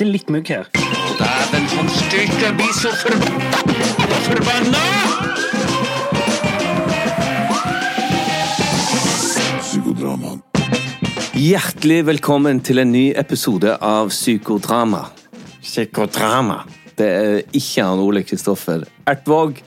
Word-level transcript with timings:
lukter 0.00 0.12
litt 0.12 0.30
mugg 0.30 0.48
her. 0.48 0.68
Dæven, 1.18 1.66
han 1.76 1.88
styrte 1.92 2.52
blir 2.56 2.72
så 2.72 2.90
forbanna! 4.24 4.84
Forbanna! 9.84 10.38
Hjertelig 11.34 12.06
velkommen 12.06 12.60
til 12.60 12.78
en 12.80 12.92
ny 12.92 13.12
episode 13.16 13.76
av 13.80 14.10
Psykodrama. 14.12 15.06
Psykodrama. 15.62 16.62
Det 16.96 17.08
er 17.08 17.42
ikke 17.56 17.84
han 17.84 18.00
Ole 18.00 18.22
Kristoffer 18.24 18.84
Ertvåg 19.08 19.60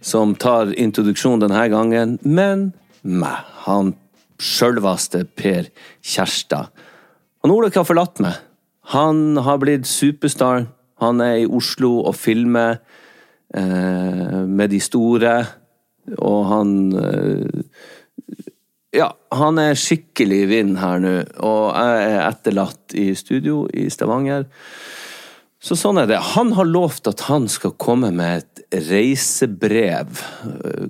som 0.00 0.34
tar 0.34 0.72
introduksjon 0.78 1.42
denne 1.42 1.66
gangen, 1.70 2.18
men 2.22 2.70
meg. 3.02 3.42
Han 3.66 3.94
sjølveste 4.40 5.24
Per 5.36 5.68
Kjærstad. 6.02 6.70
Han 7.42 7.54
Ole 7.54 7.70
har 7.74 7.86
forlatt 7.86 8.22
meg. 8.24 8.38
Han 8.90 9.38
har 9.38 9.60
blitt 9.62 9.86
superstar. 9.86 10.66
Han 11.00 11.22
er 11.22 11.40
i 11.40 11.48
Oslo 11.48 12.00
og 12.02 12.16
filmer 12.18 12.80
eh, 13.54 14.40
med 14.44 14.72
de 14.72 14.80
store, 14.82 15.34
og 16.18 16.40
han 16.50 16.72
eh, 16.98 17.60
ja, 18.96 19.12
han 19.38 19.60
er 19.62 19.78
skikkelig 19.78 20.40
i 20.42 20.48
vinden 20.50 20.80
her 20.80 20.98
nå, 20.98 21.12
og 21.46 21.76
jeg 21.78 22.08
er 22.08 22.24
etterlatt 22.26 22.96
i 22.98 23.12
studio 23.14 23.62
i 23.70 23.86
Stavanger. 23.92 24.48
Så 25.62 25.76
sånn 25.78 26.00
er 26.00 26.08
det. 26.10 26.18
Han 26.34 26.54
har 26.56 26.66
lovt 26.66 27.06
at 27.06 27.28
han 27.28 27.46
skal 27.52 27.76
komme 27.78 28.10
med 28.16 28.42
et 28.42 28.84
reisebrev, 28.90 30.24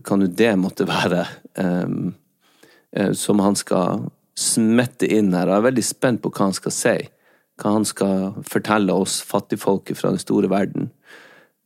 kan 0.06 0.24
jo 0.24 0.30
det 0.40 0.54
måtte 0.62 0.88
være, 0.88 1.26
eh, 1.60 3.12
som 3.12 3.44
han 3.44 3.58
skal 3.58 4.06
smette 4.40 5.10
inn 5.10 5.34
her. 5.36 5.50
Jeg 5.50 5.60
er 5.60 5.68
veldig 5.68 5.84
spent 5.84 6.24
på 6.24 6.32
hva 6.32 6.48
han 6.48 6.56
skal 6.56 6.74
si. 6.74 6.96
Hva 7.60 7.74
han 7.76 7.84
skal 7.88 8.32
fortelle 8.48 8.94
oss 8.96 9.20
fattigfolket 9.26 9.98
fra 9.98 10.14
den 10.14 10.22
store 10.22 10.50
verden. 10.52 10.88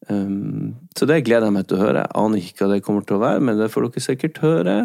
Um, 0.09 0.75
så 0.99 1.07
det 1.09 1.23
gleder 1.25 1.49
jeg 1.49 1.57
meg 1.57 1.69
til 1.69 1.79
å 1.79 1.85
høre. 1.85 2.05
Jeg 2.05 2.21
aner 2.21 2.43
ikke 2.43 2.65
hva 2.65 2.75
det 2.75 2.85
kommer 2.85 3.07
til 3.07 3.17
å 3.17 3.25
være, 3.25 3.43
men 3.47 3.61
det 3.61 3.71
får 3.73 3.87
dere 3.87 4.05
sikkert 4.05 4.41
høre 4.45 4.77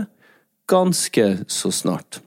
ganske 0.70 1.26
så 1.50 1.72
snart. 1.74 2.22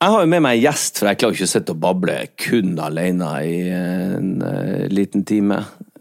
Jeg 0.00 0.14
har 0.14 0.24
jo 0.24 0.32
med 0.32 0.42
meg 0.42 0.58
en 0.58 0.64
gjest, 0.64 0.98
for 0.98 1.10
jeg 1.10 1.20
klarer 1.20 1.36
ikke 1.36 1.46
å 1.46 1.52
sitte 1.52 1.74
og 1.76 1.80
bable 1.84 2.16
kun 2.40 2.74
alene 2.80 3.30
i 3.44 3.56
en 3.76 4.34
uh, 4.40 4.84
liten 4.90 5.24
time. 5.28 5.60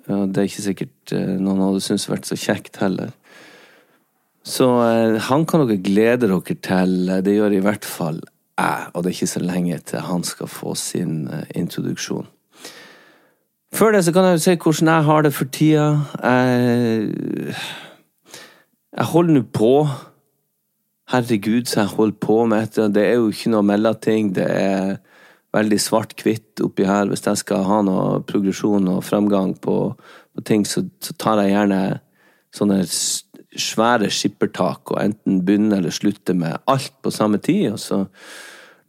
Ja, 0.09 0.23
det 0.25 0.41
er 0.41 0.49
ikke 0.49 0.65
sikkert 0.65 1.13
uh, 1.13 1.35
noen 1.37 1.65
hadde 1.67 1.83
syntes 1.83 2.07
vært 2.09 2.29
så 2.29 2.39
kjekt 2.39 2.79
heller. 2.81 3.11
Så 4.47 4.69
uh, 4.79 5.19
han 5.27 5.45
kan 5.47 5.65
dere 5.65 5.83
glede 5.83 6.29
dere 6.31 6.59
til. 6.63 6.95
Det 7.27 7.35
gjør 7.35 7.57
i 7.59 7.63
hvert 7.63 7.87
fall 7.87 8.23
og 8.93 9.03
det 9.03 9.11
er 9.11 9.17
ikke 9.17 9.33
så 9.35 9.41
lenge 9.43 9.79
til 9.87 10.05
han 10.05 10.23
skal 10.27 10.51
få 10.51 10.75
sin 10.75 11.29
introduksjon. 11.55 12.27
Før 13.73 13.93
det 13.93 14.05
så 14.05 14.13
kan 14.13 14.25
jeg 14.25 14.39
jo 14.39 14.43
si 14.43 14.55
hvordan 14.57 14.93
jeg 14.93 15.03
har 15.05 15.21
det 15.21 15.33
for 15.33 15.45
tida. 15.53 15.87
Jeg, 16.23 17.55
jeg 18.97 19.05
holder 19.13 19.33
nå 19.33 19.43
på 19.53 19.73
Herregud, 21.09 21.65
så 21.65 21.79
jeg 21.83 21.93
holder 21.95 22.17
på 22.21 22.45
med 22.45 22.63
etter. 22.63 22.89
Det 22.93 23.05
er 23.05 23.15
jo 23.17 23.29
ikke 23.33 23.49
noe 23.53 23.65
mellomting. 23.65 24.33
Det 24.35 24.45
er 24.45 24.97
veldig 25.55 25.79
svart-hvitt 25.81 26.61
oppi 26.65 26.85
her. 26.85 27.09
Hvis 27.09 27.25
jeg 27.25 27.41
skal 27.41 27.65
ha 27.65 27.79
noe 27.85 28.19
progresjon 28.29 28.89
og 28.91 29.05
fremgang 29.07 29.55
på, 29.61 29.77
på 30.35 30.45
ting, 30.45 30.67
så, 30.69 30.85
så, 31.01 31.15
tar 31.17 31.41
jeg 31.41 31.55
gjerne 31.55 31.81
sånne 32.53 32.83
svære 33.59 34.11
skippertak 34.13 34.93
og 34.93 35.01
enten 35.01 35.41
begynner 35.45 35.81
eller 35.81 35.93
slutter 35.93 36.37
med 36.37 36.61
alt 36.69 36.93
på 37.01 37.13
samme 37.13 37.41
tid, 37.41 37.71
og 37.73 37.81
så 37.81 38.03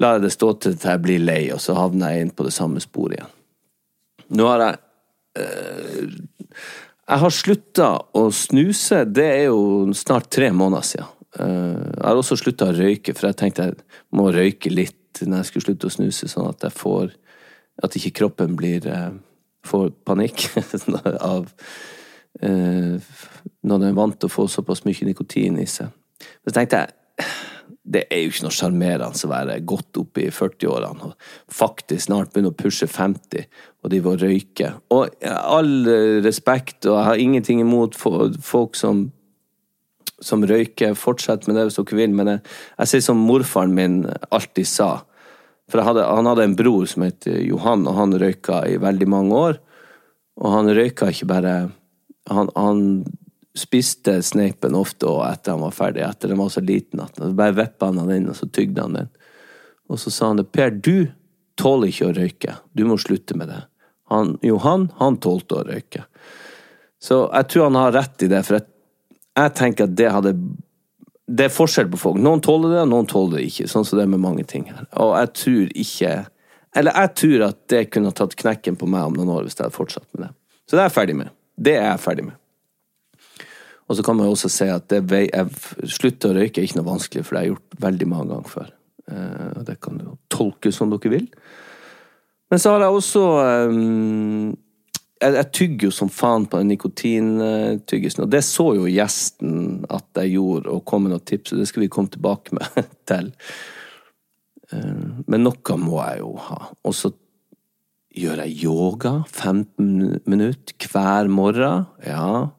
lar 0.00 0.16
jeg 0.16 0.24
det 0.24 0.32
stå 0.34 0.52
til 0.58 0.76
jeg 0.80 1.02
blir 1.04 1.22
lei, 1.22 1.42
og 1.54 1.60
så 1.62 1.76
havner 1.76 2.14
jeg 2.14 2.26
inn 2.26 2.34
på 2.34 2.46
det 2.46 2.54
samme 2.56 2.82
sporet 2.82 3.18
igjen. 3.18 3.32
Nå 4.38 4.46
har 4.46 4.62
jeg 4.64 4.76
øh, 5.42 6.12
Jeg 7.10 7.18
har 7.24 7.32
slutta 7.34 7.88
å 8.14 8.28
snuse, 8.30 9.04
det 9.04 9.26
er 9.26 9.44
jo 9.48 9.90
snart 9.98 10.30
tre 10.30 10.52
måneder 10.54 10.86
siden. 10.86 11.16
Jeg 11.30 12.02
har 12.02 12.18
også 12.18 12.36
slutta 12.38 12.68
å 12.70 12.74
røyke, 12.74 13.14
for 13.14 13.28
jeg 13.28 13.38
tenkte 13.38 13.68
jeg 13.68 13.76
må 14.18 14.28
røyke 14.34 14.70
litt 14.70 15.20
når 15.22 15.40
jeg 15.40 15.48
skulle 15.48 15.66
slutte 15.68 15.90
å 15.90 15.94
snuse, 15.94 16.28
sånn 16.30 16.48
at 16.50 16.62
jeg 16.66 16.74
får 16.74 17.12
At 17.82 17.94
ikke 17.96 18.12
kroppen 18.18 18.56
blir 18.58 18.84
får 19.66 19.90
panikk 20.04 20.48
av 21.32 21.48
Når 22.40 23.76
den 23.78 23.88
er 23.88 23.96
vant 23.98 24.18
til 24.18 24.30
å 24.30 24.34
få 24.34 24.46
såpass 24.50 24.84
mye 24.84 25.06
nikotin 25.06 25.58
i 25.58 25.66
seg. 25.66 25.90
Så 26.44 26.54
tenkte 26.54 26.82
jeg 26.82 27.26
det 27.90 28.04
er 28.06 28.22
jo 28.22 28.30
ikke 28.30 28.46
noe 28.46 28.54
sjarmerende 28.54 29.26
å 29.26 29.30
være 29.30 29.60
godt 29.66 29.98
oppe 29.98 30.22
i 30.22 30.32
40-årene 30.34 31.10
og 31.10 31.30
faktisk 31.50 32.06
snart 32.06 32.30
begynne 32.30 32.52
å 32.52 32.58
pushe 32.58 32.86
50 32.86 33.48
og 33.80 33.90
de 33.92 34.00
vil 34.04 34.18
røyke. 34.20 34.74
Og 34.92 35.14
all 35.24 35.72
respekt, 36.24 36.84
og 36.84 36.98
jeg 36.98 37.08
har 37.08 37.22
ingenting 37.22 37.62
imot 37.64 37.96
folk 37.96 38.78
som 38.78 39.08
som 40.20 40.44
røyker. 40.44 40.92
Fortsett 40.98 41.46
med 41.48 41.56
det 41.56 41.66
hvis 41.68 41.78
dere 41.80 41.96
vil, 41.96 42.14
men 42.16 42.28
jeg, 42.34 42.42
jeg 42.82 42.90
sier 42.92 43.04
som 43.04 43.22
morfaren 43.24 43.72
min 43.72 44.02
alltid 44.28 44.68
sa. 44.68 44.90
For 45.70 45.82
hadde, 45.86 46.04
han 46.04 46.28
hadde 46.28 46.44
en 46.44 46.56
bror 46.58 46.84
som 46.90 47.06
het 47.06 47.28
Johan, 47.30 47.86
og 47.88 47.96
han 47.98 48.16
røyka 48.20 48.62
i 48.68 48.78
veldig 48.82 49.08
mange 49.10 49.38
år. 49.38 49.60
Og 50.40 50.56
han 50.56 50.72
røyka 50.76 51.10
ikke 51.12 51.30
bare 51.30 51.58
Han, 52.30 52.50
han 52.54 52.80
spiste 53.58 54.20
sneipen 54.22 54.76
ofte 54.78 55.08
og 55.10 55.24
etter 55.26 55.56
han 55.56 55.64
var 55.64 55.74
ferdig, 55.74 56.04
etter 56.06 56.30
den 56.30 56.38
var 56.38 56.52
så 56.54 56.62
liten 56.62 57.02
at 57.02 57.18
han 57.18 57.34
bare 57.38 57.56
vippa 57.58 57.90
han 57.90 57.98
den 58.02 58.12
inn, 58.16 58.28
og 58.30 58.38
så 58.38 58.46
tygde 58.46 58.84
han 58.84 58.98
den. 58.98 59.10
Og 59.90 59.98
så 59.98 60.12
sa 60.14 60.30
han 60.30 60.38
det. 60.38 60.50
Per, 60.54 60.70
du 60.70 61.10
tåler 61.58 61.90
ikke 61.90 62.10
å 62.10 62.14
røyke. 62.14 62.58
Du 62.78 62.84
må 62.86 62.98
slutte 63.00 63.34
med 63.36 63.50
det. 63.50 63.64
Han, 64.10 64.36
Johan, 64.46 64.88
han 64.98 65.18
tålte 65.22 65.58
å 65.58 65.64
røyke. 65.66 66.04
Så 67.02 67.24
jeg 67.26 67.48
tror 67.50 67.68
han 67.68 67.78
har 67.80 67.96
rett 67.96 68.22
i 68.22 68.30
det, 68.30 68.44
for 68.46 68.58
jeg 68.58 68.68
jeg 69.38 69.54
tenker 69.56 69.86
at 69.86 69.96
det 69.96 70.10
hadde 70.10 70.34
Det 71.30 71.46
er 71.46 71.54
forskjell 71.54 71.86
på 71.92 72.00
folk. 72.00 72.18
Noen 72.18 72.42
tåler 72.42 72.74
det, 72.74 72.84
noen 72.90 73.06
tåler 73.06 73.38
det 73.38 73.46
ikke. 73.50 73.68
Sånn 73.70 73.86
som 73.86 73.98
det 73.98 74.06
er 74.06 74.10
med 74.10 74.22
mange 74.22 74.44
ting 74.44 74.66
her. 74.70 74.86
Og 74.98 75.14
jeg 75.14 75.32
tror 75.42 75.74
ikke 75.84 76.14
Eller 76.76 76.96
jeg 77.02 77.14
tror 77.18 77.46
at 77.48 77.60
det 77.70 77.84
kunne 77.90 78.12
tatt 78.14 78.36
knekken 78.38 78.76
på 78.78 78.86
meg 78.90 79.08
om 79.08 79.16
noen 79.18 79.32
år 79.34 79.46
hvis 79.46 79.56
jeg 79.58 79.66
hadde 79.66 79.74
fortsatt 79.74 80.06
med 80.14 80.28
det. 80.28 80.34
Så 80.66 80.76
det 80.76 80.82
er 80.84 80.86
jeg 80.86 80.96
ferdig 80.98 81.16
med. 81.18 81.32
Det 81.58 81.72
er 81.74 81.88
jeg 81.88 82.02
ferdig 82.02 82.26
med. 82.28 82.36
Og 83.90 83.98
så 83.98 84.04
kan 84.06 84.14
man 84.16 84.28
jo 84.28 84.36
også 84.36 84.50
si 84.54 84.68
at 84.70 84.86
det 84.92 85.02
vei, 85.10 85.24
jeg 85.26 85.90
slutter 85.98 86.30
å 86.30 86.36
røyke 86.38 86.62
er 86.62 86.68
ikke 86.68 86.78
noe 86.78 86.92
vanskelig, 86.92 87.24
for 87.26 87.34
det 87.34 87.40
har 87.40 87.48
jeg 87.48 87.54
gjort 87.56 87.80
veldig 87.82 88.06
mange 88.12 88.30
ganger 88.30 88.52
før. 88.52 88.68
Eh, 89.10 89.48
og 89.58 89.64
det 89.66 89.76
kan 89.82 89.98
du 89.98 90.04
tolke 90.30 90.70
som 90.74 90.92
dere 90.92 91.10
vil. 91.16 91.26
Men 92.50 92.62
så 92.62 92.74
har 92.74 92.84
jeg 92.84 92.98
også 93.00 93.24
jeg, 95.20 95.34
jeg 95.36 95.48
tygger 95.56 95.88
jo 95.88 95.94
som 95.94 96.10
faen 96.12 96.46
på 96.50 96.60
den 96.60 96.70
nikotintyggisen, 96.72 98.24
og 98.24 98.30
det 98.32 98.42
så 98.46 98.70
jo 98.78 98.86
gjesten 98.90 99.82
at 99.90 100.22
jeg 100.22 100.36
gjorde, 100.36 100.70
og 100.72 100.86
kom 100.88 101.04
med 101.04 101.14
noen 101.14 101.26
tips, 101.26 101.52
og 101.52 101.60
det 101.60 101.68
skal 101.70 101.84
vi 101.84 101.90
komme 101.92 102.14
tilbake 102.14 102.56
med 102.56 102.78
til. 103.10 103.32
Eh, 104.70 105.02
men 105.26 105.44
noe 105.46 105.80
må 105.82 105.98
jeg 106.04 106.22
jo 106.22 106.32
ha. 106.46 106.60
Og 106.86 106.96
så 106.96 107.12
gjør 108.20 108.42
jeg 108.44 108.64
yoga 108.66 109.12
15 109.26 110.22
minutter 110.30 110.90
hver 110.90 111.30
morgen. 111.30 111.86
Ja, 112.06 112.50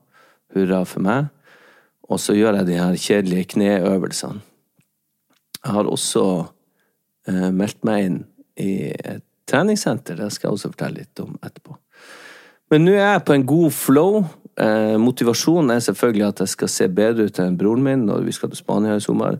hurra 0.56 0.84
for 0.88 1.04
meg. 1.06 1.30
Og 2.12 2.20
så 2.20 2.36
gjør 2.36 2.60
jeg 2.60 2.68
de 2.68 2.80
her 2.80 2.98
kjedelige 3.00 3.54
kneøvelsene. 3.56 4.42
Jeg 5.62 5.76
har 5.76 5.88
også 5.88 6.24
eh, 7.30 7.50
meldt 7.54 7.84
meg 7.86 8.08
inn 8.08 8.22
i 8.60 8.72
et 8.92 9.26
treningssenter, 9.52 10.18
det 10.18 10.32
skal 10.34 10.50
jeg 10.50 10.58
også 10.58 10.72
fortelle 10.72 11.04
litt 11.04 11.22
om 11.22 11.36
etterpå. 11.44 11.76
Men 12.72 12.86
nå 12.88 12.96
er 12.96 13.18
jeg 13.18 13.26
på 13.28 13.36
en 13.36 13.46
god 13.48 13.76
flow. 13.76 14.22
Eh, 14.62 14.96
motivasjonen 15.02 15.74
er 15.76 15.84
selvfølgelig 15.84 16.28
at 16.30 16.44
jeg 16.44 16.54
skal 16.54 16.72
se 16.72 16.88
bedre 16.88 17.28
ut 17.28 17.42
enn 17.44 17.58
broren 17.60 17.84
min 17.84 18.06
når 18.08 18.26
vi 18.28 18.36
skal 18.36 18.52
til 18.52 18.62
Spania 18.62 18.96
i 18.96 19.04
sommer. 19.04 19.38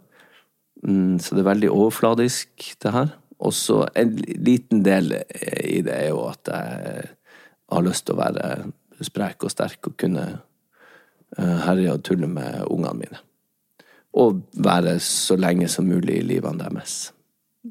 Mm, 0.84 1.18
så 1.22 1.36
det 1.36 1.44
er 1.44 1.50
veldig 1.52 1.72
overfladisk, 1.72 2.52
det 2.84 2.94
her. 2.94 3.16
Og 3.42 3.56
så 3.58 3.86
en 3.98 4.14
liten 4.20 4.84
del 4.86 5.16
i 5.16 5.80
det 5.82 5.96
er 5.96 6.12
jo 6.12 6.26
at 6.28 6.52
jeg 6.52 7.10
har 7.72 7.86
lyst 7.88 8.06
til 8.06 8.18
å 8.18 8.22
være 8.22 8.50
sprek 9.02 9.48
og 9.48 9.54
sterk 9.54 9.90
og 9.90 9.96
kunne 9.98 10.26
herje 11.38 11.94
og 11.94 12.04
tulle 12.04 12.28
med 12.28 12.66
ungene 12.68 12.98
mine. 12.98 13.22
Og 14.20 14.42
være 14.60 14.98
så 15.00 15.38
lenge 15.40 15.70
som 15.72 15.88
mulig 15.88 16.20
i 16.20 16.26
livene 16.28 16.60
deres. 16.60 17.12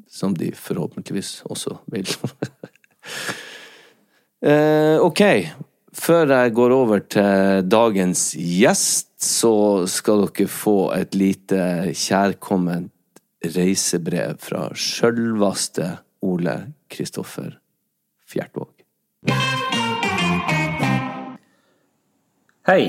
Som 0.09 0.33
de 0.37 0.51
forhåpentligvis 0.55 1.41
også 1.49 1.77
vil. 1.91 2.09
Eh, 4.41 4.97
ok, 4.97 5.21
før 5.93 6.31
jeg 6.33 6.53
går 6.57 6.73
over 6.73 7.03
til 7.05 7.67
dagens 7.69 8.31
gjest, 8.33 9.11
så 9.21 9.85
skal 9.85 10.23
dere 10.25 10.49
få 10.49 10.89
et 10.95 11.13
lite 11.13 11.93
kjærkomment 11.93 12.89
reisebrev 13.45 14.41
fra 14.41 14.63
sjølveste 14.73 15.91
Ole 16.25 16.57
Kristoffer 16.89 17.53
Fjertvåg. 18.25 18.73
Hei. 22.65 22.85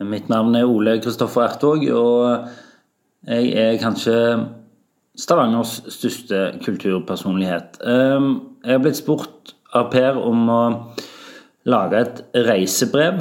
Mitt 0.00 0.30
navn 0.32 0.54
er 0.56 0.68
Ole 0.68 0.96
Kristoffer 1.02 1.44
Ertvåg, 1.44 1.84
og 1.92 2.48
jeg 3.28 3.50
er 3.52 3.80
kanskje 3.82 4.16
Stavangers 5.20 5.80
største 5.92 6.38
kulturpersonlighet. 6.64 7.80
Ehm, 7.84 8.30
jeg 8.64 8.72
har 8.72 8.82
blitt 8.84 9.00
spurt 9.00 9.54
av 9.76 9.90
Per 9.92 10.16
om 10.16 10.48
å 10.48 10.62
lage 11.68 12.00
et 12.00 12.22
reisebrev 12.46 13.20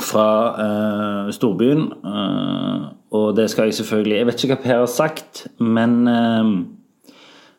fra 0.00 0.28
eh, 0.64 1.30
storbyen. 1.36 1.86
Eh, 1.90 2.88
og 3.10 3.34
det 3.36 3.48
skal 3.50 3.68
jeg 3.68 3.80
selvfølgelig 3.80 4.16
Jeg 4.16 4.28
vet 4.28 4.44
ikke 4.44 4.54
hva 4.54 4.62
Per 4.64 4.82
har 4.84 4.90
sagt, 4.90 5.46
men 5.58 6.00
eh, 6.08 6.56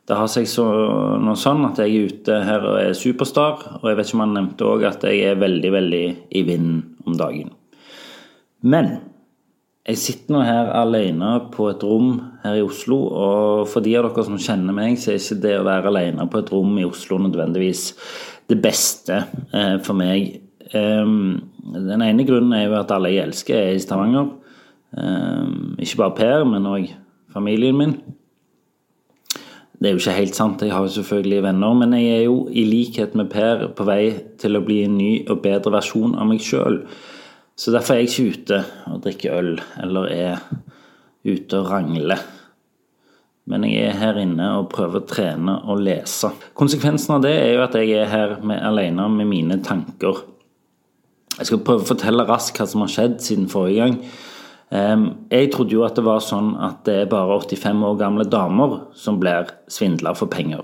det 0.10 0.18
har 0.18 0.32
seg 0.32 0.50
så, 0.50 0.66
noe 1.22 1.38
sånn 1.38 1.68
at 1.70 1.84
jeg 1.84 1.94
er 1.94 2.12
ute 2.12 2.44
her 2.48 2.66
og 2.66 2.82
er 2.82 2.98
superstar. 2.98 3.68
Og 3.84 3.90
jeg 3.92 4.00
vet 4.00 4.10
ikke 4.10 4.22
om 4.22 4.26
han 4.26 4.38
nevnte 4.40 4.70
òg 4.74 4.90
at 4.90 5.06
jeg 5.06 5.26
er 5.30 5.42
veldig, 5.42 5.76
veldig 5.78 6.06
i 6.32 6.48
vinden 6.48 6.86
om 7.06 7.20
dagen. 7.20 7.54
Men 8.62 8.94
jeg 9.82 9.98
sitter 9.98 10.36
nå 10.36 10.42
her 10.46 10.70
alene 10.78 11.32
på 11.54 11.66
et 11.72 11.84
rom 11.86 12.14
her 12.44 12.60
i 12.60 12.66
Oslo, 12.66 13.00
og 13.10 13.70
for 13.72 13.82
de 13.82 13.96
av 13.98 14.06
dere 14.06 14.26
som 14.28 14.38
kjenner 14.42 14.76
meg, 14.78 15.00
så 15.02 15.14
er 15.14 15.22
ikke 15.22 15.42
det 15.42 15.56
å 15.58 15.66
være 15.66 15.90
alene 15.90 16.28
på 16.30 16.42
et 16.42 16.52
rom 16.54 16.76
i 16.78 16.86
Oslo 16.86 17.18
nødvendigvis 17.24 17.88
det 18.52 18.60
beste 18.62 19.24
eh, 19.50 19.78
for 19.82 19.98
meg. 19.98 20.38
Um, 20.76 21.42
den 21.74 22.04
ene 22.06 22.26
grunnen 22.28 22.54
er 22.56 22.68
jo 22.68 22.78
at 22.78 22.94
alle 22.94 23.10
jeg 23.12 23.26
elsker, 23.26 23.58
er 23.58 23.76
i 23.76 23.82
Stavanger. 23.82 24.30
Um, 24.92 25.78
ikke 25.82 26.04
bare 26.04 26.18
Per, 26.20 26.46
men 26.48 26.68
òg 26.70 26.92
familien 27.34 27.80
min. 27.80 27.96
Det 29.82 29.90
er 29.90 29.96
jo 29.96 30.02
ikke 30.04 30.14
helt 30.20 30.38
sant, 30.38 30.62
jeg 30.62 30.76
har 30.76 30.86
jo 30.86 30.94
selvfølgelig 30.94 31.42
venner, 31.48 31.74
men 31.80 31.96
jeg 31.98 32.20
er 32.20 32.26
jo 32.28 32.44
i 32.54 32.68
likhet 32.70 33.16
med 33.18 33.32
Per 33.34 33.72
på 33.74 33.88
vei 33.88 34.04
til 34.38 34.60
å 34.60 34.62
bli 34.62 34.84
en 34.86 35.00
ny 35.00 35.12
og 35.26 35.42
bedre 35.42 35.74
versjon 35.74 36.14
av 36.22 36.30
meg 36.30 36.44
sjøl. 36.46 36.84
Så 37.62 37.70
derfor 37.70 37.94
er 37.94 38.02
jeg 38.02 38.10
ikke 38.10 38.30
ute 38.34 38.60
og 38.90 39.02
drikker 39.04 39.34
øl, 39.38 39.52
eller 39.84 40.08
er 40.10 40.40
ute 41.22 41.60
og 41.60 41.68
rangler. 41.70 42.24
Men 43.52 43.68
jeg 43.68 43.92
er 43.92 44.00
her 44.00 44.18
inne 44.22 44.48
og 44.58 44.72
prøver 44.72 45.02
å 45.02 45.10
trene 45.10 45.60
og 45.70 45.84
lese. 45.86 46.32
Konsekvensen 46.58 47.20
av 47.20 47.26
det 47.26 47.36
er 47.38 47.52
jo 47.54 47.62
at 47.68 47.78
jeg 47.78 47.94
er 48.00 48.10
her 48.10 48.34
med, 48.42 48.58
alene 48.66 49.06
med 49.14 49.30
mine 49.30 49.60
tanker. 49.66 50.24
Jeg 51.38 51.52
skal 51.52 51.62
prøve 51.66 51.86
å 51.86 51.90
fortelle 51.92 52.26
raskt 52.26 52.58
hva 52.58 52.68
som 52.70 52.82
har 52.86 52.94
skjedd 52.96 53.22
siden 53.22 53.46
forrige 53.52 53.86
gang. 53.86 54.00
Jeg 54.72 55.52
trodde 55.54 55.76
jo 55.76 55.86
at 55.86 55.98
det 56.00 56.08
var 56.08 56.24
sånn 56.24 56.54
at 56.64 56.82
det 56.88 56.98
er 57.04 57.12
bare 57.12 57.38
85 57.44 57.86
år 57.92 57.96
gamle 58.00 58.26
damer 58.32 58.78
som 58.98 59.20
blir 59.22 59.52
svindla 59.70 60.16
for 60.18 60.32
penger. 60.32 60.64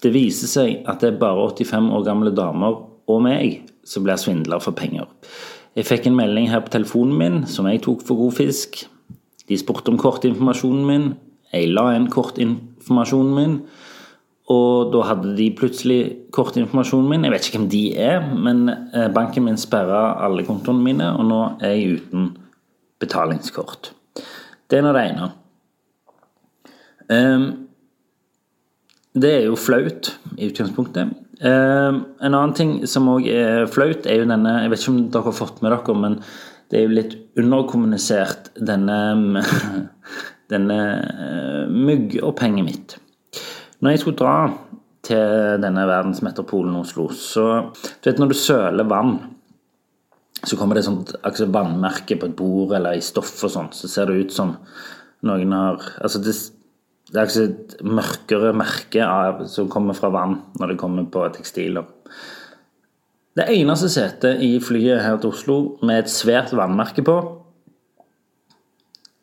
Det 0.00 0.14
viser 0.14 0.48
seg 0.48 0.88
at 0.88 1.02
det 1.02 1.12
er 1.12 1.20
bare 1.20 1.50
85 1.50 1.92
år 1.98 2.08
gamle 2.08 2.32
damer 2.32 2.80
og 3.08 3.24
meg 3.24 3.64
som 3.88 4.04
blir 4.06 4.20
svindla 4.20 4.60
for 4.62 4.78
penger. 4.78 5.08
Jeg 5.78 5.86
fikk 5.86 6.08
en 6.08 6.16
melding 6.18 6.48
her 6.50 6.64
på 6.64 6.72
telefonen 6.74 7.14
min 7.14 7.42
som 7.46 7.68
jeg 7.70 7.84
tok 7.84 8.00
for 8.06 8.18
god 8.18 8.34
fisk. 8.34 8.80
De 9.46 9.58
spurte 9.60 9.92
om 9.92 9.98
kortinformasjonen 10.00 10.86
min. 10.88 11.04
Jeg 11.52 11.68
la 11.70 11.92
inn 11.94 12.08
kortinformasjonen 12.10 13.36
min. 13.36 13.54
Og 14.50 14.90
da 14.90 15.04
hadde 15.06 15.36
de 15.38 15.46
plutselig 15.54 16.00
kortinformasjonen 16.34 17.12
min. 17.12 17.28
Jeg 17.28 17.34
vet 17.34 17.46
ikke 17.46 17.60
hvem 17.60 17.70
de 17.70 17.82
er, 17.94 18.26
men 18.34 18.64
eh, 18.72 19.06
banken 19.14 19.46
min 19.46 19.60
sperra 19.60 20.16
alle 20.26 20.42
kontoene 20.48 20.82
mine, 20.82 21.12
og 21.14 21.28
nå 21.30 21.40
er 21.60 21.76
jeg 21.76 22.00
uten 22.00 22.26
betalingskort. 22.98 23.92
Det 24.68 24.80
er 24.80 24.84
nå 24.84 24.96
det 24.96 25.06
ene. 25.12 25.30
Um, 27.08 27.46
det 29.14 29.30
er 29.36 29.46
jo 29.46 29.54
flaut 29.56 30.10
i 30.34 30.50
utgangspunktet. 30.50 31.14
Um, 31.38 32.00
en 32.18 32.34
annen 32.34 32.54
ting 32.58 32.70
som 32.90 33.06
òg 33.12 33.28
er 33.30 33.68
flaut, 33.70 34.06
er 34.10 34.18
jo 34.18 34.26
denne 34.26 34.56
Jeg 34.64 34.72
vet 34.72 34.80
ikke 34.82 34.90
om 34.90 35.02
dere 35.14 35.28
har 35.28 35.36
fått 35.38 35.60
med 35.62 35.70
dere, 35.70 35.94
men 35.94 36.16
det 36.68 36.80
er 36.80 36.86
jo 36.86 36.96
litt 36.96 37.14
underkommunisert, 37.38 38.50
denne, 38.58 38.96
denne 40.52 40.78
uh, 40.98 41.64
myggopphenget 41.70 42.66
mitt. 42.66 42.96
Når 43.78 43.94
jeg 43.94 44.02
skulle 44.02 44.18
dra 44.18 44.36
til 45.06 45.62
denne 45.62 45.86
verdensmetropolen 45.88 46.74
Oslo, 46.80 47.08
så 47.14 47.48
Du 48.02 48.10
vet 48.10 48.18
når 48.18 48.32
du 48.32 48.38
søler 48.38 48.88
vann, 48.90 49.18
så 50.42 50.56
kommer 50.58 50.74
det 50.74 50.84
et 50.84 50.90
sånt 50.90 51.14
altså 51.22 51.48
vannmerke 51.50 52.18
på 52.18 52.28
et 52.28 52.36
bord 52.38 52.74
eller 52.76 52.98
i 52.98 53.02
stoff 53.02 53.32
og 53.46 53.52
sånn, 53.52 53.72
så 53.74 53.90
ser 53.90 54.10
det 54.10 54.26
ut 54.26 54.34
som 54.34 54.56
noen 55.26 55.54
har 55.54 55.82
Altså 56.02 56.20
det, 56.22 56.34
det 57.08 57.20
er 57.22 57.36
et 57.46 57.78
mørkere 57.88 58.52
merke 58.56 59.04
av, 59.04 59.46
som 59.48 59.70
kommer 59.72 59.96
fra 59.96 60.10
vann 60.12 60.38
når 60.60 60.74
det 60.74 60.80
kommer 60.80 61.06
på 61.08 61.24
tekstiler. 61.32 61.86
Det 63.38 63.46
eneste 63.54 63.88
setet 63.92 64.42
i 64.44 64.56
flyet 64.60 65.00
her 65.04 65.16
til 65.22 65.32
Oslo 65.32 65.58
med 65.86 66.02
et 66.02 66.12
svært 66.12 66.52
vannmerke 66.58 67.04
på, 67.06 67.16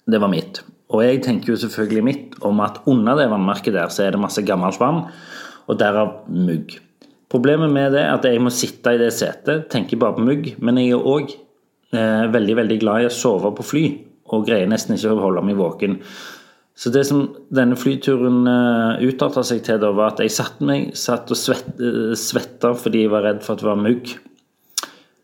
det 0.05 0.21
var 0.21 0.31
mitt. 0.31 0.61
Og 0.93 1.01
jeg 1.03 1.21
tenker 1.25 1.51
jo 1.51 1.59
selvfølgelig 1.59 2.03
mitt 2.05 2.35
om 2.45 2.61
at 2.63 2.79
under 2.89 3.17
det 3.19 3.27
vannmerket 3.31 3.75
der 3.75 3.91
så 3.93 4.05
er 4.05 4.15
det 4.15 4.21
masse 4.21 4.41
gammelt 4.45 4.79
vann, 4.81 5.05
og 5.65 5.79
derav 5.81 6.25
mugg. 6.29 6.77
Problemet 7.29 7.73
med 7.73 7.95
det 7.97 8.03
er 8.05 8.13
at 8.13 8.25
jeg 8.29 8.41
må 8.41 8.53
sitte 8.53 8.93
i 8.95 9.01
det 9.01 9.11
setet, 9.13 9.65
tenke 9.73 9.97
bare 9.99 10.15
på 10.17 10.25
mugg, 10.25 10.51
men 10.61 10.77
jeg 10.79 10.93
er 10.93 11.09
òg 11.09 11.33
eh, 11.33 12.25
veldig 12.31 12.57
veldig 12.61 12.79
glad 12.81 13.03
i 13.03 13.09
å 13.09 13.13
sove 13.13 13.51
på 13.57 13.65
fly, 13.65 13.85
og 14.33 14.45
greier 14.47 14.69
nesten 14.69 14.95
ikke 14.95 15.13
å 15.13 15.23
holde 15.25 15.43
meg 15.45 15.57
våken. 15.59 15.99
Så 16.75 16.91
det 16.91 17.05
som 17.07 17.29
denne 17.55 17.77
flyturen 17.79 18.43
uh, 18.49 18.99
utarta 18.99 19.45
seg 19.47 19.61
til, 19.63 19.79
da, 19.79 19.93
var 19.95 20.11
at 20.13 20.23
jeg 20.23 20.33
satt 20.35 20.59
meg, 20.65 20.89
satt 20.99 21.31
og 21.31 21.39
svett, 21.39 21.69
uh, 21.79 22.11
svetta 22.19 22.73
fordi 22.75 23.05
jeg 23.05 23.13
var 23.13 23.23
redd 23.23 23.39
for 23.45 23.55
at 23.55 23.63
det 23.63 23.69
var 23.69 23.81
mugg 23.81 24.15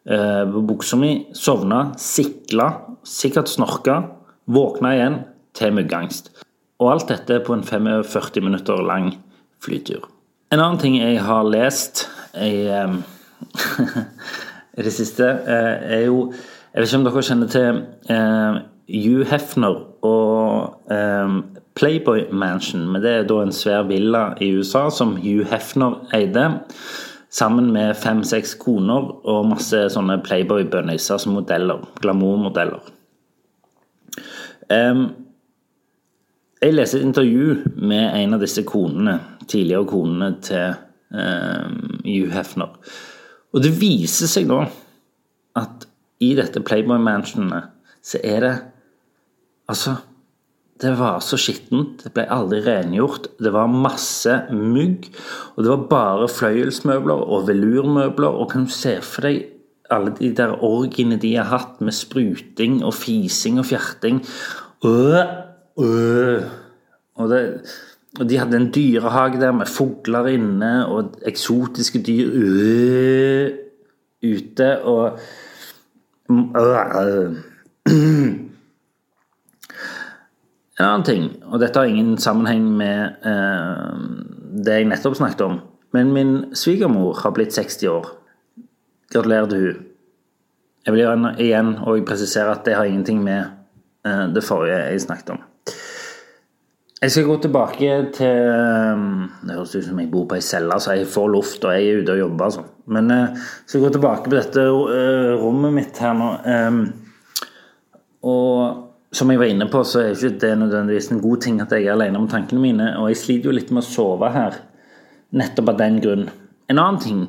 på 0.01 0.61
buksa 0.65 0.97
mi. 0.97 1.11
Sovna, 1.37 1.91
sikla, 2.01 2.65
sikkert 3.05 3.51
snorka, 3.51 3.99
våkna 4.49 4.95
igjen, 4.95 5.17
til 5.53 5.75
muggangst. 5.77 6.31
Og 6.81 6.89
alt 6.95 7.11
dette 7.11 7.37
på 7.45 7.53
en 7.53 7.61
45 7.61 8.41
minutter 8.41 8.81
lang 8.81 9.11
flytur. 9.61 10.07
En 10.51 10.59
annen 10.59 10.79
ting 10.81 10.97
jeg 10.97 11.21
har 11.23 11.45
lest 11.47 12.07
i, 12.49 12.65
eh, 12.67 12.95
det 14.87 14.93
siste, 14.95 15.27
eh, 15.27 15.99
er 15.99 16.07
jo 16.07 16.31
Jeg 16.71 16.79
vet 16.79 16.87
ikke 16.87 16.97
om 16.97 17.03
dere 17.03 17.21
kjenner 17.27 17.49
til 17.51 17.79
Hugh 18.87 19.25
Hefner 19.27 19.81
og 20.05 20.91
um, 20.91 21.41
Playboy 21.77 22.25
Mansion. 22.31 22.87
Men 22.89 23.03
det 23.03 23.11
er 23.11 23.29
da 23.29 23.39
en 23.41 23.55
svær 23.55 23.87
villa 23.89 24.31
i 24.41 24.51
USA 24.57 24.87
som 24.93 25.15
Hugh 25.21 25.47
Hefner 25.51 26.01
eide. 26.15 26.47
Sammen 27.31 27.69
med 27.71 27.95
fem-seks 27.95 28.57
koner 28.59 29.07
og 29.23 29.47
masse 29.53 29.85
sånne 29.93 30.19
Playboy-bønniser 30.25 31.21
som 31.21 31.37
modeller. 31.37 31.85
Glamourmodeller. 32.03 32.83
Um, 34.71 35.05
jeg 36.61 36.75
leser 36.75 36.99
et 36.99 37.07
intervju 37.07 37.55
med 37.81 38.11
en 38.19 38.35
av 38.35 38.43
disse 38.43 38.61
konene, 38.67 39.15
tidligere 39.49 39.87
konene 39.89 40.27
til 40.45 40.75
eh, 41.09 41.71
Hugh 42.05 42.29
Hefner. 42.35 42.75
Og 43.51 43.63
det 43.63 43.71
viser 43.81 44.29
seg 44.29 44.45
da 44.51 44.67
at 45.57 45.87
i 46.21 46.35
dette 46.37 46.61
Playboy-mansionet 46.61 47.71
så 48.05 48.21
er 48.21 48.45
det 48.45 48.53
Altså, 49.71 49.95
det 50.81 50.91
var 50.99 51.21
så 51.23 51.37
skittent. 51.39 52.03
Det 52.03 52.11
ble 52.15 52.25
aldri 52.33 52.59
rengjort. 52.65 53.29
Det 53.39 53.53
var 53.53 53.71
masse 53.71 54.33
mugg. 54.51 55.07
Og 55.55 55.63
det 55.63 55.71
var 55.71 55.87
bare 55.91 56.27
fløyelsmøbler 56.31 57.23
og 57.31 57.47
velurmøbler. 57.47 58.41
Og 58.41 58.49
kan 58.51 58.67
du 58.67 58.73
se 58.75 58.97
for 59.05 59.29
deg 59.29 59.45
alle 59.91 60.13
de 60.17 60.29
der 60.35 60.53
orgiene 60.63 61.17
de 61.19 61.35
har 61.35 61.49
hatt 61.51 61.81
med 61.83 61.95
spruting 61.95 62.81
og 62.87 62.93
fising 62.95 63.59
og 63.59 63.67
fjerting. 63.71 64.21
Øh, 64.87 65.23
Øh. 65.79 66.43
Og, 67.15 67.29
det, 67.29 67.61
og, 68.19 68.29
de 68.29 68.37
hadde 68.37 68.57
en 68.57 68.71
dyrehage 68.75 69.41
der 69.41 69.51
med 69.51 69.65
fugler 69.65 70.25
inne 70.27 70.87
og 70.87 71.13
eksotiske 71.25 72.03
dyr 72.03 72.29
øh, 72.33 73.51
ute 74.23 74.83
og 74.83 75.19
øh. 76.29 77.35
En 80.79 80.87
annen 80.87 81.03
ting, 81.03 81.25
og 81.51 81.59
dette 81.59 81.79
har 81.79 81.89
ingen 81.89 82.15
sammenheng 82.21 82.63
med 82.79 83.25
eh, 83.27 83.95
det 84.63 84.77
jeg 84.79 84.87
nettopp 84.87 85.17
snakket 85.19 85.43
om, 85.43 85.59
men 85.91 86.13
min 86.15 86.33
svigermor 86.55 87.19
har 87.19 87.33
blitt 87.35 87.51
60 87.55 87.89
år. 87.91 88.11
Gratulerer 89.11 89.49
til 89.51 89.65
hun. 89.65 89.87
Jeg 90.87 90.95
vil 90.95 91.25
igjen 91.43 91.75
og 91.85 92.05
presisere 92.07 92.55
at 92.55 92.63
det 92.65 92.77
har 92.77 92.87
ingenting 92.87 93.19
med 93.23 93.41
eh, 94.07 94.27
det 94.33 94.43
forrige 94.47 94.79
jeg 94.93 95.03
snakket 95.03 95.33
om. 95.35 95.41
Jeg 97.01 97.11
skal 97.11 97.25
gå 97.25 97.35
tilbake 97.41 97.93
til 98.13 98.47
um, 98.93 99.05
Det 99.41 99.55
høres 99.55 99.71
ut 99.73 99.85
som 99.87 99.99
jeg 99.99 100.09
bor 100.11 100.27
på 100.29 100.37
ei 100.37 100.43
celle, 100.45 100.75
så 100.77 100.93
jeg 100.93 101.07
får 101.09 101.31
luft 101.33 101.63
og 101.65 101.73
jeg 101.73 101.87
er 101.89 102.03
ute 102.03 102.13
og 102.13 102.19
jobber. 102.19 102.43
Altså. 102.45 102.65
Men 102.93 103.09
jeg 103.09 103.29
uh, 103.31 103.47
skal 103.65 103.81
gå 103.81 103.89
tilbake 103.95 104.29
på 104.29 104.37
dette 104.37 104.65
uh, 104.69 105.31
rommet 105.41 105.73
mitt 105.79 106.01
her 106.01 106.13
nå. 106.17 106.29
Og 108.21 108.90
som 109.11 109.31
jeg 109.31 109.41
var 109.41 109.49
inne 109.51 109.67
på, 109.71 109.81
så 109.83 109.99
er 110.01 110.13
ikke 110.15 110.39
det 110.39 110.51
nødvendigvis 110.59 111.09
en 111.11 111.23
god 111.23 111.41
ting 111.43 111.59
at 111.61 111.73
jeg 111.75 111.85
er 111.85 111.95
alene 111.97 112.19
om 112.21 112.29
tankene 112.31 112.61
mine. 112.63 112.93
Og 113.01 113.09
jeg 113.11 113.19
sliter 113.19 113.49
jo 113.49 113.55
litt 113.57 113.71
med 113.73 113.83
å 113.83 113.89
sove 113.89 114.29
her, 114.31 114.61
nettopp 115.35 115.73
av 115.73 115.81
den 115.81 115.99
grunn. 116.03 116.29
En 116.71 116.79
annen 116.79 117.01
ting 117.03 117.25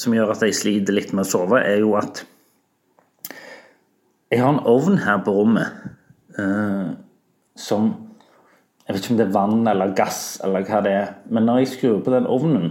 som 0.00 0.16
gjør 0.16 0.32
at 0.32 0.44
jeg 0.46 0.56
sliter 0.56 0.96
litt 0.96 1.12
med 1.12 1.26
å 1.26 1.28
sove, 1.28 1.60
er 1.60 1.82
jo 1.82 1.92
at 2.00 2.24
jeg 4.32 4.40
har 4.42 4.54
en 4.54 4.64
ovn 4.66 4.98
her 5.04 5.20
på 5.22 5.32
rommet 5.36 5.84
uh, 6.40 6.96
som 7.56 7.92
jeg 8.86 8.94
vet 8.94 9.02
ikke 9.02 9.14
om 9.14 9.18
det 9.18 9.26
er 9.26 9.34
vann 9.34 9.70
eller 9.70 9.94
gass 9.98 10.20
eller 10.46 10.66
hva 10.66 10.80
det 10.84 10.92
er. 10.94 11.08
Men 11.26 11.48
når 11.48 11.62
jeg 11.62 11.72
skrur 11.72 12.02
på 12.06 12.12
den 12.14 12.28
ovnen, 12.30 12.68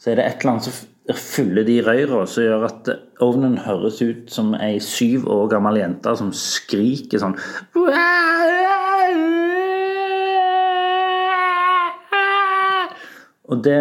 så 0.00 0.10
er 0.10 0.18
det 0.18 0.24
et 0.24 0.40
eller 0.40 0.54
annet 0.54 0.66
som 0.66 0.91
fyller 1.10 1.64
de 1.66 1.80
røyra, 1.82 2.22
som 2.30 2.44
gjør 2.44 2.64
at 2.68 2.90
ovnen 3.24 3.56
høres 3.64 3.98
ut 4.04 4.30
som 4.30 4.52
ei 4.54 4.76
syv 4.82 5.26
år 5.30 5.48
gammel 5.56 5.80
jente 5.80 6.14
som 6.18 6.30
skriker 6.36 7.22
sånn. 7.22 7.34
Og 13.52 13.64
det 13.66 13.80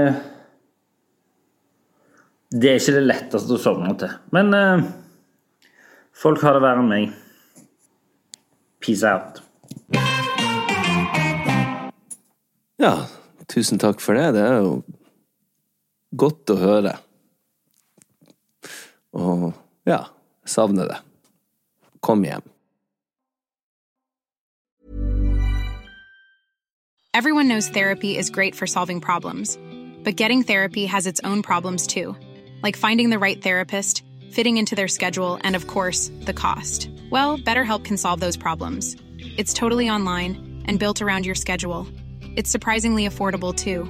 Det 2.52 2.68
er 2.68 2.82
ikke 2.82 2.98
det 2.98 3.06
letteste 3.06 3.54
å 3.56 3.62
sovne 3.64 3.94
til. 3.96 4.10
Men 4.36 4.50
eh, 4.58 4.82
folk 6.12 6.42
har 6.44 6.58
det 6.58 6.64
verre 6.66 6.82
enn 6.84 6.90
meg. 6.90 7.14
Peace 8.84 9.08
out. 9.08 9.40
Ja, 12.82 13.06
tusen 13.48 13.80
takk 13.80 14.04
for 14.04 14.20
det. 14.20 14.34
Det 14.36 14.44
er 14.44 14.60
jo 14.66 14.74
godt 16.12 16.52
å 16.52 16.60
høre. 16.60 16.98
Og 19.14 19.54
ja, 19.86 20.04
savner 20.46 20.88
det. 20.88 20.98
Kom 22.02 22.24
hjem. 22.24 22.42
Everyone 27.14 27.50
knows 27.50 27.68
therapy 27.68 28.18
is 28.18 28.30
great 28.30 28.56
for 28.56 28.66
solving 28.66 29.02
problems, 29.02 29.58
but 30.04 30.16
getting 30.16 30.44
therapy 30.44 30.86
has 30.86 31.06
its 31.06 31.20
own 31.26 31.42
problems 31.42 31.86
too, 31.86 32.16
like 32.64 32.78
finding 32.78 33.10
the 33.10 33.20
right 33.20 33.42
therapist, 33.44 34.04
fitting 34.32 34.58
into 34.58 34.76
their 34.76 34.88
schedule, 34.88 35.38
and 35.44 35.56
of 35.56 35.68
course, 35.68 36.10
the 36.22 36.34
cost. 36.34 36.90
Well, 37.12 37.38
BetterHelp 37.38 37.84
can 37.84 37.98
solve 37.98 38.22
those 38.22 38.38
problems. 38.38 38.96
It's 39.38 39.54
totally 39.54 39.90
online 39.90 40.64
and 40.66 40.80
built 40.80 41.02
around 41.02 41.26
your 41.26 41.36
schedule. 41.36 41.86
It's 42.38 42.50
surprisingly 42.50 43.06
affordable 43.06 43.54
too. 43.54 43.84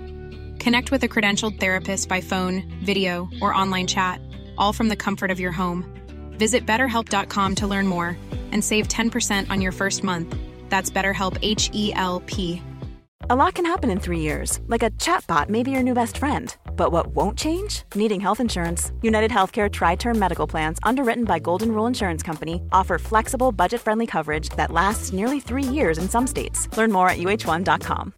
Connect 0.58 0.92
with 0.92 1.04
a 1.04 1.08
credentialed 1.08 1.60
therapist 1.60 2.10
by 2.10 2.22
phone, 2.22 2.64
video, 2.84 3.30
or 3.40 3.54
online 3.54 3.86
chat, 3.86 4.20
all 4.58 4.74
from 4.74 4.90
the 4.90 4.96
comfort 4.96 5.32
of 5.32 5.40
your 5.40 5.52
home. 5.52 5.86
Visit 6.32 6.66
betterhelp.com 6.66 7.56
to 7.56 7.68
learn 7.68 7.88
more 7.88 8.18
and 8.52 8.64
save 8.64 8.88
10% 8.88 9.50
on 9.50 9.62
your 9.62 9.72
first 9.72 10.04
month. 10.04 10.36
That's 10.70 10.90
BetterHelp 10.90 11.38
H 11.42 11.70
E 11.74 11.94
L 11.94 12.22
P. 12.26 12.62
A 13.30 13.36
lot 13.36 13.54
can 13.54 13.66
happen 13.66 13.92
in 13.92 14.00
three 14.00 14.20
years, 14.20 14.60
like 14.68 14.82
a 14.84 14.90
chatbot 14.92 15.48
may 15.48 15.62
be 15.62 15.72
your 15.72 15.84
new 15.84 15.94
best 15.94 16.18
friend. 16.18 16.56
But 16.76 16.92
what 16.92 17.08
won't 17.16 17.38
change? 17.38 17.84
Needing 17.94 18.20
health 18.20 18.40
insurance. 18.40 18.92
United 19.02 19.32
Healthcare 19.32 19.72
Tri 19.72 19.96
Term 19.96 20.18
Medical 20.18 20.48
Plans, 20.48 20.80
underwritten 20.84 21.26
by 21.26 21.38
Golden 21.40 21.72
Rule 21.72 21.86
Insurance 21.86 22.24
Company, 22.24 22.64
offer 22.72 22.98
flexible, 22.98 23.52
budget 23.52 23.82
friendly 23.82 24.08
coverage 24.08 24.50
that 24.58 24.72
lasts 24.72 25.14
nearly 25.14 25.40
three 25.40 25.64
years 25.64 26.00
in 26.00 26.10
some 26.10 26.26
states. 26.26 26.68
Learn 26.76 26.92
more 26.92 27.10
at 27.10 27.20
uh1.com. 27.20 28.14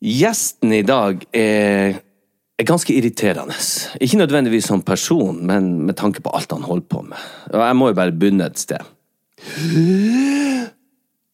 Gjesten 0.00 0.72
i 0.72 0.82
dag 0.86 1.20
er, 1.36 1.98
er 2.56 2.68
ganske 2.68 2.94
irriterende. 2.96 3.56
Ikke 4.00 4.16
nødvendigvis 4.16 4.70
som 4.70 4.82
person, 4.82 5.42
men 5.46 5.74
med 5.84 5.98
tanke 6.00 6.22
på 6.24 6.32
alt 6.32 6.52
han 6.52 6.64
holder 6.64 6.88
på 6.88 7.02
med. 7.04 7.20
Og 7.52 7.60
jeg 7.60 7.76
må 7.76 7.90
jo 7.90 7.98
bare 7.98 8.16
begynne 8.16 8.48
et 8.48 8.58
sted. 8.58 8.80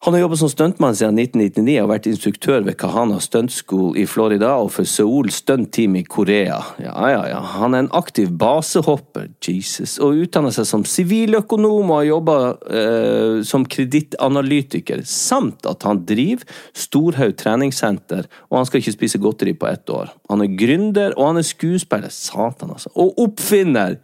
Han 0.07 0.13
har 0.13 0.21
jobbet 0.21 0.39
som 0.39 0.49
stuntmann 0.49 0.95
siden 0.95 1.17
1999 1.19 1.73
og 1.83 1.89
vært 1.91 2.05
instruktør 2.07 2.61
ved 2.63 2.77
Kahana 2.79 3.17
Stunt 3.19 3.51
School 3.51 3.97
i 3.99 4.05
Florida 4.07 4.53
og 4.55 4.69
for 4.71 4.87
Seoul 4.87 5.27
Stunt 5.35 5.73
Team 5.75 5.97
i 5.99 6.03
Korea. 6.07 6.61
Ja, 6.79 6.93
ja, 7.11 7.25
ja. 7.27 7.41
Han 7.57 7.75
er 7.75 7.83
en 7.83 7.91
aktiv 7.91 8.31
basehopper, 8.39 9.27
Jesus, 9.43 9.97
og 9.99 10.15
utdanner 10.23 10.55
seg 10.55 10.69
som 10.71 10.87
siviløkonom 10.87 11.91
og 11.91 11.97
har 11.97 12.07
jobba 12.07 12.39
eh, 12.71 13.43
som 13.51 13.67
kredittanalytiker, 13.67 15.03
samt 15.03 15.67
at 15.67 15.83
han 15.83 16.05
driver 16.07 16.47
Storhaug 16.71 17.35
treningssenter, 17.43 18.31
og 18.47 18.61
han 18.61 18.71
skal 18.71 18.85
ikke 18.85 18.95
spise 18.95 19.19
godteri 19.19 19.59
på 19.59 19.67
ett 19.67 19.91
år. 19.91 20.15
Han 20.31 20.47
er 20.47 20.55
gründer, 20.55 21.19
og 21.19 21.33
han 21.33 21.43
er 21.43 21.51
skuespiller. 21.51 22.15
Satan, 22.15 22.77
altså. 22.79 22.95
Og 22.95 23.19
oppfinner! 23.27 23.99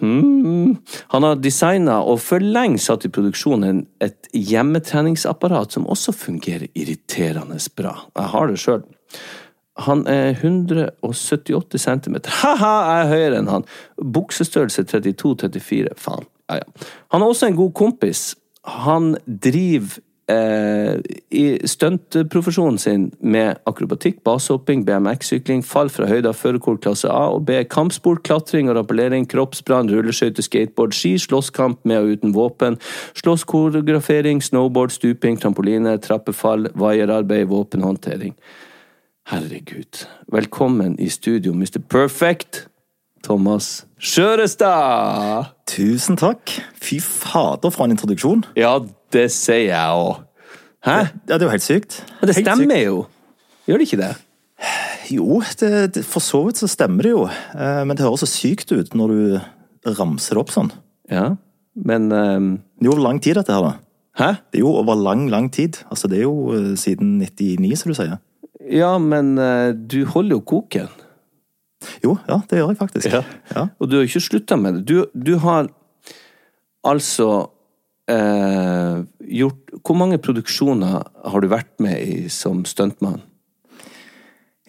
Hmm. 0.00 0.78
Han 1.12 1.26
har 1.26 1.40
designa 1.40 2.00
og 2.02 2.20
for 2.24 2.42
lenge 2.42 2.80
satt 2.82 3.04
i 3.04 3.12
produksjon 3.12 3.66
et 4.00 4.30
hjemmetreningsapparat 4.32 5.76
som 5.76 5.88
også 5.90 6.14
fungerer 6.16 6.70
irriterende 6.74 7.60
bra. 7.76 7.94
Jeg 8.16 8.32
har 8.34 8.50
det 8.50 8.60
sjøl. 8.62 8.84
Han 9.86 10.04
er 10.10 10.34
178 10.34 11.80
cm. 11.80 12.18
Ha-ha, 12.42 12.74
jeg 12.90 13.04
er 13.04 13.10
høyere 13.14 13.40
enn 13.40 13.50
han. 13.52 13.66
Buksestørrelse 13.96 14.84
32-34. 14.90 15.96
Faen. 16.00 16.28
Ja, 16.50 16.60
ja. 16.60 16.86
Han 17.14 17.22
er 17.22 17.32
også 17.32 17.48
en 17.48 17.58
god 17.60 17.72
kompis. 17.78 18.34
Han 18.66 19.14
driver 19.24 20.00
eh, 20.30 21.00
i 21.34 21.44
stuntprofesjonen 21.68 22.78
sin 22.78 23.08
med 23.20 23.58
akrobatikk, 23.66 24.20
basehopping, 24.24 24.84
BMX-sykling, 24.86 25.64
fall 25.66 25.90
fra 25.92 26.06
høyder, 26.06 26.36
førerkort 26.36 26.80
klasse 26.84 27.10
A 27.10 27.26
og 27.34 27.44
B, 27.48 27.58
kampsport, 27.70 28.22
klatring 28.26 28.70
og 28.70 28.78
rappellering, 28.78 29.26
kroppsbrann, 29.30 29.90
rulleskøyter, 29.90 30.46
skateboard, 30.46 30.94
ski, 30.96 31.16
slåsskamp 31.18 31.82
med 31.84 32.00
og 32.00 32.14
uten 32.14 32.34
våpen, 32.36 32.78
slåsskoreografering, 33.18 34.42
snowboard, 34.44 34.94
stuping, 34.94 35.40
trampoline, 35.40 35.98
trappefall, 35.98 36.70
vaierarbeid, 36.78 37.50
våpenhåndtering. 37.50 38.34
Herregud. 39.30 40.06
Velkommen 40.32 40.98
i 40.98 41.10
studio, 41.10 41.52
Mr. 41.52 41.82
Perfect, 41.90 42.66
Thomas 43.22 43.86
Skjørestad! 44.00 45.50
Tusen 45.68 46.16
takk. 46.16 46.48
Fy 46.80 46.96
fader, 47.04 47.68
for 47.68 47.84
en 47.84 47.92
introduksjon. 47.92 48.46
Ja, 48.56 48.78
det 49.12 49.26
sier 49.34 49.66
jeg 49.74 49.92
òg. 49.92 50.22
Hæ? 50.86 50.94
Ja, 51.28 51.36
Det 51.36 51.42
er 51.42 51.44
jo 51.44 51.50
helt 51.52 51.66
sykt. 51.66 51.98
Men 52.20 52.30
det 52.30 52.36
Helt 52.38 52.46
stemmer 52.48 52.80
jo. 52.80 53.02
Gjør 53.68 53.76
det 53.76 53.86
ikke 53.90 54.00
det? 54.00 54.14
Jo, 55.12 55.42
det, 55.60 55.94
det, 55.94 56.04
for 56.08 56.24
så 56.24 56.40
vidt 56.46 56.56
så 56.62 56.68
stemmer 56.70 57.04
det 57.04 57.12
jo. 57.12 57.26
Eh, 57.28 57.84
Men 57.84 57.92
det 57.92 58.06
høres 58.06 58.24
så 58.24 58.30
sykt 58.30 58.72
ut 58.72 58.94
når 58.96 59.12
du 59.12 59.92
ramser 59.98 60.34
det 60.34 60.40
opp 60.46 60.54
sånn. 60.54 60.72
Ja, 61.10 61.36
men 61.76 62.08
um... 62.10 62.48
Det 62.80 62.86
er 62.86 62.88
jo 62.88 62.96
over 62.96 63.04
lang 63.04 63.20
tid, 63.20 63.36
dette 63.36 63.52
her, 63.52 63.60
da. 63.60 63.74
Hæ? 64.16 64.30
Det 64.48 64.62
er 64.62 64.64
jo 64.64 64.72
over 64.80 64.96
lang, 64.96 65.28
lang 65.28 65.52
tid. 65.52 65.76
Altså, 65.90 66.08
det 66.08 66.22
er 66.22 66.24
jo 66.24 66.54
eh, 66.56 66.72
siden 66.80 67.18
99, 67.20 67.76
som 67.76 67.92
du 67.92 67.98
sier. 68.00 68.16
Ja, 68.64 68.96
men 68.96 69.36
uh, 69.36 69.76
du 69.76 70.06
holder 70.08 70.38
jo 70.38 70.40
koken. 70.40 70.88
Jo, 72.04 72.16
ja, 72.28 72.40
det 72.50 72.60
gjør 72.60 72.72
jeg 72.72 72.80
faktisk. 72.80 73.12
Ja. 73.12 73.22
Ja. 73.54 73.68
Og 73.80 73.90
du 73.90 73.96
har 73.98 74.08
ikke 74.08 74.22
slutta 74.24 74.58
med 74.60 74.80
det. 74.80 74.82
Du, 74.88 75.06
du 75.14 75.36
har 75.40 75.70
altså 76.86 77.50
eh, 78.10 79.00
gjort 79.30 79.74
Hvor 79.84 79.96
mange 79.96 80.18
produksjoner 80.18 81.02
har 81.32 81.40
du 81.40 81.48
vært 81.50 81.72
med 81.82 82.00
i 82.00 82.28
som 82.32 82.64
stuntmann? 82.68 83.20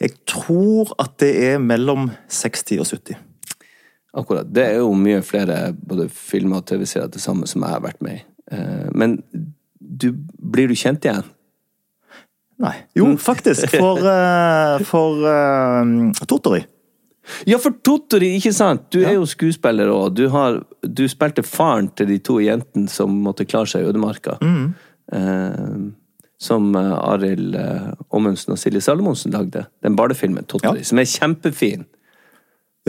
Jeg 0.01 0.15
tror 0.25 0.96
at 1.01 1.20
det 1.22 1.34
er 1.51 1.60
mellom 1.62 2.10
60 2.32 2.80
og 2.82 2.88
70. 2.89 3.20
Akkurat. 4.18 4.48
Det 4.50 4.63
er 4.65 4.80
jo 4.82 4.96
mye 4.98 5.22
flere 5.24 5.72
både 5.77 6.08
filmer 6.10 6.63
og 6.63 6.68
TV-serier 6.68 7.12
til 7.13 7.22
sammen 7.22 7.48
som 7.48 7.63
jeg 7.63 7.75
har 7.75 7.84
vært 7.84 8.01
med 8.03 8.18
i. 8.18 8.24
Eh, 8.51 8.89
men 8.98 9.20
du, 9.80 10.12
blir 10.41 10.72
du 10.72 10.75
kjent 10.75 11.06
igjen? 11.06 11.27
Nei. 12.62 12.75
Jo, 12.98 13.08
faktisk. 13.18 13.72
For, 13.74 14.01
uh, 14.06 14.82
for 14.91 15.24
uh, 15.25 16.25
Totori. 16.30 16.62
Ja, 17.46 17.58
for 17.62 17.72
Tottori, 17.86 18.32
ikke 18.40 18.51
sant? 18.54 18.88
Du 18.94 19.00
er 19.06 19.13
jo 19.20 19.25
skuespiller 19.30 19.92
òg. 19.94 20.16
Du, 20.18 20.24
har- 20.34 20.63
du 20.82 21.04
spilte 21.12 21.44
faren 21.46 21.90
til 21.96 22.08
de 22.10 22.18
to 22.20 22.40
jentene 22.42 22.90
som 22.90 23.13
måtte 23.24 23.46
klare 23.46 23.70
seg 23.70 23.84
i 23.86 23.90
ødemarka. 23.92 24.38
Eh, 25.13 25.75
som 26.42 26.72
eh, 26.75 26.92
Arild 26.98 27.56
eh, 27.56 27.92
Ommundsen 28.18 28.56
og 28.56 28.60
Silje 28.62 28.82
Salomonsen 28.82 29.32
lagde. 29.36 29.66
Den 29.86 29.96
barnefilmen 30.00 30.46
Tottori, 30.50 30.82
Ja. 30.82 30.84
som 30.90 31.00
er 31.00 31.10
kjempefin. 31.10 31.86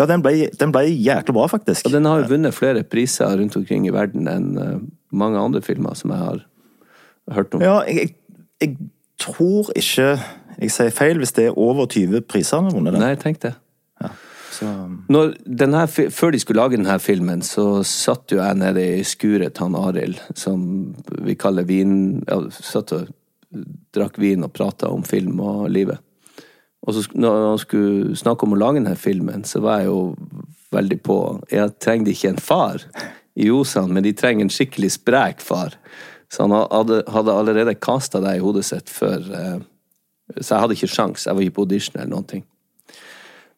Ja, 0.01 0.07
den 0.09 0.23
ble, 0.25 0.49
den 0.57 0.73
ble 0.73 0.87
jækla 0.89 1.35
bra, 1.37 1.47
faktisk. 1.53 1.85
Og 1.87 1.93
den 1.93 2.07
har 2.09 2.23
jo 2.23 2.31
vunnet 2.33 2.55
flere 2.57 2.83
priser 2.89 3.35
rundt 3.37 3.57
omkring 3.61 3.85
i 3.87 3.93
verden 3.93 4.29
enn 4.33 4.47
eh, 4.59 4.79
mange 5.13 5.37
andre 5.39 5.61
filmer 5.61 5.93
som 5.99 6.11
jeg 6.15 6.19
har 6.23 6.41
hørt 7.37 7.53
om. 7.55 7.61
Ja, 7.61 7.83
jeg, 7.87 7.99
jeg, 7.99 8.15
jeg 8.65 8.77
tror 9.21 9.69
ikke 9.77 10.15
jeg 10.63 10.71
sier 10.73 10.91
feil 10.95 11.19
hvis 11.21 11.33
det 11.37 11.51
er 11.51 11.59
over 11.61 11.85
20 11.93 12.25
priser 12.29 12.57
han 12.63 12.71
har 12.71 12.79
vunnet. 12.79 12.97
den. 12.97 13.05
Nei, 13.05 13.15
tenk 13.21 13.43
det. 13.45 13.53
Så, 14.53 14.69
Når 15.09 15.35
den 15.47 15.75
før 15.89 16.33
de 16.35 16.41
skulle 16.43 16.61
lage 16.61 16.77
denne 16.77 16.99
filmen, 17.01 17.43
så 17.43 17.83
satt 17.87 18.35
jo 18.35 18.41
jeg 18.43 18.59
nede 18.61 18.85
i 18.99 19.05
skuret 19.07 19.57
til 19.57 19.69
han 19.69 19.79
Arild, 19.81 20.21
som 20.37 20.93
vi 21.25 21.37
kaller 21.41 21.65
vin... 21.69 22.23
Ja, 22.29 22.43
satt 22.53 22.93
og 22.97 23.11
drakk 23.93 24.17
vin 24.21 24.45
og 24.47 24.53
prata 24.57 24.89
om 24.89 25.03
film 25.05 25.41
og 25.45 25.67
livet. 25.73 26.01
Og 26.83 26.97
så 26.97 27.05
når 27.15 27.49
han 27.49 27.59
skulle 27.63 28.17
snakke 28.19 28.47
om 28.47 28.57
å 28.57 28.61
lage 28.61 28.81
denne 28.81 28.97
filmen, 28.99 29.45
så 29.47 29.61
var 29.63 29.83
jeg 29.83 29.91
jo 29.91 29.99
veldig 30.73 30.99
på 31.05 31.17
Jeg 31.53 31.75
trengte 31.85 32.15
ikke 32.15 32.33
en 32.33 32.41
far 32.41 32.87
i 33.37 33.51
Osan, 33.53 33.93
men 33.93 34.05
de 34.05 34.15
trenger 34.17 34.47
en 34.47 34.53
skikkelig 34.53 34.95
sprek 34.97 35.45
far. 35.45 35.77
Så 36.33 36.47
han 36.47 36.55
hadde, 36.57 37.03
hadde 37.13 37.37
allerede 37.37 37.77
kasta 37.77 38.23
deg 38.25 38.41
i 38.41 38.43
hodet 38.43 38.65
sitt 38.65 38.89
før 38.91 39.21
eh, 39.37 39.61
Så 40.41 40.55
jeg 40.55 40.65
hadde 40.65 40.77
ikke 40.79 40.89
sjans. 40.89 41.27
Jeg 41.27 41.37
var 41.37 41.45
ikke 41.45 41.59
på 41.59 41.67
audition 41.67 42.01
eller 42.01 42.15
noen 42.15 42.29
ting. 42.29 42.45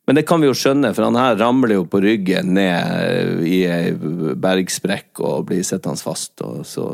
Men 0.06 0.18
det 0.18 0.26
kan 0.28 0.42
vi 0.42 0.50
jo 0.50 0.56
skjønne, 0.56 0.90
for 0.92 1.06
han 1.06 1.16
her 1.16 1.38
ramler 1.40 1.78
jo 1.78 1.86
på 1.88 2.00
ryggen 2.04 2.52
ned 2.58 3.40
i 3.48 3.62
ei 3.64 3.94
bergsprekk 4.36 5.22
og 5.24 5.46
blir 5.48 5.64
sittende 5.64 6.00
fast. 6.04 6.34
Og 6.44 6.66
så 6.68 6.90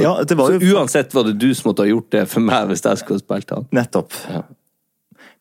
Ja, 0.00 0.14
det 0.24 0.38
var 0.38 0.54
Så 0.54 0.72
uansett 0.72 1.12
var 1.12 1.26
det 1.28 1.34
du 1.42 1.50
som 1.54 1.68
måtte 1.70 1.84
ha 1.84 1.90
gjort 1.90 2.08
det 2.14 2.24
for 2.32 2.40
meg 2.40 2.70
hvis 2.70 2.84
jeg 2.86 3.02
skulle 3.02 3.20
spilt 3.20 3.52
han. 3.52 3.68
Nettopp. 3.76 4.16
Ja. 4.32 4.42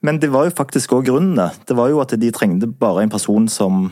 Men 0.04 0.20
det 0.20 0.32
var 0.34 0.50
jo 0.50 0.52
faktisk 0.58 0.92
òg 0.98 1.06
grunnene. 1.08 1.52
Det 1.68 1.78
var 1.78 1.88
jo 1.94 2.02
at 2.04 2.12
de 2.20 2.32
trengte 2.36 2.68
bare 2.68 3.06
en 3.06 3.14
person 3.14 3.48
som 3.48 3.92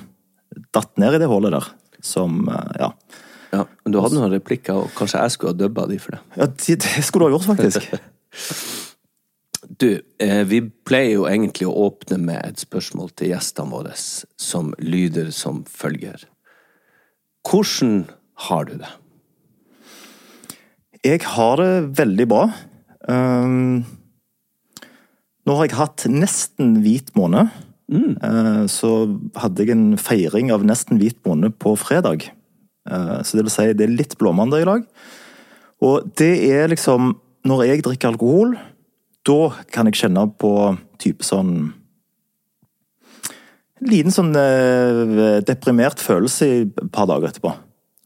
datt 0.75 0.91
ned 1.00 1.15
i 1.15 1.22
det 1.22 1.29
hullet 1.32 1.56
der. 1.56 1.72
Som 2.03 2.48
eh, 2.50 2.75
Ja. 2.84 2.91
Ja, 3.50 3.63
men 3.84 3.94
du 3.96 3.98
hadde 3.98 4.13
noen 4.13 4.29
replikker, 4.29 4.77
og 4.77 4.91
kanskje 4.94 5.24
jeg 5.24 5.34
skulle 5.34 5.56
ha 5.56 5.58
dubba 5.58 5.88
de 5.89 5.96
for 5.98 6.13
det. 6.13 6.20
ja 6.38 6.46
det, 6.46 6.75
det 6.84 7.01
skulle 7.01 7.25
du 7.25 7.32
ha 7.32 7.39
gjort, 7.39 7.48
faktisk. 7.50 7.88
Du, 9.70 10.02
eh, 10.18 10.42
vi 10.50 10.64
pleier 10.66 11.20
jo 11.20 11.28
egentlig 11.30 11.68
å 11.70 11.76
åpne 11.86 12.18
med 12.18 12.42
et 12.42 12.62
spørsmål 12.62 13.12
til 13.14 13.30
gjestene 13.36 13.70
våre, 13.70 13.94
som 13.94 14.72
lyder 14.82 15.30
som 15.36 15.62
følger. 15.70 16.24
Hvordan 17.46 18.08
har 18.50 18.66
du 18.66 18.80
det? 18.82 18.90
Jeg 21.06 21.22
har 21.36 21.62
det 21.62 22.00
veldig 22.00 22.26
bra. 22.28 22.42
Um, 23.08 23.86
nå 25.46 25.56
har 25.56 25.70
jeg 25.70 25.78
hatt 25.78 26.08
nesten 26.12 26.80
hvit 26.84 27.14
måned. 27.16 27.54
Uh, 27.90 28.66
så 28.70 28.92
hadde 29.38 29.64
jeg 29.64 29.78
en 29.78 30.02
feiring 30.02 30.52
av 30.54 30.66
nesten 30.66 31.00
hvit 31.00 31.22
måned 31.30 31.56
på 31.62 31.76
fredag. 31.80 32.26
Uh, 32.90 33.22
så 33.22 33.38
det 33.38 33.46
vil 33.46 33.54
si, 33.54 33.70
det 33.78 33.86
er 33.86 33.96
litt 33.96 34.18
blåmandag 34.20 34.66
i 34.66 34.70
dag. 34.74 34.86
Og 35.86 36.10
det 36.20 36.34
er 36.50 36.72
liksom 36.74 37.14
Når 37.48 37.62
jeg 37.64 37.84
drikker 37.86 38.10
alkohol, 38.10 38.58
da 39.28 39.38
kan 39.74 39.90
jeg 39.90 40.00
kjenne 40.00 40.24
på 40.40 40.52
type 41.02 41.26
sånn 41.28 41.74
En 43.80 43.88
liten 43.88 44.12
sånn 44.12 44.34
eh, 44.36 45.40
deprimert 45.48 46.02
følelse 46.04 46.48
et 46.66 46.80
par 46.92 47.08
dager 47.08 47.30
etterpå. 47.32 47.54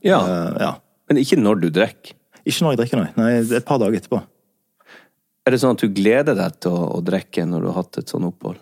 Ja, 0.06 0.20
Uh, 0.22 0.58
ja. 0.62 0.72
men 1.10 1.18
ikke 1.22 1.38
når 1.40 1.62
du 1.64 1.70
drikker. 1.74 2.14
Ikke 2.44 2.66
når 2.66 2.74
jeg 2.76 2.80
drikker, 2.84 3.00
nei. 3.02 3.14
nei. 3.18 3.32
Et 3.58 3.66
par 3.66 3.80
dager 3.82 3.98
etterpå. 3.98 4.20
Er 5.48 5.56
det 5.56 5.60
sånn 5.64 5.74
at 5.74 5.82
du 5.82 5.90
gleder 5.96 6.36
deg 6.38 6.60
til 6.62 6.76
å, 6.76 6.84
å 6.98 7.02
drikke 7.04 7.46
når 7.50 7.64
du 7.66 7.70
har 7.72 7.78
hatt 7.82 7.98
et 8.04 8.12
sånn 8.12 8.28
opphold? 8.28 8.60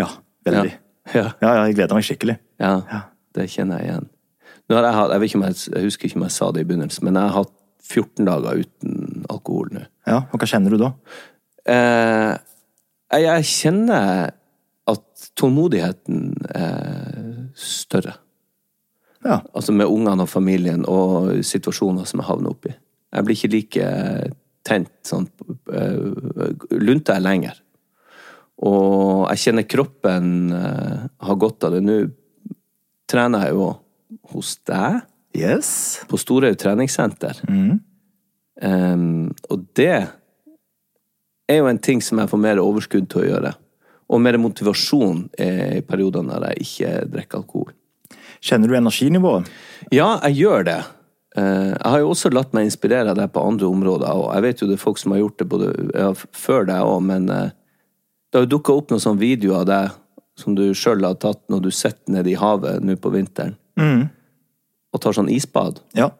Ja, 0.00 0.08
veldig. 0.48 0.72
Ja. 1.14 1.28
Ja, 1.44 1.52
jeg 1.68 1.76
gleder 1.78 1.94
meg 1.96 2.08
skikkelig. 2.08 2.38
Ja, 2.60 2.72
Ja. 2.90 3.00
det 3.36 3.46
kjenner 3.52 3.78
jeg 3.84 3.92
igjen. 3.92 4.08
Nå 4.66 4.74
har 4.80 4.88
jeg, 4.88 4.96
hatt, 4.98 5.14
jeg, 5.14 5.30
jeg, 5.30 5.56
jeg 5.76 5.86
husker 5.86 6.08
ikke 6.10 6.18
om 6.18 6.26
jeg 6.26 6.34
sa 6.40 6.50
det 6.56 6.64
i 6.64 6.68
begynnelsen, 6.72 7.06
men 7.06 7.20
jeg 7.20 7.30
har 7.30 7.36
hatt 7.44 7.54
14 7.86 8.26
dager 8.26 8.64
uten 8.64 9.24
alkohol 9.30 9.70
nå. 9.76 9.84
Ja, 10.10 10.24
og 10.26 10.40
hva 10.42 10.48
kjenner 10.50 10.74
du 10.74 10.80
da? 10.82 10.90
Eh, 11.66 12.32
jeg, 13.16 13.48
kjenner 13.50 14.32
at 14.86 15.28
tålmodigheten 15.38 16.32
er 16.54 17.50
større. 17.58 18.16
Ja, 19.26 19.40
Altså 19.54 19.74
med 19.74 19.90
ungene 19.90 20.22
og 20.22 20.30
familien 20.30 20.84
og 20.86 21.32
situasjoner 21.46 22.06
som 22.06 22.22
jeg 22.22 22.28
havner 22.28 22.52
oppi. 22.52 22.74
Jeg 23.16 23.26
blir 23.26 23.38
ikke 23.38 23.54
like 23.54 23.86
tent 24.66 24.92
sånn 25.06 25.28
Lunta 26.74 27.16
er 27.16 27.24
lenger. 27.24 27.58
Og 28.66 29.26
jeg 29.32 29.42
kjenner 29.46 29.66
kroppen 29.68 30.30
eh, 30.54 31.02
har 31.28 31.40
godt 31.40 31.66
av 31.66 31.74
det. 31.76 31.82
Nå 31.84 31.98
trener 33.10 33.46
jeg 33.46 33.56
jo 33.56 33.66
hos 34.32 34.54
deg, 34.66 35.02
yes. 35.36 35.70
på 36.08 36.18
Storhaug 36.18 36.56
treningssenter. 36.58 37.42
Em, 38.64 39.28
og 39.52 39.66
det 39.76 40.06
er 41.48 41.60
jo 41.60 41.68
en 41.70 41.78
ting 41.78 42.02
som 42.02 42.18
jeg 42.18 42.30
får 42.30 42.42
mer 42.42 42.60
overskudd 42.62 43.08
til 43.12 43.22
å 43.22 43.28
gjøre. 43.30 43.54
Og 44.06 44.22
mer 44.22 44.38
motivasjon 44.38 45.24
i 45.42 45.80
perioder 45.86 46.22
når 46.26 46.48
jeg 46.50 46.66
ikke 46.66 46.92
drikker 47.10 47.40
alkohol. 47.42 47.72
Kjenner 48.44 48.70
du 48.70 48.76
energinivået? 48.78 49.48
Ja, 49.94 50.16
jeg 50.28 50.42
gjør 50.44 50.66
det. 50.68 50.78
Eh, 51.36 51.72
Jeg 51.74 51.90
har 51.92 51.98
jo 52.00 52.10
også 52.12 52.30
latt 52.32 52.54
meg 52.54 52.68
inspirere 52.68 53.10
av 53.10 53.18
deg 53.18 53.32
på 53.34 53.42
andre 53.42 53.66
områder, 53.66 54.08
og 54.14 54.34
jeg 54.34 54.44
vet 54.46 54.62
jo 54.62 54.68
det 54.70 54.76
er 54.78 54.82
folk 54.84 54.98
som 54.98 55.12
har 55.12 55.20
gjort 55.24 55.38
det 55.38 55.48
både 55.50 55.70
ja, 55.94 56.10
før 56.32 56.66
deg 56.68 56.82
òg, 56.82 57.00
men 57.02 57.28
eh, 57.32 57.50
det 58.30 58.38
har 58.38 58.46
jo 58.46 58.52
dukka 58.56 58.76
opp 58.76 58.90
noen 58.92 59.02
sånne 59.02 59.20
videoer 59.22 59.62
av 59.64 59.66
deg 59.70 59.96
som 60.36 60.54
du 60.56 60.64
sjøl 60.76 61.04
har 61.06 61.16
tatt 61.20 61.42
når 61.52 61.64
du 61.66 61.70
sitter 61.72 62.12
nede 62.12 62.30
i 62.32 62.36
havet 62.38 62.82
nå 62.84 62.96
på 63.00 63.12
vinteren 63.14 63.56
og 64.92 65.00
tar 65.00 65.12
sånn 65.16 65.28
isbad. 65.32 65.80
Ja. 65.96 66.10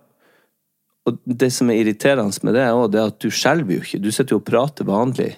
Og 1.07 1.19
det 1.25 1.53
som 1.55 1.71
er 1.71 1.79
irriterende 1.85 2.43
med 2.43 2.55
det, 2.57 2.63
er 2.67 2.75
også 2.75 2.93
det 2.93 3.03
at 3.07 3.19
du 3.23 3.29
skjelver 3.31 3.77
jo 3.77 3.83
ikke. 3.85 4.01
Du 4.03 4.11
sitter 4.11 4.35
jo 4.35 4.41
og 4.41 4.47
prater 4.49 4.85
vanlig. 4.89 5.37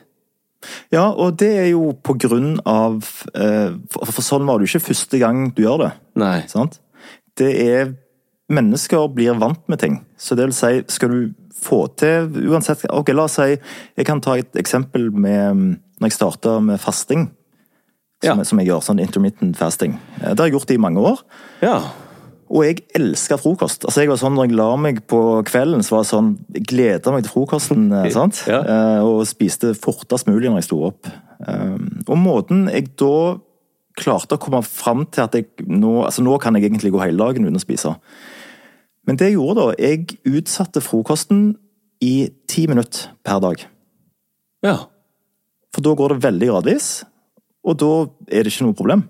ja, 0.90 1.04
og 1.12 1.37
det 1.38 1.50
er 1.59 1.66
jo 1.70 1.92
på 2.02 2.16
grunn 2.18 2.57
av 2.66 2.96
eh, 3.35 3.74
for, 3.92 4.22
sånn 4.24 4.46
var 4.48 4.59
det 4.59 4.66
jo 4.66 4.72
ikke 4.78 4.88
første 4.88 5.18
gang 5.20 5.50
du 5.54 5.62
gjør 5.62 5.78
det. 5.85 5.90
Nei. 6.18 6.37
Sant? 6.50 6.81
Det 7.38 7.52
er 7.68 7.94
Mennesker 8.48 9.11
blir 9.12 9.35
vant 9.37 9.61
med 9.68 9.76
ting. 9.78 9.98
Så 10.16 10.33
det 10.35 10.46
vil 10.46 10.54
si, 10.57 10.70
skal 10.88 11.11
du 11.12 11.35
få 11.52 11.83
til 12.00 12.31
uansett 12.48 12.87
Ok, 12.88 13.11
la 13.12 13.26
oss 13.26 13.35
si 13.37 13.50
Jeg 13.59 14.07
kan 14.09 14.22
ta 14.24 14.38
et 14.40 14.57
eksempel 14.57 15.11
med 15.12 15.76
når 16.00 16.07
jeg 16.09 16.14
starta 16.16 16.54
med 16.64 16.81
fasting. 16.81 17.26
Som, 18.24 18.38
Ja. 18.40 18.44
som 18.48 18.59
jeg 18.59 18.70
gjør, 18.70 18.81
sånn 18.83 19.02
intermittent 19.04 19.54
fasting. 19.61 19.98
Eh, 20.22 20.31
Det 20.33 20.38
har 20.40 20.48
jeg 20.48 20.54
gjort 20.57 20.70
i 20.72 20.78
mange 20.81 20.98
år. 21.12 21.20
Ja. 21.62 21.76
Og 22.50 22.62
jeg 22.64 22.78
elsker 22.96 23.37
frokost. 23.40 23.84
Altså 23.84 24.00
jeg 24.00 24.08
var 24.08 24.16
sånn, 24.16 24.34
Når 24.38 24.46
jeg 24.48 24.56
la 24.56 24.68
meg 24.76 25.02
på 25.06 25.18
kvelden, 25.44 25.82
så 25.84 25.96
var 25.96 26.04
jeg 26.04 26.11
sånn, 26.14 26.30
jeg 26.54 26.64
gleda 26.70 27.12
meg 27.12 27.24
til 27.26 27.32
frokosten. 27.34 27.92
eh, 27.92 28.11
sant? 28.14 28.42
Ja. 28.48 28.61
Eh, 28.62 29.00
Og 29.04 29.26
spiste 29.28 29.74
fortest 29.76 30.26
mulig 30.26 30.48
når 30.48 30.62
jeg 30.62 30.68
sto 30.70 30.82
opp. 30.88 31.06
Eh, 31.46 31.76
Og 32.08 32.16
måten 32.16 32.70
jeg 32.72 32.96
da 32.96 33.38
klarte 33.98 34.37
å 34.37 34.40
komme 34.40 34.62
fram 34.64 35.04
til 35.11 35.24
at 35.24 35.32
jeg 35.34 35.46
nå 35.66 36.04
altså 36.06 36.22
nå 36.22 36.38
kan 36.40 36.54
jeg 36.54 36.70
egentlig 36.70 36.92
gå 36.94 37.00
hele 37.02 37.18
dagen 37.18 37.44
uten 37.44 37.56
å 37.58 37.61
spise. 37.61 37.96
Men 39.06 39.16
det 39.16 39.26
jeg 39.32 39.38
gjorde 39.38 39.56
da, 39.56 39.74
jeg 39.78 40.18
utsatte 40.24 40.80
frokosten 40.80 41.56
i 42.00 42.30
ti 42.46 42.66
minutter 42.68 43.08
per 43.24 43.40
dag. 43.40 43.64
ja. 44.62 44.76
For 45.74 45.82
da 45.82 45.92
går 45.94 46.08
det 46.14 46.22
veldig 46.24 46.46
gradvis, 46.48 47.04
og 47.64 47.76
da 47.76 47.88
er 48.32 48.42
det 48.44 48.52
ikke 48.52 48.64
noe 48.64 48.74
problem. 48.74 49.02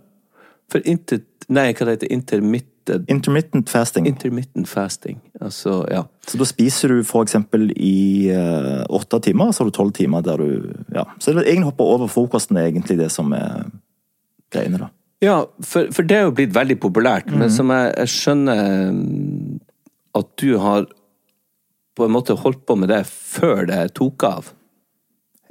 For 0.68 0.80
inter... 0.84 1.20
Nei, 1.48 1.72
hva 1.72 1.86
det 1.86 1.94
heter 2.02 2.10
intermittent, 2.12 2.77
Intermittent 3.08 3.70
fasting. 3.70 4.06
intermittent 4.06 4.68
fasting. 4.68 5.20
Altså, 5.40 5.80
ja. 5.90 6.04
Så 6.26 6.38
da 6.40 6.46
spiser 6.48 6.88
du 6.92 7.02
eksempel 7.22 7.70
i 7.76 8.28
eh, 8.32 8.84
åtte 8.88 9.20
timer, 9.28 9.52
så 9.52 9.62
har 9.62 9.70
du 9.70 9.76
tolv 9.76 9.92
timer 9.92 10.22
der 10.26 10.36
du 10.36 10.74
Ja. 10.94 11.04
Så 11.18 11.32
det 11.32 11.44
er 11.44 11.52
egentlig 11.52 11.72
hoppe 11.72 11.84
over 11.84 12.08
frokosten 12.08 12.56
er 12.56 12.68
egentlig 12.68 12.98
det 12.98 13.10
som 13.12 13.32
er 13.32 13.70
greiene, 14.52 14.78
da. 14.78 14.92
Ja, 15.20 15.40
for, 15.66 15.88
for 15.92 16.06
det 16.06 16.16
er 16.16 16.28
jo 16.28 16.34
blitt 16.36 16.54
veldig 16.54 16.78
populært, 16.78 17.30
men 17.34 17.50
som 17.50 17.72
jeg, 17.74 17.90
jeg 17.96 18.12
skjønner 18.12 18.92
mm, 18.94 19.58
at 20.14 20.28
du 20.38 20.52
har 20.62 20.86
på 21.98 22.06
en 22.06 22.14
måte 22.14 22.36
holdt 22.38 22.62
på 22.66 22.76
med 22.78 22.92
det 22.92 23.02
før 23.10 23.66
det 23.66 23.80
tok 23.98 24.22
av. 24.28 24.52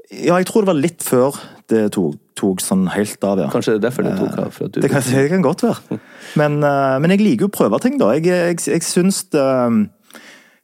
Ja, 0.08 0.38
jeg 0.40 0.48
tror 0.48 0.64
det 0.64 0.72
var 0.72 0.80
litt 0.80 1.04
før 1.04 1.36
det 1.68 1.82
tok, 1.98 2.16
tok 2.40 2.64
sånn 2.64 2.86
helt 2.94 3.24
av, 3.28 3.42
ja. 3.44 3.50
Kanskje 3.52 3.76
det 3.76 3.82
er 3.82 3.86
derfor 3.90 4.08
det 4.08 4.14
tok 4.16 4.38
av? 4.40 4.56
At 4.56 4.78
du, 4.78 4.80
Det 4.86 4.92
kan, 4.94 5.04
det 5.04 5.26
kan 5.34 5.44
godt 5.44 5.66
være. 5.68 6.00
Men, 6.36 6.64
eh, 6.64 6.98
men 7.00 7.14
jeg 7.14 7.24
liker 7.24 7.48
jo 7.48 7.52
å 7.52 7.58
prøve 7.58 7.80
ting, 7.84 8.00
da. 8.02 8.12
Jeg, 8.18 8.26
jeg, 8.28 8.60
jeg 8.68 8.84
syns 8.84 9.24
det 9.32 9.46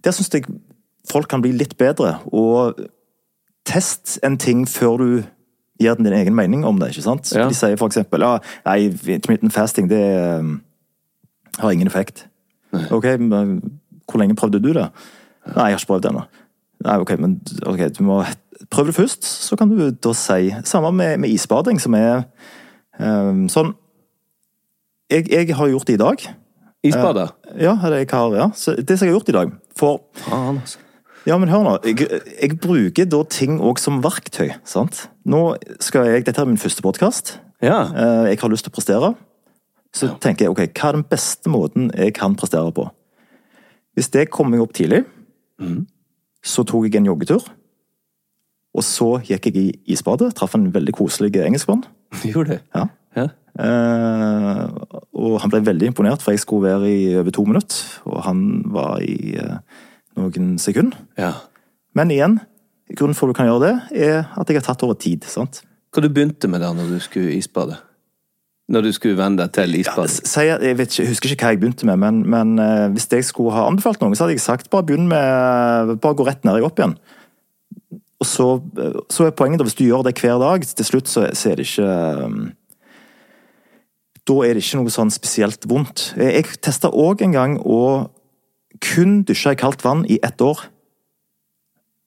Der 0.04 0.12
syns 0.12 0.34
jeg 0.34 0.50
folk 1.10 1.30
kan 1.32 1.42
bli 1.42 1.52
litt 1.56 1.78
bedre. 1.78 2.18
Og 2.32 2.80
test 3.68 4.20
en 4.24 4.38
ting 4.38 4.66
før 4.68 4.98
du 5.00 5.08
gir 5.80 5.96
den 5.96 6.06
din 6.08 6.14
egen 6.14 6.36
mening 6.36 6.66
om 6.66 6.80
det. 6.80 6.90
ikke 6.90 7.06
sant? 7.06 7.32
Ja. 7.36 7.48
De 7.48 7.56
sier 7.56 7.78
for 7.80 7.88
eksempel 7.92 8.22
ja, 8.22 8.38
nei, 8.66 8.78
intermittent 9.16 9.54
fasting 9.54 9.90
det 9.92 10.02
eh, 10.04 10.54
har 11.60 11.72
ingen 11.72 11.88
effekt. 11.88 12.28
Ok, 12.92 13.06
men 13.20 13.60
hvor 14.10 14.20
lenge 14.20 14.36
prøvde 14.36 14.62
du 14.62 14.72
det? 14.74 14.88
Nei, 15.56 15.70
jeg 15.70 15.76
har 15.76 15.80
ikke 15.80 15.92
prøvd 15.94 16.06
det 16.06 16.12
ennå. 16.14 16.24
Nei, 16.84 16.98
ok, 17.00 17.14
men 17.20 17.36
okay, 17.70 17.90
du 17.94 18.04
må 18.04 18.24
prøve 18.72 18.90
det 18.90 18.96
først, 18.96 19.24
så 19.24 19.56
kan 19.60 19.70
du 19.70 19.92
da 19.92 20.14
si 20.18 20.54
Samme 20.66 20.92
med, 20.92 21.18
med 21.24 21.30
isbading, 21.30 21.82
som 21.82 21.96
er 21.98 22.24
um, 23.00 23.46
sånn 23.52 23.74
jeg, 25.14 25.28
jeg 25.32 25.56
har 25.56 25.70
gjort 25.72 25.88
det 25.90 25.96
i 25.98 26.02
dag. 26.02 26.24
Isbadet? 26.84 27.28
Ja, 27.64 27.76
det 27.80 28.02
jeg 28.02 28.10
har, 28.12 28.34
ja. 28.36 28.48
Så 28.60 28.74
det 28.76 28.98
som 29.00 29.08
jeg 29.08 29.14
har 29.14 29.20
gjort 29.20 29.30
i 29.32 29.36
dag 29.38 29.52
For 29.80 30.02
Faen, 30.26 30.58
altså. 30.60 30.82
ja, 31.30 31.38
men 31.40 31.52
hør 31.54 31.64
nå. 31.64 31.76
Jeg, 31.88 32.10
jeg 32.42 32.58
bruker 32.60 33.08
da 33.08 33.22
ting 33.32 33.62
òg 33.64 33.80
som 33.80 34.02
verktøy. 34.04 34.52
sant? 34.68 35.06
Nå 35.24 35.56
skal 35.80 36.10
jeg, 36.12 36.26
Dette 36.28 36.44
er 36.44 36.50
min 36.50 36.60
første 36.60 36.84
podkast. 36.84 37.38
Ja. 37.64 37.86
Jeg 38.28 38.42
har 38.42 38.52
lyst 38.52 38.68
til 38.68 38.74
å 38.74 38.76
prestere. 38.76 39.14
Så 39.96 40.10
tenker 40.20 40.48
jeg 40.48 40.52
ok, 40.52 40.66
hva 40.74 40.90
er 40.90 40.98
den 40.98 41.06
beste 41.08 41.52
måten 41.54 41.92
jeg 41.96 42.16
kan 42.18 42.36
prestere 42.36 42.74
på? 42.76 42.90
Hvis 43.96 44.10
det 44.12 44.28
kom 44.34 44.50
meg 44.52 44.64
opp 44.64 44.74
tidlig, 44.76 45.04
så 46.44 46.66
tok 46.68 46.90
jeg 46.90 46.98
en 47.00 47.12
joggetur. 47.14 47.46
Og 48.74 48.82
så 48.84 49.08
gikk 49.24 49.52
jeg 49.52 49.60
i 49.62 49.68
isbadet. 49.94 50.32
Traff 50.36 50.56
en 50.58 50.72
veldig 50.74 50.96
koselig 50.98 51.32
engelskmann. 51.46 51.86
Gjorde 52.26 52.56
det? 52.58 52.60
Ja. 52.76 52.88
Ja. 53.16 53.28
Eh, 53.60 54.64
og 55.14 55.36
han 55.44 55.52
ble 55.54 55.62
veldig 55.68 55.92
imponert, 55.92 56.24
for 56.26 56.34
jeg 56.34 56.42
skulle 56.44 56.72
være 56.72 56.90
i 56.90 57.16
over 57.22 57.32
to 57.36 57.46
minutter. 57.48 57.84
Og 58.10 58.24
han 58.26 58.40
var 58.74 59.02
i 59.06 59.36
eh, 59.40 59.58
noen 60.20 60.56
sekunder. 60.62 60.98
ja. 61.20 61.34
Men 61.94 62.10
igjen, 62.10 62.40
grunnen 62.98 63.14
for 63.14 63.30
at 63.30 63.36
du 63.36 63.38
kan 63.38 63.46
gjøre 63.46 63.68
det, 63.68 63.74
er 64.08 64.24
at 64.34 64.50
jeg 64.50 64.58
har 64.58 64.64
tatt 64.66 64.82
over 64.82 64.96
tid. 64.98 65.28
sant? 65.30 65.60
Hva 65.94 66.02
du 66.02 66.08
begynte 66.10 66.50
med 66.50 66.64
da 66.66 66.72
når 66.74 66.88
du 66.90 66.96
skulle 67.06 67.36
isbade? 67.38 67.76
Når 68.74 68.82
du 68.88 68.92
skulle 68.96 69.18
vende 69.20 69.44
deg 69.44 69.52
til 69.54 69.76
Ja, 69.76 69.82
isbading? 69.84 70.10
s- 70.26 70.38
jeg, 70.42 70.58
ikke, 70.74 71.04
jeg 71.04 71.12
husker 71.12 71.30
ikke 71.36 71.46
hva 71.46 71.52
jeg 71.54 71.60
begynte 71.62 71.86
med, 71.86 72.00
men, 72.02 72.24
men 72.34 72.56
eh, 72.58 72.88
hvis 72.96 73.06
jeg 73.14 73.28
skulle 73.30 73.54
ha 73.54 73.68
anbefalt 73.70 74.02
noen, 74.02 74.16
så 74.18 74.24
hadde 74.26 74.34
jeg 74.40 74.42
sagt 74.42 74.72
bare 74.74 74.88
begynn 74.90 75.06
med 75.12 75.94
Bare 76.02 76.18
gå 76.18 76.26
rett 76.26 76.42
ned 76.50 76.58
og 76.64 76.72
opp 76.72 76.82
igjen. 76.82 76.98
Og 78.24 78.26
så, 78.26 78.48
så 79.14 79.28
er 79.28 79.38
poenget 79.38 79.60
da, 79.62 79.68
hvis 79.70 79.78
du 79.78 79.86
gjør 79.86 80.02
det 80.08 80.16
hver 80.18 80.40
dag, 80.42 80.66
til 80.66 80.86
slutt 80.90 81.12
så, 81.12 81.28
så 81.38 81.52
er 81.52 81.62
det 81.62 81.68
ikke 81.70 81.86
eh, 81.94 82.40
Da 84.28 84.36
er 84.48 84.56
det 84.56 84.64
ikke 84.64 84.80
noe 84.80 84.94
sånn 84.94 85.12
spesielt 85.12 85.66
vondt. 85.68 86.14
Jeg, 86.20 86.46
testa 86.64 86.90
òg 86.90 87.22
en 87.26 87.34
gang 87.36 87.58
å 87.60 88.10
kun 88.84 89.22
dusje 89.28 89.52
i 89.54 89.60
kaldt 89.60 89.84
vann 89.84 90.06
i 90.08 90.20
ett 90.24 90.42
år. 90.42 90.66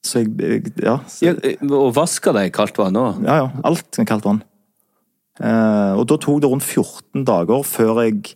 Så 0.05 0.23
jeg, 0.23 0.73
Ja. 0.81 0.99
Så, 1.07 1.25
Ja, 1.25 1.33
og 1.69 1.93
vaska 1.93 2.33
deg 2.33 2.47
i 2.49 2.51
kaldt 2.55 2.77
vann 2.77 2.95
òg? 2.95 3.23
ja, 3.25 3.35
ja. 3.43 3.51
Alt 3.63 3.97
med 3.97 4.07
kaldt 4.07 4.25
vann. 4.25 4.43
Eh, 5.39 5.93
og 5.93 6.07
da 6.07 6.17
tok 6.17 6.41
det 6.41 6.49
rundt 6.49 6.63
14 6.65 7.23
dager 7.23 7.61
før 7.63 8.03
jeg 8.03 8.35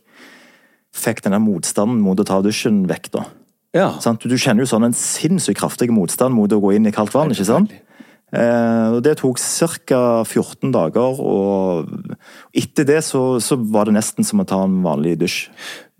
fikk 0.93 1.23
denne 1.23 1.39
motstanden 1.41 2.01
mot 2.01 2.19
å 2.19 2.25
ta 2.27 2.41
dusjen 2.41 2.85
vekk, 2.87 3.11
da. 3.11 3.25
Ja. 3.73 3.89
Sånn, 3.99 4.19
Du, 4.19 4.35
kjenner 4.35 4.61
jo 4.65 4.69
sånn 4.75 4.83
en 4.85 4.93
sinnssykt 4.93 5.57
kraftig 5.57 5.89
motstand 5.89 6.35
mot 6.35 6.51
å 6.51 6.59
gå 6.61 6.75
inn 6.75 6.85
i 6.85 6.91
kaldt 6.91 7.13
vann, 7.13 7.31
ikke 7.31 7.45
sant? 7.45 7.71
Og 7.71 7.90
det 8.31 9.17
tok 9.19 9.39
ca. 9.41 10.01
14 10.23 10.71
dager, 10.71 11.19
og 11.19 11.89
etter 12.55 12.87
det 12.87 13.01
så, 13.03 13.41
så 13.43 13.57
var 13.59 13.89
det 13.89 13.97
nesten 13.97 14.23
som 14.23 14.39
å 14.39 14.47
ta 14.47 14.61
en 14.63 14.77
vanlig 14.85 15.17
dusj. 15.19 15.39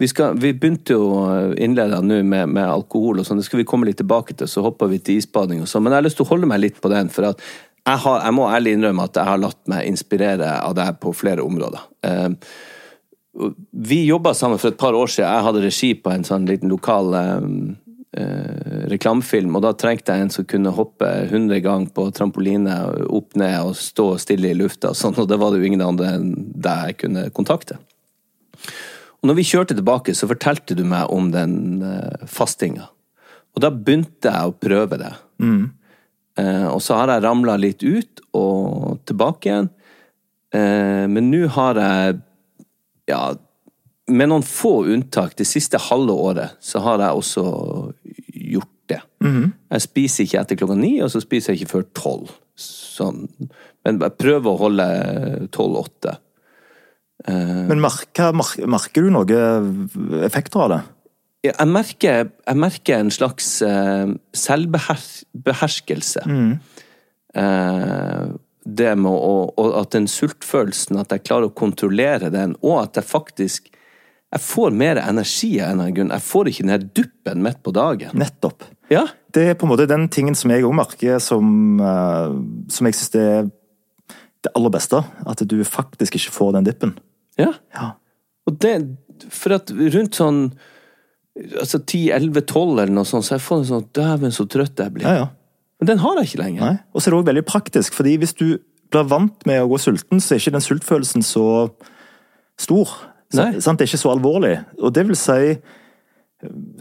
Vi, 0.02 0.08
skal, 0.10 0.38
vi 0.42 0.50
begynte 0.58 0.96
jo 0.96 1.10
å 1.14 1.26
innlede 1.62 2.00
nå 2.02 2.22
med, 2.26 2.50
med 2.56 2.66
alkohol 2.66 3.22
og 3.22 3.28
sånn, 3.28 3.38
det 3.38 3.46
skal 3.46 3.62
vi 3.62 3.68
komme 3.70 3.86
litt 3.86 4.00
tilbake 4.02 4.34
til. 4.34 4.50
Så 4.50 4.64
hopper 4.66 4.90
vi 4.90 4.98
til 4.98 5.20
isbading 5.22 5.62
og 5.62 5.70
sånn. 5.70 5.86
Men 5.86 5.94
jeg 5.94 6.02
har 6.02 6.08
lyst 6.08 6.18
til 6.18 6.26
å 6.26 6.32
holde 6.32 6.50
meg 6.50 6.64
litt 6.64 6.80
på 6.82 6.90
den. 6.90 7.12
For 7.14 7.28
at 7.30 7.44
jeg, 7.44 8.00
har, 8.08 8.24
jeg 8.26 8.34
må 8.34 8.48
ærlig 8.50 8.74
innrømme 8.78 9.06
at 9.06 9.20
jeg 9.20 9.30
har 9.30 9.42
latt 9.44 9.62
meg 9.70 9.92
inspirere 9.92 10.56
av 10.64 10.74
deg 10.80 10.98
på 11.04 11.14
flere 11.14 11.46
områder. 11.46 11.86
Eh, 12.08 12.32
vi 13.92 14.00
jobba 14.08 14.34
sammen 14.36 14.60
for 14.60 14.74
et 14.74 14.82
par 14.82 14.98
år 14.98 15.12
siden. 15.12 15.30
Jeg 15.30 15.46
hadde 15.52 15.64
regi 15.68 15.92
på 16.02 16.16
en 16.16 16.26
sånn 16.28 16.50
liten 16.50 16.74
lokal 16.74 17.14
eh, 18.18 18.88
reklamefilm, 18.92 19.56
og 19.58 19.66
da 19.66 19.74
trengte 19.78 20.16
jeg 20.16 20.26
en 20.26 20.34
som 20.34 20.48
kunne 20.48 20.74
hoppe 20.76 21.10
100 21.28 21.62
ganger 21.66 21.92
på 21.96 22.08
trampoline 22.16 22.78
opp 23.08 23.36
ned 23.40 23.58
og 23.70 23.76
stå 23.80 24.14
stille 24.22 24.52
i 24.52 24.58
lufta 24.58 24.92
og 24.92 25.00
sånn, 25.00 25.18
og 25.22 25.30
det 25.32 25.40
var 25.42 25.52
det 25.52 25.62
jo 25.62 25.70
ingen 25.72 25.86
andre 25.86 26.16
enn 26.18 26.32
deg 26.38 26.92
jeg 26.92 27.00
kunne 27.06 27.28
kontakte. 27.36 27.80
Og 29.22 29.30
når 29.30 29.38
vi 29.38 29.46
kjørte 29.52 29.78
tilbake, 29.78 30.16
så 30.18 30.30
fortalte 30.30 30.76
du 30.78 30.82
meg 30.88 31.12
om 31.14 31.30
den 31.34 31.84
eh, 31.86 32.26
fastinga. 32.30 32.88
Og 33.54 33.62
da 33.62 33.70
begynte 33.70 34.32
jeg 34.32 34.50
å 34.50 34.58
prøve 34.58 34.98
det. 34.98 35.12
Eh, 36.42 36.68
og 36.72 36.82
så 36.82 36.98
har 36.98 37.12
jeg 37.14 37.24
ramla 37.26 37.58
litt 37.60 37.84
ut 37.84 38.24
og 38.38 39.02
tilbake 39.06 39.50
igjen. 39.50 39.70
Eh, 40.56 41.06
men 41.12 41.30
nå 41.30 41.46
har 41.54 41.80
jeg, 41.80 42.18
ja, 43.12 43.22
med 44.12 44.32
noen 44.32 44.46
få 44.46 44.88
unntak, 44.92 45.36
det 45.38 45.48
siste 45.48 45.80
halve 45.90 46.16
året, 46.16 46.58
så 46.64 46.82
har 46.84 47.04
jeg 47.04 47.22
også 47.22 47.46
gjort. 49.22 49.54
Jeg 49.76 49.86
spiser 49.86 50.26
ikke 50.26 50.42
etter 50.42 50.60
klokka 50.60 50.78
ni, 50.80 50.94
og 51.04 51.12
så 51.14 51.22
spiser 51.24 51.54
jeg 51.54 51.62
ikke 51.62 51.74
før 51.76 51.86
tolv. 51.98 52.34
Sånn. 52.62 53.28
Men 53.86 54.02
jeg 54.02 54.18
prøver 54.20 54.50
å 54.52 54.62
holde 54.66 54.88
tolv-åtte. 55.56 56.18
Men 57.28 57.82
merker, 57.82 58.34
merker, 58.34 59.06
du 59.06 59.14
noen 59.14 59.88
effekter 60.26 60.64
av 60.64 60.70
det? 60.74 60.82
Ja, 61.46 61.54
Jeg 61.54 61.70
merker, 61.70 62.32
jeg 62.48 62.58
merker 62.58 62.98
en 62.98 63.14
slags 63.14 63.62
uh, 63.66 64.10
selvbeherskelse. 64.38 66.26
Eh, 67.32 68.24
det 68.62 68.90
med 69.00 69.12
å, 69.12 69.36
og 69.58 69.78
at 69.80 69.94
den 69.96 70.08
sultfølelsen, 70.12 71.00
at 71.02 71.14
jeg 71.16 71.24
klarer 71.26 71.50
å 71.50 71.56
kontrollere 71.56 72.30
den, 72.34 72.58
og 72.62 72.84
at 72.84 73.00
jeg 73.00 73.10
faktisk 73.10 73.72
jeg 74.32 74.44
får 74.46 74.76
mer 74.80 75.00
energi 75.02 75.58
av 75.60 75.66
en 75.66 75.72
eller 75.74 75.84
annen 75.90 75.96
grunn. 75.98 76.12
Jeg 76.16 76.24
får 76.24 76.50
ikke 76.50 76.64
den 76.64 76.72
her 76.72 76.84
duppen 77.00 77.42
midt 77.44 77.58
på 77.66 77.74
dagen. 77.76 78.14
Nettopp. 78.16 78.64
Ja, 78.92 79.06
Det 79.32 79.46
er 79.48 79.56
på 79.56 79.66
en 79.66 79.72
måte 79.72 79.88
den 79.88 80.10
tingen 80.12 80.36
som 80.36 80.52
jeg 80.52 80.66
òg 80.68 80.76
merker 80.76 81.22
som, 81.24 81.80
eh, 81.80 82.34
som 82.68 82.88
jeg 82.90 82.98
syns 82.98 83.16
er 83.16 83.50
det 84.44 84.52
aller 84.58 84.74
beste. 84.74 85.00
At 85.26 85.44
du 85.48 85.56
faktisk 85.64 86.18
ikke 86.18 86.34
får 86.36 86.54
den 86.58 86.68
dippen. 86.68 86.98
ja. 87.40 87.54
Ja. 87.74 87.94
Og 88.50 88.58
det, 88.58 88.98
for 89.30 89.54
at 89.54 89.70
rundt 89.70 90.18
sånn 90.18 90.52
altså 91.62 91.80
10-11-12 91.80 92.82
eller 92.82 92.92
noe 92.92 93.08
sånt, 93.08 93.28
så 93.28 93.36
jeg 93.38 93.44
får 93.46 93.62
en 93.62 93.68
sånn 93.70 93.86
Dæven, 93.96 94.34
så 94.34 94.48
trøtt 94.50 94.82
jeg 94.82 94.94
blir. 94.96 95.06
Ja, 95.06 95.14
ja. 95.22 95.28
Men 95.80 95.92
den 95.92 96.02
har 96.02 96.18
jeg 96.20 96.32
ikke 96.32 96.42
lenger. 96.44 96.66
Nei. 96.66 96.80
Og 96.94 97.02
så 97.02 97.08
er 97.08 97.14
det 97.14 97.20
òg 97.22 97.30
veldig 97.30 97.46
praktisk, 97.48 97.96
fordi 97.98 98.18
hvis 98.22 98.34
du 98.38 98.48
blir 98.92 99.08
vant 99.08 99.46
med 99.50 99.62
å 99.64 99.70
gå 99.72 99.80
sulten, 99.82 100.20
så 100.22 100.36
er 100.36 100.42
ikke 100.42 100.56
den 100.58 100.66
sultfølelsen 100.66 101.24
så 101.26 101.46
stor. 102.60 102.92
Så? 103.32 103.46
Det 103.48 103.72
er 103.72 103.88
ikke 103.88 104.02
så 104.02 104.12
alvorlig. 104.12 104.58
Og 104.82 104.92
det 104.94 105.06
vil 105.08 105.18
si 105.18 105.56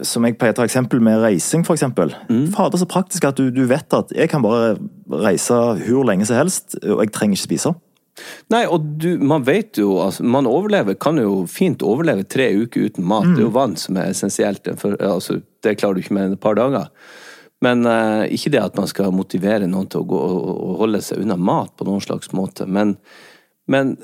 som 0.05 0.25
jeg 0.25 0.37
pleier 0.39 0.55
å 0.55 0.59
ta 0.61 0.65
eksempel 0.65 1.01
med 1.03 1.21
reising, 1.21 1.63
for 1.67 1.77
eksempel. 1.77 2.13
Fader, 2.55 2.81
så 2.81 2.87
praktisk 2.89 3.27
at 3.29 3.37
du, 3.37 3.51
du 3.53 3.63
vet 3.69 3.93
at 3.93 4.11
jeg 4.15 4.31
kan 4.31 4.43
bare 4.43 4.75
reise 5.21 5.57
hvor 5.83 6.07
lenge 6.07 6.25
som 6.29 6.39
helst, 6.39 6.79
og 6.81 7.03
jeg 7.03 7.13
trenger 7.13 7.37
ikke 7.37 7.49
spise. 7.49 7.73
Nei, 8.51 8.65
og 8.67 8.83
du, 9.01 9.15
man 9.23 9.45
vet 9.47 9.79
jo 9.79 9.95
altså, 10.03 10.25
Man 10.27 10.49
overlever, 10.49 10.97
kan 10.99 11.17
jo 11.17 11.45
fint 11.49 11.83
overleve 11.85 12.25
tre 12.27 12.49
uker 12.59 12.89
uten 12.89 13.05
mat. 13.07 13.29
Det 13.31 13.39
er 13.39 13.47
jo 13.47 13.53
vann 13.55 13.77
som 13.79 13.97
er 13.97 14.11
essensielt. 14.11 14.67
For, 14.81 14.97
altså, 14.99 15.39
det 15.63 15.77
klarer 15.79 15.97
du 15.97 16.03
ikke 16.03 16.17
med 16.17 16.35
et 16.35 16.43
par 16.43 16.57
dager. 16.59 16.89
Men 17.63 17.85
uh, 17.85 18.25
ikke 18.25 18.51
det 18.53 18.63
at 18.63 18.77
man 18.77 18.89
skal 18.89 19.13
motivere 19.15 19.69
noen 19.69 19.87
til 19.91 20.03
å 20.03 20.09
gå 20.09 20.17
og, 20.17 20.49
og 20.51 20.81
holde 20.81 21.01
seg 21.05 21.21
unna 21.23 21.37
mat 21.37 21.75
på 21.77 21.87
noen 21.87 22.03
slags 22.03 22.33
måte. 22.35 22.65
Men, 22.65 22.95
men 23.69 23.95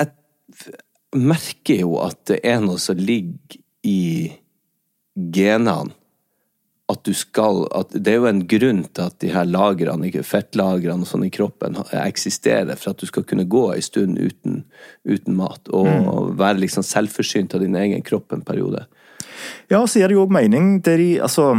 jeg 0.00 0.10
merker 1.16 1.84
jo 1.84 2.00
at 2.02 2.22
det 2.32 2.40
er 2.48 2.64
noe 2.64 2.80
som 2.82 2.98
ligger 2.98 3.60
i 3.86 4.00
genene 5.16 5.94
at 6.86 7.00
du 7.02 7.10
skal 7.18 7.64
at 7.74 7.90
Det 7.90 8.12
er 8.12 8.20
jo 8.20 8.28
en 8.30 8.44
grunn 8.46 8.84
til 8.94 9.08
at 9.08 9.16
de 9.18 9.32
her 9.34 9.48
lagrene, 9.48 10.06
fettlagrene 10.22 11.06
sånn 11.08 11.24
i 11.26 11.32
kroppen 11.34 11.74
eksisterer, 11.98 12.78
for 12.78 12.92
at 12.92 13.02
du 13.02 13.08
skal 13.10 13.26
kunne 13.26 13.48
gå 13.50 13.64
en 13.72 13.82
stund 13.82 14.20
uten, 14.20 14.60
uten 15.02 15.34
mat. 15.34 15.66
Og 15.74 16.36
være 16.38 16.62
liksom 16.62 16.86
selvforsynt 16.86 17.56
av 17.58 17.64
din 17.64 17.74
egen 17.74 18.06
kropp 18.06 18.36
en 18.36 18.46
periode. 18.46 18.84
Ja, 19.66 19.82
så 19.82 19.98
gir 19.98 20.12
det 20.12 20.14
jo 20.14 20.28
òg 20.28 20.32
mening 20.32 20.78
det 20.86 20.94
de 21.00 21.08
Altså 21.20 21.50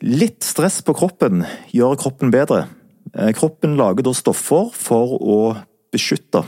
Litt 0.00 0.46
stress 0.48 0.78
på 0.80 0.94
kroppen 0.96 1.42
gjør 1.76 1.98
kroppen 2.00 2.30
bedre. 2.32 2.70
Eh, 3.12 3.34
Kroppen 3.36 3.76
lager 3.76 4.06
da 4.06 4.14
stoffer 4.16 4.70
for 4.72 5.18
å 5.20 5.40
beskytte. 5.92 6.40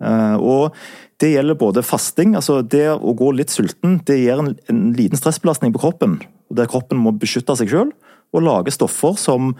Eh, 0.00 0.36
Og 0.36 0.74
det 1.18 1.32
gjelder 1.32 1.58
både 1.58 1.82
fasting, 1.82 2.36
altså 2.38 2.62
det 2.62 2.86
å 2.94 3.14
gå 3.14 3.32
litt 3.34 3.50
sulten, 3.50 4.00
det 4.06 4.20
gir 4.20 4.38
en, 4.38 4.54
en 4.70 4.92
liten 4.94 5.18
stressbelastning 5.18 5.72
på 5.74 5.82
kroppen. 5.82 6.20
Der 6.50 6.70
kroppen 6.70 6.98
må 7.02 7.12
beskytte 7.12 7.56
seg 7.58 7.68
sjøl 7.72 7.92
og 8.32 8.42
lage 8.44 8.70
stoffer 8.74 9.16
som 9.18 9.54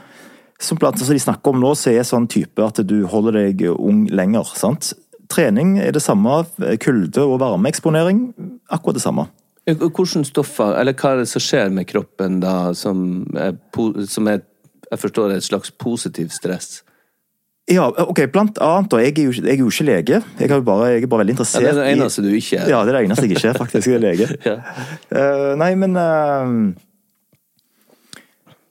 som 0.59 0.79
blant 0.79 0.96
annet 0.98 1.14
de 1.14 1.22
snakker 1.22 1.55
om 1.55 1.61
nå, 1.62 1.68
så 1.79 1.92
er 1.92 2.03
sånn 2.03 2.27
type 2.27 2.59
at 2.59 2.81
du 2.83 3.07
holder 3.07 3.37
deg 3.38 3.61
ung 3.70 4.09
lenger. 4.11 4.48
sant? 4.59 4.92
Trening 5.31 5.77
er 5.79 5.92
det 5.92 6.03
samme. 6.03 6.46
Kulde- 6.83 7.22
og 7.22 7.38
varmeeksponering 7.38 8.35
akkurat 8.68 8.98
det 8.98 9.05
samme. 9.05 9.29
Hvilke 9.68 10.24
stoffer, 10.24 10.74
eller 10.81 10.94
hva 10.94 11.12
er 11.12 11.22
det 11.22 11.29
som 11.29 11.44
skjer 11.44 11.70
med 11.70 11.87
kroppen 11.87 12.40
da, 12.40 12.72
som 12.74 13.27
er, 13.37 13.55
som 14.07 14.27
er 14.27 14.42
jeg 14.90 14.98
forstår 15.03 15.35
et 15.37 15.44
slags 15.44 15.70
positivt 15.70 16.33
stress? 16.33 16.83
Ja, 17.69 17.85
ok, 17.91 18.23
blant 18.33 18.57
annet, 18.65 18.93
og 18.97 19.01
jeg 19.03 19.13
er 19.19 19.23
jo, 19.27 19.31
ikke- 19.35 19.45
jeg 19.45 19.53
er 19.53 19.59
jo 19.61 19.69
ikke 19.69 19.85
lege. 19.85 20.23
Jeg 20.41 20.51
er, 20.51 20.61
bare, 20.65 20.85
jeg 20.95 21.03
er 21.03 21.07
bare 21.13 21.21
veldig 21.25 21.35
Ja, 21.35 21.37
interessert 21.37 21.63
det 21.63 21.69
er 21.69 21.75
det 21.75 21.87
i 21.89 22.01
eneste 22.01 22.23
du 22.25 22.29
ikke 22.33 22.57
er. 22.63 22.69
Ja, 22.73 22.79
det 22.85 22.95
er 22.95 22.99
det 22.99 23.05
eneste 23.11 23.27
jeg 23.27 23.37
ikke 23.37 23.49
er, 23.49 23.59
faktisk. 23.59 23.87
Jeg 23.87 23.95
er 23.95 24.05
lege. 24.07 24.29
Ja. 24.49 24.55
uh, 25.13 25.55
nei, 25.61 25.75
men 25.75 25.97
uh, 25.97 26.73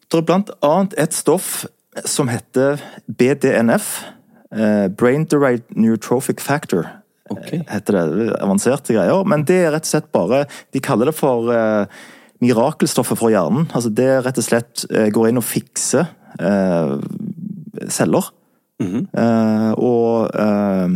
Det 0.09 0.17
er 0.21 0.25
blant 0.25 0.49
annet 0.63 0.93
et 0.97 1.13
stoff 1.13 1.65
som 2.05 2.27
heter 2.31 2.79
BDNF. 3.19 4.03
Uh, 4.55 4.87
Brain 4.87 5.25
Derived 5.25 5.63
Neurotrophic 5.75 6.39
Factor. 6.41 6.87
Ok. 7.29 7.49
eh, 7.53 7.63
heter 7.69 7.97
det. 7.99 8.29
Avanserte 8.41 8.93
greier. 8.95 9.25
Men 9.27 9.43
det 9.43 9.57
er 9.65 9.71
rett 9.75 9.83
og 9.83 9.91
slett 9.91 10.11
bare 10.15 10.45
De 10.73 10.79
kaller 10.79 11.05
det 11.11 11.15
for 11.17 11.49
eh, 11.51 11.85
mirakelstoffet 12.41 13.17
for 13.19 13.29
hjernen. 13.33 13.67
Altså 13.75 13.91
Det 13.93 14.07
rett 14.25 14.37
og 14.39 14.45
slett 14.47 14.85
eh, 14.89 15.09
går 15.11 15.27
inn 15.33 15.41
og 15.41 15.43
fikser 15.43 16.07
eh. 18.79 19.01
Eh, 19.23 19.71
og 19.77 20.29
eh, 20.37 20.89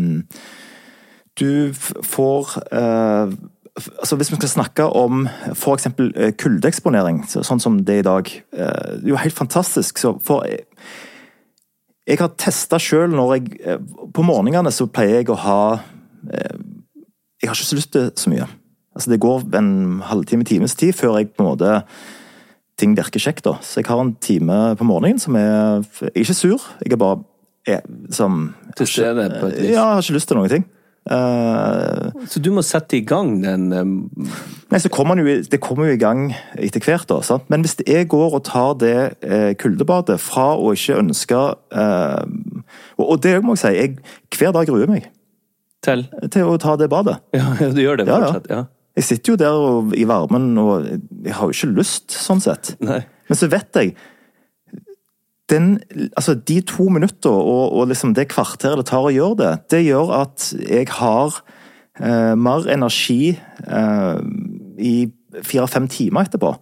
du 1.39 1.73
får 2.03 2.57
uh, 2.75 3.31
altså 3.99 4.15
Hvis 4.19 4.31
vi 4.31 4.35
skal 4.35 4.49
snakke 4.51 4.83
om 4.83 5.27
f.eks. 5.55 5.87
kuldeeksponering, 6.37 7.23
så- 7.27 7.41
sånn 7.47 7.59
som 7.63 7.79
det 7.87 7.95
er 7.95 7.99
i 7.99 8.07
dag 8.09 8.27
uh, 8.53 8.97
Det 8.99 9.05
er 9.05 9.13
jo 9.13 9.15
helt 9.23 9.33
fantastisk. 9.37 9.97
Så 9.97 10.11
for 10.21 10.43
jeg, 10.45 10.65
jeg 12.07 12.19
har 12.19 12.33
testa 12.37 12.77
sjøl 12.81 13.09
når 13.15 13.33
jeg 13.37 13.59
eh, 13.63 13.77
På 14.13 14.23
morgenene 14.27 14.71
så 14.75 14.87
pleier 14.91 15.21
jeg 15.21 15.29
å 15.31 15.39
ha 15.39 15.59
eh, 16.29 16.57
Jeg 17.41 17.47
har 17.49 17.55
ikke 17.55 17.69
så 17.71 17.79
lyst 17.79 17.93
til 17.95 18.11
så 18.15 18.29
mye. 18.29 18.47
Altså 18.93 19.09
Det 19.13 19.19
går 19.23 19.47
en 19.57 20.01
halvtime, 20.03 20.43
times 20.43 20.75
tid 20.75 20.93
før 20.93 21.17
jeg 21.21 21.31
på 21.33 21.41
en 21.45 21.49
måte 21.53 21.81
ting 22.77 22.95
virker 22.97 23.21
kjekt. 23.21 23.43
da. 23.45 23.55
Så 23.61 23.79
jeg 23.79 23.87
har 23.87 23.99
en 24.01 24.15
time 24.19 24.75
på 24.75 24.83
morgenen 24.83 25.19
som 25.21 25.35
er 25.39 25.81
Jeg 26.01 26.11
er 26.15 26.21
ikke 26.25 26.33
sur, 26.37 26.59
jeg 26.83 26.91
er 26.91 26.97
bare 26.97 27.23
er, 27.67 27.81
som 28.13 28.53
Til 28.77 28.87
stede 28.89 29.27
på 29.39 29.49
et 29.51 29.57
vis. 29.59 29.73
Ja, 29.75 29.93
har 29.93 30.05
ikke 30.05 30.17
lyst 30.17 30.31
til 30.31 30.39
noen 30.39 30.51
ting. 30.51 30.67
Uh, 31.09 32.11
Så 32.29 32.37
du 32.45 32.51
må 32.53 32.61
sette 32.61 32.99
i 32.99 33.01
gang 33.01 33.39
den 33.41 33.71
eh, 33.73 33.87
Nei, 34.69 34.77
så 34.77 34.89
kommer 34.93 35.17
jo, 35.17 35.39
Det 35.49 35.57
kommer 35.57 35.87
jo 35.89 35.95
i 35.95 36.01
gang 36.01 36.27
etter 36.61 36.83
hvert, 36.85 37.07
da. 37.09 37.17
Sant? 37.25 37.47
Men 37.49 37.65
hvis 37.65 37.73
jeg 37.87 38.05
går 38.11 38.35
og 38.37 38.43
tar 38.45 38.75
det 38.77 38.97
eh, 39.25 39.55
kuldebadet 39.57 40.19
fra 40.21 40.51
å 40.53 40.75
ikke 40.77 40.99
ønske 41.01 41.39
eh, 41.73 42.21
og, 42.99 43.05
og 43.07 43.17
det 43.25 43.33
må 43.41 43.57
jeg 43.57 43.63
si, 43.63 43.73
jeg 43.79 44.37
hver 44.37 44.53
dag 44.53 44.69
gruer 44.69 44.93
meg 44.93 45.09
til 45.81 46.05
til 46.29 46.53
å 46.53 46.59
ta 46.61 46.77
det 46.77 46.91
badet. 46.93 47.17
Ja, 47.33 47.49
du 47.57 47.81
gjør 47.81 47.97
det 48.03 48.05
ja. 48.05 48.21
fortsatt? 48.21 48.51
Ja. 48.53 48.61
Jeg 48.99 49.07
sitter 49.07 49.33
jo 49.33 49.39
der 49.41 49.57
og, 49.57 49.93
i 49.97 50.05
varmen, 50.05 50.51
og 50.61 50.85
jeg 50.85 51.33
har 51.33 51.49
jo 51.49 51.55
ikke 51.55 51.73
lyst, 51.79 52.11
sånn 52.13 52.43
sett. 52.43 52.75
Nei. 52.83 53.01
Men 53.31 53.39
så 53.39 53.47
vet 53.49 53.79
jeg 53.79 53.95
den, 55.51 55.79
altså 56.15 56.35
De 56.35 56.61
to 56.67 56.87
minutter 56.89 57.31
og, 57.31 57.73
og 57.75 57.89
liksom 57.91 58.15
det 58.17 58.29
kvarteret 58.31 58.81
det 58.81 58.87
tar 58.89 59.07
å 59.07 59.13
gjøre 59.13 59.39
det, 59.41 59.53
det 59.73 59.81
gjør 59.85 60.13
at 60.21 60.51
jeg 60.63 60.87
har 60.97 61.41
eh, 61.99 62.33
mer 62.39 62.69
energi 62.71 63.33
eh, 63.35 64.21
i 64.79 64.95
fire-fem 65.43 65.87
timer 65.91 66.27
etterpå. 66.27 66.53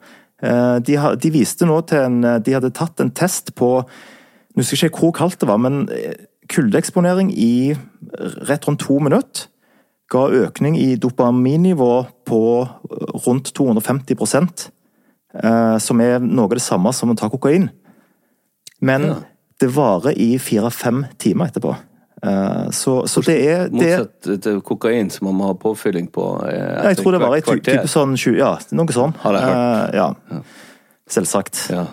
Eh, 0.42 0.78
de, 0.86 0.98
har, 0.98 1.20
de 1.22 1.34
viste 1.34 1.68
nå 1.68 1.82
til 1.90 2.06
en 2.06 2.20
De 2.46 2.54
hadde 2.56 2.74
tatt 2.76 3.02
en 3.04 3.12
test 3.12 3.54
på 3.60 3.72
Nå 3.80 4.64
husker 4.64 4.86
jeg 4.86 4.92
ikke 4.94 5.06
hvor 5.06 5.16
kaldt 5.16 5.40
det 5.42 5.48
var, 5.50 5.60
men 5.62 5.86
eh, 5.94 6.26
kuldeeksponering 6.50 7.30
i 7.32 7.76
rett 8.50 8.66
rundt 8.68 8.82
to 8.82 8.98
minutter 9.04 9.48
ga 10.10 10.26
økning 10.34 10.78
i 10.80 10.96
dopaminnivå 10.98 11.94
på 12.26 12.42
rundt 13.26 13.52
250 13.54 14.16
eh, 15.38 15.78
som 15.78 16.02
er 16.02 16.18
noe 16.24 16.48
av 16.48 16.58
det 16.58 16.66
samme 16.66 16.94
som 16.96 17.14
å 17.14 17.18
ta 17.18 17.30
kokain. 17.30 17.70
Men 18.82 19.02
Ja. 19.10 19.16
det 19.60 19.68
varer 19.76 20.14
i 20.18 20.38
fire-fem 20.40 21.06
timer 21.18 21.46
etterpå. 21.50 21.76
Eh, 22.24 22.70
Så, 22.72 23.08
så 23.08 23.22
det 23.24 23.36
er 23.48 23.70
det, 23.70 23.72
Motsatt 23.74 24.42
til 24.44 24.62
kokain, 24.62 25.10
som 25.10 25.26
man 25.28 25.36
må 25.36 25.46
ha 25.48 25.54
påfylling 25.54 26.10
på 26.12 26.26
eh, 26.48 26.84
Jeg 26.90 26.98
tror 26.98 27.12
det 27.16 27.22
var 27.22 27.36
i 27.38 27.42
type 27.42 27.88
sånn 27.88 28.16
20, 28.18 28.38
ja, 28.38 28.58
noe 28.76 28.92
sånn. 28.92 29.14
Har 29.24 29.34
jeg 29.34 29.44
hørt. 29.44 29.94
Eh, 29.94 29.96
ja. 29.96 30.42
Selvsagt. 31.10 31.62
Ja. 31.72 31.86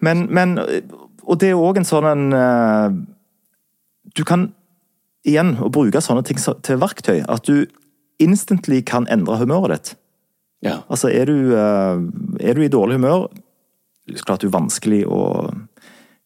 Men, 0.00 0.26
men 0.30 0.58
Og 1.26 1.38
det 1.40 1.48
er 1.50 1.58
òg 1.58 1.80
en 1.80 1.88
sånn 1.88 2.06
en 2.06 3.06
Du 4.14 4.22
kan 4.24 4.52
igjen 5.26 5.56
å 5.58 5.70
bruke 5.74 5.98
sånne 6.00 6.22
ting 6.22 6.38
til 6.38 6.78
verktøy. 6.78 7.24
At 7.28 7.48
du 7.48 7.66
instantly 8.22 8.78
kan 8.86 9.08
endre 9.10 9.40
humøret 9.40 9.72
ditt. 9.74 9.96
Ja. 10.62 10.76
Altså, 10.88 11.10
er 11.10 11.26
du, 11.26 11.50
er 11.52 12.54
du 12.54 12.62
i 12.62 12.68
dårlig 12.70 13.00
humør 13.00 13.26
Klart 14.22 14.44
det 14.44 14.50
er 14.50 14.54
vanskelig 14.54 15.00
å 15.10 15.22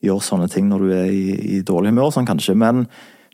gjøre 0.05 0.25
sånne 0.25 0.49
ting 0.53 0.69
når 0.69 0.85
du 0.85 0.93
er 0.97 1.09
i, 1.13 1.25
i 1.57 1.63
dårlig 1.67 1.95
humør, 1.95 2.13
sånn 2.15 2.29
kanskje, 2.29 2.57
men 2.59 2.85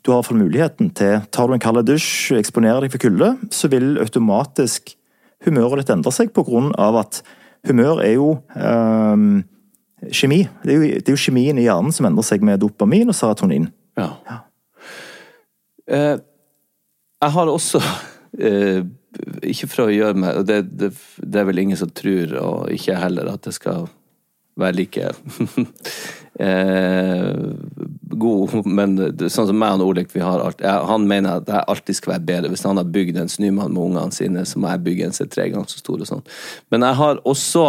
du 0.03 0.11
har 0.11 0.17
i 0.17 0.19
hvert 0.21 0.29
fall 0.29 0.39
muligheten 0.39 0.91
til 0.95 1.19
Tar 1.35 1.49
du 1.49 1.55
en 1.55 1.63
kald 1.63 1.81
dusj, 1.87 2.37
eksponerer 2.37 2.85
deg 2.85 2.93
for 2.93 3.03
kulde, 3.03 3.33
så 3.51 3.69
vil 3.71 3.97
automatisk 3.99 4.93
humøret 5.45 5.83
ditt 5.83 5.93
endre 5.93 6.13
seg 6.15 6.31
på 6.35 6.45
grunn 6.47 6.71
av 6.79 6.99
at 7.01 7.21
humør 7.67 8.01
er 8.05 8.15
jo 8.15 8.29
øh, 8.55 9.25
kjemi. 10.07 10.43
Det 10.63 10.71
er, 10.71 10.77
jo, 10.77 11.01
det 11.01 11.11
er 11.11 11.17
jo 11.17 11.25
kjemien 11.25 11.59
i 11.59 11.65
hjernen 11.67 11.95
som 11.95 12.07
endrer 12.09 12.27
seg 12.27 12.45
med 12.45 12.61
dopamin 12.63 13.11
og 13.11 13.17
serotonin. 13.17 13.67
Ja. 13.99 14.11
Eh, 15.87 16.15
jeg 17.17 17.33
har 17.33 17.49
også 17.49 17.79
eh, 18.37 18.83
Ikke 19.47 19.69
for 19.71 19.87
å 19.87 19.93
gjøre 19.93 20.19
meg 20.21 20.41
og 20.41 20.43
det, 20.45 20.57
det, 20.69 20.91
det 21.23 21.39
er 21.41 21.47
vel 21.47 21.63
ingen 21.63 21.79
som 21.79 21.89
tror, 21.89 22.35
og 22.41 22.73
ikke 22.73 22.91
jeg 22.91 23.01
heller, 23.01 23.31
at 23.33 23.47
det 23.47 23.55
skal 23.55 23.87
være 24.57 24.77
like 24.77 25.07
eh, 26.45 27.33
god, 28.17 28.55
men 28.65 28.97
sånn 29.29 29.49
som 29.49 29.57
meg 29.59 29.81
og 29.81 29.91
Olek, 29.91 30.11
vi 30.13 30.23
har 30.23 30.41
alt, 30.43 30.61
jeg, 30.63 30.87
han 30.91 31.07
mener 31.09 31.41
at 31.41 31.51
jeg 31.51 31.69
alltid 31.73 31.99
skal 31.99 32.13
være 32.15 32.27
bedre. 32.31 32.51
Hvis 32.53 32.65
han 32.67 32.79
har 32.81 32.93
bygd 32.97 33.19
en 33.21 33.31
snømann 33.31 33.73
med 33.73 33.83
ungene 33.83 34.15
sine, 34.15 34.45
så 34.47 34.61
må 34.61 34.71
jeg 34.73 34.85
bygge 34.87 35.07
en 35.07 35.17
som 35.17 35.27
er 35.27 35.33
tre 35.35 35.49
ganger 35.53 35.71
så 35.71 35.81
stor 35.81 36.03
og 36.03 36.09
sånn. 36.09 36.25
Men 36.73 36.87
jeg 36.87 36.99
har 37.01 37.21
også 37.27 37.65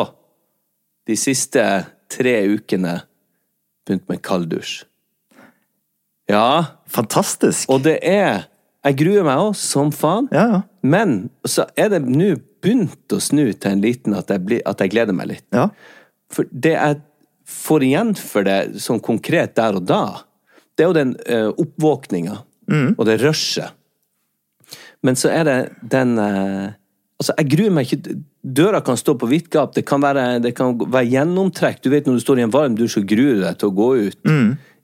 de 1.09 1.17
siste 1.17 1.65
tre 2.13 2.37
ukene 2.53 2.99
begynt 3.89 4.09
med 4.11 4.23
kalddusj. 4.25 4.83
Ja, 6.29 6.77
Fantastisk! 6.93 7.71
og 7.73 7.87
det 7.87 7.99
er 8.05 8.49
Jeg 8.85 8.95
gruer 9.01 9.25
meg 9.27 9.41
òg, 9.43 9.57
som 9.59 9.89
faen. 9.93 10.29
Ja, 10.33 10.45
ja. 10.53 10.59
Men 10.87 11.31
så 11.45 11.65
er 11.77 11.91
det 11.93 11.99
nå 12.07 12.37
begynt 12.63 13.13
å 13.13 13.19
snu 13.21 13.51
til 13.51 13.75
en 13.75 13.83
liten 13.83 14.15
at 14.17 14.31
jeg, 14.31 14.45
blir, 14.47 14.61
at 14.71 14.81
jeg 14.81 14.93
gleder 14.95 15.17
meg 15.17 15.33
litt. 15.33 15.45
ja. 15.53 15.67
For 16.33 16.49
det 16.51 16.75
jeg 16.75 17.01
får 17.49 17.85
igjen 17.87 18.13
for 18.21 18.45
det 18.47 18.59
sånn 18.85 19.01
konkret 19.05 19.55
der 19.57 19.79
og 19.79 19.87
da, 19.89 20.03
det 20.77 20.85
er 20.85 20.91
jo 20.91 20.97
den 20.99 21.15
uh, 21.25 21.51
oppvåkninga 21.57 22.37
og 22.69 23.07
det 23.09 23.17
rushet. 23.23 23.73
Men 25.01 25.17
så 25.17 25.31
er 25.33 25.49
det 25.49 25.59
den 25.95 26.19
uh, 26.21 26.75
Altså, 27.19 27.35
jeg 27.41 27.49
gruer 27.51 27.73
meg 27.75 27.89
ikke 27.89 28.13
Døra 28.47 28.79
kan 28.87 28.95
stå 28.95 29.17
på 29.19 29.27
vidt 29.27 29.49
gap, 29.51 29.73
det 29.75 29.83
kan 29.89 29.99
være, 29.99 30.39
det 30.39 30.53
kan 30.55 30.77
være 30.79 31.09
gjennomtrekk. 31.11 31.81
Du 31.83 31.89
vet 31.91 32.07
når 32.07 32.21
du 32.21 32.23
står 32.23 32.39
i 32.39 32.45
en 32.47 32.53
varm 32.55 32.77
dusj 32.79 33.01
og 33.01 33.09
gruer 33.11 33.41
deg 33.43 33.57
til 33.59 33.73
å 33.73 33.75
gå 33.75 33.89
ut 34.07 34.29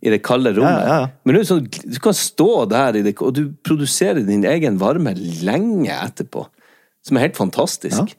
i 0.04 0.12
det 0.12 0.18
kalde 0.26 0.52
rommet. 0.56 0.82
Ja, 0.82 0.88
ja, 0.88 0.96
ja. 1.06 1.12
Men 1.24 1.46
sånn, 1.48 1.68
du 1.70 2.00
kan 2.02 2.16
stå 2.18 2.48
der, 2.68 2.98
i 2.98 3.04
det, 3.06 3.14
og 3.24 3.32
du 3.38 3.46
produserer 3.64 4.20
din 4.26 4.44
egen 4.50 4.76
varme 4.82 5.14
lenge 5.16 5.94
etterpå. 5.94 6.44
Som 7.06 7.16
er 7.16 7.28
helt 7.28 7.38
fantastisk. 7.38 8.12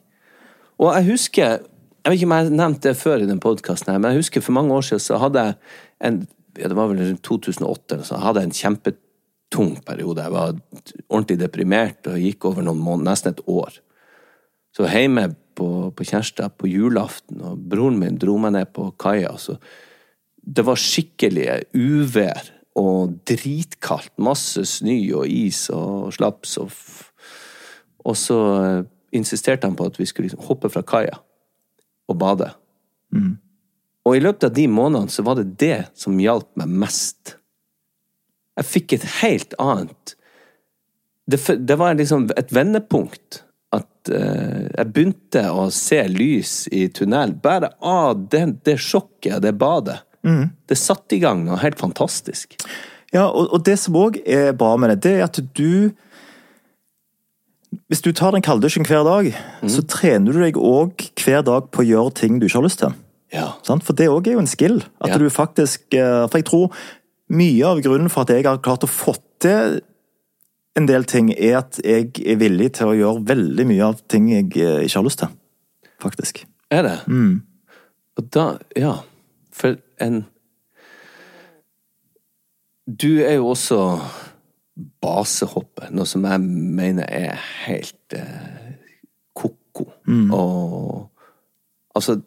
Og 0.80 0.90
jeg 0.96 1.08
husker 1.12 1.60
Jeg 2.06 2.12
vet 2.12 2.20
ikke 2.20 2.26
om 2.28 2.32
jeg 2.36 2.44
har 2.46 2.52
nevnt 2.54 2.84
det 2.84 2.90
før 2.94 3.22
i 3.24 3.26
den 3.26 3.40
podkasten, 3.42 3.96
men 3.98 4.12
jeg 4.12 4.20
husker 4.20 4.42
for 4.46 4.54
mange 4.54 4.70
år 4.76 4.84
siden 4.86 5.00
så 5.02 5.16
hadde 5.18 5.42
jeg 5.42 5.56
en 6.06 6.20
ja, 6.54 6.68
Det 6.70 6.76
var 6.78 6.92
vel 6.92 7.16
2008 7.18 7.98
så 8.06 8.20
hadde 8.22 8.44
jeg 8.44 8.46
en 8.46 8.54
kjempetung 8.60 9.72
periode. 9.82 10.22
Jeg 10.22 10.32
var 10.36 10.54
ordentlig 11.08 11.38
deprimert 11.40 12.06
og 12.06 12.22
gikk 12.22 12.46
over 12.46 12.62
noen 12.62 12.78
måneder, 12.78 13.10
nesten 13.10 13.34
et 13.34 13.42
år. 13.50 13.80
Så 14.70 14.86
hjemme 14.86 15.26
på, 15.58 15.90
på 15.98 16.06
Kjærstad 16.06 16.54
på 16.54 16.70
julaften, 16.70 17.42
og 17.42 17.58
broren 17.58 17.98
min 17.98 18.22
dro 18.22 18.38
meg 18.38 18.54
ned 18.54 18.70
på 18.70 18.86
kaia. 19.02 19.34
Det 20.46 20.68
var 20.70 20.78
skikkelige 20.78 21.58
uvær 21.74 22.54
og 22.78 23.18
dritkaldt. 23.26 24.14
Masse 24.22 24.62
snø 24.78 25.00
og 25.24 25.26
is 25.26 25.66
og 25.74 26.14
slaps. 26.14 26.54
Og, 26.62 26.70
og 28.06 28.16
så 28.16 28.42
eh, 28.62 28.82
insisterte 29.18 29.66
han 29.66 29.74
på 29.74 29.90
at 29.90 29.98
vi 29.98 30.06
skulle 30.06 30.30
liksom 30.30 30.46
hoppe 30.46 30.70
fra 30.70 30.86
kaia 30.86 31.25
og 32.10 32.18
bade. 32.20 32.50
Og 34.06 34.16
i 34.16 34.22
løpet 34.22 34.48
av 34.48 34.54
de 34.54 34.66
månedene 34.70 35.12
så 35.12 35.24
var 35.26 35.40
det 35.40 35.56
det 35.58 35.80
som 35.98 36.18
hjalp 36.22 36.48
meg 36.60 36.70
mest. 36.84 37.36
Jeg 38.56 38.70
fikk 38.70 38.96
et 38.96 39.08
helt 39.20 39.56
annet 39.60 40.14
Det, 41.26 41.40
det 41.58 41.76
var 41.76 41.96
liksom 41.98 42.30
et 42.38 42.52
vendepunkt. 42.54 43.42
At 43.74 44.10
uh, 44.14 44.70
jeg 44.70 44.92
begynte 44.94 45.42
å 45.50 45.66
se 45.74 45.98
lys 46.08 46.68
i 46.70 46.86
tunnelen. 46.94 47.40
Bare 47.42 47.72
av 47.82 48.28
det, 48.30 48.44
det 48.64 48.76
sjokket, 48.78 49.42
det 49.42 49.56
badet. 49.58 49.98
Det 50.66 50.78
satte 50.78 51.16
i 51.16 51.22
gang 51.22 51.44
noe 51.46 51.58
helt 51.62 51.78
fantastisk. 51.82 52.54
Ja, 53.14 53.26
og, 53.26 53.50
og 53.54 53.64
det 53.66 53.76
som 53.82 53.98
òg 53.98 54.20
er 54.22 54.54
bra 54.58 54.76
med 54.78 54.94
det, 54.94 55.00
det 55.06 55.14
er 55.18 55.26
at 55.26 55.38
du 55.58 55.90
Hvis 57.88 58.02
du 58.02 58.10
tar 58.12 58.32
den 58.34 58.42
kalddusjen 58.42 58.86
hver 58.88 59.04
dag, 59.06 59.28
så 59.70 59.82
trener 59.86 60.34
du 60.34 60.40
deg 60.42 60.56
òg 60.58 61.04
hver 61.22 61.44
dag 61.46 61.68
på 61.70 61.84
å 61.84 61.86
gjøre 61.86 62.14
ting 62.18 62.40
du 62.40 62.46
ikke 62.48 62.58
har 62.58 62.66
lyst 62.66 62.80
til. 62.82 62.94
Ja. 63.34 63.52
For 63.66 63.94
det 63.98 64.08
òg 64.10 64.26
er 64.26 64.34
jo 64.34 64.42
en 64.42 64.50
skill. 64.50 64.80
At 65.00 65.10
Ja. 65.14 65.18
du 65.18 65.28
faktisk 65.30 65.94
eh, 65.94 66.26
For 66.28 66.38
jeg 66.38 66.46
tror 66.46 66.72
mye 67.30 67.64
av 67.66 67.80
grunnen 67.82 68.08
for 68.10 68.22
at 68.22 68.30
jeg 68.30 68.44
har 68.46 68.58
klart 68.58 68.82
å 68.86 68.90
få 68.90 69.14
til 69.42 69.80
en 70.76 70.86
del 70.86 71.04
ting, 71.04 71.30
er 71.32 71.58
at 71.58 71.78
jeg 71.84 72.10
er 72.26 72.36
villig 72.36 72.72
til 72.74 72.86
å 72.90 72.96
gjøre 72.96 73.24
veldig 73.26 73.66
mye 73.66 73.82
av 73.86 74.00
ting 74.08 74.28
jeg 74.30 74.50
eh, 74.56 74.82
ikke 74.84 74.98
har 74.98 75.04
lyst 75.06 75.18
til. 75.22 75.28
Faktisk. 76.02 76.44
Er 76.70 76.82
det? 76.82 76.96
Og 78.18 78.30
da 78.34 78.58
Ja. 78.76 78.96
For 79.52 79.76
en 80.00 80.24
Du 82.86 83.20
er 83.24 83.34
jo 83.40 83.48
også 83.50 84.00
basehopper, 84.76 85.88
noe 85.94 86.08
som 86.08 86.24
jeg 86.28 86.42
mener 86.44 87.08
er 87.08 87.38
helt 87.64 88.16
eh, 88.16 88.72
ko-ko. 89.36 89.90
Og 90.36 91.12
Altså, 91.96 92.18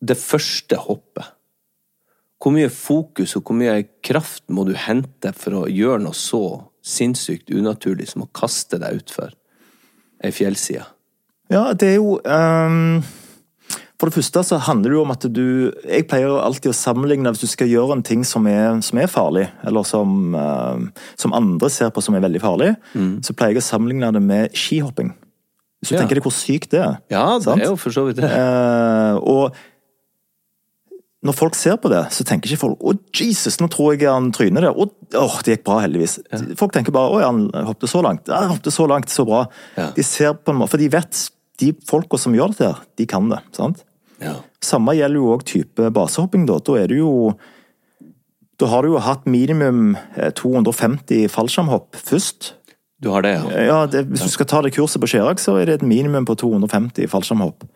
det 0.00 0.16
første 0.16 0.78
hoppet 0.80 1.34
Hvor 2.40 2.54
mye 2.54 2.70
fokus 2.72 3.36
og 3.36 3.44
hvor 3.46 3.58
mye 3.58 3.84
kraft 4.02 4.48
må 4.50 4.64
du 4.66 4.72
hente 4.74 5.30
for 5.36 5.60
å 5.60 5.66
gjøre 5.70 6.00
noe 6.02 6.16
så 6.16 6.40
sinnssykt 6.82 7.52
unaturlig 7.54 8.08
som 8.10 8.24
å 8.24 8.30
kaste 8.34 8.80
deg 8.82 9.02
utfor 9.02 9.36
ei 10.24 10.32
fjellside? 10.34 10.88
Ja, 11.52 11.68
det 11.78 11.92
er 11.92 12.00
jo 12.00 12.16
ehm, 12.24 13.04
For 14.02 14.10
det 14.10 14.16
første 14.16 14.40
så 14.42 14.56
handler 14.66 14.90
det 14.90 14.96
jo 14.96 15.02
om 15.04 15.12
at 15.14 15.24
du 15.30 15.44
Jeg 15.86 16.08
pleier 16.10 16.32
alltid 16.42 16.72
å 16.72 16.74
sammenligne 16.74 17.30
hvis 17.30 17.44
du 17.44 17.50
skal 17.52 17.68
gjøre 17.70 17.94
en 17.94 18.02
ting 18.02 18.24
som 18.26 18.48
er, 18.50 18.80
som 18.82 18.98
er 18.98 19.06
farlig, 19.06 19.44
eller 19.62 19.86
som, 19.86 20.34
uh, 20.34 21.04
som 21.14 21.34
andre 21.38 21.70
ser 21.70 21.92
på 21.94 22.02
som 22.02 22.16
er 22.18 22.24
veldig 22.24 22.40
farlig, 22.42 22.72
så 23.22 23.30
pleier 23.38 23.54
jeg 23.54 23.62
å 23.62 23.68
sammenligne 23.68 24.10
det 24.16 24.22
med 24.26 24.56
skihopping. 24.58 25.12
Hvis 25.78 25.90
du 25.90 25.94
Ja. 25.94 26.00
tenker 26.02 26.18
deg 26.18 26.26
hvor 26.26 26.34
sykt 26.34 26.70
det 26.74 26.80
er. 26.82 26.98
Ja, 27.14 27.38
det 27.38 27.44
Sant? 27.46 27.62
er 27.62 27.70
jo 27.70 27.76
for 27.78 27.94
så 27.94 28.04
vidt 28.08 28.16
det. 28.18 28.26
Uh, 28.26 29.22
og 29.22 29.54
når 31.22 31.36
folk 31.38 31.54
ser 31.54 31.76
på 31.78 31.90
det, 31.92 32.02
så 32.10 32.24
tenker 32.26 32.50
ikke 32.50 32.58
folk 32.64 32.80
'Å, 32.82 32.98
Jesus, 33.14 33.58
nå 33.62 33.68
tror 33.70 33.94
jeg 33.94 34.10
han 34.10 34.32
tryner 34.32 34.62
der'. 34.66 34.74
Å, 34.74 34.90
åh, 35.14 35.42
det 35.44 35.58
gikk 35.58 35.64
bra, 35.64 35.78
heldigvis. 35.78 36.18
Folk 36.58 36.72
tenker 36.72 36.90
bare 36.90 37.10
'Å, 37.14 37.20
ja, 37.20 37.26
han 37.30 37.66
hoppet 37.70 37.88
så 37.88 38.02
langt'. 38.02 38.26
Ja, 38.26 38.40
han 38.42 38.50
hoppet 38.58 38.72
så 38.74 38.88
langt, 38.88 39.06
så 39.06 39.24
bra. 39.24 39.46
Ja. 39.76 39.92
De 39.94 40.02
ser 40.02 40.34
på 40.34 40.50
en 40.50 40.58
måte, 40.58 40.70
For 40.70 40.78
de 40.78 40.88
vet, 40.88 41.30
de 41.58 41.72
folka 41.86 42.18
som 42.18 42.34
gjør 42.34 42.48
dette, 42.50 42.66
her, 42.74 42.78
de 42.96 43.06
kan 43.06 43.28
det. 43.28 43.38
sant? 43.52 43.84
Ja. 44.22 44.38
Samme 44.62 44.94
gjelder 44.96 45.20
jo 45.20 45.34
òg 45.34 45.44
type 45.48 45.90
basehopping. 45.94 46.46
Da 46.48 46.60
Da 46.62 46.78
er 46.80 46.88
det 46.92 46.98
jo 47.02 47.36
Da 48.60 48.68
har 48.70 48.82
du 48.82 48.92
jo 48.92 49.02
hatt 49.02 49.24
minimum 49.26 49.96
eh, 50.14 50.30
250 50.30 51.26
fallskjermhopp 51.32 51.96
først. 51.98 52.52
Du 53.02 53.10
har 53.10 53.24
det, 53.24 53.32
ja? 53.34 53.62
Ja, 53.66 53.78
det, 53.86 54.06
Hvis 54.12 54.22
du 54.22 54.30
skal 54.30 54.46
ta 54.46 54.60
det 54.62 54.74
kurset 54.76 55.02
på 55.02 55.08
Skjerag, 55.10 55.40
så 55.42 55.56
er 55.58 55.66
det 55.66 55.80
et 55.80 55.82
minimum 55.82 56.24
på 56.28 56.36
250 56.38 57.10
fallskjermhopp. 57.10 57.66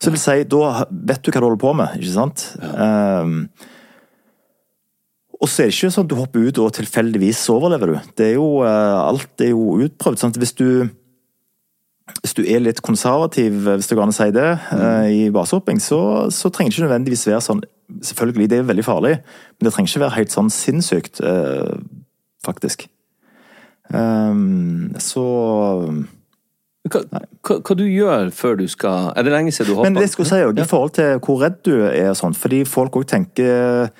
Så 0.00 0.08
det 0.08 0.14
vil 0.16 0.22
si, 0.22 0.38
da 0.48 0.86
vet 0.88 1.20
du 1.22 1.28
hva 1.30 1.42
du 1.42 1.44
holder 1.46 1.60
på 1.60 1.74
med, 1.76 1.98
ikke 2.00 2.14
sant? 2.14 2.46
Ehm, 2.58 3.36
og 5.42 5.50
så 5.50 5.62
er 5.62 5.68
det 5.68 5.76
ikke 5.76 5.90
sånn 5.92 6.08
at 6.08 6.10
du 6.10 6.16
hopper 6.18 6.48
ut 6.48 6.58
og 6.62 6.72
tilfeldigvis 6.74 7.42
overlever 7.52 7.92
du. 7.92 8.10
Det 8.18 8.30
er 8.30 8.34
jo, 8.38 8.48
uh, 8.64 9.02
alt 9.04 9.44
er 9.44 9.52
jo 9.52 9.76
utprøvd. 9.84 10.18
sant? 10.22 10.38
Hvis 10.40 10.56
du 10.58 10.88
hvis 12.20 12.34
du 12.38 12.42
er 12.44 12.62
litt 12.62 12.82
konservativ, 12.84 13.64
hvis 13.66 13.88
det 13.90 13.96
går 13.98 14.06
an 14.06 14.12
å 14.12 14.16
si 14.16 14.28
det, 14.34 14.48
mm. 14.70 15.10
i 15.10 15.20
basehopping, 15.34 15.80
så, 15.82 16.00
så 16.34 16.50
trenger 16.52 16.70
det 16.70 16.78
ikke 16.78 16.88
nødvendigvis 16.88 17.28
være 17.30 17.44
sånn 17.48 17.64
Selvfølgelig, 17.92 18.46
det 18.48 18.56
er 18.56 18.62
veldig 18.64 18.84
farlig, 18.86 19.10
men 19.58 19.66
det 19.66 19.72
trenger 19.74 19.90
ikke 19.90 20.00
være 20.00 20.14
helt 20.14 20.32
sånn 20.32 20.46
sinnssykt, 20.48 21.18
eh, 21.28 21.74
faktisk. 22.40 22.86
Um, 23.92 24.94
så 25.02 25.24
Hva, 26.88 27.02
hva, 27.44 27.58
hva 27.58 27.76
du 27.76 27.82
gjør 27.84 28.30
før 28.32 28.56
du 28.56 28.64
skal 28.70 29.10
Er 29.18 29.26
det 29.26 29.34
lenge 29.34 29.52
siden 29.52 29.68
du 29.68 29.74
hoppa? 29.76 29.90
Men 29.90 30.00
det 30.00 30.08
skulle 30.08 30.30
si 30.30 30.38
også, 30.40 30.62
i 30.62 30.70
forhold 30.70 30.94
til 30.96 31.20
hvor 31.26 31.42
redd 31.42 31.58
du 31.66 31.74
er 31.90 32.08
og 32.14 32.16
sånn, 32.16 32.38
fordi 32.38 32.62
folk 32.64 32.96
òg 32.96 33.04
tenker 33.10 33.92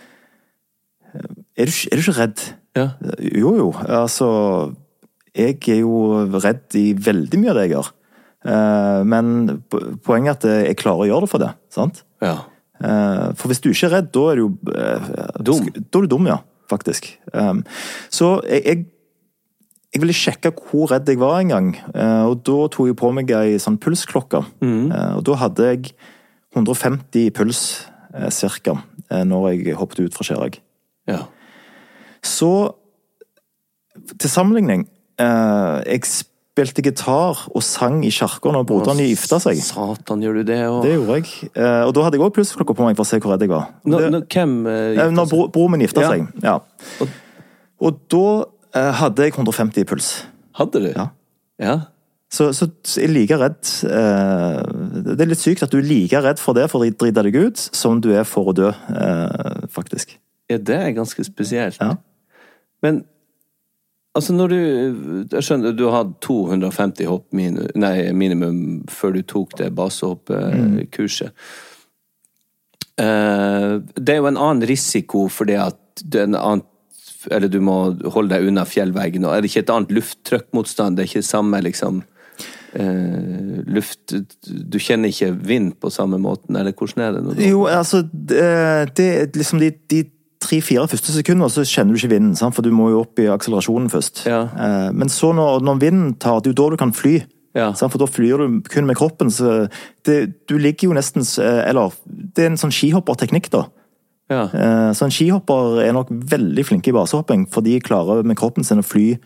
er 1.13 1.69
du, 1.69 1.73
er 1.91 1.99
du 1.99 2.01
ikke 2.01 2.17
redd? 2.17 2.45
Ja. 2.79 2.87
Jo, 3.21 3.53
jo. 3.59 3.69
Altså 3.85 4.29
Jeg 5.37 5.61
er 5.69 5.83
jo 5.83 6.25
redd 6.41 6.79
i 6.81 6.93
veldig 6.97 7.41
mye 7.41 7.53
av 7.53 7.59
det 7.59 7.67
jeg 7.67 7.75
gjør. 7.77 7.93
Eh, 8.45 9.03
Men 9.05 9.63
poenget 10.03 10.45
er 10.45 10.63
at 10.63 10.67
jeg 10.69 10.77
klarer 10.81 11.05
å 11.05 11.11
gjøre 11.11 11.27
det 11.27 11.31
for 11.31 11.39
det. 11.45 11.53
sant? 11.71 12.03
ja. 12.23 12.39
Eh, 12.83 13.29
For 13.39 13.47
hvis 13.47 13.61
du 13.63 13.69
ikke 13.71 13.87
er 13.87 13.93
redd, 14.01 14.09
da 14.11 14.23
er 14.33 14.41
du 14.41 14.43
jo 14.43 14.73
eh, 14.75 15.11
Dum. 15.47 15.69
Da 15.71 15.99
er 16.01 16.03
du 16.03 16.11
dum, 16.17 16.27
ja. 16.27 16.41
Faktisk. 16.69 17.13
Um, 17.33 17.65
Så 18.11 18.41
jeg, 18.49 18.65
jeg 18.67 18.87
jeg 19.93 20.01
ville 20.01 20.15
sjekke 20.17 20.51
hvor 20.57 20.89
redd 20.89 21.07
jeg 21.07 21.19
var 21.21 21.35
en 21.43 21.51
gang, 21.53 21.67
og 22.25 22.39
da 22.49 22.55
tok 22.73 22.87
jeg 22.89 22.97
på 22.97 23.11
meg 23.13 23.29
ei 23.37 23.59
sånn 23.61 23.77
pulsklokke. 23.77 24.39
Mm. 24.65 24.87
Og 24.89 25.21
da 25.29 25.35
hadde 25.37 25.67
jeg 25.67 25.91
150 26.57 27.29
puls 27.37 27.61
cirka, 28.33 28.79
når 29.13 29.51
jeg 29.53 29.77
hoppet 29.77 30.01
ut 30.07 30.17
fra 30.17 30.25
Skjerag. 30.25 30.57
ja. 31.07 31.27
Så 32.25 32.73
til 34.17 34.31
sammenligning 34.33 34.87
Jeg 35.19 36.01
spilte 36.53 36.83
gitar 36.85 37.39
og 37.57 37.63
sang 37.65 38.03
i 38.05 38.11
kirka 38.13 38.51
når 38.53 38.67
broderen 38.69 38.99
gifta 39.01 39.39
seg. 39.41 39.57
Satan, 39.65 40.21
gjør 40.21 40.41
du 40.43 40.49
det? 40.51 40.59
Og... 40.69 40.83
Det 40.85 40.91
gjorde 40.99 41.15
jeg. 41.23 41.51
Eh, 41.57 41.85
Og 41.89 41.95
da 41.97 42.03
hadde 42.05 42.19
jeg 42.19 42.25
òg 42.27 42.35
plussklokka 42.37 42.75
på 42.77 42.85
meg 42.85 42.99
for 42.99 43.07
å 43.07 43.09
se 43.09 43.21
hvor 43.25 43.33
redd 43.33 43.45
jeg 43.47 43.53
var. 43.55 43.71
Når, 43.89 44.05
Det- 44.05 44.11
nå, 44.13 44.21
hvem 44.29 44.53
gifta 44.69 45.07
seg? 45.07 45.15
Når 45.17 45.31
bro, 45.31 45.47
broren 45.55 45.73
min 45.77 45.85
gifta 45.87 46.05
Ja. 46.05 46.11
seg, 46.13 46.29
ja. 46.45 46.59
Og 47.83 48.03
da 48.13 48.27
eh, 48.77 48.93
hadde 49.01 49.25
jeg 49.25 49.33
150 49.39 49.81
i 49.81 49.89
puls. 49.89 50.11
Hadde 50.61 50.83
du? 50.85 50.91
Ja. 50.93 51.07
ja. 51.63 51.79
Så, 52.33 52.51
så 52.57 52.69
jeg 52.97 53.09
er 53.09 53.13
like 53.13 53.37
redd 53.37 53.71
eh, 53.85 54.61
Det 55.09 55.21
er 55.21 55.29
litt 55.29 55.41
sykt 55.43 55.65
at 55.67 55.73
du 55.73 55.79
er 55.81 55.89
like 55.89 56.21
redd 56.25 56.41
for 56.41 56.57
det, 56.57 56.69
for 56.73 56.81
å 56.85 56.89
drite 56.89 57.25
deg 57.27 57.37
ut, 57.37 57.61
som 57.77 57.99
du 58.05 58.11
er 58.17 58.25
for 58.29 58.53
å 58.53 58.55
dø, 58.57 58.69
eh, 58.73 59.65
faktisk. 59.73 60.15
Ja, 60.53 60.57
det 60.61 60.77
er 60.79 60.93
ganske 60.97 61.25
spesielt. 61.25 61.81
Ja. 61.81 61.97
Men 62.85 63.03
altså 64.15 64.35
når 64.37 64.53
du 64.53 64.59
Jeg 65.33 65.45
skjønner 65.47 65.77
du 65.77 65.87
hadde 65.93 66.17
250 66.25 67.09
hopp 67.11 67.29
minu, 67.37 67.65
nei, 67.75 68.13
minimum 68.13 68.83
før 68.91 69.17
du 69.17 69.23
tok 69.23 69.57
det 69.61 69.73
basehoppkurset. 69.77 71.33
Eh, 73.01 73.71
det 73.97 74.15
er 74.15 74.21
jo 74.21 74.29
en 74.29 74.41
annen 74.41 74.67
risiko 74.69 75.27
fordi 75.33 75.57
at 75.61 76.05
det 76.05 76.27
en 76.27 76.39
annen 76.39 76.69
du 77.23 77.61
må 77.63 77.77
holde 78.11 78.33
deg 78.35 78.49
unna 78.51 78.65
fjellveggen. 78.67 79.25
og 79.25 79.37
Er 79.37 79.43
det 79.43 79.53
ikke 79.53 79.61
et 79.63 79.71
annet 79.71 79.93
lufttrykkmotstand? 79.95 80.97
Det 80.97 81.05
er 81.05 81.13
ikke 81.13 81.31
samme 81.35 81.63
liksom 81.63 82.03
Uh, 82.73 83.61
luft 83.69 84.15
Du 84.41 84.79
kjenner 84.81 85.11
ikke 85.13 85.35
vind 85.45 85.75
på 85.77 85.91
samme 85.93 86.17
måten, 86.17 86.57
eller 86.57 86.73
hvordan 86.73 87.03
er 87.05 87.13
det? 87.13 87.37
Du, 87.37 87.43
Jo, 87.45 87.67
altså 87.69 88.01
Det, 88.01 88.97
det 88.97 89.37
liksom 89.37 89.61
de, 89.61 89.69
de 89.93 89.99
tre-fire 90.43 90.89
første 90.91 91.15
sekunder 91.15 91.49
så 91.53 91.63
kjenner 91.67 91.95
du 91.95 92.01
ikke 92.03 92.15
vinden, 92.17 92.35
sant? 92.39 92.55
for 92.57 92.63
du 92.67 92.71
må 92.75 92.91
jo 92.93 93.03
opp 93.05 93.19
i 93.23 93.29
akselerasjonen 93.33 93.89
først. 93.93 94.25
Ja. 94.29 94.43
Eh, 94.53 94.91
Men 94.93 95.09
så 95.13 95.33
når, 95.37 95.63
når 95.65 95.81
vinden 95.81 96.15
tar, 96.19 96.41
det 96.43 96.51
er 96.51 96.55
jo 96.57 96.61
da 96.65 96.71
du 96.75 96.77
kan 96.83 96.93
fly. 96.93 97.21
Ja. 97.55 97.67
For 97.77 97.99
da 98.01 98.07
flyr 98.09 98.41
du 98.41 98.61
kun 98.73 98.87
med 98.89 98.97
kroppen. 98.97 99.29
så 99.31 99.69
det, 100.09 100.33
Du 100.49 100.55
ligger 100.57 100.89
jo 100.89 100.95
nesten 100.97 101.21
eh, 101.43 101.69
Eller 101.69 101.93
det 102.09 102.47
er 102.47 102.51
en 102.51 102.57
sånn 102.57 102.73
skihopperteknikk, 102.73 103.51
da. 103.53 103.67
ja. 104.33 104.47
Eh, 104.49 104.93
Så 104.97 105.05
en 105.05 105.13
skihopper 105.13 105.83
er 105.85 105.93
nok 105.93 106.09
veldig 106.09 106.65
flinke 106.65 106.89
i 106.89 106.97
basehopping, 106.97 107.47
for 107.53 107.61
de 107.61 107.79
klarer 107.81 108.25
med 108.25 108.37
kroppen 108.41 108.65
sin 108.65 108.81
å 108.81 108.85
fly 108.87 109.19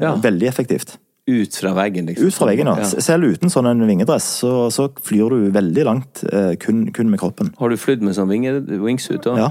Ja. 0.00 0.14
veldig 0.16 0.48
effektivt. 0.48 0.96
Ut 1.28 1.54
fra 1.54 1.74
veggen, 1.76 2.06
liksom? 2.08 2.26
Ut 2.26 2.34
fra 2.34 2.46
veggen. 2.48 2.66
Ja. 2.66 2.82
Selv 2.82 3.28
uten 3.28 3.50
sånn 3.52 3.66
en 3.68 3.84
vingedress, 3.86 4.24
så, 4.40 4.70
så 4.72 4.88
flyr 4.96 5.28
du 5.28 5.50
veldig 5.52 5.84
langt 5.84 6.24
kun, 6.64 6.86
kun 6.96 7.10
med 7.12 7.20
kroppen. 7.20 7.52
Har 7.60 7.68
du 7.68 7.76
flydd 7.76 8.00
med 8.02 8.16
sånn 8.16 8.30
vinge, 8.32 8.56
wingsuit 8.80 9.28
òg? 9.28 9.36
Ja. 9.38 9.50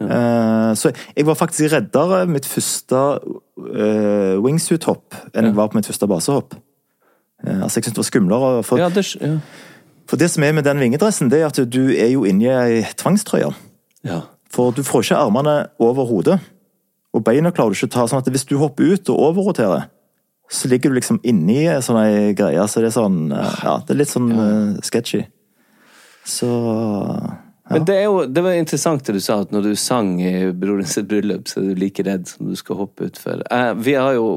Eh, 0.00 0.74
Så 0.78 0.92
jeg 1.16 1.26
var 1.26 1.34
faktisk 1.34 1.72
reddere 1.72 2.26
mitt 2.30 2.46
første 2.46 2.94
uh, 3.18 4.38
wingsuit-hopp 4.44 5.14
enn 5.34 5.48
jeg 5.50 5.56
var 5.56 5.68
på 5.72 5.78
mitt 5.78 5.86
første 5.86 6.06
basehopp. 6.06 6.54
Eh, 7.44 7.62
altså, 7.62 7.78
jeg 7.80 7.88
syntes 7.88 7.96
det 7.96 8.02
var 8.04 8.08
skumlere. 8.10 8.62
For, 8.64 8.78
Ja, 8.78 8.88
det, 8.88 9.04
ja. 9.20 9.38
for 10.06 10.16
det 10.16 10.30
som 10.30 10.42
er 10.44 10.52
med 10.52 10.64
den 10.64 10.78
vingedressen, 10.78 11.30
det 11.30 11.40
er 11.42 11.46
at 11.46 11.58
du 11.72 11.88
er 11.90 12.12
jo 12.12 12.24
inni 12.24 12.46
ei 12.46 12.82
tvangstrøye. 12.96 13.54
ja. 14.04 14.20
For 14.50 14.70
du 14.72 14.80
får 14.82 15.02
ikke 15.02 15.16
armene 15.20 15.66
over 15.78 16.06
hodet, 16.08 16.38
og 17.12 17.24
beina 17.24 17.50
klarer 17.50 17.74
du 17.74 17.76
ikke 17.76 17.90
å 17.90 17.92
ta. 17.92 18.06
sånn 18.08 18.22
at 18.22 18.30
hvis 18.32 18.46
du 18.48 18.56
hopper 18.56 18.94
ut 18.94 19.10
og 19.12 19.18
overroterer, 19.18 19.82
så 20.48 20.68
ligger 20.68 20.88
du 20.88 20.94
liksom 20.96 21.20
inni 21.22 21.66
ei 21.68 21.82
sånn 21.84 21.98
ei 22.00 22.32
greie. 22.32 22.64
Så 22.66 22.80
det 22.80 22.88
er 22.88 22.94
sånn 22.96 23.32
eh, 23.32 23.58
Ja, 23.64 23.74
det 23.84 23.92
er 23.92 23.98
litt 24.00 24.08
sånn 24.08 24.32
uh, 24.32 24.80
sketchy. 24.80 25.26
Så 26.24 26.48
Men 27.70 27.84
det, 27.88 27.96
jo, 28.04 28.24
det 28.26 28.42
var 28.44 28.52
interessant 28.56 29.04
det 29.06 29.12
du 29.18 29.20
sa, 29.20 29.40
at 29.44 29.50
når 29.52 29.62
du 29.70 29.74
sang 29.76 30.14
i 30.24 30.52
broren 30.56 30.86
sitt 30.88 31.08
bryllup, 31.10 31.48
så 31.50 31.60
er 31.60 31.64
du 31.70 31.74
like 31.82 32.02
redd 32.06 32.26
som 32.30 32.48
du 32.48 32.56
skal 32.56 32.76
hoppe 32.80 33.08
utfor. 33.10 33.42
Eh, 33.50 33.72
vi 33.84 33.94
har 33.98 34.12
jo 34.18 34.28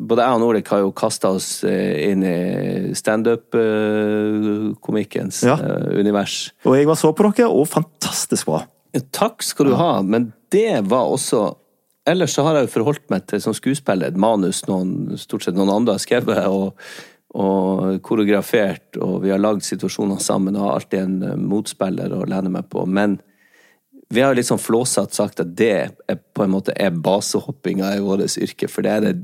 både 0.00 0.24
jeg 0.24 0.32
og 0.38 0.40
Nordic 0.40 0.68
har 0.72 0.80
jo 0.80 0.92
kasta 0.96 1.28
oss 1.36 1.48
eh, 1.68 2.10
inn 2.10 2.22
i 2.24 2.94
standup-komikkens 4.00 5.42
Ja. 5.44 5.56
univers. 5.92 6.52
Og 6.64 6.76
jeg 6.78 6.86
var 6.88 6.94
så 6.96 7.12
på 7.12 7.22
dere, 7.32 7.48
og 7.50 7.68
fantastisk 7.68 8.46
bra. 8.46 8.62
Takk 9.12 9.42
skal 9.44 9.66
du 9.70 9.74
ha, 9.78 10.02
men 10.02 10.32
det 10.50 10.80
var 10.90 11.06
også 11.12 11.56
Ellers 12.08 12.32
så 12.32 12.42
har 12.42 12.54
jeg 12.56 12.64
jo 12.64 12.70
forholdt 12.80 13.10
meg 13.12 13.26
til 13.28 13.40
som 13.44 13.52
skuespiller 13.54 14.08
et 14.08 14.16
manus 14.18 14.62
noen, 14.66 15.12
stort 15.20 15.44
sett 15.44 15.54
noen 15.54 15.68
andre 15.70 15.92
har 15.98 16.00
skrevet 16.02 16.46
og, 16.48 16.72
og 17.30 18.00
koreografert, 18.02 18.96
og 18.98 19.22
vi 19.22 19.30
har 19.30 19.38
lagd 19.38 19.62
situasjoner 19.62 20.18
sammen 20.22 20.56
og 20.56 20.64
har 20.66 20.74
alltid 20.80 21.00
en 21.00 21.22
eh, 21.22 21.36
motspiller 21.38 22.12
å 22.16 22.24
lene 22.28 22.50
meg 22.50 22.66
på. 22.72 22.86
Men 22.90 23.20
vi 24.10 24.20
har 24.24 24.34
liksom 24.34 24.58
sånn 24.58 24.66
flåsatt 24.66 25.14
sagt 25.14 25.40
at 25.42 25.56
det 25.58 25.70
er, 25.70 25.90
på 26.34 26.42
en 26.42 26.50
måte 26.50 26.72
er 26.74 26.90
basehoppinga 26.90 27.94
i 27.94 28.02
vårt 28.02 28.34
yrke, 28.34 28.66
for 28.70 28.82
det 28.82 28.90
er 28.96 29.00
det 29.06 29.14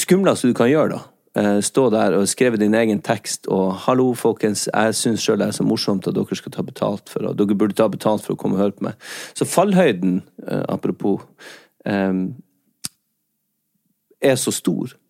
skumleste 0.00 0.48
du 0.48 0.54
kan 0.56 0.70
gjøre, 0.70 0.96
da. 0.96 1.00
Eh, 1.36 1.60
Stå 1.66 1.90
der 1.92 2.16
og 2.16 2.28
skrive 2.30 2.56
din 2.62 2.74
egen 2.78 3.00
tekst 3.02 3.46
og 3.52 3.74
'hallo, 3.84 4.14
folkens, 4.14 4.68
jeg 4.72 4.94
syns 4.94 5.20
sjøl 5.20 5.38
det 5.42 5.48
er 5.48 5.52
så 5.58 5.64
morsomt 5.66 6.08
at 6.08 6.14
dere 6.14 6.36
skal 6.36 6.52
ta 6.52 6.62
betalt 6.62 7.08
for 7.10 7.26
og 7.26 7.36
Dere 7.36 7.58
burde 7.58 7.74
ta 7.74 7.88
betalt 7.88 8.22
for 8.22 8.32
å 8.32 8.36
komme 8.36 8.54
og 8.56 8.62
høre 8.62 8.72
på 8.78 8.84
meg. 8.88 8.94
Så 9.34 9.44
fallhøyden, 9.44 10.22
eh, 10.48 10.64
apropos, 10.68 11.20
er 11.84 12.32
så 14.36 14.50
stor. 14.50 15.03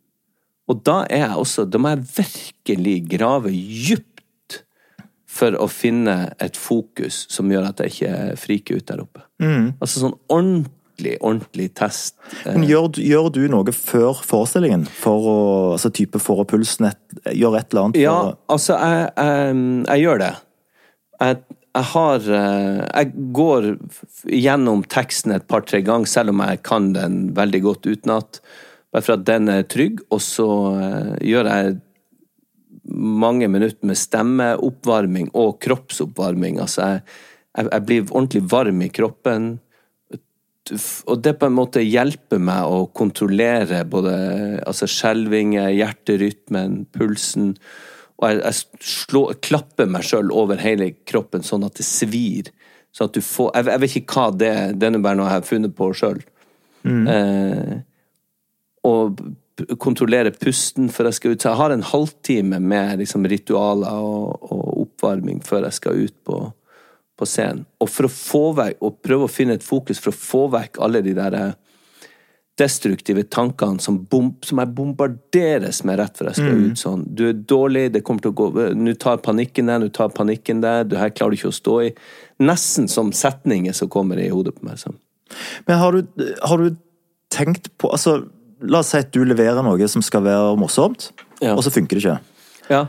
Og 0.71 0.81
da 0.87 1.03
er 1.13 1.27
jeg 1.27 1.41
også 1.43 1.67
Da 1.69 1.81
må 1.81 1.91
jeg 1.93 2.07
virkelig 2.17 2.97
grave 3.17 3.53
djupt 3.53 4.11
for 5.35 5.57
å 5.59 5.67
finne 5.67 6.15
et 6.43 6.55
fokus 6.57 7.25
som 7.33 7.51
gjør 7.51 7.73
at 7.73 7.81
jeg 7.83 7.91
ikke 7.91 8.37
friker 8.39 8.79
ut 8.79 8.87
der 8.87 9.01
oppe. 9.03 9.25
Altså 9.83 10.05
sånn 10.05 10.15
ordentlig, 10.31 11.17
ordentlig 11.19 11.67
test. 11.75 12.15
Eh, 12.45 12.55
Men 12.55 12.69
gjør, 12.69 13.01
gjør 13.03 13.33
du 13.35 13.41
noe 13.51 13.75
før 13.75 14.21
forestillingen? 14.23 14.87
For 14.87 15.27
å 15.27 15.41
altså 15.75 15.91
type 15.91 16.23
for 16.23 16.45
å 16.45 16.47
pulsen 16.47 16.87
Gjør 17.35 17.59
et 17.59 17.75
eller 17.75 17.83
annet 17.89 17.99
Ja, 17.99 18.15
altså, 18.47 18.79
jeg, 18.79 19.11
jeg, 19.19 19.59
jeg 19.91 20.05
gjør 20.05 20.23
det. 20.23 20.31
Jeg, 21.25 21.41
jeg 21.75 21.89
har 21.97 22.31
eh, 22.39 22.81
Jeg 22.93 23.27
går 23.41 23.69
gjennom 24.31 24.85
teksten 24.87 25.35
et 25.35 25.49
par-tre 25.51 25.83
ganger, 25.83 26.07
selv 26.15 26.31
om 26.31 26.45
jeg 26.47 26.63
kan 26.63 26.93
den 26.95 27.19
veldig 27.35 27.65
godt 27.67 27.91
utenat. 27.91 28.39
Bare 28.95 29.03
for 29.03 29.17
at 29.17 29.27
den 29.27 29.51
er 29.51 29.67
trygg, 29.67 30.05
og 30.15 30.23
så 30.23 30.49
eh, 30.79 31.13
gjør 31.27 31.51
jeg 31.51 31.77
mange 32.95 33.49
minutter 33.51 33.89
med 33.89 33.99
stemmeoppvarming 33.99 35.33
og 35.35 35.57
kroppsoppvarming. 35.65 36.61
Altså, 36.63 36.95
jeg, 36.95 37.07
Jeg, 37.55 37.69
jeg 37.71 37.87
blir 37.87 38.09
ordentlig 38.11 38.43
varm 38.51 38.83
i 38.83 38.89
kroppen. 38.91 39.45
Og 41.07 41.19
det 41.23 41.37
på 41.39 41.47
en 41.47 41.55
måte 41.55 41.83
hjelper 41.85 42.41
meg 42.43 42.67
å 42.67 42.87
kontrollere 42.91 43.85
både 43.87 44.15
altså 44.67 44.89
skjelvinger, 44.91 45.69
hjerterytmen, 45.71 46.81
pulsen. 46.91 47.53
Og 48.19 48.27
jeg, 48.31 48.41
jeg 48.43 48.89
slår, 48.91 49.37
klapper 49.45 49.87
meg 49.91 50.07
sjøl 50.09 50.33
over 50.35 50.59
hele 50.59 50.91
kroppen 51.07 51.47
sånn 51.47 51.67
at 51.67 51.79
det 51.79 51.87
svir. 51.87 52.51
Sånn 52.95 53.11
at 53.11 53.15
du 53.15 53.23
får 53.23 53.51
Jeg, 53.55 53.71
jeg 53.71 53.83
vet 53.83 53.97
ikke 54.01 54.19
hva 54.19 54.29
det 54.35 54.51
er, 54.51 54.75
det 54.75 54.91
er 54.91 54.99
bare 55.03 55.19
noe 55.19 55.29
jeg 55.29 55.39
har 55.39 55.49
funnet 55.51 55.77
på 55.79 55.91
sjøl. 55.99 56.23
Eh, 56.85 57.77
og 58.85 59.25
kontrollere 59.81 60.33
pusten 60.35 60.91
før 60.93 61.09
jeg 61.09 61.19
skal 61.19 61.35
ut. 61.35 61.43
Så 61.43 61.51
jeg 61.53 61.61
har 61.61 61.75
en 61.75 61.87
halvtime 61.87 62.61
med 62.61 63.01
liksom, 63.03 63.27
ritualer 63.31 64.03
og, 64.03 64.51
og 64.51 64.85
oppvarming 64.85 65.43
før 65.47 65.69
jeg 65.69 65.79
skal 65.79 66.07
ut 66.07 66.17
på, 66.27 66.41
på 67.19 67.29
scenen. 67.29 67.65
Og 67.81 67.91
for 67.91 68.09
å 68.09 68.15
få 68.15 68.47
vekk, 68.59 68.81
og 68.85 68.99
prøve 69.05 69.29
å 69.29 69.33
finne 69.33 69.59
et 69.59 69.67
fokus 69.67 70.03
for 70.03 70.13
å 70.13 70.19
få 70.19 70.49
vekk 70.57 70.83
alle 70.85 71.05
de 71.07 71.15
der 71.17 71.39
eh, 71.39 71.55
destruktive 72.59 73.25
tankene 73.31 73.83
som, 73.83 73.99
bom, 74.11 74.33
som 74.47 74.61
jeg 74.63 74.75
bombarderes 74.77 75.83
med 75.87 75.99
rett 75.99 76.19
før 76.19 76.31
jeg 76.31 76.41
skal 76.41 76.61
ut. 76.67 76.79
Sånn, 76.79 77.07
du 77.07 77.25
er 77.31 77.41
dårlig, 77.55 77.89
det 77.95 78.05
kommer 78.07 78.27
til 78.27 78.35
å 78.35 78.39
gå 78.39 78.69
Nå 78.79 78.95
tar 79.03 79.23
panikken 79.25 79.71
deg, 79.71 79.83
nå 79.83 79.91
tar 79.95 80.15
panikken 80.15 80.63
deg, 80.63 80.91
du 80.91 80.99
her 81.01 81.15
klarer 81.15 81.35
du 81.35 81.41
ikke 81.41 81.51
å 81.51 81.57
stå 81.63 81.81
i. 81.89 81.91
Nesten 82.43 82.91
som 82.91 83.11
setninger 83.15 83.75
som 83.75 83.91
kommer 83.91 84.23
i 84.23 84.31
hodet 84.35 84.55
på 84.59 84.69
meg. 84.69 84.79
Sånn. 84.83 84.99
Men 85.67 85.83
har 85.83 85.99
du, 85.99 86.25
har 86.43 86.63
du 86.63 86.79
tenkt 87.35 87.73
på 87.81 87.91
altså, 87.91 88.21
La 88.67 88.81
oss 88.81 88.93
si 88.95 88.99
at 89.01 89.11
du 89.13 89.23
leverer 89.27 89.63
noe 89.67 89.89
som 89.91 90.03
skal 90.05 90.23
være 90.27 90.55
morsomt, 90.61 91.11
Ja. 91.43 91.55
og 91.55 91.63
så 91.67 91.71
funker 91.75 91.99
det 91.99 92.05
ikke. 92.05 92.21
Ja. 92.71 92.85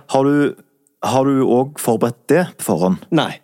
Har 1.05 1.23
du 1.27 1.33
òg 1.45 1.77
forberedt 1.81 2.21
det 2.31 2.45
på 2.57 2.63
forhånd? 2.69 3.01
Nei. 3.11 3.39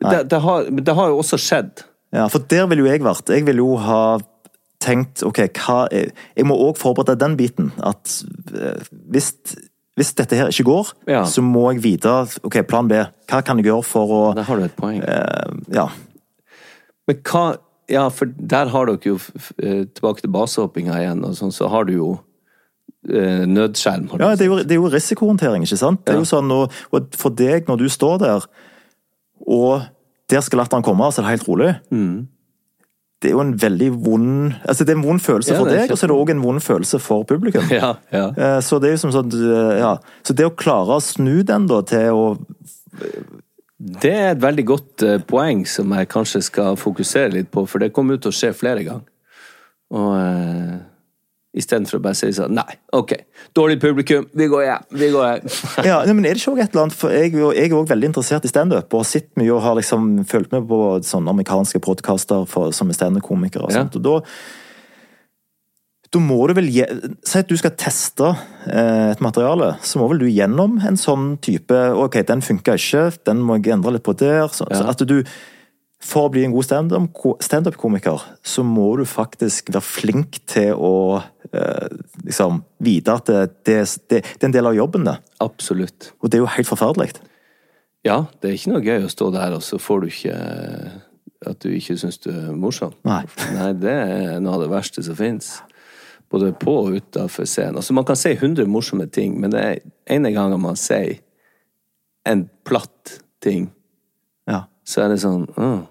Det, 0.00 0.26
det, 0.30 0.40
har, 0.44 0.64
det 0.70 0.94
har 0.94 1.08
jo 1.12 1.18
også 1.22 1.38
skjedd. 1.40 1.84
Ja, 2.12 2.26
For 2.32 2.38
der 2.48 2.66
ville 2.70 2.84
jo 2.84 2.90
jeg 2.90 3.02
vært. 3.04 3.28
Jeg 3.32 3.44
ville 3.46 3.62
jo 3.64 3.76
ha 3.80 4.18
tenkt 4.80 5.22
ok, 5.26 5.38
er 5.46 6.10
Jeg 6.36 6.44
må 6.46 6.56
òg 6.68 6.76
forberede 6.78 7.16
den 7.18 7.36
biten. 7.38 7.70
At 7.82 8.12
eh, 8.54 8.82
hvis, 9.12 9.30
hvis 9.96 10.12
dette 10.18 10.36
her 10.36 10.48
ikke 10.52 10.66
går, 10.68 10.92
Ja. 11.08 11.24
så 11.24 11.42
må 11.44 11.70
jeg 11.72 11.82
vite 11.84 12.12
ok, 12.44 12.60
plan 12.68 12.88
B. 12.88 13.00
Hva 13.28 13.40
kan 13.44 13.58
jeg 13.58 13.66
gjøre 13.70 13.84
for 13.88 14.06
å 14.18 14.34
Der 14.36 14.42
har 14.48 14.56
du 14.56 14.64
et 14.68 14.76
poeng. 14.76 15.00
eh, 15.02 15.52
Ja. 15.74 15.88
Men 17.08 17.16
hva 17.22 17.56
Ja, 17.88 18.08
for 18.10 18.26
der 18.26 18.66
har 18.72 18.86
dere 18.90 18.98
jo 19.12 19.18
eh, 19.62 19.84
Tilbake 19.94 20.20
til 20.24 20.30
basehoppinga 20.34 20.96
igjen, 21.04 21.20
og 21.24 21.36
sånn, 21.38 21.52
så 21.54 21.68
har 21.70 21.84
du 21.86 21.92
jo 21.94 22.08
eh, 23.08 23.44
nødskjerm. 23.46 24.08
Ja, 24.18 24.32
det 24.34 24.46
er, 24.46 24.50
jo, 24.50 24.56
det 24.62 24.74
er 24.74 24.80
jo 24.80 24.90
risikohåndtering, 24.90 25.62
ikke 25.66 25.78
sant? 25.78 26.00
Det 26.04 26.14
er 26.14 26.18
Ja. 26.18 26.24
jo 26.24 26.30
sånn, 26.30 26.50
og, 26.50 26.72
og 26.92 27.12
For 27.14 27.30
deg, 27.30 27.68
når 27.68 27.78
du 27.84 27.88
står 27.88 28.18
der, 28.24 28.46
og 29.46 29.82
der 30.32 30.40
skal 30.42 30.58
latteren 30.64 30.82
komme, 30.82 31.06
så 31.12 31.20
er 31.22 31.28
det 31.28 31.36
helt 31.38 31.48
rolig 31.48 31.74
Mm. 31.94 32.26
Det 33.22 33.30
er 33.30 33.32
jo 33.32 33.40
en 33.40 33.54
veldig 33.56 33.86
vond 34.04 34.52
altså 34.68 34.84
Det 34.84 34.92
er 34.92 34.98
en 34.98 35.06
vond 35.06 35.20
følelse 35.24 35.54
Ja, 35.54 35.58
for 35.58 35.70
deg, 35.70 35.90
og 35.90 35.96
så 35.96 36.04
er 36.04 36.10
det 36.12 36.16
òg 36.20 36.30
en 36.34 36.42
vond 36.42 36.60
følelse 36.60 36.98
for 37.00 37.22
publikum. 37.24 37.64
Ja, 37.72 37.94
ja. 38.12 38.26
Eh, 38.36 38.58
Så 38.60 38.76
det 38.82 38.90
er 38.90 38.96
jo 38.98 39.04
som 39.06 39.14
sånn 39.14 39.30
Ja. 39.78 39.94
Så 40.26 40.34
det 40.36 40.44
å 40.44 40.52
klare 40.52 40.98
å 40.98 41.00
snu 41.00 41.42
den 41.46 41.64
da 41.70 41.80
til 41.86 42.10
å 42.12 42.26
Det 43.76 44.12
er 44.12 44.30
et 44.32 44.40
veldig 44.40 44.64
godt 44.64 45.02
eh, 45.04 45.18
poeng 45.28 45.66
som 45.68 45.92
jeg 45.92 46.08
kanskje 46.08 46.40
skal 46.46 46.78
fokusere 46.80 47.34
litt 47.34 47.50
på, 47.52 47.66
for 47.68 47.82
det 47.82 47.92
kommer 47.92 48.16
ut 48.16 48.24
til 48.24 48.32
å 48.32 48.36
skje 48.36 48.54
flere 48.56 48.84
ganger. 48.86 49.04
Og 49.92 50.14
uh, 50.16 50.78
istedenfor 51.56 52.00
å 52.00 52.02
bare 52.02 52.16
si 52.18 52.32
sånn 52.34 52.56
Nei, 52.56 52.72
OK, 52.96 53.12
dårlig 53.54 53.76
publikum, 53.84 54.24
vi 54.34 54.48
går 54.50 54.64
hjem. 54.66 54.86
Vi 54.98 55.10
går 55.14 55.28
hjem. 55.28 55.52
Ja, 55.86 56.00
men 56.08 56.24
er 56.26 56.34
det 56.34 56.40
ikke 56.42 56.54
også 56.56 56.64
et 56.64 56.72
eller 56.72 56.86
annet 56.86 56.98
for 56.98 57.14
Jeg, 57.14 57.32
jeg 57.36 57.68
er 57.70 57.76
òg 57.78 57.92
veldig 57.92 58.10
interessert 58.10 58.48
i 58.48 58.50
standup, 58.50 58.88
og 58.90 59.04
har 59.04 59.10
sett 59.12 59.28
mye 59.38 59.52
og 59.54 59.62
har 59.62 59.78
liksom 59.78 60.08
fulgt 60.26 60.56
med 60.56 60.66
på 60.72 60.80
sånne 61.06 61.36
amerikanske 61.36 61.80
podkaster 61.84 62.48
som 62.74 62.90
er 62.90 62.98
standup-komikere. 62.98 63.68
og 63.68 63.76
Ja. 63.76 63.84
sånt, 63.84 64.00
og 64.00 64.08
da 64.08 64.16
da 66.12 66.20
må 66.22 66.38
du 66.48 66.54
vel 66.56 66.68
Si 67.26 67.38
at 67.40 67.48
du 67.50 67.56
skal 67.58 67.74
teste 67.78 68.28
eh, 68.68 69.10
et 69.12 69.20
materiale, 69.24 69.72
så 69.82 69.98
må 70.00 70.06
vel 70.12 70.22
du 70.22 70.28
gjennom 70.30 70.78
en 70.86 70.96
sånn 71.00 71.36
type 71.42 71.74
Ok, 71.98 72.20
den 72.28 72.44
funka 72.46 72.76
ikke, 72.78 73.08
den 73.26 73.42
må 73.42 73.58
jeg 73.58 73.74
endre 73.74 73.96
litt 73.96 74.06
på 74.06 74.14
der. 74.18 74.46
Så, 74.54 74.68
så 74.70 74.86
at 74.92 75.02
du 75.08 75.18
For 76.06 76.28
å 76.28 76.32
bli 76.32 76.44
en 76.46 76.52
god 76.54 76.66
standup- 76.68 77.40
standup-komiker, 77.42 78.22
så 78.44 78.62
må 78.62 78.90
du 79.00 79.04
faktisk 79.08 79.72
være 79.72 79.82
flink 79.82 80.38
til 80.46 80.74
å 80.76 80.92
eh, 81.50 81.88
liksom 82.28 82.60
vite 82.84 83.16
at 83.16 83.26
det, 83.32 83.40
det, 83.66 83.78
det, 84.12 84.20
det 84.22 84.44
er 84.44 84.50
en 84.50 84.54
del 84.54 84.68
av 84.70 84.76
jobben, 84.76 85.08
det. 85.08 85.16
Absolutt. 85.42 86.12
Og 86.20 86.30
det 86.30 86.38
er 86.38 86.44
jo 86.44 86.52
helt 86.52 86.68
forferdelig. 86.68 87.14
Ja, 88.06 88.20
det 88.38 88.50
er 88.52 88.58
ikke 88.60 88.74
noe 88.76 88.84
gøy 88.86 89.06
å 89.08 89.10
stå 89.10 89.32
der, 89.34 89.56
og 89.56 89.64
så 89.66 89.80
får 89.82 90.04
du 90.04 90.06
ikke 90.12 90.36
At 91.46 91.58
du 91.64 91.72
ikke 91.74 91.96
syns 92.00 92.20
du 92.22 92.30
er 92.30 92.52
morsom. 92.56 92.94
Nei. 93.06 93.24
Nei, 93.56 93.72
det 93.80 93.92
er 93.92 94.38
noe 94.44 94.56
av 94.56 94.62
det 94.66 94.70
verste 94.72 95.02
som 95.04 95.16
fins. 95.18 95.56
Både 96.30 96.52
på 96.58 96.72
og 96.80 96.96
utafor 96.98 97.46
scenen. 97.46 97.78
Altså, 97.78 97.94
man 97.94 98.04
kan 98.04 98.18
si 98.18 98.32
100 98.34 98.66
morsomme 98.66 99.06
ting, 99.06 99.36
men 99.40 99.52
det 99.52 99.62
er 99.62 99.76
ene 100.16 100.32
gangen 100.34 100.60
man 100.60 100.78
sier 100.80 101.20
en 102.26 102.48
platt 102.66 103.20
ting, 103.42 103.70
Ja. 104.48 104.64
så 104.84 105.04
er 105.04 105.12
det 105.14 105.20
sånn 105.22 105.46
oh, 105.56 105.84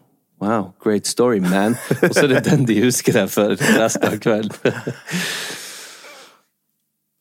Wow, 0.43 0.73
great 0.83 1.07
story, 1.07 1.39
man. 1.39 1.77
Og 2.03 2.11
så 2.11 2.25
er 2.25 2.33
det 2.33 2.41
den 2.49 2.65
de 2.67 2.75
husker 2.83 3.15
deg 3.15 3.29
for 3.31 3.55
resten 3.79 4.09
av 4.09 4.19
kvelden. 4.19 4.75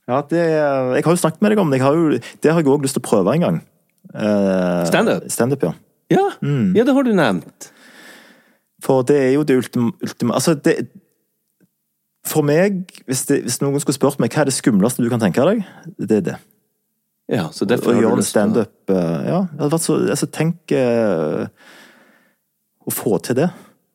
Ja, 0.04 0.18
det, 0.28 0.36
jeg 0.36 1.04
har 1.06 1.14
jo 1.14 1.16
snakket 1.16 1.40
med 1.40 1.54
deg 1.54 1.60
om 1.62 1.70
det. 1.72 1.78
Har 1.80 1.94
jo, 1.96 2.18
det 2.42 2.50
har 2.52 2.58
jeg 2.60 2.68
òg 2.68 2.82
lyst 2.84 2.98
til 2.98 3.00
å 3.00 3.06
prøve 3.06 3.32
en 3.32 3.44
gang. 3.46 3.60
Uh, 4.12 4.82
Standup? 4.84 5.30
Standup, 5.32 5.64
ja. 5.64 5.70
Ja, 6.12 6.26
ja, 6.76 6.84
det 6.84 6.92
har 6.92 7.06
du 7.06 7.14
nevnt. 7.16 7.70
For 8.84 9.06
det 9.08 9.16
er 9.16 9.30
jo 9.32 9.46
det 9.48 9.56
ultima... 9.62 9.94
ultima 10.04 10.36
altså, 10.36 10.58
det 10.60 10.90
For 12.24 12.42
meg, 12.46 12.84
hvis, 13.04 13.26
det, 13.28 13.42
hvis 13.44 13.60
noen 13.60 13.80
skulle 13.82 13.98
spurt 13.98 14.20
meg 14.22 14.32
hva 14.32 14.44
er 14.44 14.48
det 14.48 14.56
skumleste 14.56 15.04
du 15.04 15.10
kan 15.12 15.20
tenke 15.20 15.44
deg, 15.44 15.64
det 16.00 16.18
er 16.22 16.26
det. 16.30 16.36
Ja, 17.28 17.46
så 17.52 17.64
derfor 17.68 17.92
har 17.92 18.00
du 18.00 18.06
gjøre 18.06 18.18
lyst 18.20 18.32
til 18.32 18.40
å- 18.40 18.44
standup 18.44 18.90
eh, 18.92 19.20
Ja, 19.28 19.38
det 19.48 19.60
hadde 19.62 19.70
vært 19.72 19.84
så 19.84 19.94
altså, 20.12 20.26
Tenk 20.28 20.74
uh, 20.76 21.46
Å 22.84 22.92
få 22.92 23.16
til 23.24 23.38
det. 23.38 23.46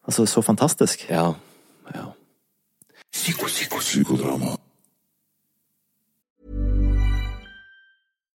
Altså, 0.10 0.26
så 0.26 0.42
fantastisk. 0.42 1.04
Ja. 1.12 1.28
ja. 1.94 2.08
Psyko, 3.14 3.46
psyko, 3.46 3.82
psykodrama. 3.86 4.56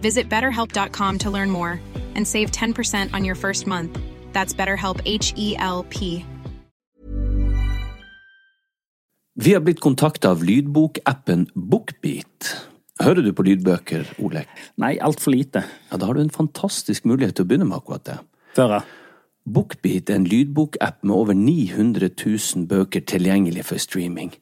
Visit 0.00 0.28
betterhelp.com 0.28 1.18
to 1.18 1.30
learn 1.30 1.50
more 1.50 1.80
and 2.14 2.26
save 2.26 2.50
10% 2.50 3.14
on 3.14 3.24
your 3.24 3.34
first 3.36 3.66
month. 3.66 3.98
That's 4.32 4.54
BetterHelp 4.54 5.00
H 5.04 5.32
E 5.36 5.56
L 5.58 5.84
P. 5.88 6.24
Vi 9.38 9.52
har 9.52 9.60
blitt 9.60 9.80
kontakta 9.80 10.30
av 10.30 10.44
lydbokappen 10.44 11.46
Bookbeat. 11.54 12.54
Hører 13.04 13.20
du 13.26 13.32
på 13.36 13.44
lydbøker, 13.44 14.06
Olek? 14.24 14.48
Nei, 14.80 14.94
altfor 15.04 15.34
lite. 15.34 15.60
Ja, 15.90 15.96
Da 16.00 16.06
har 16.06 16.14
du 16.14 16.22
en 16.22 16.30
fantastisk 16.32 17.04
mulighet 17.04 17.36
til 17.36 17.44
å 17.44 17.48
begynne 17.50 17.66
med 17.68 17.76
akkurat 17.76 18.04
det. 18.08 18.16
Føre. 18.56 18.80
Bookbeat 19.44 20.08
er 20.10 20.16
en 20.16 20.24
lydbokapp 20.24 21.04
med 21.04 21.14
over 21.14 21.34
900 21.36 22.08
000 22.16 22.64
bøker 22.66 23.04
tilgjengelig 23.04 23.64
for 23.68 23.78
streaming. 23.78 24.32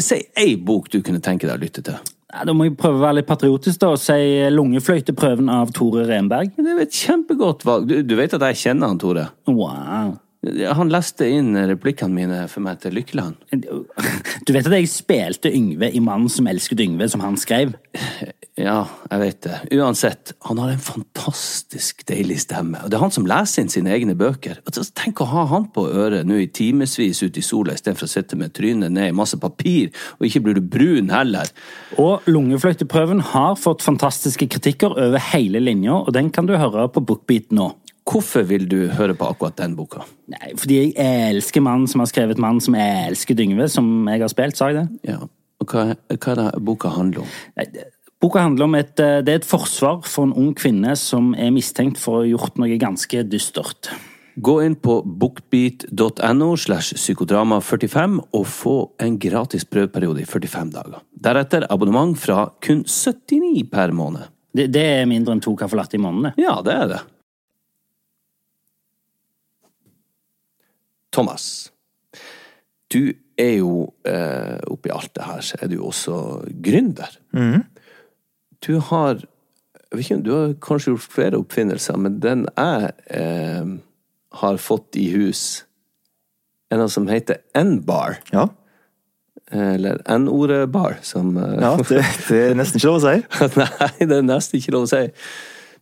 Si 0.00 0.22
ei 0.36 0.56
bok 0.56 0.88
du 0.90 1.02
kunne 1.02 1.20
tenke 1.20 1.46
deg 1.46 1.58
å 1.58 1.62
lytte 1.62 1.84
til. 1.84 2.00
Ja, 2.28 2.44
da 2.44 2.52
må 2.52 2.66
jeg 2.66 2.76
prøve 2.76 3.00
å 3.00 3.04
være 3.06 3.20
litt 3.22 3.28
patriotisk 3.28 3.80
da, 3.80 3.94
og 3.94 4.00
si 4.02 4.20
Lungefløyteprøven 4.52 5.48
av 5.52 5.70
Tore 5.76 6.04
Renberg. 6.10 6.52
Det 6.58 6.74
er 6.74 6.82
et 6.84 6.96
kjempegodt 7.02 7.64
valg. 7.64 7.88
Du, 7.88 8.02
du 8.04 8.16
vet 8.18 8.34
at 8.36 8.44
jeg 8.50 8.62
kjenner 8.66 8.92
han, 8.92 9.00
Tore? 9.00 9.30
Wow. 9.48 10.18
Han 10.76 10.92
leste 10.92 11.26
inn 11.34 11.56
replikkene 11.56 12.14
mine 12.14 12.42
for 12.52 12.62
meg 12.62 12.82
til 12.84 12.94
Lykkeland. 12.98 13.40
Du 14.46 14.52
vet 14.54 14.68
at 14.68 14.76
jeg 14.76 14.88
spilte 14.92 15.50
Yngve 15.52 15.90
i 15.92 16.00
Mannen 16.04 16.30
som 16.32 16.46
elsket 16.48 16.84
Yngve, 16.84 17.08
som 17.10 17.24
han 17.24 17.40
skrev? 17.40 17.74
Ja, 18.58 18.80
jeg 19.06 19.20
vet 19.22 19.40
det. 19.46 19.56
Uansett, 19.78 20.32
han 20.48 20.58
har 20.58 20.72
en 20.72 20.82
fantastisk 20.82 22.00
deilig 22.08 22.40
stemme. 22.42 22.80
Og 22.82 22.90
det 22.90 22.98
er 22.98 23.04
han 23.04 23.12
som 23.14 23.26
leser 23.28 23.62
inn 23.62 23.70
sine 23.70 23.92
egne 23.94 24.16
bøker. 24.18 24.58
Tenk 24.98 25.22
å 25.22 25.28
ha 25.30 25.44
han 25.52 25.68
på 25.74 25.84
øret 25.86 26.26
nå 26.26 26.40
i 26.42 26.48
timevis 26.50 27.22
ute 27.22 27.38
i 27.38 27.44
sola 27.46 27.76
istedenfor 27.76 28.08
å 28.08 28.10
sitte 28.10 28.38
med 28.40 28.56
trynet 28.58 28.90
ned 28.94 29.12
i 29.12 29.16
masse 29.16 29.38
papir, 29.38 29.92
og 30.18 30.26
ikke 30.26 30.42
blir 30.42 30.58
du 30.58 30.64
brun 30.74 31.12
heller. 31.14 31.50
Og 32.02 32.26
Lungefløyteprøven 32.26 33.22
har 33.30 33.54
fått 33.60 33.84
fantastiske 33.86 34.48
kritikker 34.50 34.96
over 35.06 35.22
hele 35.30 35.62
linja, 35.62 36.00
og 36.02 36.10
den 36.16 36.32
kan 36.34 36.48
du 36.48 36.56
høre 36.58 36.88
på 36.90 37.04
Bookbeat 37.06 37.54
nå. 37.54 37.70
Hvorfor 38.08 38.46
vil 38.48 38.64
du 38.70 38.78
høre 38.96 39.14
på 39.14 39.28
akkurat 39.28 39.58
den 39.60 39.74
boka? 39.76 40.02
Nei, 40.32 40.54
fordi 40.56 40.78
jeg 40.80 40.94
elsker 41.36 41.62
mannen 41.62 41.86
som 41.90 42.00
har 42.00 42.08
skrevet 42.08 42.40
Mannen 42.40 42.62
som 42.64 42.74
elsker 42.74 43.36
Dyngve', 43.36 43.68
som 43.68 44.08
jeg 44.08 44.22
har 44.24 44.32
spilt, 44.32 44.56
sa 44.56 44.70
jeg 44.72 44.80
det? 44.80 45.12
Ja, 45.12 45.18
og 45.60 45.66
hva, 45.68 45.94
hva 46.08 46.32
er 46.32 46.40
det 46.40 46.64
boka 46.64 46.88
handler 46.88 47.26
om? 47.26 47.28
Nei, 47.58 47.66
det- 47.74 47.90
Boka 48.18 48.42
handler 48.42 48.64
om 48.64 48.74
et, 48.74 48.98
eh, 48.98 49.20
det 49.22 49.32
er 49.32 49.36
et 49.38 49.46
forsvar 49.46 50.02
for 50.02 50.26
en 50.26 50.34
ung 50.34 50.54
kvinne 50.54 50.96
som 50.98 51.34
er 51.38 51.52
mistenkt 51.54 51.98
for 52.02 52.18
å 52.18 52.22
ha 52.24 52.26
gjort 52.26 52.58
noe 52.58 52.78
ganske 52.78 53.22
dystert. 53.30 53.92
Gå 54.38 54.64
inn 54.64 54.74
på 54.74 55.02
bookbeat.no 55.02 56.56
slash 56.56 56.94
psykodrama45 56.94 58.18
og 58.34 58.46
få 58.46 58.74
en 59.02 59.18
gratis 59.18 59.64
prøveperiode 59.64 60.22
i 60.22 60.26
45 60.26 60.70
dager. 60.74 61.00
Deretter 61.14 61.66
abonnement 61.70 62.18
fra 62.18 62.48
kun 62.60 62.84
79 62.84 63.64
per 63.70 63.94
måned. 63.94 64.26
Det, 64.54 64.66
det 64.74 64.82
er 64.82 65.06
mindre 65.10 65.34
enn 65.34 65.42
to 65.42 65.54
caffè 65.58 65.78
latte 65.78 65.98
i 65.98 66.02
måneden. 66.02 66.34
Ja, 66.38 66.58
det 66.62 66.74
er 66.74 66.86
det. 66.90 67.00
Thomas, 71.14 71.70
du 72.90 73.14
er 73.38 73.58
jo 73.58 73.88
eh, 74.06 74.58
oppi 74.70 74.90
alt 74.90 75.14
det 75.14 75.26
her, 75.26 75.42
så 75.42 75.58
er 75.62 75.70
du 75.70 75.78
jo 75.78 75.90
også 75.90 76.20
gründer. 76.62 77.18
Du 78.66 78.78
har 78.90 79.22
jeg 79.88 79.96
vet 79.96 80.04
ikke, 80.04 80.22
Du 80.24 80.32
har 80.34 80.54
kanskje 80.60 80.92
gjort 80.92 81.12
flere 81.14 81.38
oppfinnelser, 81.40 81.96
men 81.96 82.18
den 82.20 82.44
jeg 82.50 82.90
eh, 83.16 83.70
har 84.42 84.56
fått 84.60 84.98
i 85.00 85.08
hus, 85.14 85.64
er 86.68 86.76
noe 86.80 86.92
som 86.92 87.08
heter 87.08 87.40
N-bar. 87.56 88.18
Ja, 88.34 88.48
Eller 89.48 90.02
N-ordet 90.04 90.66
bar, 90.68 90.98
som 91.02 91.36
eh, 91.40 91.54
ja 91.62 91.70
det, 91.80 92.02
det 92.28 92.42
er 92.50 92.58
nesten 92.58 92.76
ikke 92.76 92.90
lov 92.90 92.98
å 92.98 93.06
si. 93.06 93.14
Nei, 93.62 94.08
det 94.10 94.18
er 94.18 94.26
nesten 94.28 94.60
ikke 94.60 94.76
lov 94.76 94.84
å 94.84 94.92
si. 94.92 95.06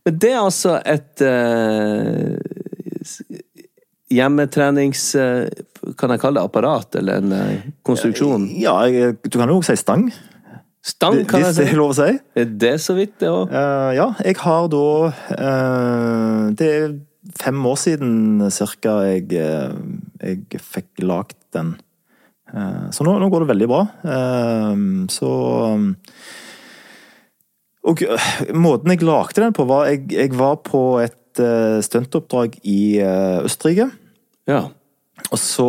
Men 0.07 0.21
det 0.23 0.31
er 0.31 0.39
altså 0.39 0.77
et 0.87 1.25
eh, 1.27 2.37
hjemmetrenings... 4.15 5.09
eh, 5.19 5.65
kan 5.99 6.11
jeg 6.11 6.19
kalle 6.19 6.39
det 6.39 6.47
apparat, 6.47 6.95
eller 6.99 7.21
en 7.21 7.35
eh, 7.35 7.67
konstruksjon? 7.85 8.47
Ja, 8.59 8.79
du 8.87 9.35
kan 9.37 9.51
jo 9.51 9.59
også 9.59 9.75
si 9.75 9.83
stang, 9.83 10.07
Stang, 10.87 11.17
kan 11.27 11.43
jeg 11.43 11.49
hvis 11.49 11.59
det 11.59 11.65
er 11.67 11.79
lov 11.79 11.91
å 11.91 11.97
si. 11.97 12.13
Er 12.39 12.47
det 12.63 12.73
så 12.83 12.95
vidt, 12.95 13.17
det 13.19 13.27
òg? 13.27 13.51
Uh, 13.51 13.91
ja, 13.97 14.07
jeg 14.23 14.37
har 14.39 14.69
da 14.71 14.85
uh, 15.11 16.43
Det 16.55 16.69
er 16.71 16.95
fem 17.41 17.65
år 17.67 17.75
siden 17.81 18.45
cirka 18.55 19.01
jeg, 19.03 19.25
eh, 19.35 19.73
jeg 20.23 20.61
fikk 20.63 21.03
lagd 21.03 21.35
den. 21.51 21.73
Uh, 22.47 22.87
så 22.95 23.03
nå, 23.03 23.17
nå 23.19 23.27
går 23.33 23.43
det 23.43 23.49
veldig 23.49 23.67
bra. 23.67 23.81
Eh, 24.07 24.77
så 25.11 25.31
Og 27.91 28.03
eh, 28.07 28.29
måten 28.55 28.95
jeg 28.95 29.03
lagde 29.03 29.43
den 29.43 29.55
på, 29.57 29.67
var 29.67 29.89
Jeg, 29.91 30.05
jeg 30.15 30.31
var 30.39 30.61
på 30.63 31.01
et 31.03 31.43
stuntoppdrag 31.83 32.55
i 32.63 32.97
eh, 33.03 33.43
Østerrike. 33.45 33.91
Ja. 34.47 34.63
Og 35.31 35.39
så, 35.41 35.67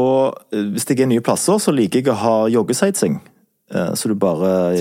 eh, 0.53 0.71
hvis 0.73 0.87
jeg 0.89 1.03
er 1.03 1.11
nye 1.11 1.25
plasser, 1.25 1.59
så 1.59 1.75
liker 1.75 2.01
jeg 2.01 2.12
å 2.12 2.21
ha 2.23 2.37
joggesightseeing. 2.53 3.19
Eh, 3.71 3.91
Så 3.95 4.09
du 4.09 4.14
bare 4.14 4.73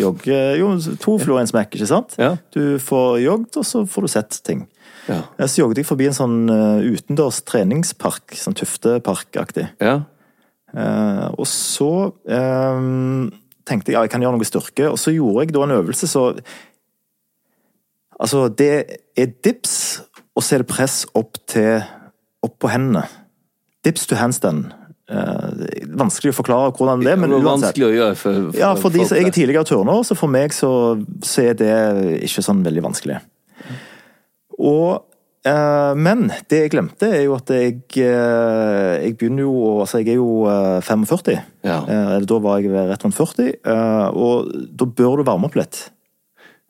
jogger 0.00 0.56
Jo, 0.58 0.74
to 1.00 1.18
fluer 1.18 1.38
i 1.38 1.44
en 1.46 1.50
smekk, 1.50 1.74
ikke 1.78 1.86
sant? 1.88 2.14
Ja. 2.18 2.34
Du 2.52 2.78
får 2.78 3.20
jogget, 3.24 3.56
og 3.56 3.64
så 3.64 3.84
får 3.88 4.02
du 4.02 4.08
sett 4.12 4.40
ting. 4.44 4.66
Ja. 5.08 5.22
Eh, 5.38 5.46
Så 5.46 5.62
jogget 5.62 5.78
jeg 5.82 5.86
forbi 5.88 6.06
en 6.10 6.12
sånn 6.18 6.38
eh, 6.52 6.92
utendørs 6.92 7.42
treningspark, 7.48 8.36
sånn 8.36 8.54
Tufteparkaktig. 8.58 9.70
ja. 9.80 10.02
Eh, 10.76 11.28
Og 11.38 11.46
så 11.48 12.12
eh, 12.28 13.30
tenkte 13.64 13.88
jeg 13.92 13.96
ja, 13.96 14.02
jeg 14.04 14.10
kan 14.12 14.20
gjøre 14.20 14.36
noe 14.36 14.44
styrke, 14.48 14.90
og 14.90 14.98
så 15.00 15.12
gjorde 15.14 15.46
jeg 15.46 15.52
da 15.56 15.62
en 15.64 15.76
øvelse 15.80 16.06
så 16.08 16.34
Altså, 18.20 18.48
det 18.48 18.98
er 19.16 19.28
dips, 19.44 20.00
og 20.34 20.42
så 20.42 20.56
er 20.56 20.64
det 20.64 20.70
press 20.72 21.04
opp 21.14 21.36
til 21.46 21.84
opp 22.42 22.56
på 22.58 22.70
hendene. 22.72 23.04
Dips 23.86 24.06
to 24.10 24.16
handstand. 24.18 24.72
Eh, 25.08 25.68
er 25.77 25.77
vanskelig 26.00 26.32
å 26.34 26.38
forklare 26.38 26.72
hvordan 26.78 27.02
det 27.04 27.12
er, 27.12 27.18
men 27.20 27.32
uansett. 27.34 27.48
vanskelig 27.50 27.86
å 27.88 27.92
gjøre 27.96 28.16
for, 28.20 28.38
for 28.52 28.58
Ja, 28.60 28.70
for 28.78 28.94
de 28.94 29.04
som 29.08 29.16
jeg 29.18 29.26
er 29.30 29.34
tidligere 29.36 29.64
turner, 29.68 30.00
så 30.06 30.16
for 30.18 30.28
meg 30.32 30.54
så, 30.56 30.70
så 31.26 31.44
er 31.50 31.58
det 31.60 31.74
ikke 32.28 32.42
sånn 32.46 32.62
veldig 32.66 32.82
vanskelig. 32.88 33.18
Og 34.58 35.04
eh, 35.46 35.92
Men 35.98 36.24
det 36.50 36.62
jeg 36.64 36.72
glemte, 36.74 37.06
er 37.14 37.22
jo 37.28 37.36
at 37.36 37.50
jeg 37.54 37.76
eh, 38.02 38.94
Jeg 39.04 39.14
begynner 39.20 39.44
jo 39.46 39.52
Altså, 39.84 40.00
jeg 40.02 40.16
er 40.16 40.18
jo 40.18 40.32
eh, 40.50 40.80
45. 40.82 41.36
Ja. 41.68 41.76
Eh, 41.86 42.08
eller 42.16 42.26
da 42.32 42.40
var 42.42 42.58
jeg 42.64 42.72
rett 42.74 43.04
rundt 43.06 43.18
40. 43.20 43.52
eh, 43.62 44.08
og 44.18 44.50
da 44.80 44.88
bør 44.98 45.20
du 45.22 45.26
varme 45.28 45.46
opp 45.50 45.58
litt. 45.60 45.84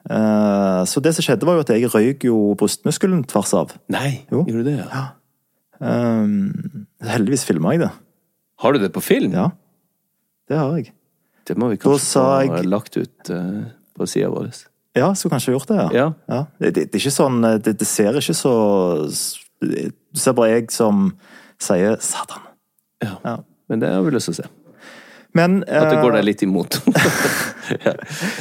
Eh, 0.09 0.83
så 0.89 1.01
det 1.05 1.15
som 1.17 1.25
skjedde, 1.25 1.45
var 1.49 1.59
jo 1.59 1.65
at 1.65 1.73
jeg 1.75 1.89
røyk 1.93 2.29
jo 2.29 2.37
brystmuskelen 2.61 3.25
tvers 3.29 3.55
av. 3.59 3.73
Nei, 3.93 4.23
Jo. 4.33 4.45
gjorde 4.49 4.65
du 4.65 4.71
det? 4.71 4.77
Ja. 4.85 5.07
Eh, 5.79 7.09
heldigvis 7.09 7.45
filma 7.49 7.73
jeg 7.77 7.87
det. 7.87 7.91
Har 8.63 8.75
du 8.75 8.81
det 8.83 8.91
på 8.95 9.03
film? 9.05 9.35
Ja. 9.37 9.51
Det 10.49 10.59
har 10.59 10.77
jeg. 10.79 10.93
Det 11.49 11.57
må 11.59 11.71
vi 11.73 11.79
kanskje 11.81 12.25
jeg... 12.43 12.51
få 12.53 12.63
lagt 12.69 12.99
ut 12.99 13.31
uh, 13.33 13.69
på 13.97 14.09
sida 14.11 14.31
vår. 14.33 14.51
Ja, 14.99 15.13
skulle 15.15 15.37
kanskje 15.37 15.55
gjort 15.55 15.71
det, 15.71 15.81
ja. 15.95 16.11
Ja. 16.29 16.45
Det, 16.59 16.75
det, 16.75 16.89
det 16.91 16.99
er 16.99 17.05
ikke 17.05 17.15
sånn 17.15 17.43
det, 17.63 17.77
det 17.79 17.87
ser 17.87 18.17
ikke 18.19 18.35
så 18.35 18.55
Du 19.63 20.19
ser 20.19 20.35
bare 20.35 20.57
jeg 20.57 20.73
som 20.75 21.13
sier 21.63 21.99
'Satan'. 21.99 22.47
Ja. 23.05 23.19
Ja. 23.25 23.37
Men 23.69 23.83
det 23.83 23.93
har 23.93 24.03
vi 24.03 24.15
lyst 24.15 24.31
til 24.31 24.37
å 24.37 24.41
se. 24.43 24.49
Men 25.37 25.61
At 25.69 25.91
det 25.93 25.99
går 26.01 26.15
eh, 26.15 26.19
deg 26.19 26.29
litt 26.31 26.45
imot. 26.47 26.81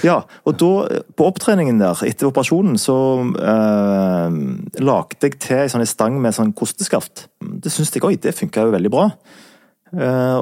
Ja, 0.08 0.22
og 0.48 0.54
da, 0.56 1.02
på 1.20 1.26
opptreningen 1.28 1.82
der, 1.82 2.00
etter 2.08 2.30
operasjonen, 2.30 2.78
så 2.80 2.96
eh, 3.36 4.38
lagde 4.80 5.28
jeg 5.28 5.36
til 5.44 5.58
ei 5.58 5.66
sånn 5.68 5.84
stang 5.90 6.16
med 6.24 6.32
sånn 6.38 6.54
kosteskaft. 6.56 7.26
Det 7.44 7.74
syns 7.74 7.92
jeg 7.92 8.06
òg, 8.08 8.16
det 8.24 8.32
funka 8.38 8.64
jo 8.64 8.72
veldig 8.72 8.92
bra. 8.94 9.10
Eh, 9.98 10.40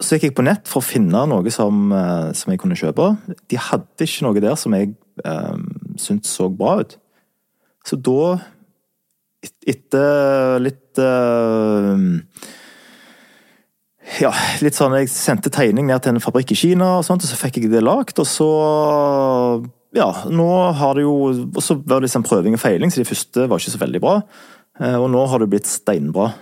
så 0.00 0.16
gikk 0.16 0.26
jeg 0.28 0.36
på 0.36 0.44
nett 0.44 0.68
for 0.68 0.82
å 0.82 0.84
finne 0.84 1.22
noe 1.28 1.52
som, 1.52 1.86
eh, 1.92 2.32
som 2.36 2.52
jeg 2.52 2.60
kunne 2.60 2.76
kjøpe. 2.76 3.10
De 3.48 3.56
hadde 3.60 4.04
ikke 4.04 4.26
noe 4.26 4.42
der 4.44 4.56
som 4.60 4.74
jeg 4.76 4.94
uh, 5.24 5.56
syntes 5.96 6.34
så 6.36 6.50
bra 6.52 6.80
ut. 6.82 6.96
Så 7.86 7.96
da, 8.04 8.36
et- 9.46 9.68
etter 9.72 10.58
litt 10.60 11.00
eh, 11.00 12.02
ja, 14.20 14.32
litt 14.60 14.76
sånn, 14.76 14.94
Jeg 15.00 15.08
sendte 15.10 15.50
tegning 15.50 15.86
ned 15.88 16.02
til 16.04 16.14
en 16.14 16.20
fabrikk 16.22 16.52
i 16.52 16.58
Kina, 16.60 16.98
og 16.98 17.04
sånt, 17.06 17.24
og 17.24 17.30
så 17.30 17.38
fikk 17.40 17.56
jeg 17.62 17.72
det 17.72 17.82
lagd. 17.84 18.18
Og 18.20 18.28
så 18.28 18.50
Ja, 19.96 20.10
nå 20.28 20.74
har 20.76 20.94
det 20.94 21.06
jo 21.06 21.14
Og 21.46 21.62
så 21.64 21.78
var 21.80 22.00
det 22.00 22.10
liksom 22.10 22.26
prøving 22.26 22.54
og 22.54 22.60
feiling, 22.60 22.92
så 22.92 23.00
de 23.00 23.08
første 23.08 23.48
var 23.48 23.58
ikke 23.58 23.72
så 23.72 23.80
veldig 23.80 24.00
bra. 24.04 24.16
Og 25.00 25.08
nå 25.08 25.22
har 25.26 25.40
det 25.40 25.48
blitt 25.48 25.64
steinbra. 25.66 26.34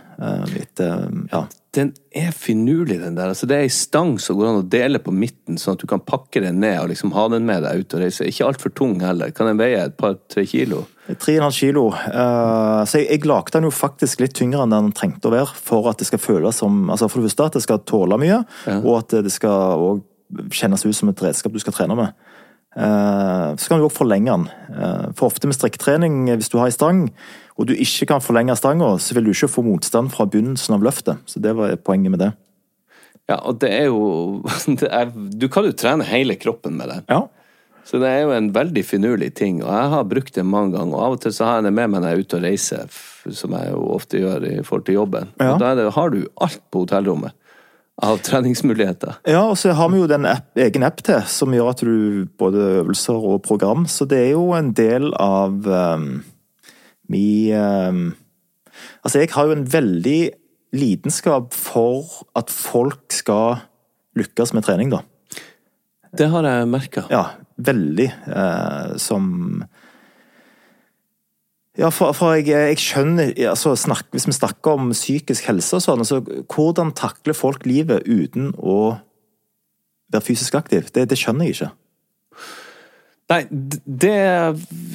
Etter, 0.59 1.07
ja. 1.31 1.45
Den 1.75 1.91
er 2.15 2.31
finurlig, 2.31 3.01
den 3.03 3.17
der. 3.17 3.33
Altså, 3.33 3.49
det 3.51 3.57
er 3.57 3.65
ei 3.67 3.73
stang 3.73 4.15
som 4.23 4.37
går 4.39 4.51
an 4.51 4.61
å 4.61 4.67
dele 4.71 5.01
på 5.03 5.11
midten, 5.15 5.59
sånn 5.59 5.75
at 5.75 5.83
du 5.83 5.89
kan 5.91 6.03
pakke 6.07 6.43
den 6.45 6.61
ned 6.63 6.77
og 6.81 6.91
liksom 6.93 7.15
ha 7.17 7.25
den 7.33 7.47
med 7.49 7.65
deg 7.67 7.83
ut 7.83 7.97
og 7.97 8.05
reise. 8.05 8.27
Ikke 8.31 8.47
altfor 8.47 8.71
tung 8.77 9.01
heller. 9.03 9.33
Kan 9.35 9.51
den 9.51 9.59
veie 9.59 9.81
et 9.83 9.97
par-tre 9.99 10.45
kilo? 10.47 10.85
3,5 11.11 11.51
kilo. 11.59 11.89
Uh, 11.91 12.85
Så 12.89 13.03
jeg, 13.03 13.09
jeg 13.11 13.27
lagde 13.29 13.57
den 13.57 13.67
jo 13.69 13.75
faktisk 13.75 14.23
litt 14.23 14.37
tyngre 14.39 14.63
enn 14.65 14.73
den 14.73 14.93
trengte 14.97 15.29
å 15.29 15.35
være, 15.35 15.53
for 15.67 15.91
at 15.91 16.01
det 16.01 16.09
skal 16.09 16.23
føles 16.23 16.63
som 16.63 16.87
altså 16.91 17.11
For 17.11 17.21
det 17.21 17.29
første 17.33 17.51
at 17.51 17.59
det 17.59 17.65
skal 17.67 17.83
tåle 17.85 18.21
mye, 18.23 18.45
og 18.81 18.93
at 19.03 19.19
det 19.27 19.33
skal 19.35 19.75
også 19.75 20.49
kjennes 20.55 20.87
ut 20.87 20.97
som 20.97 21.11
et 21.13 21.27
redskap 21.27 21.53
du 21.53 21.61
skal 21.63 21.77
trene 21.77 21.99
med. 21.99 22.15
Uh, 22.75 23.55
Så 23.59 23.69
kan 23.69 23.79
du 23.79 23.87
også 23.87 24.03
forlenge 24.03 24.31
den. 24.31 24.47
Uh, 24.71 25.11
For 25.19 25.29
ofte 25.29 25.51
med 25.51 25.59
strikketrening, 25.59 26.25
hvis 26.33 26.51
du 26.51 26.59
har 26.59 26.71
ei 26.71 26.75
stang, 26.75 27.09
og 27.55 27.69
du 27.71 27.75
ikke 27.77 28.09
kan 28.11 28.23
forlenge 28.25 28.57
stanga, 28.59 28.97
så 28.99 29.15
vil 29.15 29.29
du 29.29 29.35
ikke 29.35 29.53
få 29.53 29.63
motstand 29.63 30.11
fra 30.15 30.27
begynnelsen 30.27 30.75
av 30.75 30.83
løftet. 30.83 31.23
Så 31.31 31.43
det 31.43 31.55
var 31.55 31.77
poenget 31.87 32.15
med 32.15 32.23
det. 32.25 32.33
Ja, 33.31 33.39
og 33.39 33.61
det 33.63 33.71
er 33.73 33.87
jo 33.89 34.43
det 34.81 34.91
er, 34.91 35.13
Du 35.15 35.47
kan 35.49 35.65
jo 35.65 35.73
trene 35.73 36.07
hele 36.09 36.37
kroppen 36.41 36.77
med 36.81 36.91
det. 36.91 37.01
Ja. 37.09 37.25
Så 37.85 38.01
det 38.01 38.09
er 38.09 38.25
jo 38.25 38.33
en 38.33 38.49
veldig 38.55 38.81
finurlig 38.89 39.35
ting, 39.37 39.59
og 39.61 39.69
jeg 39.69 39.89
har 39.93 40.07
brukt 40.09 40.35
det 40.35 40.45
mange 40.49 40.73
ganger. 40.73 40.97
Og 40.97 41.05
av 41.05 41.17
og 41.19 41.23
til 41.23 41.35
så 41.37 41.47
har 41.47 41.59
jeg 41.59 41.67
det 41.67 41.75
med 41.77 41.93
meg 41.93 42.01
når 42.01 42.09
jeg 42.09 42.17
er 42.17 42.25
ute 42.25 42.39
og 42.39 42.47
reiser, 42.47 43.01
som 43.41 43.57
jeg 43.59 43.73
jo 43.75 43.83
ofte 43.93 44.23
gjør 44.23 44.47
i 44.49 44.55
forhold 44.65 44.87
til 44.89 44.99
jobben. 44.99 45.33
Ja. 45.37 45.53
Og 45.53 45.61
da 45.61 45.91
har 45.93 46.15
du 46.15 46.23
alt 46.47 46.63
på 46.73 46.87
hotellrommet 46.87 47.37
av 48.03 48.19
treningsmuligheter. 48.27 49.21
Ja, 49.31 49.45
og 49.47 49.59
så 49.61 49.75
har 49.77 49.91
vi 49.93 50.01
jo 50.01 50.09
den 50.11 50.27
app, 50.27 50.49
egen 50.59 50.83
app 50.83 51.05
til, 51.07 51.21
som 51.31 51.53
gjør 51.55 51.71
at 51.71 51.85
du 51.87 52.25
både 52.41 52.65
øvelser 52.81 53.29
og 53.35 53.43
program, 53.45 53.85
så 53.87 54.09
det 54.09 54.19
er 54.25 54.33
jo 54.33 54.49
en 54.57 54.73
del 54.75 55.13
av 55.21 55.69
um, 55.69 56.09
mi 57.13 57.53
um, 57.53 58.15
Altså, 59.05 59.21
jeg 59.21 59.31
har 59.35 59.47
jo 59.47 59.55
en 59.55 59.69
veldig 59.71 60.21
lidenskap 60.75 61.55
for 61.55 62.25
at 62.35 62.51
folk 62.51 63.13
skal 63.15 63.61
lykkes 64.19 64.55
med 64.55 64.67
trening, 64.67 64.91
da. 64.91 65.03
Det 66.15 66.29
har 66.31 66.47
jeg 66.47 66.69
merka. 66.71 67.07
Ja, 67.11 67.25
veldig. 67.57 68.11
Eh, 68.27 68.97
som 69.03 69.65
Ja, 71.79 71.89
for, 71.91 72.15
for 72.15 72.37
jeg, 72.39 72.47
jeg 72.55 72.79
skjønner 72.79 73.33
altså 73.51 73.73
snakk, 73.75 74.07
Hvis 74.13 74.29
vi 74.29 74.33
snakker 74.37 74.77
om 74.79 74.93
psykisk 74.95 75.49
helse 75.51 75.75
og 75.75 75.83
sånn, 75.83 76.05
altså 76.05 76.21
hvordan 76.23 76.93
takler 76.95 77.35
folk 77.35 77.67
livet 77.67 78.07
uten 78.07 78.53
å 78.59 78.95
være 80.15 80.23
fysisk 80.23 80.55
aktiv? 80.55 80.87
Det, 80.95 81.09
det 81.11 81.19
skjønner 81.19 81.49
jeg 81.49 81.57
ikke. 81.57 81.73
Nei, 83.33 83.41
det 83.51 84.15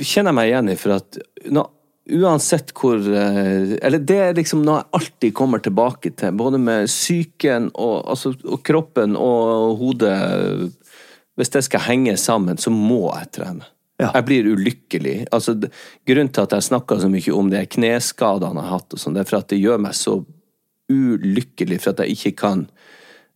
kjenner 0.06 0.32
jeg 0.32 0.38
meg 0.38 0.52
igjen 0.54 0.72
i, 0.72 0.78
for 0.80 0.96
at 1.02 1.20
nå, 1.52 1.66
uansett 2.10 2.74
hvor 2.78 2.98
eh, 3.00 3.76
Eller 3.82 4.02
det 4.02 4.18
er 4.18 4.38
liksom 4.38 4.64
noe 4.66 4.82
jeg 4.82 5.00
alltid 5.00 5.36
kommer 5.38 5.64
tilbake 5.64 6.12
til, 6.18 6.36
både 6.38 6.60
med 6.62 6.90
psyken 6.90 7.72
og, 7.74 8.04
altså, 8.10 8.34
og 8.46 8.64
kroppen 8.66 9.18
og 9.20 9.78
hodet. 9.82 10.16
Hvis 11.40 11.54
det 11.54 11.64
skal 11.70 11.86
henge 11.86 12.18
sammen, 12.20 12.58
så 12.60 12.72
må 12.74 13.06
jeg 13.14 13.32
trene. 13.40 13.68
Ja. 14.00 14.14
Jeg 14.16 14.26
blir 14.28 14.50
ulykkelig. 14.56 15.16
Altså, 15.36 15.56
grunnen 16.08 16.32
til 16.32 16.46
at 16.46 16.56
jeg 16.56 16.68
snakker 16.70 17.02
så 17.02 17.10
mye 17.12 17.36
om 17.36 17.50
de 17.52 17.64
kneskadene 17.76 18.62
jeg 18.62 18.70
har 18.70 18.78
hatt, 18.78 18.96
og 18.96 19.02
sånn, 19.02 19.16
det 19.16 19.24
er 19.24 19.30
for 19.30 19.40
at 19.42 19.50
det 19.52 19.60
gjør 19.60 19.82
meg 19.84 19.98
så 20.00 20.20
ulykkelig 20.90 21.82
for 21.84 21.94
at 21.94 22.04
jeg 22.04 22.16
ikke 22.16 22.36
kan 22.40 22.64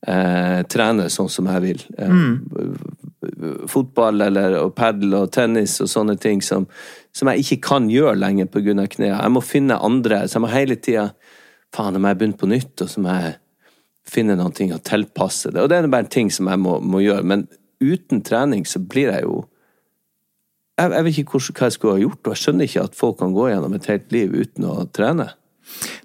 eh, 0.08 0.62
trene 0.72 1.10
sånn 1.12 1.32
som 1.32 1.50
jeg 1.52 1.66
vil. 1.68 1.84
Eh, 2.00 2.16
Fotball 3.70 4.22
eller 4.28 4.58
og 4.60 4.74
padel 4.78 5.16
og 5.18 5.32
tennis 5.36 5.80
og 5.84 5.90
sånne 5.92 6.18
ting 6.22 6.42
som, 6.46 6.68
som 7.16 7.32
jeg 7.32 7.44
ikke 7.44 7.60
kan 7.70 7.90
gjøre 7.92 8.18
lenger 8.20 8.50
pga. 8.52 8.76
knærne. 8.88 9.22
Jeg 9.22 9.34
må 9.34 9.44
finne 9.46 9.80
andre. 9.80 10.24
Så 10.28 10.38
jeg 10.38 10.46
må 10.46 10.52
hele 10.54 10.80
tida 10.80 11.12
Faen, 11.74 11.96
om 11.98 12.06
jeg 12.06 12.18
begynner 12.20 12.38
på 12.38 12.48
nytt, 12.52 12.82
og 12.86 12.90
så 12.92 13.02
må 13.02 13.14
jeg 13.18 13.32
finne 14.06 14.36
noen 14.38 14.54
ting 14.54 14.70
å 14.76 14.82
tilpasse 14.84 15.50
det. 15.50 15.64
Og 15.64 15.72
det 15.72 15.80
er 15.80 15.88
bare 15.90 16.06
en 16.06 16.12
ting 16.14 16.30
som 16.30 16.46
jeg 16.52 16.62
må, 16.62 16.76
må 16.86 17.02
gjøre. 17.02 17.26
Men 17.26 17.48
uten 17.82 18.22
trening 18.22 18.68
så 18.70 18.78
blir 18.78 19.10
jeg 19.10 19.26
jo 19.26 19.40
jeg, 20.80 20.90
jeg 20.90 21.06
vet 21.06 21.18
ikke 21.22 21.40
hva 21.40 21.68
jeg 21.68 21.76
skulle 21.76 21.96
ha 21.98 22.02
gjort, 22.02 22.22
og 22.26 22.34
jeg 22.34 22.42
skjønner 22.42 22.70
ikke 22.70 22.86
at 22.88 22.96
folk 22.98 23.18
kan 23.20 23.34
gå 23.36 23.50
gjennom 23.52 23.76
et 23.78 23.90
helt 23.92 24.14
liv 24.16 24.34
uten 24.34 24.66
å 24.70 24.76
trene. 24.90 25.28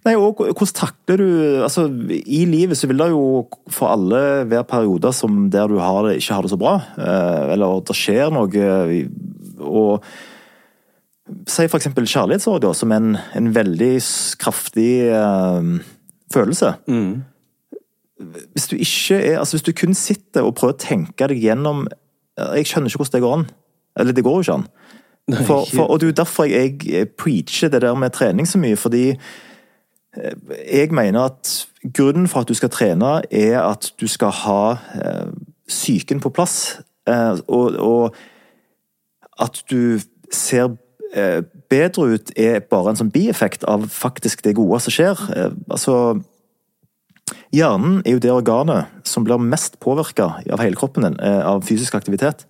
Nei, 0.06 0.14
og 0.16 0.38
hvordan 0.40 0.74
takler 0.74 1.20
du 1.20 1.28
altså 1.62 1.84
I 2.26 2.44
livet 2.48 2.78
så 2.78 2.88
vil 2.90 2.98
det 3.02 3.10
jo 3.12 3.22
for 3.70 3.92
alle 3.92 4.20
være 4.48 4.64
perioder 4.70 5.12
som 5.14 5.50
der 5.52 5.68
du 5.70 5.78
har 5.82 6.06
det, 6.08 6.16
ikke 6.18 6.34
har 6.34 6.42
det 6.46 6.50
så 6.54 6.58
bra. 6.60 6.74
eh, 6.98 7.52
Eller 7.54 7.80
det 7.86 7.96
skjer 7.96 8.32
noe. 8.34 8.48
eh, 8.48 9.06
Og 9.60 10.02
Si 11.48 11.66
for 11.68 11.76
eksempel 11.76 12.06
kjærlighetssorg, 12.08 12.62
da, 12.64 12.70
som 12.72 12.92
en, 12.96 13.10
en 13.36 13.50
veldig 13.52 13.90
kraftig 14.40 15.12
uh, 15.12 15.60
følelse. 16.32 16.70
Hvis 18.54 18.68
du 18.70 18.76
ikke 18.76 19.18
er 19.20 19.38
Altså, 19.38 19.58
hvis 19.58 19.66
du 19.66 19.72
kun 19.76 19.92
sitter 19.94 20.42
og 20.48 20.54
prøver 20.56 20.72
å 20.74 20.80
tenke 20.80 21.28
deg 21.28 21.42
gjennom 21.44 21.84
Jeg 22.56 22.66
skjønner 22.70 22.88
ikke 22.88 23.02
hvordan 23.02 23.18
det 23.18 23.22
går 23.26 23.36
an. 23.36 23.44
Eller 24.00 24.16
det 24.16 24.24
går 24.24 24.38
jo 24.38 24.40
ikke 24.46 24.56
an. 24.56 24.66
For, 25.44 25.66
for, 25.68 25.84
og 25.92 26.00
det 26.00 26.06
er 26.06 26.12
jo 26.14 26.16
derfor 26.22 26.48
jeg, 26.48 26.78
jeg 26.88 27.10
preacher 27.20 27.68
det 27.68 27.82
der 27.84 27.94
med 27.94 28.14
trening 28.16 28.46
så 28.48 28.56
mye, 28.58 28.76
fordi 28.80 29.10
jeg 30.72 30.92
mener 30.92 31.20
at 31.20 31.68
grunnen 31.94 32.28
for 32.28 32.40
at 32.40 32.48
du 32.48 32.54
skal 32.54 32.72
trene, 32.72 33.20
er 33.30 33.60
at 33.62 33.92
du 34.00 34.06
skal 34.10 34.32
ha 34.44 34.62
eh, 34.98 35.30
psyken 35.68 36.20
på 36.20 36.32
plass. 36.34 36.78
Eh, 37.08 37.38
og, 37.48 37.76
og 37.78 38.16
at 39.38 39.62
du 39.70 40.00
ser 40.32 40.74
eh, 41.14 41.42
bedre 41.70 42.14
ut, 42.14 42.32
er 42.36 42.64
bare 42.64 42.92
en 42.92 43.00
sånn 43.00 43.12
bieffekt 43.14 43.64
av 43.68 43.86
faktisk 43.92 44.42
det 44.44 44.56
gode 44.58 44.80
som 44.84 44.94
skjer. 44.94 45.22
Altså 45.70 46.18
Hjernen 47.52 48.00
er 48.08 48.14
jo 48.16 48.20
det 48.24 48.32
organet 48.32 49.08
som 49.08 49.24
blir 49.24 49.40
mest 49.40 49.76
påvirka 49.84 50.30
av 50.52 50.62
hele 50.62 50.76
kroppen 50.76 51.04
din, 51.04 51.18
av 51.20 51.60
fysisk 51.64 51.94
aktivitet. 51.96 52.46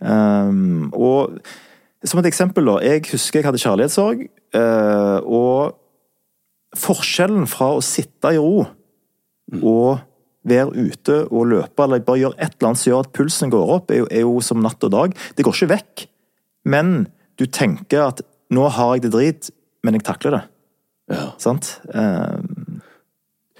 Og 0.00 1.36
som 2.04 2.20
et 2.20 2.28
eksempel, 2.28 2.68
da. 2.68 2.78
Jeg 2.84 3.04
husker 3.10 3.40
jeg 3.40 3.48
hadde 3.48 3.60
kjærlighetssorg, 3.60 4.22
og 5.24 5.76
forskjellen 6.76 7.46
fra 7.50 7.72
å 7.76 7.84
sitte 7.84 8.34
i 8.34 8.40
ro 8.40 8.66
og 9.62 10.02
være 10.46 10.86
ute 10.86 11.18
og 11.26 11.48
løpe, 11.50 11.84
eller 11.84 12.04
bare 12.06 12.22
gjøre 12.22 12.38
et 12.38 12.54
eller 12.54 12.70
annet 12.70 12.80
som 12.80 12.90
gjør 12.92 13.04
at 13.04 13.12
pulsen 13.16 13.52
går 13.52 13.72
opp, 13.76 13.90
er 13.90 14.02
jo, 14.02 14.08
er 14.10 14.26
jo 14.26 14.34
som 14.44 14.62
natt 14.62 14.84
og 14.86 14.92
dag. 14.94 15.14
Det 15.34 15.46
går 15.46 15.56
ikke 15.56 15.72
vekk, 15.74 16.06
men 16.70 16.92
du 17.40 17.46
tenker 17.50 18.06
at 18.08 18.22
nå 18.54 18.68
har 18.76 18.96
jeg 18.96 19.06
det 19.06 19.14
drit, 19.14 19.50
men 19.86 19.98
jeg 19.98 20.06
takler 20.06 20.38
det. 20.38 20.44
Ja. 21.12 21.24
Sant? 21.38 21.80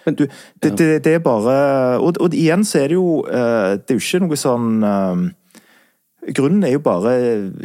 men 0.06 0.14
du, 0.18 0.24
det, 0.62 0.72
det, 0.78 0.86
det 1.06 1.12
er 1.14 1.22
bare 1.22 1.54
og, 2.02 2.18
og 2.22 2.34
igjen 2.34 2.64
så 2.66 2.80
er 2.82 2.90
det 2.90 2.96
jo 2.96 3.22
eh, 3.26 3.76
Det 3.78 3.94
er 3.94 3.98
jo 3.98 4.02
ikke 4.02 4.20
noe 4.24 4.38
sånn 4.38 4.82
um, 4.82 5.22
Grunnen 6.26 6.66
er 6.66 6.74
jo 6.74 6.82
bare 6.82 7.12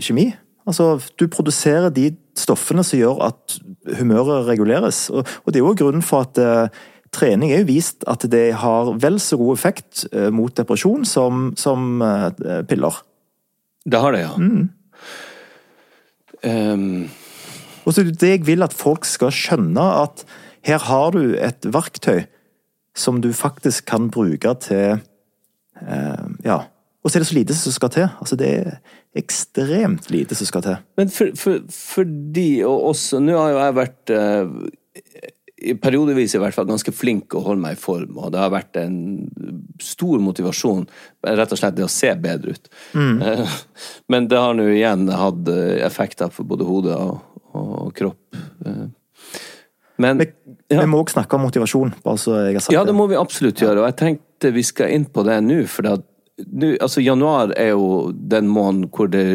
kjemi. 0.02 0.28
Altså, 0.70 1.00
du 1.18 1.28
produserer 1.32 1.90
de 1.94 2.12
stoffene 2.38 2.84
som 2.86 3.00
gjør 3.00 3.22
at 3.32 3.60
humøret 3.98 4.48
reguleres. 4.50 5.10
Og, 5.10 5.28
og 5.46 5.54
det 5.54 5.62
er 5.62 5.66
jo 5.66 5.78
grunnen 5.78 6.06
for 6.06 6.28
at 6.28 6.42
eh, 6.42 6.82
trening 7.14 7.52
er 7.52 7.64
jo 7.64 7.72
vist 7.72 8.06
at 8.10 8.26
det 8.32 8.52
har 8.62 8.94
vel 9.02 9.20
så 9.22 9.40
god 9.40 9.58
effekt 9.58 10.06
eh, 10.12 10.30
mot 10.34 10.54
depresjon 10.58 11.08
som, 11.08 11.50
som 11.60 12.02
eh, 12.06 12.62
piller. 12.70 13.02
Det 13.86 14.04
har 14.04 14.16
det, 14.16 14.22
ja. 14.28 14.36
Mm. 14.38 14.70
Um... 16.42 17.10
Og 17.82 17.96
så 17.96 18.04
det 18.06 18.20
det 18.22 18.30
jeg 18.30 18.46
vil 18.46 18.62
at 18.62 18.76
folk 18.78 19.08
skal 19.10 19.34
skjønne, 19.34 19.82
at 19.82 20.22
her 20.66 20.84
har 20.86 21.16
du 21.16 21.34
et 21.34 21.66
verktøy 21.66 22.28
som 22.98 23.22
du 23.24 23.32
faktisk 23.34 23.88
kan 23.90 24.12
bruke 24.14 24.54
til 24.62 25.00
eh, 25.82 26.28
Ja. 26.46 26.60
Og 27.02 27.10
så 27.10 27.18
er 27.18 27.24
det 27.24 27.30
så 27.32 27.38
lite 27.40 27.56
som 27.58 27.74
skal 27.74 27.90
til. 27.96 28.08
Altså, 28.22 28.38
det 28.38 28.50
er 28.60 28.76
ekstremt 29.18 30.10
lite 30.14 30.38
som 30.38 30.46
skal 30.50 30.62
til. 30.66 30.78
Men 31.00 31.10
for, 31.10 31.32
for, 31.40 31.64
for 31.74 32.06
de 32.36 32.50
og 32.68 32.92
oss 32.92 33.08
Nå 33.18 33.34
har 33.40 33.50
jo 33.56 33.58
jeg 33.62 33.78
vært 33.80 34.14
eh, 34.16 35.24
i 35.62 35.76
periodevis 35.78 36.34
i 36.36 36.40
hvert 36.42 36.56
fall 36.56 36.70
ganske 36.70 36.94
flink 36.96 37.36
å 37.38 37.44
holde 37.46 37.62
meg 37.62 37.76
i 37.76 37.82
form, 37.82 38.16
og 38.18 38.32
det 38.34 38.40
har 38.42 38.54
vært 38.54 38.80
en 38.82 38.96
stor 39.82 40.22
motivasjon, 40.24 40.88
rett 41.26 41.54
og 41.54 41.60
slett 41.60 41.78
det 41.78 41.86
å 41.86 41.92
se 41.92 42.10
bedre 42.22 42.56
ut. 42.56 42.72
Eh, 42.98 43.58
Men 44.10 44.30
det 44.32 44.40
har 44.42 44.58
nå 44.58 44.66
igjen 44.74 45.06
hatt 45.14 45.52
eh, 45.54 45.84
effekter 45.86 46.34
for 46.34 46.50
både 46.50 46.66
hode 46.66 46.98
og, 46.98 47.44
og 47.58 47.94
kropp. 47.98 48.42
Eh, 48.66 48.88
Men 50.02 50.18
Vi, 50.18 50.30
ja. 50.74 50.80
vi 50.82 50.88
må 50.90 51.04
også 51.04 51.20
snakke 51.20 51.38
om 51.38 51.46
motivasjon, 51.46 51.94
bare 52.02 52.18
så 52.18 52.40
jeg 52.48 52.58
har 52.58 52.66
sagt 52.66 52.74
Ja, 52.74 52.86
det 52.88 52.98
må 52.98 53.06
vi 53.12 53.20
absolutt 53.20 53.62
gjøre, 53.62 53.84
og 53.84 53.90
jeg 53.92 54.00
tenkte 54.02 54.54
vi 54.56 54.66
skal 54.66 54.96
inn 54.96 55.06
på 55.06 55.22
det 55.28 55.38
nå, 55.46 55.62
for 55.70 55.86
nå, 56.48 56.76
altså 56.82 57.04
januar 57.04 57.54
er 57.60 57.74
jo 57.74 58.12
den 58.12 58.50
måneden 58.52 58.90
hvor 58.94 59.10
det 59.12 59.26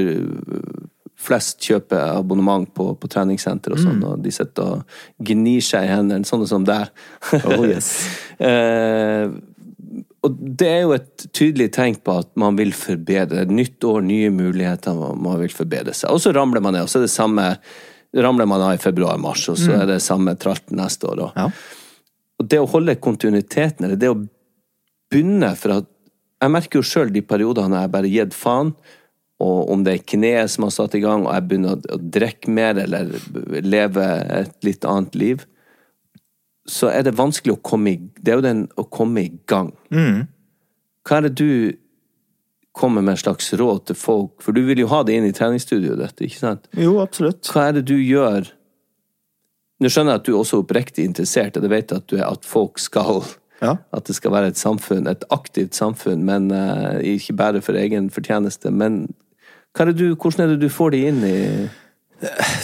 flest 1.26 1.64
kjøper 1.64 2.18
abonnement 2.18 2.68
på, 2.76 2.90
på 3.00 3.11
treningssenter 3.11 3.74
og 3.74 3.80
sånn, 3.80 4.02
og 4.04 4.22
de 4.22 4.32
sitter 4.34 4.76
og 4.76 5.26
gnir 5.26 5.64
seg 5.64 5.86
i 5.86 5.92
hendene, 5.94 6.28
sånne 6.28 6.48
som 6.50 6.66
deg. 6.66 6.92
Oh, 7.40 7.64
yes. 7.66 7.90
eh, 8.46 9.32
og 10.26 10.38
det 10.61 10.68
er 10.68 10.84
jo 10.84 10.94
et 10.96 11.26
tydelig 11.36 11.70
tegn 11.76 11.98
på 12.04 12.18
at 12.20 12.30
man 12.38 12.59
vil 12.59 12.72
forbedre. 12.76 13.46
Nytt 13.48 13.84
år, 13.86 14.04
nye 14.04 14.30
muligheter, 14.34 14.96
man 14.96 15.40
vil 15.40 15.52
forbedre 15.54 15.94
seg. 15.96 16.12
Og 16.12 16.22
så 16.22 16.34
ramler 16.36 16.64
man 16.64 16.76
ned, 16.76 16.86
og 16.86 16.92
så 16.92 17.00
er 17.00 17.07
det 17.07 17.14
samme 17.14 17.50
ramler 18.16 18.48
man 18.48 18.62
av 18.64 18.76
i 18.76 18.80
februar-mars, 18.80 19.48
og 19.52 19.59
så 19.61 19.74
er 19.80 19.90
det 19.90 19.98
samme 20.04 20.36
tralt 20.40 20.70
neste 20.74 21.09
år. 21.11 21.26
Ja. 21.36 21.50
og 22.40 22.48
det 22.48 22.61
å 22.61 22.68
holde 22.70 22.96
kontinuiteten, 23.00 23.84
eller 23.84 24.00
det 24.00 24.12
å 24.12 24.18
begynne 25.11 25.52
for 25.59 25.78
at 25.78 25.90
Jeg 26.47 26.55
merker 26.55 26.78
jo 26.78 26.86
sjøl 26.86 27.11
de 27.11 27.24
periodene 27.26 27.80
jeg 27.82 27.90
bare 27.90 28.11
gitt 28.12 28.34
faen, 28.36 28.68
og 29.42 29.72
om 29.72 29.82
det 29.84 29.97
er 29.97 30.05
kneet 30.14 30.53
som 30.53 30.64
har 30.64 30.72
satt 30.76 30.94
i 30.94 31.03
gang, 31.03 31.26
og 31.26 31.34
jeg 31.34 31.47
begynner 31.49 31.74
å, 31.74 31.97
å 31.97 31.99
drikke 31.99 32.53
mer 32.55 32.78
eller 32.84 33.11
leve 33.66 34.05
et 34.38 34.55
litt 34.64 34.86
annet 34.86 35.18
liv, 35.18 35.42
så 36.70 36.92
er 36.92 37.03
det 37.07 37.16
vanskelig 37.18 37.57
å 37.57 37.62
komme 37.62 37.92
i 37.92 37.99
Det 38.18 38.32
er 38.32 38.40
jo 38.40 38.47
den 38.47 38.62
å 38.78 38.86
komme 38.90 39.26
i 39.26 39.32
gang. 39.51 39.72
Hva 41.07 41.18
er 41.18 41.28
det 41.28 41.34
du 41.38 41.51
kommer 42.76 43.03
med 43.03 43.16
en 43.16 43.22
slags 43.24 43.53
råd 43.59 43.88
til 43.90 43.99
folk? 43.99 44.38
For 44.42 44.55
du 44.55 44.62
vil 44.66 44.82
jo 44.82 44.90
ha 44.90 45.03
det 45.07 45.18
inn 45.18 45.28
i 45.28 45.34
treningsstudioet 45.34 46.01
ditt, 46.03 46.24
ikke 46.28 46.42
sant? 46.42 46.70
Jo, 46.74 46.99
absolutt. 47.03 47.47
Hva 47.51 47.68
er 47.68 47.78
det 47.78 47.88
du 47.90 47.97
gjør 47.99 48.53
Nå 49.76 49.90
skjønner 49.92 50.14
jeg 50.14 50.22
at 50.22 50.24
du 50.24 50.30
er 50.32 50.38
også 50.40 50.59
oppriktig 50.62 51.05
interessert, 51.05 51.59
og 51.59 51.64
det 51.66 51.68
vet 51.68 51.90
jeg 51.92 52.01
at 52.01 52.07
du 52.09 52.14
er 52.16 52.30
at 52.30 52.47
folk 52.49 52.78
skal 52.80 53.26
Ja. 53.62 53.76
At 53.96 54.09
det 54.09 54.16
skal 54.18 54.34
være 54.34 54.52
et 54.52 54.61
samfunn, 54.61 55.09
et 55.09 55.24
aktivt 55.32 55.76
samfunn, 55.76 56.24
men 56.28 56.50
uh, 56.52 56.98
ikke 57.00 57.36
bare 57.36 57.62
for 57.64 57.78
egen 57.78 58.11
fortjeneste. 58.12 58.70
Men 58.70 59.07
er 59.76 59.90
det 59.90 59.98
du, 59.98 60.14
hvordan 60.14 60.44
er 60.44 60.54
det 60.54 60.64
du 60.64 60.72
får 60.72 60.94
de 60.94 61.04
inn 61.11 61.24
i 61.26 61.38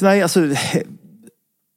Nei, 0.01 0.15
altså 0.25 0.47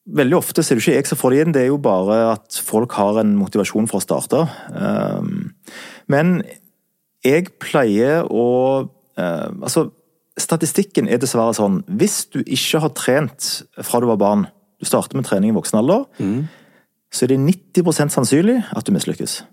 Veldig 0.05 0.37
ofte 0.37 0.63
så 0.63 0.71
er 0.71 0.77
det 0.77 0.83
ikke 0.85 0.93
jeg 0.93 1.07
som 1.09 1.19
får 1.19 1.33
det 1.33 1.39
inn, 1.41 1.53
det 1.55 1.61
er 1.63 1.71
jo 1.71 1.79
bare 1.81 2.17
at 2.35 2.59
folk 2.61 2.93
har 2.95 3.17
en 3.19 3.33
motivasjon 3.39 3.87
for 3.89 3.97
å 3.97 4.05
starte. 4.05 4.43
Um, 4.69 5.55
Men 6.07 6.37
jeg 7.25 7.49
pleier 7.57 8.27
å 8.29 8.45
uh, 8.85 9.49
Altså, 9.65 9.87
statistikken 10.37 11.09
er 11.09 11.17
dessverre 11.17 11.55
sånn 11.57 11.81
Hvis 11.87 12.19
du 12.29 12.43
ikke 12.43 12.83
har 12.83 12.93
trent 12.93 13.49
fra 13.81 14.03
du 14.03 14.07
var 14.11 14.21
barn, 14.21 14.45
du 14.77 14.85
starter 14.85 15.17
med 15.17 15.25
trening 15.25 15.55
i 15.55 15.57
voksen 15.57 15.81
alder, 15.81 16.05
så 17.15 17.25
er 17.25 17.31
det 17.31 17.37
90% 17.39 18.11
sannsynlig 18.11 18.57
at 18.75 18.87
du 18.87 18.91
mislykkes. 18.91 19.45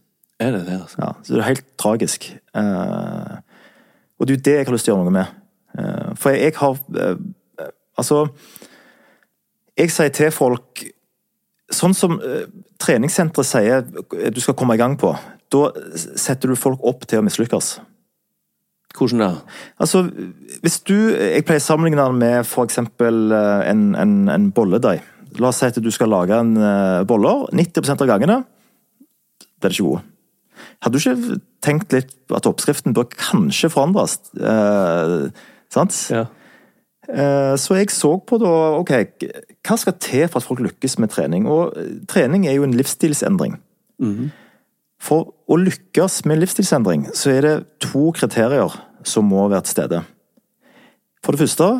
Er 0.42 0.50
det 0.50 0.64
det, 0.66 0.80
altså? 0.80 0.96
Ja, 0.98 1.10
så 1.22 1.34
det 1.34 1.40
er 1.40 1.46
helt 1.52 1.66
tragisk. 1.78 2.26
Uh, 2.56 3.38
og 4.18 4.26
det 4.26 4.34
er 4.34 4.38
jo 4.38 4.42
det 4.44 4.56
jeg 4.56 4.66
har 4.66 4.74
lyst 4.74 4.88
til 4.88 4.94
å 4.94 4.96
gjøre 4.96 5.06
noe 5.06 5.14
med. 5.14 5.36
Uh, 5.78 6.10
for 6.18 6.34
jeg, 6.34 6.50
jeg 6.50 6.58
har 6.58 6.80
uh, 6.98 7.22
Altså 7.98 8.26
Jeg 9.78 9.92
sier 9.92 10.10
til 10.12 10.30
folk 10.32 10.82
Sånn 11.72 11.94
som 11.96 12.18
treningssenteret 12.82 13.48
sier 13.48 14.32
du 14.34 14.40
skal 14.44 14.56
komme 14.58 14.74
i 14.76 14.80
gang 14.80 14.98
på, 15.00 15.14
da 15.48 15.70
setter 16.20 16.50
du 16.50 16.58
folk 16.58 16.82
opp 16.84 17.06
til 17.08 17.22
å 17.22 17.24
mislykkes. 17.24 17.70
Hvordan 18.92 19.22
da? 19.22 19.30
Altså, 19.80 20.02
hvis 20.60 20.80
du 20.84 20.94
Jeg 21.16 21.46
pleier 21.48 21.62
å 21.62 21.64
sammenligne 21.64 22.04
den 22.04 22.18
med 22.20 22.42
f.eks. 22.42 22.82
En, 22.82 23.94
en, 23.96 24.12
en 24.28 24.50
bolledeig. 24.52 25.00
La 25.41 25.49
oss 25.49 25.61
si 25.62 25.68
at 25.68 25.78
du 25.80 25.91
skal 25.95 26.11
lage 26.12 26.37
en 26.37 26.57
eh, 26.57 27.05
boller. 27.09 27.47
90% 27.57 28.05
av 28.05 28.11
gangene 28.11 28.43
blir 29.62 29.70
det 29.70 29.76
ikke 29.78 29.87
gode. 29.89 30.03
Hadde 30.83 30.99
du 30.99 31.03
ikke 31.03 31.41
tenkt 31.62 31.95
litt 31.95 32.12
at 32.35 32.47
oppskriften 32.51 32.95
bør 32.97 33.07
kanskje 33.14 33.70
forandres? 33.72 34.18
Eh, 34.37 35.30
sant? 35.72 35.97
Ja. 36.12 36.26
Eh, 37.09 37.55
Så 37.59 37.78
jeg 37.78 37.91
så 37.95 38.16
på 38.26 38.39
da, 38.43 38.51
ok, 38.78 38.93
hva 39.62 39.78
skal 39.78 39.97
til 40.03 40.26
for 40.28 40.41
at 40.43 40.47
folk 40.47 40.62
lykkes 40.62 40.99
med 41.03 41.11
trening? 41.14 41.47
Og 41.51 41.76
eh, 41.78 41.95
trening 42.11 42.47
er 42.47 42.59
jo 42.59 42.66
en 42.66 42.76
livsstilsendring. 42.76 43.59
For 45.03 45.33
å 45.51 45.59
lykkes 45.59 46.24
med 46.30 46.43
livsstilsendring, 46.43 47.09
så 47.14 47.30
er 47.37 47.47
det 47.47 47.55
to 47.83 48.11
kriterier 48.14 48.74
som 49.07 49.26
må 49.30 49.49
være 49.51 49.66
til 49.66 49.76
stede. 49.76 50.03
For 51.22 51.35
det 51.35 51.43
første, 51.45 51.70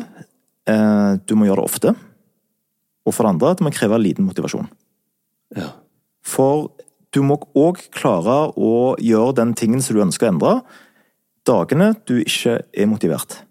eh, 0.71 1.13
du 1.27 1.35
må 1.35 1.47
gjøre 1.47 1.63
det 1.63 1.69
ofte. 1.71 1.95
Og 3.03 3.13
for 3.13 3.25
det 3.25 3.33
andre, 3.35 3.53
det 3.57 3.65
må 3.65 3.73
kreve 3.75 3.99
liten 4.01 4.27
motivasjon. 4.27 4.69
ja. 5.57 5.71
For 6.23 6.69
du 7.13 7.19
må 7.21 7.35
òg 7.59 7.81
klare 7.93 8.53
å 8.57 8.95
gjøre 9.01 9.35
den 9.41 9.51
tingen 9.59 9.83
som 9.83 9.97
du 9.97 10.01
ønsker 10.05 10.29
å 10.29 10.31
endre, 10.31 10.53
dagene 11.45 11.91
du 12.07 12.15
ikke 12.21 12.61
er 12.71 12.87
motivert. 12.89 13.41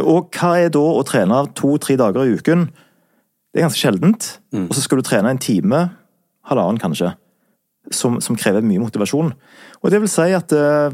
Og 0.00 0.28
hva 0.34 0.56
er 0.58 0.72
da 0.74 0.82
å 0.82 1.04
trene 1.06 1.38
to-tre 1.56 1.96
dager 2.00 2.26
i 2.26 2.34
uken? 2.36 2.66
Det 3.50 3.60
er 3.60 3.66
ganske 3.66 3.80
sjeldent. 3.80 4.28
Og 4.66 4.74
så 4.74 4.84
skal 4.84 5.00
du 5.00 5.06
trene 5.06 5.32
en 5.32 5.40
time, 5.40 5.84
halvannen 6.50 6.82
kanskje, 6.82 7.14
som, 7.94 8.18
som 8.22 8.38
krever 8.38 8.66
mye 8.66 8.82
motivasjon. 8.82 9.32
Og 9.80 9.94
det 9.94 10.02
vil 10.02 10.10
si 10.10 10.28
at 10.36 10.52
uh, 10.54 10.92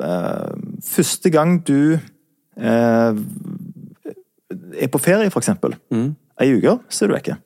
uh, 0.00 0.52
første 0.84 1.32
gang 1.32 1.58
du 1.64 1.96
eh, 1.96 3.12
er 4.80 4.90
på 4.92 5.00
ferie, 5.02 5.30
for 5.30 5.40
eksempel, 5.42 5.76
ei 6.40 6.50
uke, 6.56 6.78
så 6.88 7.04
er 7.04 7.08
du 7.08 7.14
vekke. 7.16 7.36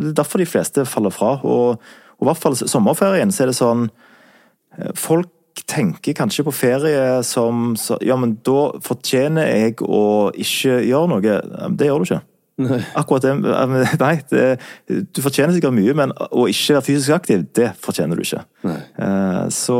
Det 0.00 0.08
er 0.12 0.18
derfor 0.22 0.38
de 0.42 0.46
fleste 0.48 0.84
faller 0.88 1.12
fra. 1.14 1.36
Og, 1.44 1.78
og 2.18 2.24
i 2.24 2.28
hvert 2.30 2.40
fall 2.42 2.56
sommerferien, 2.56 3.30
så 3.34 3.44
er 3.44 3.52
det 3.52 3.58
sånn 3.58 3.86
eh, 4.78 4.90
Folk 4.98 5.28
tenker 5.68 6.14
kanskje 6.16 6.46
på 6.46 6.52
ferie 6.56 7.22
som 7.28 7.74
så, 7.76 7.98
Ja, 8.00 8.16
men 8.16 8.38
da 8.46 8.70
fortjener 8.82 9.50
jeg 9.50 9.82
å 9.84 10.30
ikke 10.32 10.78
gjøre 10.88 11.10
noe. 11.12 11.34
Det 11.76 11.90
gjør 11.90 12.00
du 12.00 12.08
ikke. 12.08 12.22
Akkurat 12.96 13.24
det 13.26 13.34
Nei, 14.04 14.14
det, 14.32 14.46
du 14.88 15.20
fortjener 15.24 15.54
sikkert 15.56 15.76
mye, 15.76 15.94
men 15.98 16.12
å 16.30 16.46
ikke 16.50 16.78
være 16.78 16.86
fysisk 16.88 17.14
aktiv, 17.16 17.44
det 17.56 17.70
fortjener 17.84 18.16
du 18.18 18.24
ikke. 18.24 18.42
Nei. 18.68 18.78
Eh, 18.96 19.44
Så 19.52 19.78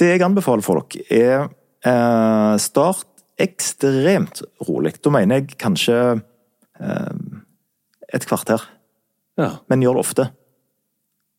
det 0.00 0.12
jeg 0.14 0.22
anbefaler 0.24 0.62
folk, 0.64 0.96
er 1.10 1.48
eh, 1.84 2.54
start 2.62 3.04
ekstremt 3.38 4.42
rolig. 4.68 4.96
Da 5.04 5.12
mener 5.14 5.40
jeg 5.40 5.58
kanskje 5.60 5.96
eh, 6.18 7.14
et 8.14 8.26
kvarter, 8.26 8.64
ja. 9.38 9.54
men 9.70 9.84
gjør 9.84 9.98
det 9.98 10.04
ofte. 10.04 10.28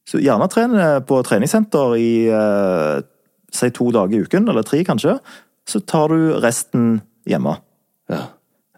Så 0.09 0.21
gjerne 0.23 0.49
trene 0.49 0.89
på 1.05 1.21
treningssenter 1.25 1.95
i 1.99 2.11
eh, 2.33 2.97
si 3.53 3.71
to 3.75 3.91
dager 3.93 4.17
i 4.17 4.25
uken, 4.25 4.49
eller 4.49 4.65
tre 4.65 4.81
kanskje. 4.87 5.19
Så 5.69 5.81
tar 5.85 6.13
du 6.13 6.35
resten 6.41 6.99
hjemme. 7.29 7.59
ja. 8.09 8.27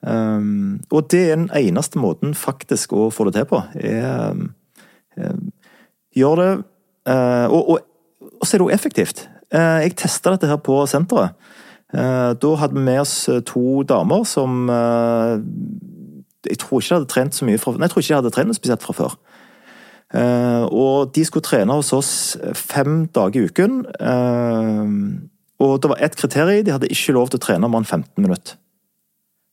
Um, 0.01 0.79
og 0.89 1.11
det 1.13 1.19
er 1.29 1.35
den 1.35 1.51
eneste 1.53 1.99
måten 2.01 2.33
faktisk 2.33 2.95
å 2.97 3.11
få 3.13 3.27
det 3.27 3.35
til 3.35 3.45
på. 3.51 3.59
Er, 3.77 4.31
um, 4.33 5.51
gjør 6.17 6.41
det 6.41 6.47
uh, 7.05 7.45
og, 7.53 7.69
og, 7.69 7.83
og 8.39 8.47
så 8.47 8.55
er 8.55 8.63
det 8.63 8.65
jo 8.65 8.73
effektivt. 8.73 9.27
Uh, 9.53 9.83
jeg 9.85 9.93
testa 10.01 10.33
dette 10.33 10.49
her 10.49 10.57
på 10.57 10.79
senteret. 10.89 11.37
Uh, 11.91 12.31
da 12.39 12.53
hadde 12.61 12.77
vi 12.77 12.85
med 12.85 13.01
oss 13.01 13.15
to 13.49 13.81
damer 13.83 14.23
som 14.23 14.69
uh, 14.71 15.41
Jeg 16.47 16.61
tror 16.61 16.79
ikke 16.79 16.95
hadde 16.95 17.09
trent 17.11 17.35
så 17.35 17.45
mye 17.45 17.59
fra, 17.59 17.73
nei, 17.75 17.89
jeg 17.89 17.93
tror 17.93 18.03
ikke 18.03 18.13
de 18.13 18.19
hadde 18.21 18.33
trent 18.37 18.57
spesielt 18.57 18.85
fra 18.85 18.95
før. 18.97 19.19
Og 20.71 21.11
de 21.15 21.21
skulle 21.23 21.45
trene 21.45 21.75
hos 21.77 21.93
oss 21.95 22.09
fem 22.57 23.05
dager 23.15 23.45
i 23.45 23.45
uken. 23.47 23.75
Og 25.61 25.77
det 25.79 25.91
var 25.91 26.01
ett 26.01 26.17
kriterium, 26.19 26.65
de 26.65 26.73
hadde 26.73 26.89
ikke 26.91 27.13
lov 27.15 27.29
til 27.29 27.39
å 27.39 27.43
trene 27.45 27.69
mer 27.69 27.83
enn 27.83 27.87
15 27.87 28.25
minutter. 28.25 28.57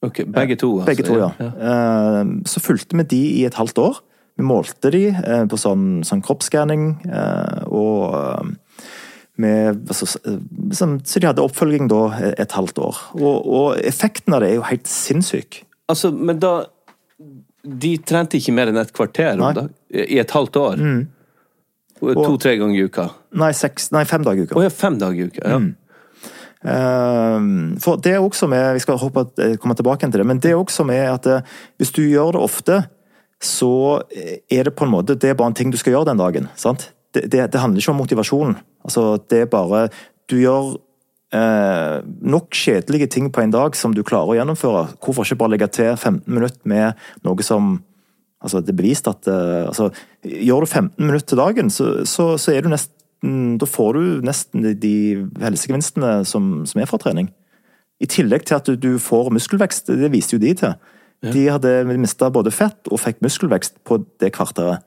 Ok, 0.03 0.23
begge 0.31 0.57
to, 0.57 0.71
altså. 0.79 0.87
Begge 0.93 1.07
to, 1.07 1.19
ja. 1.19 1.31
Eh, 1.43 2.25
Så 2.47 2.61
fulgte 2.61 2.97
vi 2.97 3.03
de 3.03 3.23
i 3.41 3.45
et 3.45 3.55
halvt 3.55 3.79
år. 3.79 4.01
Vi 4.39 4.45
målte 4.47 4.93
de 4.95 5.09
eh, 5.11 5.45
på 5.51 5.59
sånn, 5.59 6.05
sånn 6.07 6.23
kroppsskanning, 6.23 7.01
eh, 7.11 7.65
og 7.67 8.15
eh, 8.15 8.53
med, 9.39 9.85
altså, 9.89 10.09
eh, 10.27 10.39
sånn, 10.75 10.99
Så 11.07 11.21
de 11.23 11.29
hadde 11.31 11.45
oppfølging 11.45 11.89
da 11.91 12.01
et 12.35 12.53
halvt 12.57 12.81
år. 12.83 12.97
Og, 13.19 13.47
og 13.47 13.79
effekten 13.87 14.35
av 14.35 14.43
det 14.43 14.51
er 14.53 14.59
jo 14.59 14.67
helt 14.67 14.91
sinnssyk. 14.91 15.63
Altså, 15.89 16.11
men 16.13 16.41
da 16.43 16.67
De 17.69 17.97
trente 17.99 18.39
ikke 18.39 18.53
mer 18.55 18.71
enn 18.71 18.79
et 18.81 18.93
kvarter 18.95 19.39
om 19.41 19.55
dag? 19.55 19.71
I 19.93 20.19
et 20.23 20.31
halvt 20.31 20.57
år? 20.57 20.83
To-tre 21.99 22.55
ganger 22.57 22.79
i 22.79 22.85
uka? 22.87 23.09
Nei, 23.39 23.51
seks, 23.57 23.91
nei 23.93 24.05
fem 24.09 24.23
dager 24.25 24.45
i 24.45 24.47
uka. 24.47 24.57
Oh, 24.57 24.63
ja, 24.65 24.71
fem 24.73 24.99
dager 25.01 25.19
i 25.19 25.27
uka. 25.29 25.43
Ja. 25.43 25.59
Eh, 26.65 27.41
For 27.83 27.99
det 28.03 28.15
er 28.15 28.23
også 28.23 28.49
med, 28.51 28.75
Vi 28.79 28.83
skal 28.83 28.99
håpe 28.99 29.27
at, 29.27 29.43
komme 29.63 29.77
tilbake 29.79 30.07
til 30.07 30.21
det, 30.23 30.27
men 30.27 30.39
det 30.43 30.53
er 30.53 30.59
også 30.61 30.87
med 30.87 31.05
at 31.07 31.27
eh, 31.27 31.59
hvis 31.79 31.93
du 31.95 32.03
gjør 32.03 32.33
det 32.39 32.43
ofte, 32.43 32.79
så 33.39 34.03
er 34.51 34.65
det 34.67 34.75
på 34.75 34.87
en 34.87 34.91
måte 34.91 35.15
det 35.15 35.31
er 35.31 35.37
bare 35.39 35.53
en 35.53 35.59
ting 35.59 35.71
du 35.71 35.79
skal 35.79 35.93
gjøre 35.95 36.09
den 36.11 36.19
dagen. 36.19 36.49
sant? 36.59 36.91
Det, 37.15 37.25
det, 37.33 37.47
det 37.53 37.61
handler 37.61 37.81
ikke 37.81 37.95
om 37.95 38.03
motivasjon. 38.03 38.57
Altså, 38.85 39.17
det 39.31 39.45
er 39.45 39.51
bare 39.53 39.89
Du 40.29 40.37
gjør 40.37 40.77
eh, 41.35 42.05
nok 42.05 42.55
kjedelige 42.55 43.07
ting 43.07 43.33
på 43.33 43.41
en 43.41 43.53
dag 43.55 43.77
som 43.77 43.95
du 43.97 44.03
klarer 44.05 44.35
å 44.35 44.39
gjennomføre. 44.39 44.85
Hvorfor 45.01 45.25
ikke 45.25 45.41
bare 45.43 45.55
legge 45.57 45.71
til 45.73 45.95
15 45.97 46.25
minutter 46.27 46.61
med 46.65 46.99
noe 47.25 47.47
som 47.47 47.79
Altså, 48.39 48.61
det 48.63 48.71
er 48.71 48.79
bevist 48.79 49.09
at 49.11 49.27
eh, 49.27 49.67
altså, 49.67 49.89
Gjør 50.23 50.63
du 50.63 50.67
15 50.67 50.93
minutter 51.03 51.27
til 51.27 51.41
dagen, 51.41 51.71
så, 51.75 52.05
så, 52.07 52.37
så 52.39 52.53
er 52.55 52.63
du 52.63 52.71
nesten 52.71 53.57
Da 53.59 53.67
får 53.67 53.97
du 53.97 54.21
nesten 54.23 54.63
de, 54.63 54.75
de 54.79 54.93
helsegevinstene 55.43 56.21
som, 56.29 56.61
som 56.67 56.81
er 56.81 56.87
fra 56.87 57.01
trening. 57.03 57.33
I 57.99 58.07
tillegg 58.07 58.47
til 58.47 58.55
at 58.61 58.69
du, 58.69 58.77
du 58.79 58.93
får 59.03 59.33
muskelvekst. 59.35 59.91
Det 59.91 60.13
viste 60.13 60.37
jo 60.37 60.43
de 60.45 60.53
til. 60.55 60.77
De 61.35 61.49
hadde 61.51 61.73
mista 61.99 62.29
både 62.31 62.53
fett 62.55 62.87
og 62.93 63.01
fikk 63.03 63.19
muskelvekst 63.27 63.81
på 63.89 63.99
det 64.23 64.31
kvarteret. 64.37 64.87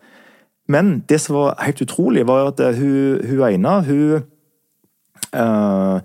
Men 0.72 1.02
det 1.10 1.20
som 1.24 1.36
var 1.36 1.58
helt 1.66 1.82
utrolig, 1.84 2.26
var 2.30 2.52
at 2.52 2.62
hun, 2.78 3.20
hun 3.28 3.42
ene, 3.50 3.78
hun 3.88 4.24
uh, 5.36 6.00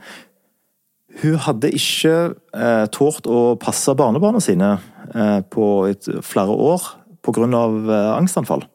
Hun 1.17 1.37
hadde 1.47 1.71
ikke 1.73 2.15
uh, 2.53 2.87
tort 2.93 3.25
å 3.25 3.55
passe 3.61 3.95
barnebarna 3.97 4.41
sine 4.45 4.75
uh, 5.15 5.41
på 5.49 5.87
et, 5.89 6.09
flere 6.27 6.53
år 6.53 6.83
pga. 7.25 7.47
Uh, 7.47 8.17
angstanfall. 8.19 8.67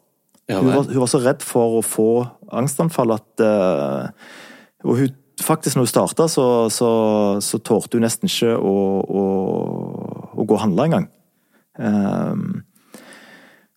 Ja, 0.49 0.59
Hun 0.59 0.73
var, 0.73 0.87
hun 0.89 0.99
var 1.03 1.11
så 1.11 1.21
redd 1.23 1.43
for 1.45 1.79
å 1.79 1.83
få 1.85 2.09
angstanfall 2.51 3.13
at 3.15 3.43
eh, 3.45 4.07
Og 4.83 4.97
hun, 4.99 5.13
faktisk, 5.39 5.77
når 5.77 5.85
hun 5.85 5.91
starta, 5.91 6.27
så, 6.27 6.45
så, 6.73 6.89
så 7.45 7.59
tålte 7.63 7.97
hun 7.97 8.03
nesten 8.03 8.27
ikke 8.27 8.55
å, 8.57 8.73
å, 9.05 9.23
å 10.33 10.43
gå 10.43 10.57
og 10.57 10.63
handle 10.63 10.87
engang. 10.89 11.07
Um, 11.77 12.63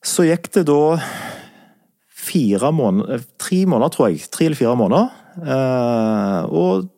så 0.05 0.27
gikk 0.27 0.51
det 0.57 0.65
da 0.69 0.97
fire 2.35 2.73
måneder 2.75 3.23
Tre 3.41 3.61
måneder, 3.71 3.95
tror 3.95 4.11
jeg. 4.11 4.27
Tre 4.35 4.49
eller 4.51 4.59
fire 4.59 4.75
måneder. 4.79 5.13
Eh, 5.45 6.41
og 6.51 6.89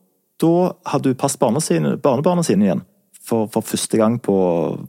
da 0.41 0.55
hadde 0.93 1.13
hun 1.13 1.19
passet 1.21 1.41
barne 1.41 1.63
sine, 1.65 1.97
barnebarna 2.01 2.45
sine 2.47 2.69
igjen. 2.69 2.83
For, 3.27 3.49
for 3.51 3.67
første 3.67 3.99
gang 3.99 4.21
på, 4.23 4.37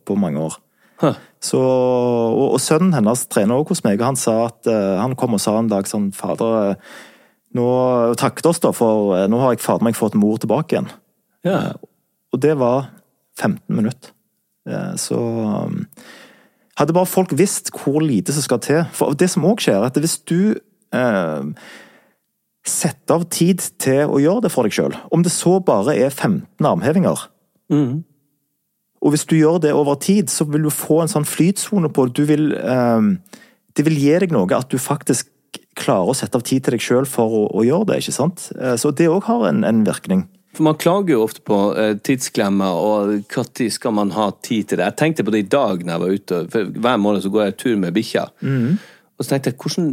på 0.06 0.18
mange 0.20 0.42
år. 0.48 0.58
Huh. 1.02 1.18
Så, 1.44 1.60
og, 1.62 2.56
og 2.56 2.62
sønnen 2.62 2.96
hennes 2.98 3.26
trener 3.30 3.60
også 3.60 3.76
hos 3.76 3.84
meg, 3.86 4.02
og 4.02 4.12
han 4.12 4.20
sa 4.20 4.36
at 4.48 4.70
eh, 4.70 4.98
han 4.98 5.16
kom 5.18 5.38
og 5.38 5.42
sa 5.42 5.56
en 5.60 5.70
dag 5.70 5.90
sånn 5.90 6.10
Fader, 6.18 6.72
eh, 6.74 6.98
nå 7.58 7.68
takket 8.18 8.50
oss 8.50 8.62
da, 8.64 8.74
for 8.76 9.14
eh, 9.18 9.28
nå 9.30 9.42
har 9.42 9.54
jeg 9.54 9.64
fader 9.64 9.86
meg 9.88 9.98
fått 9.98 10.18
mor 10.18 10.40
tilbake 10.42 10.76
igjen. 10.76 10.90
Ja. 11.48 11.60
Og 12.34 12.42
det 12.44 12.56
var 12.60 12.90
15 13.40 13.62
minutter. 13.78 14.14
Eh, 14.70 14.94
Så 15.02 15.18
hadde 16.78 16.94
bare 16.94 17.10
folk 17.10 17.34
visst 17.38 17.72
hvor 17.74 18.02
lite 18.04 18.34
som 18.36 18.46
skal 18.46 18.62
til. 18.64 18.84
For 18.94 19.18
det 19.18 19.30
som 19.34 19.46
òg 19.50 19.62
skjer, 19.64 19.82
er 19.82 19.90
at 19.90 19.98
hvis 19.98 20.20
du 20.30 20.58
eh, 20.94 21.48
setter 22.68 23.18
av 23.18 23.26
tid 23.34 23.64
til 23.82 24.12
å 24.12 24.20
gjøre 24.22 24.46
det 24.46 24.54
for 24.54 24.68
deg 24.68 24.76
sjøl, 24.76 24.98
om 25.14 25.24
det 25.26 25.34
så 25.34 25.58
bare 25.64 25.96
er 25.98 26.12
15 26.12 26.68
armhevinger 26.68 27.28
mm. 27.74 28.04
Og 29.06 29.14
hvis 29.14 29.28
du 29.30 29.36
gjør 29.38 29.60
det 29.62 29.76
over 29.78 29.94
tid, 30.02 30.32
så 30.34 30.48
vil 30.50 30.64
du 30.66 30.72
få 30.74 31.04
en 31.04 31.12
sånn 31.12 31.28
flytsone 31.28 31.92
på 31.94 32.08
det. 32.08 32.16
Du 32.18 32.24
vil 32.26 32.48
eh, 32.58 33.10
Det 33.78 33.86
vil 33.86 34.00
gi 34.02 34.16
deg 34.24 34.34
noe 34.34 34.50
at 34.58 34.72
du 34.74 34.80
faktisk 34.82 35.30
klarer 35.78 36.10
å 36.10 36.16
sette 36.18 36.40
av 36.40 36.42
tid 36.42 36.66
til 36.66 36.74
deg 36.74 36.82
sjøl 36.82 37.06
for 37.06 37.30
å, 37.30 37.44
å 37.54 37.66
gjøre 37.66 37.92
det, 37.92 38.00
ikke 38.02 38.16
sant? 38.16 38.50
Eh, 38.58 38.74
Så 38.82 38.92
det 38.98 39.10
òg 39.12 39.30
har 39.30 39.46
en, 39.52 39.62
en 39.68 39.84
virkning. 39.86 40.26
For 40.58 40.66
man 40.66 40.80
klager 40.82 41.14
jo 41.14 41.22
ofte 41.22 41.44
på 41.46 41.58
eh, 41.78 41.94
tidsklemmer, 42.02 42.74
og 42.82 43.12
når 43.30 43.70
skal 43.70 43.94
man 43.94 44.10
ha 44.16 44.32
tid 44.42 44.72
til 44.72 44.80
det? 44.80 44.88
Jeg 44.90 44.98
tenkte 44.98 45.26
på 45.28 45.34
det 45.36 45.44
i 45.44 45.52
dag 45.54 45.84
når 45.84 45.94
jeg 45.94 46.02
var 46.04 46.16
ute, 46.18 46.40
for 46.56 46.72
hver 46.82 46.98
morgen 47.04 47.22
så 47.22 47.32
går 47.34 47.44
jeg 47.46 47.58
tur 47.62 47.76
med 47.78 47.94
bikkja. 47.94 48.24
Og 49.18 49.26
så 49.26 49.30
tenkte 49.30 49.52
jeg, 49.52 49.60
hvordan 49.62 49.92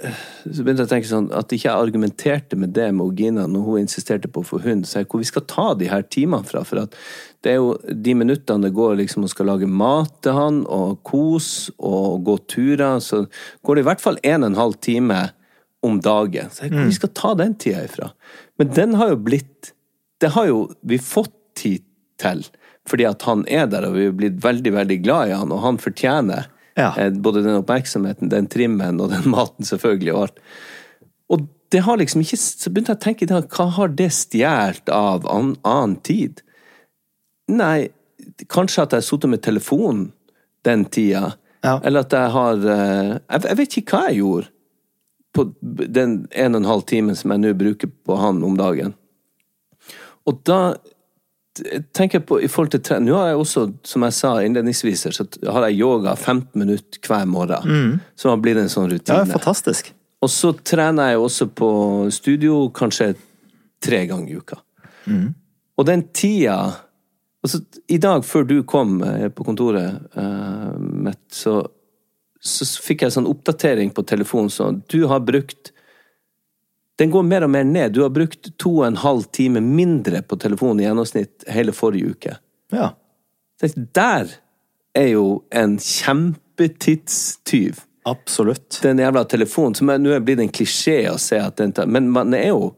eh, 0.00 0.24
Så 0.46 0.64
begynte 0.64 0.86
jeg 0.86 0.88
å 0.88 0.94
tenke 0.94 1.10
sånn, 1.10 1.28
at 1.28 1.52
ikke 1.52 1.68
jeg 1.68 1.76
argumenterte 1.76 2.56
med 2.56 2.72
det 2.72 2.88
med 2.96 3.20
Gina 3.20 3.44
når 3.50 3.68
hun 3.68 3.84
insisterte 3.84 4.32
på 4.32 4.40
å 4.40 4.48
få 4.48 4.62
hund. 4.64 4.88
Så 4.88 5.02
jeg, 5.02 5.10
hvor 5.12 5.20
vi 5.20 5.28
skal 5.28 5.44
ta 5.52 5.68
de 5.76 5.92
her 5.92 6.08
timene 6.08 6.48
fra. 6.48 6.64
For 6.64 6.86
at 6.86 6.96
det 7.44 7.52
er 7.52 7.60
jo 7.60 7.76
de 7.84 8.16
minuttene 8.16 8.64
det 8.64 8.74
går 8.80 8.96
liksom 9.02 9.28
og 9.28 9.34
skal 9.34 9.52
lage 9.52 9.68
mat 9.68 10.14
til 10.24 10.40
han, 10.40 10.64
og 10.72 11.02
kos, 11.04 11.68
og 11.76 12.24
gå 12.24 12.40
turer, 12.48 12.96
så 13.04 13.26
går 13.60 13.76
det 13.76 13.84
i 13.84 13.90
hvert 13.92 14.08
fall 14.08 14.22
en 14.24 14.40
og 14.40 14.54
en 14.54 14.62
halv 14.64 14.80
time 14.80 15.26
om 15.84 16.00
dagen. 16.00 16.48
Så 16.50 16.64
jeg, 16.64 16.72
hvor 16.72 16.88
vi 16.88 16.96
skal 16.96 17.12
ta 17.14 17.36
den 17.38 17.54
tida 17.60 17.84
ifra? 17.86 18.10
Men 18.58 18.70
den 18.76 18.94
har 18.96 19.10
jo 19.12 19.16
blitt 19.20 19.72
Det 20.20 20.30
har 20.32 20.46
jo 20.48 20.60
vi 20.80 20.96
fått 21.02 21.34
tid 21.56 21.82
til, 22.20 22.44
fordi 22.88 23.04
at 23.08 23.22
han 23.28 23.42
er 23.52 23.66
der, 23.68 23.84
og 23.88 23.96
vi 23.98 24.06
er 24.08 24.14
blitt 24.16 24.38
veldig, 24.44 24.72
veldig 24.72 24.96
glad 25.04 25.28
i 25.28 25.34
han, 25.36 25.52
og 25.52 25.60
han 25.64 25.76
fortjener 25.82 26.46
Ja. 26.76 26.94
eh, 26.96 27.10
både 27.12 27.42
den 27.44 27.58
oppmerksomheten, 27.60 28.30
den 28.32 28.46
trimmen 28.48 29.00
og 29.00 29.10
den 29.12 29.28
maten, 29.34 29.64
selvfølgelig, 29.68 30.14
og 30.14 30.22
alt. 30.26 30.40
Og 31.28 31.46
det 31.72 31.82
har 31.84 31.96
liksom 32.00 32.20
ikke 32.22 32.36
Så 32.38 32.70
begynte 32.72 32.92
jeg 32.94 33.00
å 33.00 33.04
tenke 33.04 33.24
i 33.26 33.30
dag, 33.32 33.48
hva 33.52 33.66
har 33.76 33.88
det 33.88 34.08
stjålet 34.14 34.88
av 34.92 35.26
an, 35.28 35.56
annen 35.64 35.96
tid? 36.06 36.40
Nei, 37.52 37.88
kanskje 38.48 38.82
at 38.86 38.92
jeg 38.96 39.02
har 39.04 39.08
sittet 39.08 39.30
med 39.30 39.42
telefonen 39.44 40.12
den 40.64 40.84
tida. 40.90 41.34
Ja. 41.64 41.76
Eller 41.84 42.04
at 42.06 42.12
jeg 42.16 42.30
har 42.34 42.54
eh, 42.64 43.12
jeg, 43.20 43.42
jeg 43.50 43.56
vet 43.60 43.76
ikke 43.80 43.96
hva 43.98 44.08
jeg 44.08 44.20
gjorde 44.22 44.48
på 45.36 45.46
den 45.62 46.18
en 46.32 46.56
og 46.56 46.62
en 46.62 46.70
halv 46.70 46.84
timen 46.88 47.16
som 47.18 47.34
jeg 47.34 47.42
nå 47.42 47.54
bruker 47.58 47.90
på 48.06 48.18
han 48.20 48.42
om 48.46 48.56
dagen. 48.58 48.94
Og 50.26 50.40
da 50.48 50.60
tenker 51.96 52.18
jeg 52.18 52.26
på 52.28 52.38
i 52.44 52.48
forhold 52.52 52.74
til 52.74 52.82
trening 52.84 53.08
Nå 53.08 53.16
har 53.16 53.30
jeg 53.30 53.40
også, 53.40 53.62
som 53.86 54.04
jeg 54.04 54.16
sa 54.16 54.32
innledningsvis, 54.44 55.06
så 55.16 55.26
har 55.52 55.68
jeg 55.68 55.80
yoga 55.80 56.16
15 56.16 56.58
minutter 56.60 57.00
hver 57.06 57.28
morgen. 57.30 58.00
Som 58.18 58.34
har 58.34 58.42
blitt 58.42 58.60
en 58.60 58.72
sånn 58.72 58.90
rutine. 58.90 59.22
Ja, 59.22 59.24
er 59.24 59.38
fantastisk. 59.38 59.92
Og 60.24 60.32
så 60.32 60.52
trener 60.66 61.12
jeg 61.12 61.22
også 61.22 61.48
på 61.52 61.70
studio 62.14 62.66
kanskje 62.74 63.12
tre 63.84 64.02
ganger 64.08 64.32
i 64.32 64.40
uka. 64.40 64.60
Og 65.76 65.86
den 65.86 66.06
tida 66.16 66.56
altså, 67.44 67.60
I 67.88 67.98
dag, 68.02 68.24
før 68.24 68.46
du 68.48 68.56
kom 68.66 68.98
eh, 69.04 69.28
på 69.30 69.44
kontoret, 69.46 70.00
uh, 70.16 70.72
mitt, 70.80 71.22
så, 71.32 71.60
så 72.46 72.66
fikk 72.82 73.04
jeg 73.04 73.16
sånn 73.16 73.30
oppdatering 73.30 73.92
på 73.94 74.04
telefonen 74.06 74.52
sånn 74.52 74.82
Du 74.90 75.04
har 75.10 75.24
brukt 75.26 75.72
Den 76.96 77.12
går 77.12 77.26
mer 77.28 77.44
og 77.44 77.50
mer 77.52 77.66
ned. 77.68 77.92
Du 77.92 78.00
har 78.00 78.12
brukt 78.14 78.48
to 78.56 78.70
og 78.78 78.86
en 78.86 79.02
halv 79.02 79.26
time 79.36 79.60
mindre 79.60 80.22
på 80.24 80.38
telefonen 80.40 80.80
i 80.80 80.86
gjennomsnitt 80.86 81.44
hele 81.52 81.74
forrige 81.76 82.14
uke. 82.14 82.36
Ja. 82.72 82.86
Der 83.76 84.32
er 84.96 85.10
jo 85.10 85.26
en 85.52 85.76
kjempetidstyv 85.76 87.82
Absolutt. 88.06 88.78
den 88.82 88.98
jævla 88.98 89.24
telefonen, 89.24 89.74
som 89.74 89.90
nå 89.90 90.12
er 90.14 90.24
blitt 90.24 90.40
en 90.40 90.52
klisjé 90.52 91.00
å 91.10 91.18
se 91.18 91.40
at 91.42 91.56
den 91.58 91.72
tar 91.74 91.88
Men 91.90 92.06
man 92.14 92.34
er 92.38 92.52
jo 92.52 92.68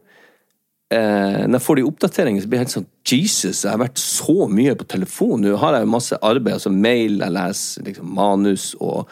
eh, 0.91 1.45
Når 1.45 1.59
jeg 1.59 1.65
får 1.65 1.77
de 1.77 1.85
oppdateringene, 1.85 2.41
så 2.41 2.49
blir 2.49 2.59
jeg 2.59 2.65
helt 2.65 2.77
sånn 2.77 2.89
Jesus, 3.09 3.63
jeg 3.63 3.71
har 3.71 3.81
vært 3.81 4.01
så 4.01 4.47
mye 4.49 4.75
på 4.77 4.87
telefon. 4.89 5.45
Nå 5.45 5.57
har 5.61 5.77
jeg 5.77 5.89
masse 5.89 6.17
arbeid, 6.21 6.57
altså 6.57 6.73
mail, 6.73 7.19
jeg 7.21 7.35
leser 7.35 7.87
liksom, 7.87 8.09
manus 8.17 8.71
og 8.79 9.09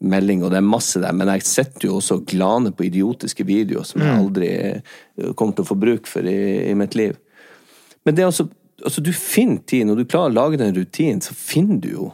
melding, 0.00 0.44
og 0.44 0.52
det 0.52 0.60
er 0.60 0.66
masse 0.66 1.00
der, 1.02 1.14
men 1.16 1.30
jeg 1.34 1.46
sitter 1.46 1.88
jo 1.88 1.96
også 1.98 2.20
og 2.20 2.28
glaner 2.30 2.74
på 2.74 2.86
idiotiske 2.86 3.46
videoer 3.48 3.86
som 3.86 4.02
jeg 4.04 4.14
aldri 4.14 4.50
eh, 4.54 5.32
kommer 5.34 5.56
til 5.56 5.66
å 5.66 5.70
få 5.72 5.78
bruk 5.78 6.06
for 6.10 6.26
i, 6.28 6.38
i 6.70 6.76
mitt 6.78 6.94
liv. 6.98 7.16
Men 8.06 8.16
det 8.16 8.24
er 8.24 8.30
altså, 8.30 8.46
altså 8.84 9.02
Du 9.04 9.10
finner 9.12 9.60
tid. 9.66 9.88
Når 9.88 10.00
du 10.00 10.08
klarer 10.08 10.30
å 10.30 10.36
lage 10.38 10.60
den 10.60 10.74
rutinen, 10.76 11.20
så 11.24 11.34
finner 11.34 11.80
du 11.82 11.90
jo 11.90 12.08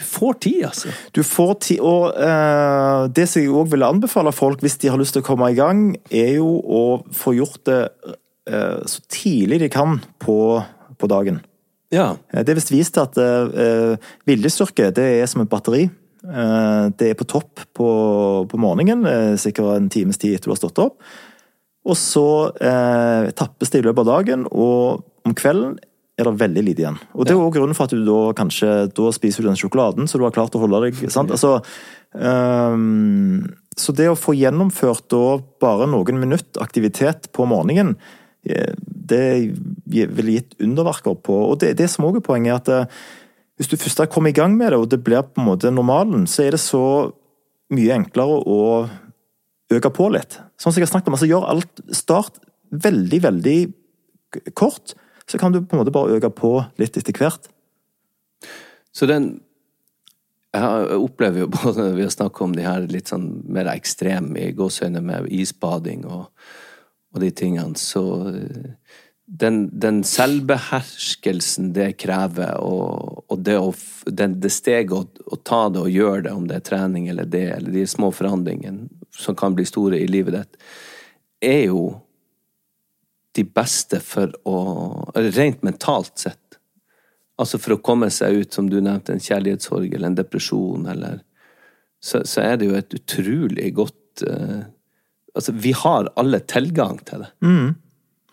Du 0.00 0.04
får 0.08 0.38
tid, 0.46 0.60
altså. 0.70 0.90
Du 1.14 1.22
får 1.22 1.54
tid, 1.68 1.82
og 1.84 2.16
uh, 2.18 3.06
det 3.14 3.28
som 3.30 3.44
jeg 3.44 3.52
òg 3.52 3.68
vil 3.76 3.86
anbefale 3.86 4.32
folk 4.34 4.64
hvis 4.64 4.80
de 4.82 4.90
har 4.90 4.98
lyst 4.98 5.14
til 5.14 5.22
å 5.22 5.28
komme 5.28 5.52
i 5.52 5.58
gang, 5.58 5.92
er 6.10 6.38
jo 6.40 6.48
å 6.64 6.84
få 7.14 7.36
gjort 7.36 7.60
det 7.68 7.82
uh, 8.02 8.80
så 8.90 9.04
tidlig 9.12 9.60
de 9.62 9.70
kan 9.70 10.00
på, 10.24 10.38
på 10.98 11.10
dagen. 11.12 11.44
Ja. 11.94 12.16
Det 12.32 12.48
er 12.48 12.58
visst 12.58 12.74
vist 12.74 12.98
at 12.98 13.20
uh, 13.20 13.94
viljestyrke 14.26 14.88
det 14.96 15.06
er 15.20 15.30
som 15.30 15.44
et 15.44 15.52
batteri. 15.52 15.84
Eh, 16.24 16.84
det 16.96 17.10
er 17.10 17.18
på 17.18 17.28
topp 17.28 17.66
på, 17.76 17.88
på 18.48 18.60
morgenen, 18.60 19.04
eh, 19.08 19.32
sikkert 19.40 19.76
en 19.76 19.90
times 19.92 20.20
tid 20.20 20.36
etter 20.36 20.48
du 20.48 20.54
har 20.54 20.62
stått 20.62 20.80
opp. 20.82 21.02
Og 21.84 21.98
så 22.00 22.28
eh, 22.64 23.32
tappes 23.36 23.72
det 23.72 23.82
i 23.82 23.84
løpet 23.84 24.06
av 24.06 24.12
dagen, 24.14 24.46
og 24.48 25.04
om 25.28 25.36
kvelden 25.36 25.76
er 26.14 26.28
det 26.28 26.38
veldig 26.40 26.62
lite 26.62 26.84
igjen. 26.84 26.96
Og 27.12 27.26
Det 27.26 27.34
er 27.34 27.40
også 27.40 27.56
grunnen 27.56 27.76
for 27.76 27.88
at 27.88 27.94
du 27.94 28.04
da 28.06 28.20
kanskje 28.38 28.70
da 28.94 29.10
spiser 29.14 29.42
du 29.42 29.50
den 29.50 29.58
sjokoladen, 29.58 30.08
så 30.08 30.18
du 30.18 30.24
har 30.26 30.34
klart 30.34 30.54
å 30.54 30.62
holde 30.62 30.84
deg 30.86 31.00
sant? 31.10 31.32
Altså, 31.34 31.58
um, 32.14 33.42
Så 33.74 33.90
det 33.98 34.06
å 34.06 34.18
få 34.18 34.36
gjennomført 34.38 35.08
da 35.10 35.40
bare 35.60 35.88
noen 35.90 36.20
minutt 36.22 36.60
aktivitet 36.62 37.32
på 37.34 37.48
morgenen, 37.50 37.96
eh, 38.46 38.70
det 38.86 39.50
ville 39.84 40.38
gitt 40.38 40.54
underverker 40.62 41.18
på. 41.18 41.34
Og 41.50 41.58
det, 41.58 41.74
det 41.80 41.90
som 41.90 42.06
også 42.06 42.22
er 42.22 42.28
poenget, 42.28 42.52
er 42.54 42.60
at 42.62 42.70
eh, 42.70 43.02
hvis 43.58 43.70
du 43.70 43.76
først 43.78 44.02
har 44.02 44.10
kommet 44.10 44.34
i 44.34 44.40
gang 44.40 44.56
med 44.58 44.72
det, 44.72 44.80
og 44.80 44.90
det 44.90 45.02
blir 45.06 45.22
på 45.22 45.42
en 45.42 45.48
måte 45.52 45.70
normalen, 45.70 46.26
så 46.26 46.42
er 46.46 46.56
det 46.56 46.62
så 46.62 46.82
mye 47.74 47.94
enklere 47.94 48.40
å 48.50 48.60
øke 49.74 49.92
på 49.94 50.08
litt. 50.14 50.38
Sånn 50.60 50.74
som 50.74 50.80
jeg 50.80 50.88
har 50.88 50.94
snakket 50.96 51.10
om, 51.10 51.16
altså 51.18 51.30
gjør 51.30 51.48
alt 51.52 51.82
Start 51.94 52.40
veldig, 52.74 53.20
veldig 53.22 53.58
kort, 54.58 54.96
så 55.30 55.38
kan 55.40 55.54
du 55.54 55.62
på 55.62 55.76
en 55.76 55.82
måte 55.82 55.94
bare 55.94 56.18
øke 56.18 56.30
på 56.34 56.56
litt 56.80 56.98
etter 56.98 57.16
hvert. 57.16 57.50
Så 58.94 59.10
den 59.10 59.36
Jeg 60.54 60.98
opplever 61.02 61.40
jo 61.42 61.46
både 61.50 61.72
når 61.80 61.96
vi 61.96 62.02
har 62.04 62.12
snakket 62.14 62.42
om 62.44 62.52
de 62.54 62.62
her 62.62 62.84
litt 62.86 63.08
sånn 63.10 63.24
mer 63.50 63.66
ekstreme 63.72 64.38
i 64.38 64.52
gåseøyne 64.54 65.00
med 65.02 65.26
isbading 65.34 66.04
og, 66.06 66.28
og 67.10 67.18
de 67.18 67.30
tingene, 67.34 67.74
så 67.74 68.04
den, 69.26 69.80
den 69.80 70.02
selvbeherskelsen 70.04 71.72
det 71.72 71.94
krever, 72.02 72.58
og, 72.60 73.24
og 73.32 73.44
det, 73.44 73.56
å, 73.56 73.72
den, 74.06 74.38
det 74.40 74.52
steget 74.52 74.92
å, 74.92 75.04
å 75.06 75.38
ta 75.40 75.66
det 75.72 75.80
og 75.80 75.92
gjøre 75.92 76.26
det, 76.26 76.34
om 76.36 76.48
det 76.48 76.58
er 76.58 76.66
trening 76.68 77.08
eller 77.08 77.28
det, 77.28 77.46
eller 77.56 77.72
de 77.72 77.86
små 77.88 78.10
forandringene 78.12 78.88
som 79.14 79.36
kan 79.38 79.56
bli 79.56 79.64
store 79.68 80.00
i 80.02 80.08
livet 80.10 80.36
ditt, 80.36 80.58
er 81.44 81.62
jo 81.70 81.86
de 83.34 83.44
beste 83.48 83.98
for 84.04 84.30
å 84.46 84.58
Rent 85.14 85.62
mentalt 85.66 86.18
sett. 86.18 86.58
Altså 87.38 87.58
for 87.58 87.76
å 87.76 87.82
komme 87.82 88.10
seg 88.14 88.42
ut, 88.42 88.52
som 88.54 88.68
du 88.70 88.76
nevnte, 88.80 89.14
en 89.14 89.22
kjærlighetssorg 89.22 89.94
eller 89.94 90.10
en 90.10 90.18
depresjon, 90.20 90.86
eller 90.90 91.22
Så, 92.04 92.20
så 92.28 92.42
er 92.42 92.58
det 92.60 92.66
jo 92.68 92.74
et 92.76 92.94
utrolig 92.94 93.70
godt 93.74 94.24
uh, 94.28 94.66
Altså, 95.34 95.52
vi 95.52 95.72
har 95.72 96.12
alle 96.14 96.38
tilgang 96.46 97.00
til 97.02 97.24
det. 97.24 97.30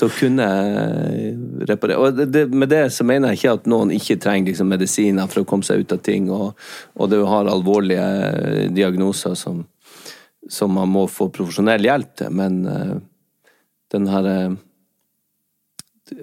Til 0.02 0.10
å 0.10 0.16
kunne 0.18 0.46
eh, 0.46 1.34
reparere. 1.70 2.00
Og 2.02 2.22
det, 2.34 2.48
med 2.50 2.72
det 2.72 2.88
så 2.96 3.06
mener 3.08 3.32
jeg 3.32 3.42
ikke 3.42 3.58
at 3.60 3.70
noen 3.70 3.94
ikke 3.94 4.18
trenger 4.22 4.52
liksom, 4.52 4.72
medisiner 4.74 5.30
for 5.30 5.44
å 5.44 5.50
komme 5.50 5.68
seg 5.68 5.84
ut 5.84 5.94
av 5.94 6.02
ting, 6.06 6.30
og, 6.34 6.58
og 6.98 7.12
du 7.12 7.20
har 7.30 7.50
alvorlige 7.52 8.08
eh, 8.32 8.64
diagnoser 8.74 9.38
som, 9.38 9.62
som 10.50 10.74
man 10.74 10.90
må 10.92 11.06
få 11.12 11.30
profesjonell 11.34 11.86
hjelp 11.86 12.16
til, 12.18 12.34
men 12.34 12.64
uh, 12.66 12.98
den 13.94 14.12
her 14.12 14.30
uh, 14.34 14.60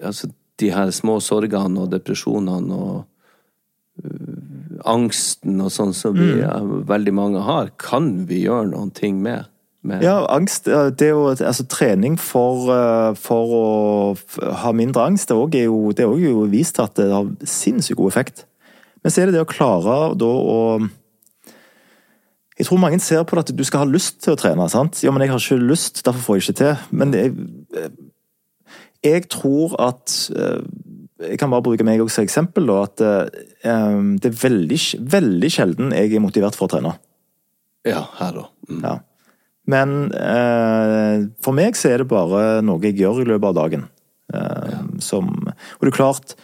Altså, 0.04 0.26
de 0.60 0.66
her 0.68 0.90
små 0.92 1.14
sorgene 1.24 1.80
og 1.80 1.94
depresjonene 1.94 2.76
og 2.76 2.96
uh, 4.04 4.82
angsten 4.92 5.62
og 5.64 5.70
sånn 5.72 5.94
som 5.96 6.18
vi, 6.18 6.42
veldig 6.90 7.14
mange 7.16 7.40
har, 7.46 7.70
kan 7.80 8.10
vi 8.28 8.42
gjøre 8.42 8.68
noen 8.74 8.92
ting 8.92 9.22
med. 9.24 9.48
Med 9.86 10.02
Ja, 10.02 10.26
angst 10.34 10.66
eh, 10.68 10.90
det 10.90 11.08
er 11.08 11.14
jo, 11.14 11.28
altså, 11.30 11.66
Trening 11.70 12.18
for, 12.20 12.68
eh, 12.74 13.14
for 13.18 13.54
å 13.54 14.52
ha 14.64 14.72
mindre 14.74 15.04
angst 15.06 15.30
det 15.30 15.36
er 15.62 15.68
jo, 15.68 15.92
det 15.92 16.04
er 16.04 16.14
jo 16.24 16.46
vist 16.50 16.80
at 16.82 16.96
det 16.98 17.10
har 17.12 17.28
sinnssykt 17.44 17.98
god 18.00 18.12
effekt. 18.12 18.44
Men 19.02 19.14
så 19.14 19.22
er 19.22 19.28
det 19.28 19.38
det 19.38 19.44
å 19.44 19.48
klare 19.48 19.98
da 20.18 20.28
å 20.28 20.58
Jeg 22.58 22.66
tror 22.66 22.80
mange 22.82 22.98
ser 22.98 23.22
på 23.22 23.36
det 23.38 23.44
at 23.46 23.56
du 23.56 23.62
skal 23.64 23.84
ha 23.84 23.86
lyst 23.86 24.18
til 24.24 24.34
å 24.34 24.38
trene. 24.38 24.68
sant? 24.68 24.98
Ja, 25.04 25.12
men 25.14 25.22
jeg 25.22 25.30
har 25.30 25.38
ikke 25.38 25.62
lyst, 25.62 26.02
derfor 26.04 26.20
får 26.20 26.36
jeg 26.36 26.42
ikke 26.42 26.58
til. 26.58 26.76
Men 26.90 27.14
jeg, 27.14 27.34
jeg 29.06 29.28
tror 29.30 29.76
at 29.78 30.30
eh, 30.34 30.64
Jeg 31.30 31.38
kan 31.38 31.50
bare 31.50 31.62
bruke 31.62 31.84
meg 31.86 32.02
som 32.10 32.24
eksempel. 32.24 32.66
da, 32.66 32.82
At 32.82 33.00
eh, 33.00 33.30
det 34.18 34.26
er 34.32 34.42
veldig, 34.42 34.80
veldig 35.02 35.50
sjelden 35.50 35.94
jeg 35.94 36.14
er 36.14 36.22
motivert 36.22 36.58
for 36.58 36.66
å 36.66 36.74
trene. 36.74 36.96
Ja, 37.86 38.04
her 38.18 38.32
da. 38.34 38.44
Mm. 38.68 38.82
Ja. 38.82 38.96
Men 39.68 39.96
eh, 40.16 41.26
for 41.44 41.56
meg 41.56 41.76
så 41.76 41.92
er 41.92 42.02
det 42.02 42.10
bare 42.10 42.60
noe 42.64 42.80
jeg 42.86 42.98
gjør 43.02 43.22
i 43.22 43.28
løpet 43.28 43.50
av 43.50 43.58
dagen. 43.58 43.88
Eh, 44.34 44.78
som, 45.04 45.28
og 45.48 45.82
det 45.84 45.92
er 45.92 45.98
klart, 45.98 46.38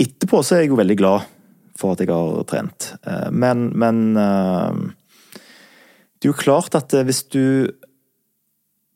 etterpå 0.00 0.40
så 0.42 0.56
er 0.56 0.64
jeg 0.64 0.72
jo 0.72 0.80
veldig 0.80 0.96
glad 1.00 1.26
for 1.78 1.94
at 1.94 2.02
jeg 2.02 2.10
har 2.10 2.46
trent. 2.48 2.92
Eh, 3.04 3.28
men 3.30 3.68
men 3.78 4.06
eh, 4.16 4.80
det 6.18 6.26
er 6.26 6.32
jo 6.32 6.40
klart 6.40 6.74
at 6.78 6.96
eh, 6.96 7.06
hvis 7.06 7.26
du 7.30 7.68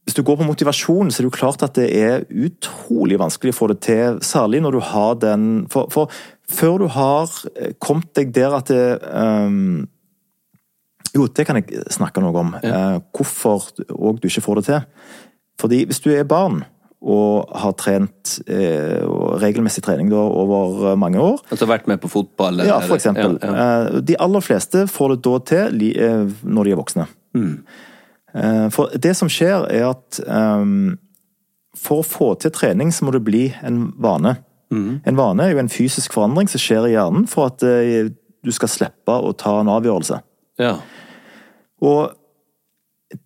hvis 0.02 0.16
du 0.18 0.24
går 0.26 0.40
på 0.40 0.46
motivasjon, 0.48 1.12
så 1.12 1.20
er 1.20 1.22
det 1.22 1.30
jo 1.30 1.36
klart 1.36 1.62
at 1.62 1.76
det 1.78 1.84
er 1.94 2.24
utrolig 2.34 3.20
vanskelig 3.22 3.52
å 3.54 3.58
få 3.60 3.68
det 3.70 3.76
til. 3.86 4.16
Særlig 4.26 4.58
når 4.64 4.74
du 4.74 4.80
har 4.82 5.12
den 5.22 5.44
For, 5.70 5.86
for 5.94 6.10
før 6.50 6.82
du 6.82 6.88
har 6.90 7.30
eh, 7.54 7.76
kommet 7.78 8.10
deg 8.18 8.32
der 8.34 8.56
at 8.58 8.72
det 8.72 8.86
ehm, 9.06 9.86
Jo, 11.14 11.26
det 11.28 11.44
kan 11.46 11.58
jeg 11.60 11.82
snakke 11.92 12.22
noe 12.24 12.32
om. 12.40 12.54
Ja. 12.64 13.00
hvorfor 13.12 13.66
òg 13.92 14.20
du 14.22 14.28
ikke 14.30 14.44
får 14.44 14.60
det 14.60 14.64
til. 14.70 14.84
Fordi 15.60 15.82
hvis 15.86 16.00
du 16.00 16.10
er 16.14 16.24
barn 16.24 16.62
og 17.02 17.50
har 17.58 17.72
trent 17.76 18.36
eh, 18.46 19.02
regelmessig 19.42 19.82
trening 19.82 20.08
da, 20.12 20.20
over 20.22 20.92
eh, 20.92 20.96
mange 20.96 21.18
år 21.20 21.40
Altså 21.50 21.66
vært 21.66 21.88
med 21.90 21.98
på 22.00 22.08
fotball? 22.08 22.62
Ja, 22.64 22.78
for 22.80 22.94
eksempel. 22.94 23.36
Ja, 23.42 23.50
ja. 23.50 23.64
Eh, 23.90 24.00
De 24.06 24.16
aller 24.22 24.40
fleste 24.40 24.84
får 24.88 25.16
det 25.16 25.18
da 25.26 25.34
til 25.50 25.82
eh, 25.98 26.30
når 26.46 26.64
de 26.64 26.74
er 26.76 26.78
voksne. 26.78 27.06
Mm. 27.34 27.56
Eh, 28.38 28.68
For 28.70 28.94
det 28.96 29.16
som 29.18 29.28
skjer, 29.28 29.66
er 29.74 29.88
at 29.90 30.20
ehm, 30.24 30.94
for 31.76 32.00
å 32.02 32.06
få 32.06 32.30
til 32.40 32.54
trening, 32.54 32.92
så 32.94 33.04
må 33.04 33.12
det 33.16 33.24
bli 33.26 33.48
en 33.66 33.90
vane. 33.98 34.36
Mm. 34.72 35.02
En 35.04 35.16
vane 35.18 35.44
er 35.44 35.52
jo 35.56 35.60
en 35.60 35.68
fysisk 35.72 36.14
forandring 36.14 36.48
som 36.48 36.62
skjer 36.62 36.86
i 36.88 36.94
hjernen 36.94 37.26
for 37.28 37.50
at 37.50 37.66
eh, 37.66 38.08
du 38.42 38.50
skal 38.54 38.70
slippe 38.70 39.12
å 39.18 39.34
ta 39.38 39.58
en 39.60 39.74
avgjørelse. 39.74 40.22
ja. 40.62 40.76
Og 41.82 42.12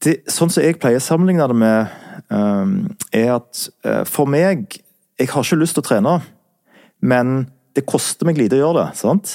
det, 0.03 0.19
sånn 0.33 0.51
som 0.51 0.65
jeg 0.65 0.79
pleier 0.83 1.01
å 1.01 1.05
sammenligne 1.05 1.47
det 1.51 1.59
med, 1.61 1.97
um, 2.33 2.77
er 3.15 3.37
at 3.37 3.67
uh, 3.87 4.03
for 4.09 4.29
meg 4.31 4.81
Jeg 5.17 5.31
har 5.33 5.45
ikke 5.47 5.57
lyst 5.57 5.79
til 5.79 5.81
å 5.81 5.87
trene, 5.87 6.15
men 7.01 7.47
det 7.77 7.87
koster 7.89 8.29
meg 8.29 8.37
lite 8.37 8.59
å 8.59 8.61
gjøre 8.61 8.83
det. 8.83 8.99
sant? 9.01 9.31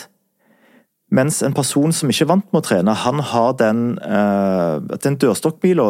Mens 1.09 1.39
en 1.41 1.55
person 1.57 1.89
som 1.95 2.11
ikke 2.11 2.27
er 2.27 2.29
vant 2.29 2.45
med 2.53 2.61
å 2.61 2.67
trene, 2.67 2.93
han 2.93 3.23
har 3.31 3.55
den 3.57 3.81
uh, 3.97 4.77
Den 5.01 5.17
dørstokkbila 5.21 5.87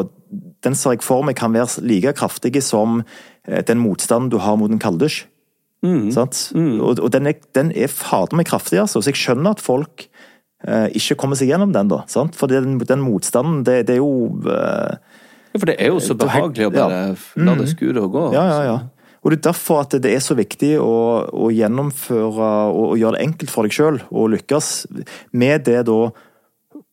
den 0.63 0.77
ser 0.77 0.95
jeg 0.95 1.03
for 1.03 1.25
meg 1.27 1.35
kan 1.39 1.51
være 1.51 1.83
like 1.83 2.13
kraftig 2.15 2.53
som 2.63 3.01
eh, 3.47 3.63
den 3.67 3.81
motstanden 3.81 4.29
du 4.31 4.37
har 4.39 4.55
mot 4.55 4.71
en 4.71 4.79
kalddusj. 4.79 5.25
Sant? 6.13 6.51
Og, 6.53 6.99
og 7.01 7.09
den 7.11 7.27
er, 7.27 7.39
den 7.57 7.71
er 7.73 7.89
fader 7.89 8.37
meg 8.37 8.47
kraftig, 8.47 8.77
altså. 8.79 9.01
Så 9.01 9.11
jeg 9.11 9.19
skjønner 9.19 9.55
at 9.55 9.63
folk 9.63 10.05
ikke 10.97 11.17
kommer 11.23 11.39
seg 11.39 11.51
gjennom 11.51 11.73
den, 11.73 11.89
da. 11.91 12.03
Sant? 12.11 12.37
For 12.37 12.51
den, 12.51 12.77
den 12.77 13.03
motstanden, 13.03 13.63
det, 13.67 13.83
det 13.89 13.97
er 13.97 14.01
jo 14.01 14.41
eh, 14.45 14.97
Ja, 15.51 15.59
For 15.59 15.67
det 15.67 15.77
er 15.81 15.91
jo 15.91 16.01
så 16.03 16.15
er 16.15 16.21
behagelig 16.21 16.69
å 16.69 16.73
bare 16.75 17.03
la 17.43 17.55
det 17.59 17.69
skure 17.73 18.05
og 18.05 18.13
gå. 18.15 18.25
Ja, 18.37 18.45
ja, 18.47 18.59
ja. 18.69 18.79
Og 19.21 19.33
det 19.33 19.37
er 19.41 19.51
derfor 19.51 19.83
at 19.83 19.93
det 20.01 20.09
er 20.09 20.21
så 20.23 20.33
viktig 20.37 20.73
å, 20.81 20.93
å 21.29 21.51
gjennomføre 21.53 22.51
og, 22.71 22.81
og 22.93 22.97
gjøre 22.97 23.19
det 23.19 23.25
enkelt 23.27 23.53
for 23.53 23.67
deg 23.67 23.75
sjøl 23.75 23.99
å 24.09 24.25
lykkes 24.33 24.71
med 25.37 25.67
det 25.67 25.83
da 25.89 25.99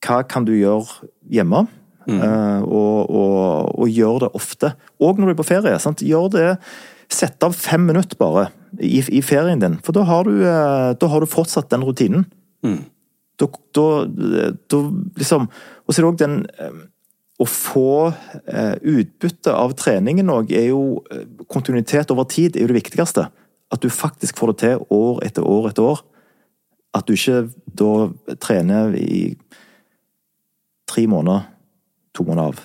Hva 0.04 0.18
kan 0.28 0.44
du 0.44 0.52
gjøre 0.52 1.08
hjemme? 1.32 1.64
Eh, 2.08 2.60
og, 2.64 3.10
og, 3.12 3.72
og 3.84 3.88
gjøre 3.92 4.26
det 4.26 4.30
ofte. 4.38 4.72
Og 5.00 5.18
når 5.18 5.30
du 5.30 5.32
er 5.34 5.40
på 5.40 5.48
ferie. 5.48 5.80
Sant? 5.82 6.04
Gjør 6.04 6.30
det 6.36 6.46
Sett 7.08 7.40
av 7.40 7.54
fem 7.56 7.86
minutter 7.88 8.18
bare 8.20 8.50
i, 8.84 8.98
i 9.16 9.22
ferien 9.24 9.62
din, 9.62 9.78
for 9.80 9.96
da 9.96 10.02
har 10.04 10.28
du, 10.28 10.42
eh, 10.44 10.90
da 10.92 11.08
har 11.08 11.24
du 11.24 11.30
fortsatt 11.30 11.70
den 11.72 11.86
rutinen. 11.86 12.26
Da, 13.38 13.46
da, 13.74 13.86
da 14.70 14.78
liksom 15.18 15.48
Og 15.86 15.94
så 15.94 16.00
er 16.00 16.04
det 16.04 16.08
òg 16.10 16.20
den 16.20 16.38
eh, 16.58 16.78
å 17.38 17.46
få 17.46 17.90
eh, 18.10 18.74
utbytte 18.82 19.52
av 19.54 19.76
treningen 19.78 20.32
òg 20.34 20.50
er 20.58 20.72
jo 20.72 21.04
eh, 21.14 21.22
Kontinuitet 21.46 22.10
over 22.10 22.26
tid 22.26 22.56
er 22.56 22.66
jo 22.66 22.72
det 22.72 22.80
viktigste. 22.80 23.28
At 23.70 23.84
du 23.84 23.92
faktisk 23.92 24.40
får 24.40 24.52
det 24.52 24.58
til 24.64 24.82
år 24.94 25.22
etter 25.26 25.46
år 25.46 25.68
etter 25.70 25.86
år. 25.86 26.02
At 26.98 27.06
du 27.06 27.14
ikke 27.14 27.44
da 27.78 27.92
trener 28.42 28.96
i 28.98 29.36
tre 30.88 31.04
måneder, 31.06 31.46
to 32.16 32.24
måneder 32.24 32.48
av, 32.48 32.62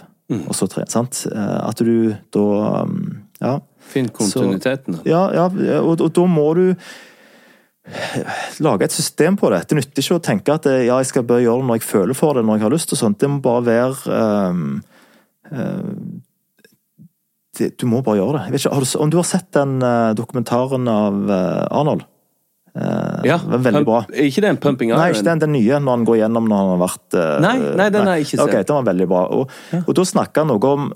og 0.47 0.55
så 0.55 0.67
trener. 0.71 0.89
Sant? 0.89 1.25
At 1.29 1.83
du 1.83 2.15
da 2.33 2.45
um, 2.87 3.23
Ja. 3.43 3.57
Finn 3.83 4.07
kontinuiteten. 4.15 4.95
da. 4.95 5.01
Ja, 5.05 5.23
ja 5.35 5.81
og, 5.83 5.99
og 5.99 6.13
da 6.15 6.23
må 6.25 6.47
du 6.55 6.63
lage 8.63 8.85
et 8.87 8.93
system 8.95 9.35
på 9.39 9.49
det. 9.51 9.63
Det 9.67 9.75
nytter 9.75 10.03
ikke 10.03 10.15
å 10.15 10.23
tenke 10.23 10.53
at 10.55 10.67
eh, 10.71 10.85
ja, 10.87 10.99
jeg 11.01 11.09
skal 11.11 11.25
bare 11.27 11.43
gjøre 11.43 11.59
det 11.63 11.67
når 11.67 11.79
jeg 11.81 11.87
føler 11.89 12.15
for 12.17 12.37
det, 12.37 12.45
når 12.47 12.59
jeg 12.59 12.65
har 12.67 12.73
lyst 12.75 12.93
og 12.95 12.99
sånt. 13.01 13.19
Det 13.19 13.29
må 13.31 13.41
bare 13.43 13.65
være 13.67 14.21
um, 14.53 14.61
uh, 15.51 15.91
det, 17.59 17.73
Du 17.81 17.85
må 17.91 17.99
bare 18.05 18.21
gjøre 18.21 18.37
det. 18.37 18.43
Jeg 18.47 18.55
vet 18.55 18.63
ikke, 18.63 18.73
har 18.77 18.87
du, 18.87 18.91
om 19.03 19.11
du 19.11 19.19
har 19.19 19.27
sett 19.27 19.49
den 19.59 19.75
uh, 19.83 20.13
dokumentaren 20.17 20.87
av 20.91 21.21
uh, 21.27 21.79
Arnold? 21.81 22.07
Ja, 22.73 23.35
den 23.37 23.61
veldig 23.61 23.83
bra. 23.85 23.99
pump- 24.01 24.15
Er 24.17 24.25
ikke 24.31 24.41
det 24.41 24.49
en 24.49 24.57
Pumping 24.57 24.89
Iron? 24.89 24.97
Nei, 24.97 25.11
ikke 25.13 25.27
den, 25.27 25.41
den 25.43 25.51
nye, 25.53 25.77
når 25.77 25.91
han 25.93 26.05
går 26.07 26.15
gjennom 26.23 26.47
når 26.49 26.57
han 26.63 26.71
har 26.71 26.79
vært 26.81 27.17
Nei, 27.43 27.51
nei, 27.77 27.85
den 27.93 28.07
har 28.09 28.17
jeg 28.17 28.25
ikke 28.25 28.39
sett. 28.39 28.47
Ok, 28.47 28.55
den 28.65 28.79
var 28.79 28.87
veldig 28.87 29.07
bra. 29.11 29.19
Og, 29.37 29.53
og 29.83 29.91
da 29.99 30.05
snakker 30.09 30.41
han 30.41 30.49
noe 30.49 30.71
om 30.71 30.87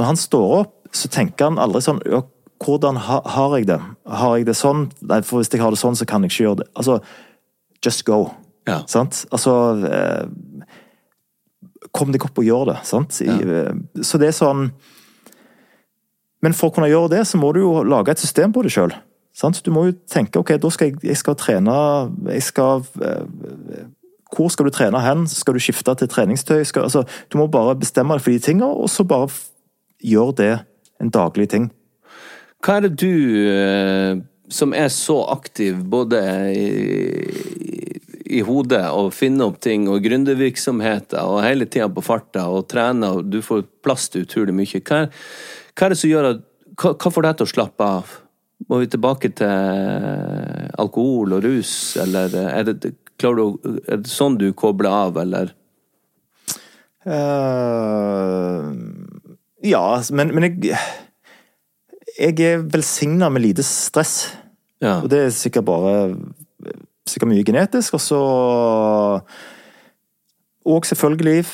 Når 0.00 0.08
han 0.08 0.16
står 0.22 0.54
opp, 0.62 0.72
så 0.96 1.10
tenker 1.12 1.50
han 1.50 1.60
aldri 1.60 1.82
sånn 1.84 2.00
ja, 2.08 2.22
Hvordan 2.62 2.96
ha, 2.96 3.20
har 3.34 3.56
jeg 3.58 3.68
det? 3.68 3.80
Har 4.06 4.36
jeg 4.38 4.46
det 4.48 4.56
sånn? 4.56 4.88
Nei, 5.02 5.20
for 5.26 5.40
hvis 5.40 5.50
jeg 5.52 5.62
har 5.62 5.74
det 5.74 5.80
sånn, 5.80 5.96
så 5.98 6.06
kan 6.08 6.24
jeg 6.24 6.32
ikke 6.32 6.44
gjøre 6.46 6.62
det. 6.62 6.68
Altså, 6.78 7.00
just 7.84 8.04
go. 8.06 8.28
Ja. 8.68 8.80
Sant? 8.88 9.26
Altså 9.34 9.52
eh, 9.84 10.24
Kom 11.92 12.12
deg 12.14 12.24
opp 12.24 12.38
og 12.40 12.46
gjør 12.46 12.70
det. 12.72 12.78
Sant? 12.88 13.18
I, 13.20 13.28
ja. 13.28 13.74
Så 14.00 14.20
det 14.20 14.30
er 14.30 14.36
sånn 14.36 14.70
Men 16.44 16.56
for 16.56 16.70
å 16.70 16.74
kunne 16.76 16.88
gjøre 16.88 17.12
det, 17.12 17.26
så 17.28 17.40
må 17.40 17.52
du 17.52 17.60
jo 17.62 17.82
lage 17.84 18.14
et 18.14 18.22
system 18.22 18.54
på 18.54 18.64
det 18.64 18.72
sjøl. 18.74 18.94
Du 19.34 19.70
må 19.74 19.88
jo 19.88 19.94
tenke 20.06 20.38
ok, 20.38 20.54
da 20.62 20.70
skal 20.70 20.92
jeg, 20.92 20.98
jeg 21.02 21.18
skal 21.18 21.36
trene 21.40 21.76
jeg 22.30 22.44
skal, 22.46 22.84
eh, 23.02 23.86
Hvor 24.34 24.50
skal 24.52 24.68
du 24.68 24.74
trene 24.74 25.00
hen? 25.02 25.26
Skal 25.28 25.56
du 25.56 25.62
skifte 25.62 25.94
til 25.98 26.08
treningstøy? 26.08 26.62
Skal, 26.64 26.86
altså, 26.88 27.04
du 27.32 27.38
må 27.40 27.48
bare 27.50 27.74
bestemme 27.78 28.14
deg 28.14 28.24
for 28.24 28.32
de 28.34 28.44
tingene, 28.44 28.70
og 28.70 28.88
så 28.92 29.04
bare 29.04 29.32
gjør 30.04 30.32
det 30.38 30.52
en 31.02 31.10
daglig 31.10 31.48
ting. 31.50 31.70
Hva 32.64 32.78
er 32.78 32.86
det 32.86 32.94
du, 32.96 33.14
eh, 33.50 34.16
som 34.48 34.72
er 34.72 34.88
så 34.92 35.18
aktiv 35.34 35.82
både 35.92 36.20
i, 36.56 36.68
i 38.38 38.40
hodet 38.46 38.86
og 38.88 39.12
finner 39.12 39.50
opp 39.50 39.60
ting 39.64 39.84
og 39.92 40.00
gründervirksomheter 40.04 41.20
og 41.28 41.42
hele 41.44 41.68
tida 41.68 41.90
på 41.92 42.04
farta 42.04 42.46
og 42.48 42.68
trener 42.72 43.18
og 43.18 43.28
du 43.28 43.42
får 43.44 43.66
plass 43.84 44.08
til 44.12 44.24
utrolig 44.24 44.56
mye. 44.56 44.80
Hva 44.80 45.06
hva 45.74 45.86
er 45.86 45.94
det 45.94 45.98
som 45.98 46.10
gjør 46.10 46.28
at 46.28 46.42
hva, 46.78 46.92
hva 46.94 47.10
får 47.10 47.26
deg 47.26 47.38
til 47.38 47.46
å 47.46 47.52
slappe 47.52 47.86
av? 47.98 48.12
Må 48.70 48.78
vi 48.80 48.88
tilbake 48.90 49.30
til 49.36 50.70
alkohol 50.80 51.34
og 51.36 51.44
rus, 51.44 51.72
eller 52.00 52.32
er 52.44 52.68
det, 52.68 52.76
du, 52.80 52.90
er 53.26 53.98
det 53.98 54.10
sånn 54.10 54.38
du 54.40 54.46
kobler 54.56 54.90
av, 54.90 55.18
eller? 55.20 55.50
Uh, 57.04 58.70
ja, 59.66 59.82
men, 60.16 60.32
men 60.32 60.46
jeg 60.48 60.78
Jeg 62.18 62.40
er 62.40 62.64
velsigna 62.70 63.28
med 63.32 63.42
lite 63.42 63.64
stress. 63.66 64.36
Ja. 64.82 65.00
Og 65.00 65.10
det 65.10 65.26
er 65.26 65.34
sikkert 65.34 65.66
bare 65.68 66.14
Sikkert 67.04 67.28
mye 67.28 67.44
genetisk, 67.44 67.94
og 67.94 68.00
så 68.00 68.20
Og 70.64 70.86
selvfølgelig 70.86 71.44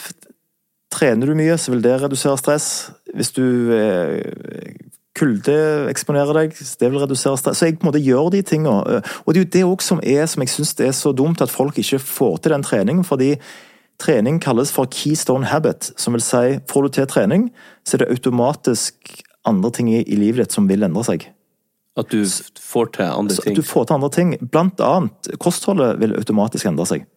Trener 0.91 1.27
du 1.27 1.35
mye, 1.39 1.55
så 1.59 1.71
vil 1.71 1.83
det 1.83 2.01
redusere 2.03 2.39
stress. 2.39 2.91
Hvis 3.15 3.31
du 3.31 3.71
eh, 3.71 4.75
kuldeeksponerer 5.15 6.35
deg, 6.35 6.57
det 6.81 6.89
vil 6.91 6.99
redusere 6.99 7.39
stress. 7.39 7.61
Så 7.61 7.69
jeg 7.69 7.79
på 7.79 7.87
en 7.87 7.91
måte 7.93 8.03
gjør 8.03 8.33
de 8.35 8.41
tingene. 8.43 8.99
Og 9.23 9.31
det 9.31 9.39
er 9.39 9.45
jo 9.45 9.53
det 9.55 9.63
òg 9.69 9.85
som 9.87 10.01
er, 10.03 10.25
som 10.27 10.43
jeg 10.43 10.51
syns 10.51 10.75
er 10.83 10.91
så 10.97 11.13
dumt, 11.15 11.43
at 11.45 11.53
folk 11.53 11.79
ikke 11.79 12.03
får 12.03 12.41
til 12.43 12.57
den 12.57 12.67
treningen. 12.67 13.05
fordi 13.05 13.37
trening 14.01 14.41
kalles 14.41 14.73
for 14.73 14.89
keystone 14.91 15.47
habit, 15.47 15.93
som 15.97 16.17
vil 16.17 16.25
si 16.25 16.59
får 16.71 16.83
du 16.83 16.89
til 16.89 17.07
trening, 17.07 17.51
så 17.85 17.97
er 17.97 18.05
det 18.05 18.15
automatisk 18.17 19.23
andre 19.49 19.71
ting 19.75 19.91
i, 19.93 20.03
i 20.03 20.19
livet 20.19 20.45
ditt 20.45 20.57
som 20.57 20.69
vil 20.69 20.85
endre 20.87 21.05
seg. 21.07 21.29
At 21.99 22.13
du 22.13 22.23
får 22.61 22.93
til 22.97 23.09
andre 23.09 23.35
ting? 23.35 23.45
ting. 23.51 23.57
Du 23.59 23.67
får 23.67 23.89
til 23.89 23.99
andre 23.99 24.11
ting. 24.15 24.35
Blant 24.53 24.81
annet, 24.85 25.33
kostholdet 25.43 25.99
vil 26.01 26.15
automatisk 26.19 26.71
endre 26.71 26.87
seg. 26.89 27.09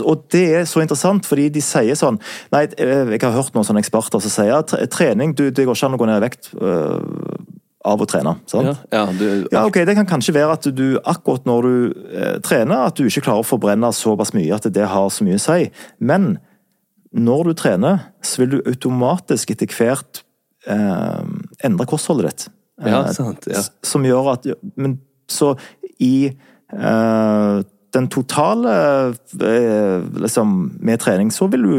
Og 0.00 0.26
det 0.32 0.44
er 0.56 0.68
så 0.68 0.80
interessant, 0.80 1.26
fordi 1.28 1.48
de 1.52 1.60
sier 1.60 1.96
sånn 1.98 2.16
Nei, 2.54 2.62
jeg 2.78 3.18
har 3.20 3.34
hørt 3.34 3.52
noen 3.52 3.66
sånne 3.66 3.82
eksperter 3.82 4.22
som 4.22 4.32
sier 4.32 4.54
at 4.60 4.72
trening 4.94 5.34
du, 5.36 5.48
Det 5.50 5.66
går 5.68 5.76
ikke 5.76 5.90
an 5.90 5.96
å 5.98 6.00
gå 6.00 6.08
ned 6.08 6.20
i 6.20 6.24
vekt 6.24 6.52
øh, 6.54 7.02
av 7.82 8.00
å 8.00 8.06
trene. 8.06 8.36
Ja, 8.54 8.76
ja, 8.94 9.02
du, 9.10 9.26
Ja, 9.50 9.64
ok, 9.66 9.80
Det 9.88 9.96
kan 9.98 10.08
kanskje 10.08 10.36
være 10.36 10.54
at 10.54 10.68
du 10.70 10.86
akkurat 11.02 11.48
når 11.50 11.66
du 11.66 12.04
eh, 12.14 12.36
trener, 12.46 12.86
at 12.86 12.96
du 12.96 13.08
ikke 13.08 13.24
klarer 13.26 13.42
å 13.42 13.48
forbrenne 13.48 13.90
såpass 13.92 14.32
mye 14.36 14.54
at 14.54 14.70
det 14.70 14.86
har 14.86 15.10
så 15.10 15.26
mye 15.26 15.40
å 15.40 15.42
si. 15.42 15.66
Men 15.98 16.36
når 17.12 17.50
du 17.50 17.56
trener, 17.58 18.06
så 18.24 18.44
vil 18.44 18.54
du 18.54 18.60
automatisk 18.70 19.50
etter 19.52 19.68
hvert 19.68 20.22
eh, 20.66 21.22
endre 21.64 21.86
kostholdet 21.88 22.30
ditt. 22.30 22.48
Ja, 22.82 23.04
Eh, 23.04 23.12
sant, 23.14 23.46
ja. 23.46 23.60
Som 23.86 24.04
gjør 24.06 24.32
at 24.32 24.46
Men 24.76 25.00
så 25.30 25.52
i 26.02 26.32
eh, 26.72 27.62
den 27.92 28.08
totale 28.08 28.72
eh, 29.12 30.02
liksom 30.24 30.72
med 30.80 31.00
trening, 31.00 31.30
så 31.30 31.46
vil 31.52 31.62
du 31.62 31.76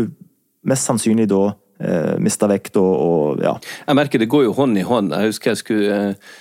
mest 0.63 0.87
sannsynlig 0.87 1.27
da 1.31 1.41
eh, 1.81 2.15
miste 2.23 2.47
vekt 2.47 2.77
og, 2.79 2.93
og 2.93 3.43
ja. 3.43 3.57
Jeg 3.87 3.99
merker 3.99 4.21
det 4.21 4.29
går 4.31 4.47
jo 4.47 4.55
hånd 4.57 4.79
i 4.79 4.85
hånd. 4.87 5.11
Jeg 5.11 5.33
husker 5.33 5.51
jeg 5.51 5.61
skulle 5.63 5.97
eh, 5.97 6.31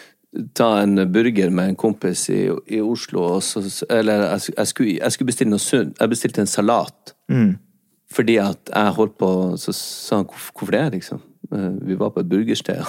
ta 0.54 0.68
en 0.82 1.02
burger 1.12 1.50
med 1.50 1.72
en 1.72 1.80
kompis 1.80 2.28
i, 2.32 2.44
i 2.72 2.80
Oslo, 2.80 3.40
så, 3.44 3.64
eller 3.90 4.28
jeg, 4.28 4.54
jeg, 4.56 4.70
skulle, 4.70 4.94
jeg 5.00 5.12
skulle 5.12 5.32
bestille 5.32 5.52
noe 5.52 5.64
sunt. 5.64 5.98
Jeg 5.98 6.12
bestilte 6.12 6.44
en 6.44 6.50
salat. 6.50 7.16
Fordi 8.12 8.36
at 8.40 8.68
jeg 8.68 8.92
holdt 8.92 9.14
på 9.16 9.28
Så 9.56 9.72
sa 9.72 10.18
han 10.20 10.26
hvorfor 10.28 10.72
det, 10.74 10.82
liksom? 10.98 11.20
Eh, 11.52 11.70
Vi 11.88 11.94
var 11.94 12.10
på 12.10 12.20
et 12.20 12.28
burgersted. 12.28 12.82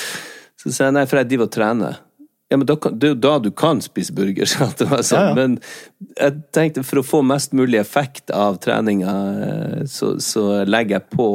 så 0.60 0.72
sa 0.72 0.88
jeg 0.88 0.96
nei, 0.96 1.06
for 1.06 1.20
jeg 1.20 1.32
driver 1.32 1.50
og 1.50 1.54
trener. 1.54 2.02
Ja, 2.52 2.58
men 2.58 2.66
da 2.68 2.76
Det 2.76 3.08
er 3.08 3.14
jo 3.14 3.18
da 3.18 3.38
du 3.40 3.50
kan 3.50 3.80
spise 3.82 4.12
burger. 4.14 4.46
Sant? 4.50 4.78
sånn. 4.78 4.92
Ja, 5.18 5.30
ja. 5.30 5.34
Men 5.34 5.56
jeg 6.14 6.42
tenkte 6.54 6.84
for 6.86 7.00
å 7.00 7.06
få 7.06 7.22
mest 7.26 7.54
mulig 7.56 7.80
effekt 7.80 8.30
av 8.30 8.60
treninga, 8.62 9.14
eh, 9.46 9.80
så, 9.90 10.14
så 10.22 10.62
legger 10.68 10.98
jeg 11.00 11.16
på 11.16 11.28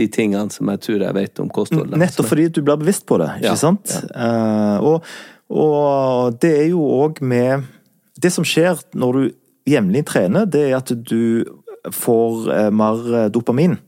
de 0.00 0.06
tingene 0.08 0.54
som 0.54 0.70
jeg 0.72 0.84
tror 0.86 1.04
jeg 1.08 1.18
vet 1.18 1.42
om 1.42 1.50
kosthold. 1.52 1.98
Nettopp 1.98 2.30
fordi 2.30 2.48
du 2.48 2.62
blir 2.62 2.80
bevisst 2.80 3.04
på 3.10 3.18
det, 3.20 3.28
ikke 3.40 3.50
Ja, 3.50 3.58
sant? 3.58 3.92
Uh, 4.14 4.78
og, 4.92 5.10
og 5.50 6.40
det 6.40 6.54
er 6.62 6.66
jo 6.70 6.86
òg 7.02 7.18
med 7.26 7.66
Det 8.20 8.30
som 8.32 8.44
skjer 8.46 8.78
når 8.94 9.16
du 9.16 9.22
jevnlig 9.70 10.04
trener, 10.08 10.46
det 10.46 10.66
er 10.70 10.78
at 10.78 10.92
du 10.92 11.44
får 11.96 12.70
mer 12.76 13.28
dopamin. 13.32 13.78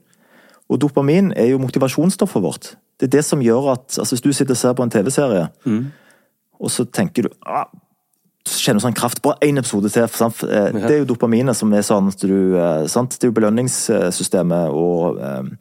Og 0.73 0.81
dopamin 0.81 1.33
er 1.37 1.53
jo 1.53 1.61
motivasjonsstoffet 1.61 2.43
vårt. 2.45 2.73
Det 2.99 3.11
er 3.11 3.17
det 3.19 3.25
som 3.27 3.43
gjør 3.45 3.73
at 3.75 3.99
altså 3.99 4.17
Hvis 4.17 4.25
du 4.25 4.33
sitter 4.33 4.57
og 4.57 4.61
ser 4.61 4.77
på 4.79 4.85
en 4.87 4.93
TV-serie, 4.93 5.49
og 6.63 6.71
så 6.71 6.87
tenker 6.89 7.27
du 7.27 7.33
ah, 7.45 7.67
så 8.47 8.59
kjenner 8.59 8.81
du 8.81 8.87
sånn 8.89 8.99
kraft. 8.99 9.23
Bare 9.23 9.39
én 9.47 9.59
episode 9.61 9.91
til. 9.93 10.07
Sant? 10.11 10.43
Eh, 10.43 10.73
Det 10.75 10.91
er 10.91 11.03
jo 11.03 11.11
dopaminet 11.13 11.55
som 11.55 11.73
er 11.73 11.85
sånn 11.87 12.09
at 12.11 12.25
du 12.27 12.57
eh, 12.59 12.87
sant? 12.91 13.15
Det 13.15 13.29
er 13.29 13.31
jo 13.31 13.39
belønningssystemet 13.39 14.75
og 14.75 15.21
um, 15.21 15.53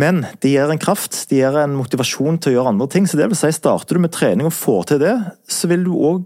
men 0.00 0.22
det 0.40 0.54
gir 0.54 0.70
en 0.70 0.80
kraft, 0.80 1.26
det 1.28 1.42
gir 1.42 1.56
en 1.60 1.74
motivasjon 1.76 2.38
til 2.40 2.52
å 2.52 2.54
gjøre 2.54 2.70
andre 2.72 2.86
ting. 2.88 3.04
Så 3.04 3.18
det 3.20 3.26
vil 3.28 3.36
si, 3.36 3.50
starter 3.52 3.98
du 3.98 4.00
med 4.00 4.14
trening 4.14 4.48
og 4.48 4.54
får 4.56 4.86
til 4.88 5.00
det, 5.02 5.16
så 5.44 5.68
vil 5.68 5.84
du 5.84 5.92
òg 5.92 6.22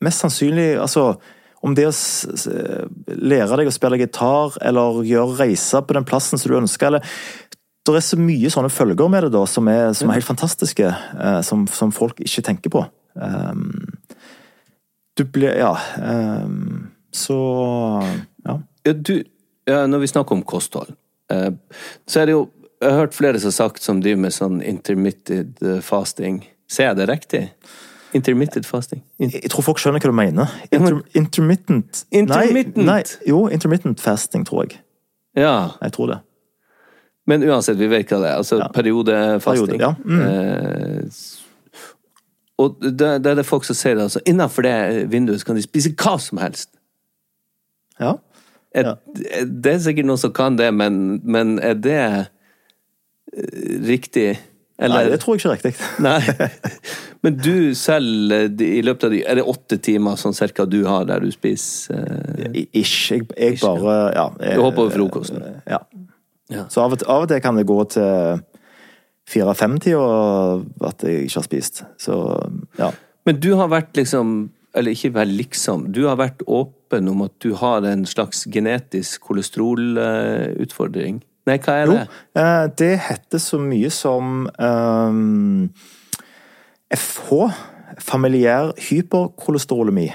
mest 0.00 0.22
sannsynlig 0.24 0.78
altså, 0.80 1.18
Om 1.64 1.74
det 1.74 1.88
å 1.88 1.94
lære 3.18 3.58
deg 3.58 3.70
å 3.70 3.74
spille 3.74 3.98
gitar, 3.98 4.58
eller 4.62 5.02
gjøre 5.06 5.40
reiser 5.40 5.82
på 5.86 5.96
den 5.96 6.06
plassen 6.06 6.38
som 6.38 6.52
du 6.52 6.58
ønsker, 6.60 6.92
eller 6.92 7.04
Det 7.88 7.96
er 7.96 8.04
så 8.04 8.18
mye 8.20 8.50
sånne 8.52 8.68
følger 8.68 9.08
med 9.08 9.22
det 9.24 9.30
da, 9.32 9.46
som 9.48 9.68
er, 9.72 9.94
som 9.96 10.10
er 10.10 10.18
helt 10.18 10.28
fantastiske, 10.28 10.90
eh, 10.92 11.40
som, 11.40 11.62
som 11.72 11.88
folk 11.94 12.18
ikke 12.20 12.42
tenker 12.44 12.68
på. 12.74 12.82
Um, 13.16 13.96
du 15.16 15.24
blir 15.24 15.56
Ja. 15.56 15.72
Um, 15.96 16.90
så 17.12 17.38
Ja. 18.44 18.58
Ja, 18.84 18.92
du, 18.92 19.24
når 19.66 19.98
vi 19.98 20.06
snakker 20.06 20.36
om 20.36 20.42
kosthold, 20.42 20.92
eh, 21.32 21.50
så 22.06 22.20
er 22.20 22.26
det 22.26 22.32
jo 22.32 22.48
Jeg 22.80 22.92
har 22.92 23.00
hørt 23.00 23.14
flere 23.14 23.40
som 23.40 23.48
har 23.48 23.56
sagt 23.56 23.82
som 23.82 24.00
driver 24.00 24.20
med 24.22 24.32
sånn 24.32 24.60
intermittent 24.62 25.58
eh, 25.66 25.80
fasting. 25.82 26.44
Ser 26.70 26.92
jeg 26.92 26.96
det 27.00 27.08
riktig? 27.08 27.40
Intermittent 28.14 28.66
fasting? 28.66 29.02
In 29.18 29.30
Jeg 29.30 29.50
tror 29.52 29.62
folk 29.66 29.78
skjønner 29.82 30.00
hva 30.00 30.08
du 30.08 30.16
mener. 30.16 30.52
Inter 30.72 31.00
intermittent 31.14 32.04
Intermittent? 32.10 32.76
Nei, 32.76 33.02
nei, 33.02 33.02
jo, 33.28 33.42
intermittent 33.52 34.00
fasting, 34.00 34.46
tror 34.48 34.64
jeg. 34.64 34.78
ja, 35.36 35.68
Jeg 35.82 35.92
tror 35.92 36.06
det. 36.14 36.18
men 37.28 37.42
uansett, 37.44 37.76
vi 37.78 37.86
vet 37.92 38.08
hva 38.08 38.18
det 38.22 38.30
er. 38.30 38.36
Altså 38.40 38.56
Ja. 38.62 38.68
periodefasting. 38.72 39.78
Periode, 39.78 39.78
ja. 39.78 39.94
Mm. 40.04 40.20
Eh, 41.02 41.02
og 42.58 42.80
det, 42.80 43.26
er 43.26 43.34
det 43.38 43.44
folk 43.46 43.64
som 43.64 43.74
sier 43.76 44.00
altså, 44.00 44.20
innenfor 44.26 44.62
det 44.62 45.10
vinduet 45.12 45.44
kan 45.44 45.54
de 45.56 45.62
spise 45.62 45.92
hva 45.94 46.16
som 46.18 46.38
helst. 46.38 46.70
Ja. 48.00 48.14
Er, 48.74 48.84
Ja. 48.84 48.94
Det 49.44 49.66
er 49.74 49.78
sikkert 49.78 50.06
noen 50.06 50.18
som 50.18 50.32
kan 50.32 50.56
det, 50.56 50.72
men, 50.74 51.20
men 51.24 51.58
er 51.58 51.74
det 51.74 51.98
eh, 53.36 53.78
riktig? 54.78 54.94
Nei, 54.94 55.04
det 55.10 55.18
tror 55.22 55.34
jeg 55.34 55.40
ikke 55.42 55.50
er 55.50 55.56
riktig. 55.56 55.74
Nei. 56.04 56.20
Men 57.26 57.38
du 57.42 57.74
selv, 57.74 58.34
i 58.62 58.82
løpet 58.86 59.08
av 59.08 59.10
de 59.10 59.22
Er 59.26 59.40
det 59.40 59.46
åtte 59.50 59.78
timer 59.82 60.18
sånn 60.20 60.36
cirka 60.38 60.66
du 60.70 60.84
har 60.86 61.08
der 61.08 61.24
du 61.24 61.32
spiser 61.34 62.04
eh, 62.46 62.60
Ish. 62.78 63.10
Jeg, 63.10 63.26
jeg 63.34 63.58
bare 63.64 63.96
Ja. 64.14 64.28
Jeg, 64.38 64.54
Du 64.60 64.62
hopper 64.62 64.86
over 64.86 64.94
frokosten? 64.94 65.42
Ja. 65.66 65.82
Ja. 66.48 66.68
Så 66.72 66.80
av 66.80 66.94
og, 66.94 67.00
til, 67.00 67.08
av 67.10 67.26
og 67.26 67.28
til 67.32 67.42
kan 67.44 67.58
det 67.58 67.66
gå 67.68 67.78
til 67.92 68.44
fire-fem-tida 69.28 70.04
at 70.88 71.04
jeg 71.04 71.26
ikke 71.26 71.36
har 71.42 71.44
spist. 71.44 71.82
Så 72.00 72.14
ja. 72.78 72.88
Men 73.28 73.42
du 73.44 73.50
har 73.60 73.68
vært 73.68 73.98
liksom 73.98 74.48
Eller 74.78 74.94
ikke 74.94 75.10
vel 75.16 75.32
liksom. 75.36 75.88
Du 75.92 76.04
har 76.06 76.16
vært 76.20 76.42
åpen 76.46 77.08
om 77.10 77.22
at 77.24 77.34
du 77.42 77.54
har 77.58 77.82
en 77.88 78.06
slags 78.06 78.44
genetisk 78.52 79.24
kolesterolutfordring. 79.26 81.22
Nei, 81.48 81.58
hva 81.64 81.78
er 81.80 81.90
det? 81.90 81.98
Jo, 82.04 82.44
det 82.78 82.92
heter 83.08 83.42
så 83.42 83.60
mye 83.62 83.90
som 83.94 84.46
um, 84.60 85.68
FH. 86.94 87.32
Familiær 88.04 88.74
hyperkolesterolemi. 88.88 90.10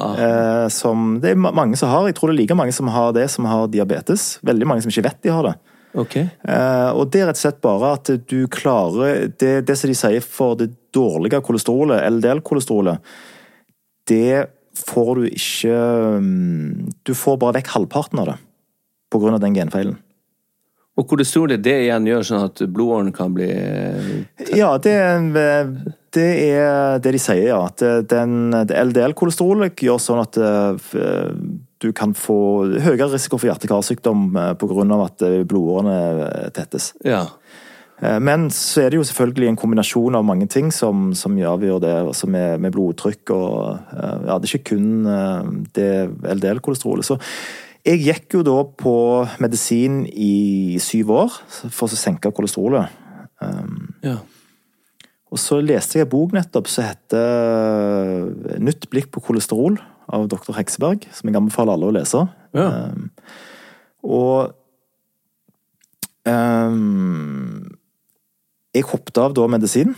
Ah. 0.00 0.14
Eh, 0.16 0.68
som 0.72 1.18
det 1.20 1.34
er 1.34 1.40
mange 1.40 1.76
som 1.76 1.90
har. 1.92 2.06
Jeg 2.08 2.16
tror 2.16 2.30
det 2.30 2.38
er 2.38 2.42
like 2.42 2.56
mange 2.56 2.74
som 2.74 2.88
har 2.92 3.12
det, 3.16 3.28
som 3.30 3.46
har 3.48 3.68
diabetes. 3.72 4.38
Veldig 4.46 4.68
mange 4.68 4.84
som 4.84 4.92
ikke 4.92 5.04
vet 5.08 5.20
de 5.26 5.34
har 5.34 5.50
det. 5.50 5.54
Ok. 5.98 6.16
Eh, 6.16 6.90
og 6.96 7.10
det 7.12 7.20
er 7.20 7.28
rett 7.28 7.36
og 7.36 7.42
slett 7.42 7.60
bare 7.64 7.92
at 7.98 8.08
du 8.30 8.38
klarer 8.48 9.26
Det, 9.28 9.50
det 9.68 9.76
som 9.76 9.90
de 9.90 9.96
sier 9.98 10.24
for 10.24 10.56
det 10.56 10.70
dårlige 10.94 11.42
kolesterolet, 11.44 12.00
LDL-kolesterolet, 12.08 13.12
det 14.08 14.46
får 14.72 15.10
du 15.18 15.26
ikke 15.28 15.76
mm, 16.24 16.88
Du 17.04 17.12
får 17.14 17.36
bare 17.40 17.58
vekk 17.58 17.74
halvparten 17.74 18.22
av 18.22 18.32
det 18.32 18.38
på 19.12 19.20
grunn 19.20 19.36
av 19.36 19.42
den 19.44 19.52
genfeilen. 19.52 19.98
Og 21.00 21.08
kolesterolet, 21.08 21.62
det 21.64 21.78
igjen 21.86 22.06
gjør 22.10 22.26
sånn 22.28 22.46
at 22.50 22.62
blodåren 22.68 23.12
kan 23.16 23.32
bli 23.32 23.48
eh, 23.48 24.56
Ja, 24.58 24.74
det 24.82 24.96
det 26.12 26.28
er 26.52 26.98
det 27.00 27.14
de 27.14 27.20
sier, 27.22 27.46
ja. 27.48 27.62
At 27.70 27.80
den, 28.10 28.52
det 28.68 28.76
LDL-kolesterolet 28.76 29.80
gjør 29.80 30.00
sånn 30.04 30.20
at 30.20 30.36
eh, 30.36 30.96
du 31.82 31.90
kan 31.96 32.12
få 32.14 32.38
høyere 32.84 33.10
risiko 33.14 33.40
for 33.40 33.48
hjerte-karsykdom 33.48 34.28
pga. 34.34 34.48
på 34.60 34.68
grunn 34.70 34.92
av 34.94 35.06
at 35.08 35.24
eh, 35.26 35.40
blodårene 35.48 35.96
eh, 36.28 36.50
tettes. 36.54 36.92
Ja. 37.06 37.24
Eh, 38.02 38.20
Men 38.20 38.50
så 38.54 38.84
er 38.84 38.92
det 38.92 39.00
jo 39.00 39.08
selvfølgelig 39.08 39.48
en 39.50 39.60
kombinasjon 39.64 40.18
av 40.18 40.26
mange 40.28 40.48
ting 40.52 40.70
som, 40.74 41.10
som 41.18 41.38
avgjør 41.38 41.82
det, 41.82 41.96
altså 42.12 42.30
med, 42.30 42.60
med 42.60 42.76
blodtrykk 42.76 43.34
og 43.34 43.58
eh, 43.96 44.16
Ja, 44.28 44.38
det 44.38 44.48
er 44.48 44.56
ikke 44.58 44.76
kun 44.76 45.06
eh, 45.06 45.52
det 45.78 45.90
LDL-kolesterolet. 46.36 47.08
Så 47.08 47.18
jeg 47.82 48.02
gikk 48.04 48.36
jo 48.36 48.42
da 48.46 48.58
på 48.78 48.94
medisin 49.42 50.04
i 50.06 50.78
syv 50.82 51.10
år 51.16 51.38
for 51.64 51.90
å 51.90 51.98
senke 51.98 52.30
kolesterolet. 52.34 52.92
Um, 53.42 53.90
ja. 54.06 54.20
Og 55.32 55.40
så 55.40 55.58
leste 55.64 55.98
jeg 55.98 56.06
en 56.06 56.12
bok 56.12 56.34
nettopp 56.36 56.68
som 56.70 56.86
heter 56.86 58.28
eh, 58.52 58.60
'Nytt 58.60 58.86
blikk 58.92 59.08
på 59.10 59.22
kolesterol' 59.24 59.80
av 60.12 60.28
dr. 60.28 60.52
Hekseberg, 60.54 61.06
som 61.14 61.28
jeg 61.28 61.38
anbefaler 61.38 61.72
alle 61.72 61.88
å 61.88 61.94
lese. 61.96 62.20
Ja. 62.52 62.66
Um, 62.92 63.10
og 64.02 64.52
um, 66.28 67.78
Jeg 68.74 68.88
hoppet 68.88 69.18
av 69.20 69.34
da 69.36 69.46
medisin. 69.50 69.96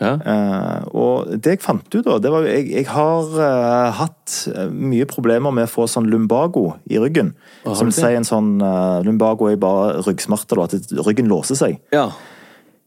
Ja. 0.00 0.14
Uh, 0.24 0.80
og 0.96 1.32
det 1.44 1.58
jeg 1.58 1.60
fant 1.60 1.84
ut 1.92 2.06
da, 2.06 2.16
det 2.24 2.30
var 2.32 2.46
Jeg, 2.48 2.70
jeg 2.72 2.86
har 2.88 3.26
uh, 3.36 3.90
hatt 3.98 4.36
eh, 4.48 4.70
mye 4.72 5.04
problemer 5.08 5.52
med 5.52 5.68
å 5.68 5.70
få 5.70 5.84
sånn 5.90 6.08
lumbago 6.08 6.70
i 6.88 6.96
ryggen. 7.02 7.34
Som 7.76 7.92
sier 7.92 8.16
en 8.16 8.26
sånn 8.26 8.54
uh, 8.64 9.04
Lumbago 9.04 9.50
er 9.50 9.60
bare 9.60 10.00
ryggsmerter. 10.06 10.62
At 10.64 10.76
ryggen 11.04 11.28
låser 11.30 11.58
seg. 11.58 11.80
ja. 11.92 12.08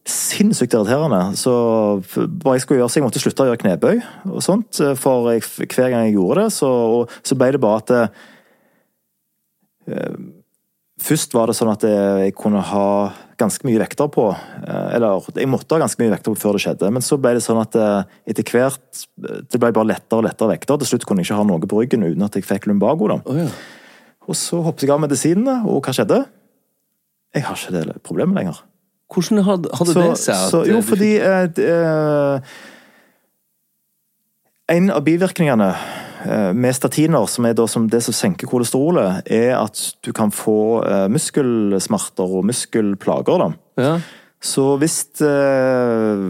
sinnssykt 0.09 0.73
irriterende. 0.73 1.21
Så 1.39 1.53
hva 2.01 2.57
jeg 2.57 2.65
skulle 2.65 2.81
gjøre 2.81 2.89
så 2.91 2.99
jeg 2.99 3.05
måtte 3.05 3.21
slutte 3.21 3.45
å 3.45 3.51
gjøre 3.51 3.61
knebøy 3.61 4.01
og 4.33 4.41
sånt. 4.43 4.81
For 4.99 5.29
jeg, 5.31 5.45
hver 5.69 5.93
gang 5.93 6.07
jeg 6.07 6.17
gjorde 6.17 6.41
det, 6.41 6.49
så, 6.57 6.71
og, 6.97 7.13
så 7.21 7.37
ble 7.37 7.53
det 7.55 7.61
bare 7.63 7.83
at 7.83 7.93
det, 7.93 8.03
Først 11.03 11.33
var 11.35 11.49
det 11.49 11.55
sånn 11.57 11.71
at 11.73 11.83
jeg 11.83 12.35
kunne 12.39 12.61
ha 12.63 12.87
ganske 13.39 13.65
mye 13.67 13.79
vekter 13.81 14.09
på. 14.13 14.25
eh, 14.67 14.95
Eller 14.95 15.21
jeg 15.35 15.49
måtte 15.49 15.75
ha 15.75 15.81
ganske 15.83 16.01
mye 16.03 16.13
vekter 16.13 16.33
på 16.33 16.39
før 16.41 16.57
det 16.57 16.63
skjedde. 16.65 16.91
Men 16.93 17.01
så 17.05 17.17
ble 17.21 17.33
det 17.37 17.43
sånn 17.45 17.61
at 17.61 17.75
eh, 17.75 18.03
etter 18.29 18.43
hvert 18.43 19.05
Det 19.17 19.59
ble 19.59 19.71
bare 19.71 19.89
lettere 19.93 20.19
og 20.21 20.27
lettere 20.27 20.53
vekter. 20.55 20.77
Til 20.81 20.87
slutt 20.93 21.05
kunne 21.09 21.23
jeg 21.23 21.29
ikke 21.31 21.39
ha 21.41 21.47
noe 21.47 21.59
på 21.59 21.79
ryggen 21.81 22.03
uten 22.05 22.23
at 22.25 22.35
jeg 22.37 22.45
fikk 22.47 22.67
lumbago. 22.69 23.07
da. 23.11 23.19
Oh, 23.25 23.37
ja. 23.37 23.49
Og 24.27 24.35
så 24.39 24.61
hoppet 24.63 24.85
jeg 24.85 24.93
av 24.95 25.01
medisinene, 25.03 25.57
og 25.67 25.81
hva 25.83 25.91
skjedde? 25.95 26.21
Jeg 27.35 27.43
har 27.43 27.57
ikke 27.57 27.73
det 27.75 27.97
problemet 28.05 28.37
lenger. 28.37 28.61
Hvordan 29.13 29.43
hadde, 29.45 29.69
hadde 29.77 29.93
det 29.97 30.05
seg? 30.21 30.37
så, 30.49 30.61
jo, 30.65 30.77
eh, 30.79 30.85
fordi 30.85 31.09
eh, 31.19 31.49
eh, 31.59 32.53
En 34.73 34.89
av 34.93 35.03
bivirkningene 35.05 35.67
eh, 35.73 36.12
med 36.55 36.75
statiner, 36.75 37.25
som 37.27 37.45
er 37.45 37.57
som 37.67 37.87
det 37.91 38.03
som 38.05 38.15
senker 38.15 38.47
kolesterolet, 38.47 39.27
er 39.27 39.57
at 39.57 39.79
du 40.05 40.11
kan 40.15 40.31
få 40.31 40.83
eh, 40.83 41.07
muskelsmerter 41.11 42.37
og 42.39 42.45
muskelplager. 42.47 43.53
Ja. 43.77 43.97
Så 44.43 44.75
hvis 44.81 44.97
eh, 45.23 46.23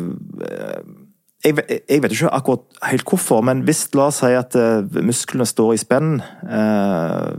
jeg, 1.43 1.57
jeg 1.89 2.03
vet 2.03 2.13
ikke 2.13 2.31
akkurat 2.31 2.83
helt 2.87 3.07
hvorfor, 3.09 3.41
men 3.45 3.63
hvis 3.67 3.87
la 3.97 4.07
oss 4.11 4.21
si 4.21 4.31
at 4.37 4.55
eh, 4.59 5.01
musklene 5.03 5.47
står 5.49 5.73
i 5.73 5.81
spenn 5.81 6.19
eh, 6.21 7.31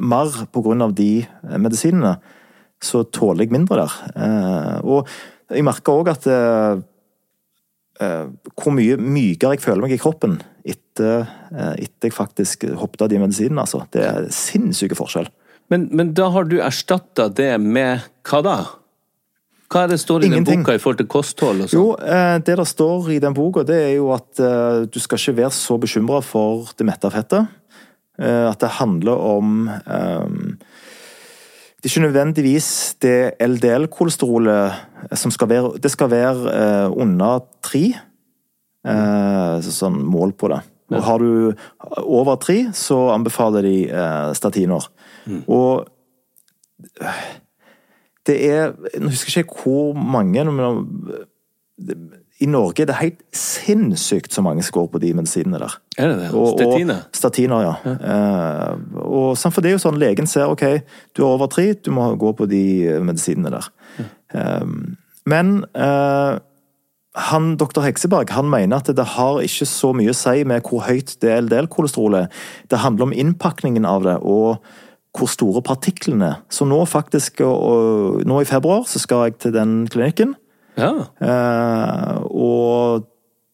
mer 0.00 0.38
pga. 0.52 0.88
de 0.90 1.10
eh, 1.22 1.58
medisinene, 1.58 2.16
så 2.82 3.04
tåler 3.04 3.44
jeg 3.44 3.54
mindre 3.54 3.84
der. 3.84 3.98
Eh, 4.16 4.78
og 4.82 5.08
jeg 5.52 5.64
merker 5.64 6.00
òg 6.00 6.10
at 6.10 6.26
eh, 6.26 6.80
eh, 8.00 8.24
hvor 8.56 8.74
mye 8.74 8.96
mykere 8.98 9.54
jeg 9.56 9.62
føler 9.62 9.86
meg 9.86 9.94
i 9.94 10.02
kroppen 10.02 10.40
etter, 10.92 11.26
eh, 11.52 11.84
etter 11.86 12.08
jeg 12.08 12.12
faktisk 12.12 12.64
hoppet 12.76 13.02
av 13.02 13.08
de 13.08 13.18
medisinene. 13.18 13.60
altså. 13.60 13.86
Det 13.90 14.02
er 14.04 14.28
sinnssyke 14.30 14.94
forskjell. 14.94 15.28
Men, 15.70 15.88
men 15.90 16.12
da 16.12 16.28
har 16.28 16.44
du 16.44 16.60
erstatta 16.60 17.28
det 17.32 17.60
med 17.60 18.00
hva 18.28 18.42
da? 18.44 18.56
Hva 19.72 19.84
er 19.86 19.88
det 19.94 20.00
står 20.02 20.24
i 20.26 20.28
den 20.28 20.44
boka 20.44 20.74
i 20.74 20.78
forhold 20.78 20.98
til 21.00 21.08
kosthold 21.08 21.62
og 21.64 21.68
sånn? 21.70 21.78
Jo, 21.78 21.96
eh, 21.96 22.38
det 22.44 22.56
der 22.58 22.68
står 22.68 23.10
i 23.14 23.18
den 23.22 23.32
boka, 23.32 23.64
det 23.64 23.78
er 23.86 23.94
jo 23.96 24.12
at 24.12 24.38
eh, 24.38 24.84
du 24.84 25.00
skal 25.00 25.18
ikke 25.18 25.38
være 25.40 25.54
så 25.56 25.78
bekymra 25.80 26.20
for 26.20 26.68
det 26.76 26.86
mette 26.86 27.10
fettet. 27.12 27.58
At 28.22 28.60
det 28.60 28.68
handler 28.76 29.16
om 29.16 29.64
Det 31.80 31.88
er 31.88 31.88
ikke 31.88 32.02
nødvendigvis 32.04 32.94
det 33.00 33.34
LDL-kolesterolet 33.40 35.16
som 35.16 35.32
skal 35.32 35.48
være 35.48 35.80
Det 35.82 35.90
skal 35.90 36.10
være 36.12 36.92
under 36.92 37.40
tre. 37.64 37.96
Sånn 38.84 40.04
mål 40.04 40.36
på 40.36 40.52
det. 40.52 40.60
Og 40.96 41.02
har 41.06 41.18
du 41.18 41.54
over 42.02 42.36
tre, 42.36 42.58
så 42.72 43.10
anbefaler 43.14 43.62
de 43.62 43.76
eh, 43.90 44.32
statiner. 44.38 44.88
Og 45.48 45.86
det 48.26 48.36
er 48.50 48.72
Nå 49.00 49.10
husker 49.10 49.36
jeg 49.40 49.46
ikke 49.46 49.62
hvor 49.64 49.94
mange 49.98 50.44
men 50.44 50.98
det- 51.78 51.96
I 52.42 52.46
Norge 52.46 52.82
er 52.82 52.86
det 52.86 52.94
helt 52.96 53.20
sinnssykt 53.32 54.32
så 54.34 54.42
mange 54.42 54.62
som 54.66 54.72
går 54.74 54.88
på 54.90 54.98
de 55.00 55.12
medisinene 55.14 55.58
der. 55.60 55.76
Er 55.96 56.08
det 56.08 56.16
det? 56.18 56.30
Og- 56.34 56.58
Statiner? 56.58 56.94
Og, 56.96 57.14
statiner, 57.14 57.60
ja. 57.62 57.74
Eh, 57.86 58.76
og 58.98 59.36
for 59.38 59.60
det 59.60 59.68
er 59.70 59.76
jo 59.78 59.78
sånn 59.90 59.98
legen 59.98 60.26
ser 60.26 60.50
ok, 60.50 60.82
du 61.14 61.22
er 61.22 61.26
over 61.28 61.46
tre, 61.46 61.72
du 61.74 61.90
må 61.92 62.16
gå 62.18 62.32
på 62.34 62.48
de 62.50 62.86
eh, 62.88 62.98
medisinene 63.00 63.50
der. 63.50 63.68
Eh, 64.34 64.64
men 65.26 65.64
eh, 65.74 66.38
han, 67.12 67.56
Dr. 67.60 67.82
Hekseberg 67.84 68.30
han 68.32 68.48
mener 68.48 68.80
at 68.80 68.88
det 68.96 69.04
har 69.16 69.42
ikke 69.44 69.66
så 69.68 69.90
mye 69.96 70.14
å 70.14 70.16
si 70.16 70.46
med 70.48 70.64
hvor 70.64 70.86
høyt 70.86 71.18
DLDL-kolesterol 71.20 72.22
er. 72.22 72.30
Det 72.72 72.80
handler 72.80 73.10
om 73.10 73.12
innpakningen 73.12 73.84
av 73.88 74.06
det 74.06 74.16
og 74.22 74.62
hvor 75.12 75.28
store 75.28 75.60
partiklene 75.64 76.30
er. 76.30 76.38
Så 76.48 76.64
nå 76.64 76.78
faktisk, 76.88 77.42
og, 77.44 78.22
nå 78.24 78.40
i 78.40 78.48
februar, 78.48 78.86
så 78.88 79.02
skal 79.02 79.26
jeg 79.26 79.36
til 79.44 79.52
den 79.52 79.82
klinikken. 79.92 80.32
Ja. 80.80 80.92
Eh, 81.20 82.14
og 82.32 83.04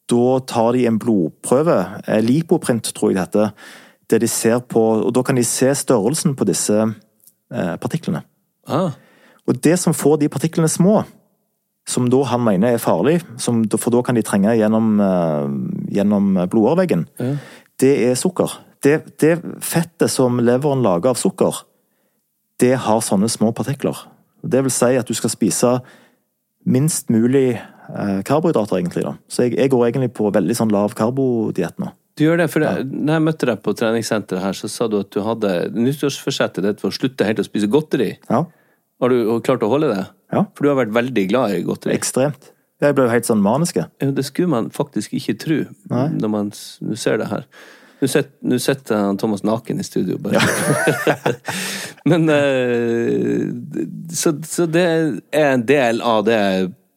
da 0.08 0.38
tar 0.46 0.72
de 0.76 0.86
en 0.86 1.00
blodprøve, 1.02 1.80
eh, 2.06 2.22
lipoprint 2.22 2.92
tror 2.94 3.10
jeg 3.10 3.18
det 3.18 3.26
heter, 3.26 3.74
der 4.08 4.22
de 4.22 4.30
ser 4.30 4.62
på, 4.70 4.84
og 5.02 5.10
da 5.12 5.22
kan 5.26 5.36
de 5.36 5.44
se 5.44 5.74
størrelsen 5.74 6.38
på 6.38 6.46
disse 6.48 6.78
eh, 6.78 7.74
partiklene. 7.82 8.22
Ah. 8.70 8.94
Og 9.48 9.58
det 9.64 9.78
som 9.82 9.96
får 9.96 10.20
de 10.22 10.30
partiklene 10.30 10.70
små, 10.70 11.02
som 11.88 12.08
da 12.12 12.20
han 12.28 12.44
mener 12.44 12.76
er 12.76 12.82
farlig, 12.82 13.18
som, 13.40 13.62
for 13.78 13.94
da 13.94 14.02
kan 14.04 14.18
de 14.18 14.24
trenge 14.26 14.52
gjennom, 14.58 14.98
eh, 15.00 15.46
gjennom 15.96 16.34
ja. 16.36 17.30
det 17.80 17.94
er 18.10 18.18
sukker. 18.18 18.58
Det, 18.84 18.98
det 19.18 19.38
fettet 19.64 20.12
som 20.12 20.38
leveren 20.44 20.84
lager 20.84 21.14
av 21.14 21.18
sukker, 21.18 21.64
det 22.60 22.74
har 22.84 23.00
sånne 23.04 23.30
små 23.30 23.52
partikler. 23.56 23.96
Det 24.42 24.60
vil 24.66 24.74
si 24.74 24.92
at 24.98 25.08
du 25.08 25.16
skal 25.16 25.32
spise 25.32 25.72
minst 26.68 27.08
mulig 27.10 27.56
eh, 27.56 28.20
karbohydrater, 28.26 28.82
egentlig. 28.82 29.06
da. 29.06 29.14
Så 29.30 29.46
jeg, 29.46 29.56
jeg 29.56 29.72
går 29.72 29.88
egentlig 29.88 30.12
på 30.18 30.28
veldig 30.34 30.58
sånn 30.58 30.74
lav 30.74 30.94
karbodiett 30.98 31.78
nå. 31.80 31.94
Du 32.18 32.24
gjør 32.26 32.40
det, 32.42 32.48
for 32.50 32.64
ja. 32.66 32.74
når 32.82 33.14
jeg 33.14 33.24
møtte 33.28 33.48
deg 33.48 33.60
på 33.62 33.74
treningssenteret 33.78 34.42
her, 34.42 34.56
så 34.58 34.68
sa 34.70 34.88
du 34.90 34.98
at 34.98 35.10
du 35.14 35.20
hadde 35.22 35.52
nyttårsforsettet 35.78 36.66
ditt 36.66 36.80
for 36.82 36.90
å 36.90 36.96
slutte 36.96 37.26
helt 37.26 37.40
å 37.40 37.46
spise 37.46 37.70
godteri. 37.70 38.16
Ja, 38.28 38.44
Har 38.98 39.14
du 39.14 39.38
klart 39.46 39.62
å 39.62 39.70
holde 39.70 39.92
det? 39.92 40.04
Ja. 40.32 40.44
For 40.54 40.64
du 40.64 40.68
har 40.72 40.78
vært 40.84 40.92
veldig 40.96 41.26
glad 41.30 41.54
i 41.56 41.62
godteri. 41.64 41.94
ekstremt. 41.96 42.50
Jeg 42.80 42.94
ble 42.94 43.08
jo 43.08 43.10
helt 43.10 43.26
sånn 43.26 43.40
maniske. 43.42 43.86
Ja, 44.00 44.10
Det 44.14 44.24
skulle 44.28 44.48
man 44.52 44.68
faktisk 44.70 45.12
ikke 45.18 45.34
tro, 45.40 45.56
Nei. 45.90 46.08
når 46.14 46.30
man 46.30 46.50
ser 46.52 47.16
det 47.18 47.26
her. 47.32 47.46
Nå 48.00 48.06
sitter, 48.06 48.58
sitter 48.62 49.16
Thomas 49.18 49.42
naken 49.42 49.80
i 49.80 49.82
studio, 49.82 50.18
bare. 50.22 50.38
Men 52.06 52.28
eh, 52.30 53.48
så, 54.14 54.32
så 54.46 54.66
det 54.70 54.84
er 55.34 55.48
en 55.56 55.64
del 55.66 55.98
av 56.06 56.22
det 56.28 56.38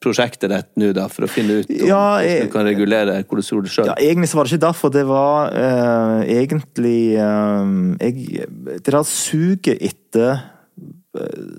prosjektet 0.02 0.50
ditt 0.50 0.70
nå, 0.82 0.92
da, 0.98 1.08
for 1.14 1.28
å 1.28 1.30
finne 1.30 1.60
ut 1.62 1.70
om 1.70 1.76
Ja, 1.90 1.98
hvordan 2.18 2.26
jeg- 2.30 2.46
du 2.48 2.54
kan 2.54 2.66
regulere 2.66 3.18
kolesterol 3.30 3.68
sjøl? 3.70 3.90
Ja, 3.92 3.96
Egentlig 4.02 4.30
så 4.32 4.38
var 4.40 4.46
det 4.48 4.54
ikke 4.56 4.66
derfor. 4.68 4.94
Det 4.96 5.04
var 5.10 5.52
uh, 5.54 6.22
egentlig 6.26 7.18
uh, 7.22 7.98
jeg, 8.02 8.48
Det 8.82 8.86
der 8.96 9.04
suget 9.06 9.78
etter 9.82 10.42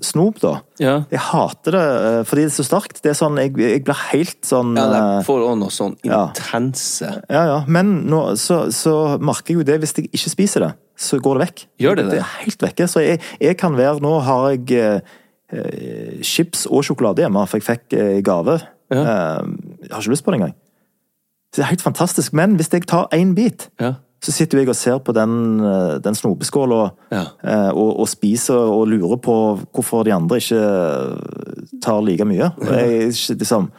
snop, 0.01 0.39
da. 0.41 0.53
Ja. 0.81 0.93
Jeg 1.13 1.19
hater 1.29 1.75
det 1.75 1.81
eh, 1.85 2.19
fordi 2.25 2.45
det 2.45 2.49
er 2.49 2.55
så 2.55 2.65
sterkt. 2.65 3.01
Det 3.03 3.11
er 3.11 3.17
sånn, 3.19 3.35
Jeg, 3.37 3.51
jeg 3.61 3.83
blir 3.85 3.99
helt 4.09 4.39
sånn 4.49 4.71
Ja, 4.77 4.85
eh, 4.87 4.93
det 5.19 5.25
får 5.27 5.43
òg 5.45 5.59
noe 5.61 5.73
sånn 5.73 5.93
ja. 6.07 6.23
intense 6.31 7.11
Ja, 7.29 7.43
ja. 7.51 7.59
Men 7.69 7.91
nå, 8.09 8.23
så, 8.41 8.63
så 8.73 8.95
merker 9.21 9.53
jeg 9.53 9.61
jo 9.61 9.67
det 9.67 9.77
hvis 9.83 9.93
jeg 9.99 10.09
ikke 10.09 10.31
spiser 10.33 10.65
det, 10.65 10.71
så 10.97 11.19
går 11.21 11.37
det 11.37 11.45
vekk. 11.47 11.65
Gjør 11.85 11.99
det 11.99 12.05
det? 12.07 12.15
Det 12.15 12.23
er 12.23 12.31
helt 12.45 12.65
vekke. 12.65 12.87
Så 12.89 13.03
jeg, 13.05 13.21
jeg 13.41 13.57
kan 13.61 13.77
være 13.77 14.01
Nå 14.01 14.15
har 14.25 14.47
jeg 14.55 14.79
eh, 14.79 15.13
eh, 15.53 16.17
chips 16.25 16.65
og 16.69 16.85
sjokolade 16.87 17.21
hjemme, 17.25 17.45
for 17.49 17.61
jeg 17.61 17.67
fikk 17.69 17.97
eh, 17.99 18.17
gave. 18.25 18.57
Ja. 18.93 19.03
Eh, 19.03 19.53
jeg 19.85 19.93
har 19.93 20.01
ikke 20.01 20.15
lyst 20.15 20.25
på 20.25 20.33
det 20.33 20.41
engang. 20.41 20.55
Så 21.53 21.61
det 21.61 21.65
er 21.67 21.71
helt 21.75 21.85
fantastisk. 21.85 22.33
Men 22.33 22.57
hvis 22.57 22.73
jeg 22.73 22.87
tar 22.89 23.05
én 23.13 23.35
bit, 23.37 23.69
Ja. 23.81 23.93
Så 24.23 24.31
sitter 24.31 24.61
jeg 24.61 24.69
og 24.71 24.75
ser 24.79 24.99
på 25.03 25.11
den, 25.15 25.33
eh, 25.59 25.97
den 26.03 26.15
snopeskåla 26.15 26.81
Ja. 27.11 27.23
eh, 27.43 27.69
og, 27.75 27.99
og 27.99 28.07
spiser 28.07 28.55
og 28.55 28.87
lurer 28.87 29.17
på 29.19 29.35
hvorfor 29.75 30.05
de 30.07 30.13
andre 30.15 30.37
ikke 30.39 30.61
tar 31.83 32.01
like 32.05 32.25
mye. 32.27 32.51
Jeg, 32.63 33.13
liksom, 33.37 33.69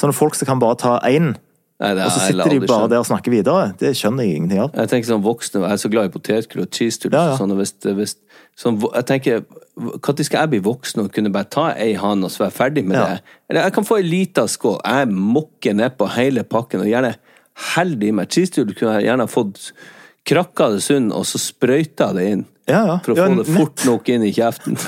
sånne 0.00 0.14
folk 0.16 0.36
som 0.38 0.46
kan 0.46 0.60
bare 0.62 0.78
ta 0.80 0.98
én, 1.10 1.32
og 1.80 2.10
så 2.12 2.20
sitter 2.26 2.52
de 2.52 2.66
bare 2.68 2.88
der 2.92 3.00
og 3.00 3.06
snakker 3.08 3.32
videre. 3.32 3.70
Det 3.80 3.94
skjønner 3.96 4.26
jeg 4.26 4.36
ingenting 4.36 4.60
av. 4.66 4.74
Jeg 4.76 4.90
tenker 4.92 5.08
sånn 5.14 5.22
voksne, 5.24 5.62
jeg 5.64 5.72
er 5.72 5.80
så 5.80 5.90
glad 5.92 6.10
i 6.10 6.12
potetgull 6.12 6.66
og 6.66 6.70
cheese 6.76 7.08
Ja, 7.10 7.30
ja. 7.30 7.36
sånn, 7.40 7.54
og 7.54 7.56
hvis, 7.62 7.72
hvis 7.96 8.14
sånn, 8.60 8.76
jeg 8.94 9.06
tenker, 9.08 9.42
når 9.80 10.22
skal 10.26 10.44
jeg 10.44 10.50
bli 10.50 10.60
voksen 10.66 11.00
og 11.06 11.10
kunne 11.16 11.32
bare 11.32 11.48
ta 11.48 11.70
ei 11.80 11.94
hand 11.96 12.24
og 12.28 12.30
så 12.30 12.44
være 12.44 12.52
ferdig 12.58 12.84
med 12.84 12.98
Ja. 12.98 13.06
det? 13.14 13.20
Eller 13.48 13.62
jeg 13.62 13.72
kan 13.72 13.84
få 13.88 13.96
ei 13.96 14.02
lita 14.06 14.44
skål, 14.46 14.78
jeg 14.84 15.08
mokker 15.08 15.72
nedpå 15.74 16.10
hele 16.18 16.44
pakken 16.44 16.80
og 16.84 16.86
gjerne 16.92 17.14
held 17.74 17.98
med 18.00 18.20
meg. 18.20 18.30
Cheese 18.32 18.64
kunne 18.64 18.98
jeg 18.98 19.08
gjerne 19.08 19.28
fått 19.30 19.70
krakka 20.28 20.70
det 20.74 20.82
sunn, 20.84 21.10
og 21.12 21.26
så 21.28 21.40
sprøyta 21.40 22.10
det 22.16 22.26
inn. 22.34 22.44
Ja, 22.70 22.84
ja. 22.86 22.96
For 23.04 23.14
å 23.14 23.18
få 23.18 23.40
det 23.40 23.48
fort 23.50 23.84
nok 23.88 24.10
inn 24.12 24.26
i 24.26 24.32
kjeften. 24.34 24.78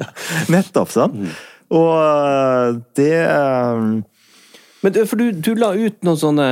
Nettopp, 0.52 0.92
sant? 0.92 1.16
Mm. 1.16 1.32
Og 1.70 1.92
øh, 2.02 2.80
det 2.98 3.14
øh, 3.22 4.02
Men 4.82 4.92
du, 4.92 5.04
for 5.06 5.20
du, 5.20 5.30
du 5.30 5.52
la 5.54 5.68
ut 5.78 6.00
noen 6.02 6.18
sånne 6.18 6.46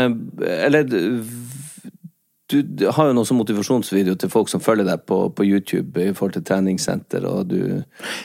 Eller 0.47 0.85
du, 0.87 2.63
du 2.63 2.85
har 2.95 3.09
jo 3.09 3.17
noen 3.17 3.27
sånn 3.27 3.41
motivasjonsvideo 3.41 4.15
til 4.17 4.31
folk 4.33 4.49
som 4.49 4.63
følger 4.63 4.87
deg 4.89 5.03
på, 5.11 5.19
på 5.37 5.45
YouTube 5.45 6.01
i 6.01 6.15
forhold 6.17 6.39
til 6.39 6.47
treningssenter, 6.49 7.27
og 7.29 7.51
du 7.51 7.59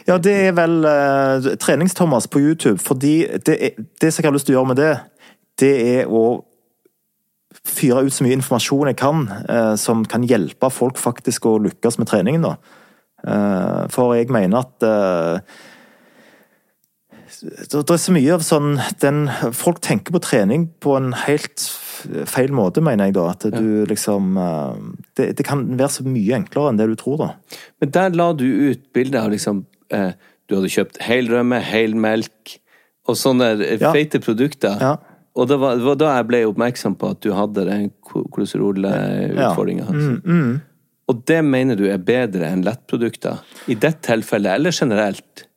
Ja, 0.07 0.15
det 0.15 0.35
er 0.45 0.53
vel 0.55 0.77
uh, 0.88 1.49
Trenings-Thomas 1.59 2.30
på 2.31 2.39
YouTube. 2.39 2.77
Fordi 2.80 3.25
det, 3.43 3.57
det 3.99 4.13
som 4.13 4.23
jeg 4.23 4.30
har 4.30 4.38
lyst 4.38 4.47
til 4.47 4.55
å 4.55 4.61
gjøre 4.61 4.71
med 4.71 4.80
det, 4.80 4.93
det 5.59 5.73
er 5.97 6.07
å 6.07 6.23
fyre 7.68 8.03
ut 8.06 8.14
så 8.14 8.26
mye 8.26 8.35
informasjon 8.38 8.90
jeg 8.91 8.98
kan, 8.99 9.27
eh, 9.49 9.76
som 9.80 10.03
kan 10.06 10.23
hjelpe 10.27 10.69
folk 10.73 10.98
faktisk 10.99 11.45
å 11.48 11.57
lykkes 11.64 11.99
med 12.02 12.10
treningen. 12.11 12.41
da. 12.44 12.56
Eh, 13.23 13.85
for 13.94 14.15
jeg 14.18 14.30
mener 14.35 14.65
at 14.65 14.84
eh, 14.84 15.40
det, 17.44 17.72
det 17.72 17.95
er 17.95 18.02
så 18.02 18.14
mye 18.15 18.34
av 18.35 18.44
sånn 18.45 18.76
den, 19.02 19.26
Folk 19.56 19.80
tenker 19.84 20.14
på 20.15 20.22
trening 20.23 20.68
på 20.84 20.95
en 20.99 21.11
helt 21.26 21.64
feil 22.30 22.52
måte, 22.56 22.84
mener 22.84 23.10
jeg 23.10 23.15
da. 23.18 23.30
At 23.34 23.45
du 23.56 23.85
liksom 23.90 24.35
eh, 24.40 24.76
det, 25.19 25.30
det 25.40 25.45
kan 25.48 25.64
være 25.80 25.95
så 25.98 26.06
mye 26.07 26.35
enklere 26.41 26.73
enn 26.73 26.81
det 26.81 26.90
du 26.91 26.98
tror, 26.99 27.18
da. 27.23 27.30
Men 27.81 27.94
der 27.95 28.18
la 28.19 28.30
du 28.38 28.45
ut 28.45 28.84
bildet 28.95 29.22
av 29.23 29.31
liksom 29.34 29.64
eh, 29.94 30.11
Du 30.49 30.57
hadde 30.57 30.72
kjøpt 30.76 30.99
helrømme, 31.07 31.61
helmelk 31.64 32.57
og 33.07 33.18
sånne 33.19 33.53
eh, 33.64 33.77
Ja. 33.81 33.91
feite 33.95 34.19
produkter. 34.23 34.76
Ja. 34.84 34.94
Og 35.34 35.47
det 35.49 35.57
var, 35.57 35.80
det 35.80 35.85
var 35.88 35.97
da 35.97 36.11
jeg 36.19 36.27
ble 36.30 36.43
oppmerksom 36.45 36.95
på 37.01 37.10
at 37.15 37.23
du 37.26 37.31
hadde 37.34 37.64
den 37.65 37.88
kolesterolutfordringa. 38.05 39.88
Ja. 39.89 40.14
Mm, 40.22 40.61
Og 41.10 41.23
det 41.27 41.39
mener 41.45 41.76
du 41.80 41.88
er 41.89 41.97
bedre 41.97 42.51
enn 42.53 42.61
lettprodukter? 42.65 43.41
I 43.68 43.76
det 43.76 43.95
tilfellet, 44.05 44.60
eller 44.60 44.72
generelt? 44.76 45.47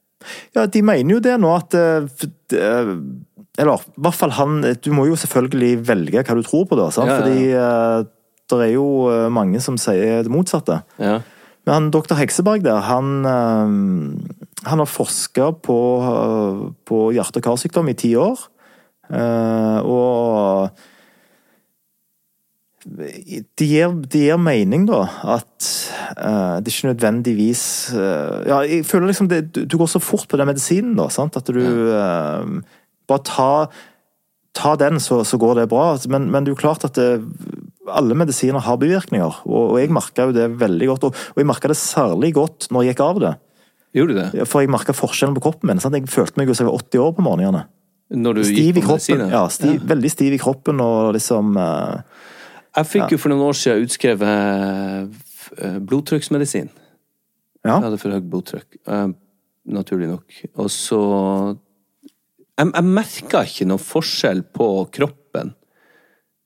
Ja, 0.56 0.64
de 0.66 0.82
mener 0.82 1.18
jo 1.18 1.20
det 1.22 1.36
nå 1.38 1.52
at 1.54 1.76
eh, 1.78 2.08
eh, 2.56 2.88
Eller 3.60 3.78
i 3.78 4.00
hvert 4.02 4.16
fall 4.18 4.32
han 4.34 4.56
Du 4.82 4.88
må 4.90 5.04
jo 5.06 5.14
selvfølgelig 5.14 5.84
velge 5.86 6.24
hva 6.26 6.34
du 6.34 6.42
tror 6.42 6.64
på, 6.66 6.78
da. 6.80 6.88
Sant? 6.90 7.12
Ja, 7.12 7.14
ja. 7.14 7.20
Fordi 7.22 7.44
eh, 7.52 8.08
det 8.50 8.58
er 8.64 8.72
jo 8.74 8.88
mange 9.34 9.60
som 9.62 9.78
sier 9.78 10.22
det 10.22 10.30
motsatte. 10.30 10.80
Ja. 11.02 11.20
Men 11.66 11.72
han, 11.74 11.86
doktor 11.90 12.14
Hekseberg 12.18 12.62
der, 12.62 12.78
han, 12.86 13.24
han 13.26 14.82
har 14.82 14.86
forska 14.86 15.48
på, 15.66 15.78
på 16.86 17.00
hjerte- 17.16 17.42
og 17.42 17.48
karsykdom 17.48 17.90
i 17.90 17.96
ti 17.98 18.12
år. 18.14 18.38
Eh, 19.10 19.78
og 19.86 20.70
det 22.86 23.66
gir, 23.66 23.94
det 24.06 24.22
gir 24.28 24.38
mening, 24.38 24.86
da, 24.86 25.00
at 25.34 25.68
uh, 26.20 26.62
det 26.62 26.70
ikke 26.70 26.92
nødvendigvis 26.92 27.64
uh, 27.96 28.46
Ja, 28.46 28.60
jeg 28.62 28.86
føler 28.86 29.10
liksom 29.10 29.26
det, 29.32 29.40
du, 29.56 29.64
du 29.66 29.74
går 29.80 29.90
så 29.90 29.98
fort 29.98 30.28
på 30.30 30.38
den 30.38 30.46
medisinen, 30.46 30.94
da, 30.98 31.08
sant, 31.10 31.34
at 31.34 31.50
du 31.50 31.58
uh, 31.90 32.46
Bare 33.10 33.24
ta, 33.26 33.50
ta 34.54 34.76
den, 34.78 35.00
så, 35.02 35.20
så 35.26 35.38
går 35.38 35.60
det 35.60 35.68
bra. 35.70 35.92
Men, 36.10 36.30
men 36.30 36.42
det 36.42 36.50
er 36.50 36.56
jo 36.56 36.62
klart 36.62 36.86
at 36.86 36.98
det, 36.98 37.20
alle 37.86 38.16
medisiner 38.18 38.64
har 38.66 38.78
bivirkninger, 38.82 39.42
og, 39.46 39.60
og 39.74 39.76
jeg 39.78 39.92
merka 39.94 40.26
jo 40.26 40.34
det 40.34 40.48
veldig 40.58 40.88
godt. 40.90 41.06
Og, 41.06 41.20
og 41.34 41.38
jeg 41.38 41.46
merka 41.46 41.70
det 41.70 41.78
særlig 41.78 42.32
godt 42.34 42.66
når 42.74 42.82
jeg 42.82 42.96
gikk 42.96 43.04
av 43.06 43.20
det. 43.22 43.32
Gjorde 43.96 44.16
du 44.16 44.18
det? 44.18 44.46
For 44.50 44.64
jeg 44.64 44.72
merka 44.74 44.94
forskjellen 44.96 45.36
på 45.38 45.44
kroppen 45.46 45.70
min. 45.70 45.82
Sant? 45.82 45.94
Jeg 45.94 46.10
følte 46.10 46.40
meg 46.40 46.50
jo 46.50 46.58
som 46.58 46.66
jeg 46.66 46.74
var 46.74 46.82
80 46.82 47.04
år 47.04 47.14
på 47.14 47.26
morgenene. 47.28 47.62
Når 48.14 48.38
du 48.38 48.42
Stiv 48.46 48.56
gikk 48.56 48.76
på 48.76 48.86
kroppen. 48.86 49.18
medisiner? 49.18 49.34
Ja, 49.34 49.42
stiv, 49.50 49.82
veldig 49.90 50.10
stiv 50.12 50.36
i 50.36 50.38
kroppen 50.38 50.82
og 50.84 51.12
liksom 51.16 51.56
uh, 51.58 52.02
Jeg 52.76 52.90
fikk 52.92 53.14
jo 53.16 53.18
for 53.18 53.32
noen 53.32 53.48
år 53.48 53.58
siden 53.58 53.86
utskrevet 53.86 55.16
uh, 55.58 55.78
blodtrykksmedisin. 55.82 56.70
Ja. 57.66 57.76
Jeg 57.76 57.86
hadde 57.88 58.00
for 58.02 58.14
høyt 58.14 58.30
blodtrykk, 58.30 58.80
uh, 58.86 59.10
naturlig 59.74 60.10
nok. 60.12 60.40
Og 60.54 60.70
så 60.70 61.00
Jeg, 62.56 62.70
jeg 62.70 62.84
merka 62.86 63.42
ikke 63.44 63.68
noe 63.68 63.82
forskjell 63.82 64.46
på 64.54 64.68
kroppen 64.94 65.56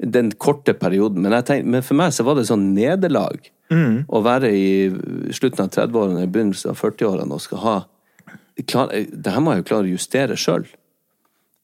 den 0.00 0.30
korte 0.40 0.72
perioden, 0.72 1.20
men, 1.20 1.34
tenkte, 1.44 1.68
men 1.68 1.82
for 1.84 1.98
meg 1.98 2.14
så 2.16 2.24
var 2.24 2.38
det 2.38 2.46
sånn 2.48 2.70
nederlag 2.72 3.50
å 3.70 4.20
være 4.24 4.50
i 4.50 5.30
slutten 5.36 5.66
av 5.66 5.70
30-årene, 5.74 6.24
i 6.24 6.30
begynnelsen 6.30 6.72
av 6.72 6.80
40-årene 6.80 7.36
og 7.36 7.42
skal 7.44 7.60
ha 7.62 7.74
klar, 8.66 8.90
Det 8.90 9.34
her 9.34 9.44
må 9.44 9.54
jeg 9.54 9.62
jo 9.62 9.68
klare 9.68 9.86
å 9.86 9.92
justere 9.92 10.38
sjøl. 10.40 10.64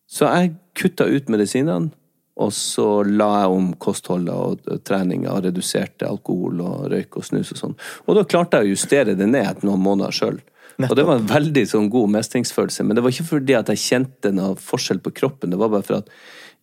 Så 0.06 0.28
jeg 0.30 0.54
kutta 0.78 1.06
ut 1.10 1.30
medisinene, 1.32 1.90
og 2.36 2.52
så 2.52 3.00
la 3.08 3.30
jeg 3.40 3.52
om 3.56 3.68
kostholdet 3.80 4.34
og 4.36 4.82
treninga 4.84 5.32
og 5.32 5.46
reduserte 5.46 6.04
alkohol 6.08 6.60
og 6.60 6.90
røyk 6.92 7.16
og 7.16 7.24
snus 7.24 7.54
og 7.54 7.60
sånn. 7.62 7.78
Og 8.04 8.18
da 8.18 8.26
klarte 8.28 8.60
jeg 8.60 8.68
å 8.68 8.74
justere 8.74 9.14
det 9.16 9.28
ned 9.30 9.64
noen 9.64 9.80
måneder 9.80 10.12
sjøl. 10.12 10.42
Og 10.84 10.92
det 10.98 11.06
var 11.08 11.16
en 11.16 11.30
veldig 11.30 11.62
sånn 11.70 11.88
god 11.88 12.12
mestringsfølelse. 12.18 12.84
Men 12.84 12.98
det 12.98 13.06
var 13.06 13.14
ikke 13.14 13.30
fordi 13.30 13.56
at 13.56 13.72
jeg 13.72 13.80
kjente 13.80 14.34
noe 14.36 14.58
forskjell 14.60 15.00
på 15.00 15.14
kroppen, 15.16 15.54
det 15.54 15.60
var 15.60 15.72
bare 15.72 15.86
for 15.86 16.02
at 16.02 16.12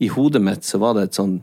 i 0.04 0.12
hodet 0.14 0.44
mitt 0.46 0.68
så 0.68 0.78
var 0.82 0.94
det 0.98 1.08
et 1.08 1.18
sånn 1.18 1.40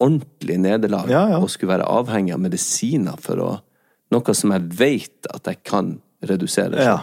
ordentlig 0.00 0.58
nederlag 0.60 1.08
Ja, 1.12 1.22
ja. 1.32 1.40
å 1.40 1.48
skulle 1.48 1.74
være 1.74 1.88
avhengig 1.88 2.34
av 2.36 2.42
medisiner 2.44 3.20
for 3.20 3.44
å 3.44 3.52
Noe 4.14 4.34
som 4.38 4.52
jeg 4.54 4.68
vet 4.78 5.26
at 5.34 5.48
jeg 5.50 5.64
kan 5.66 5.88
redusere. 6.22 6.78
Ja. 6.78 6.98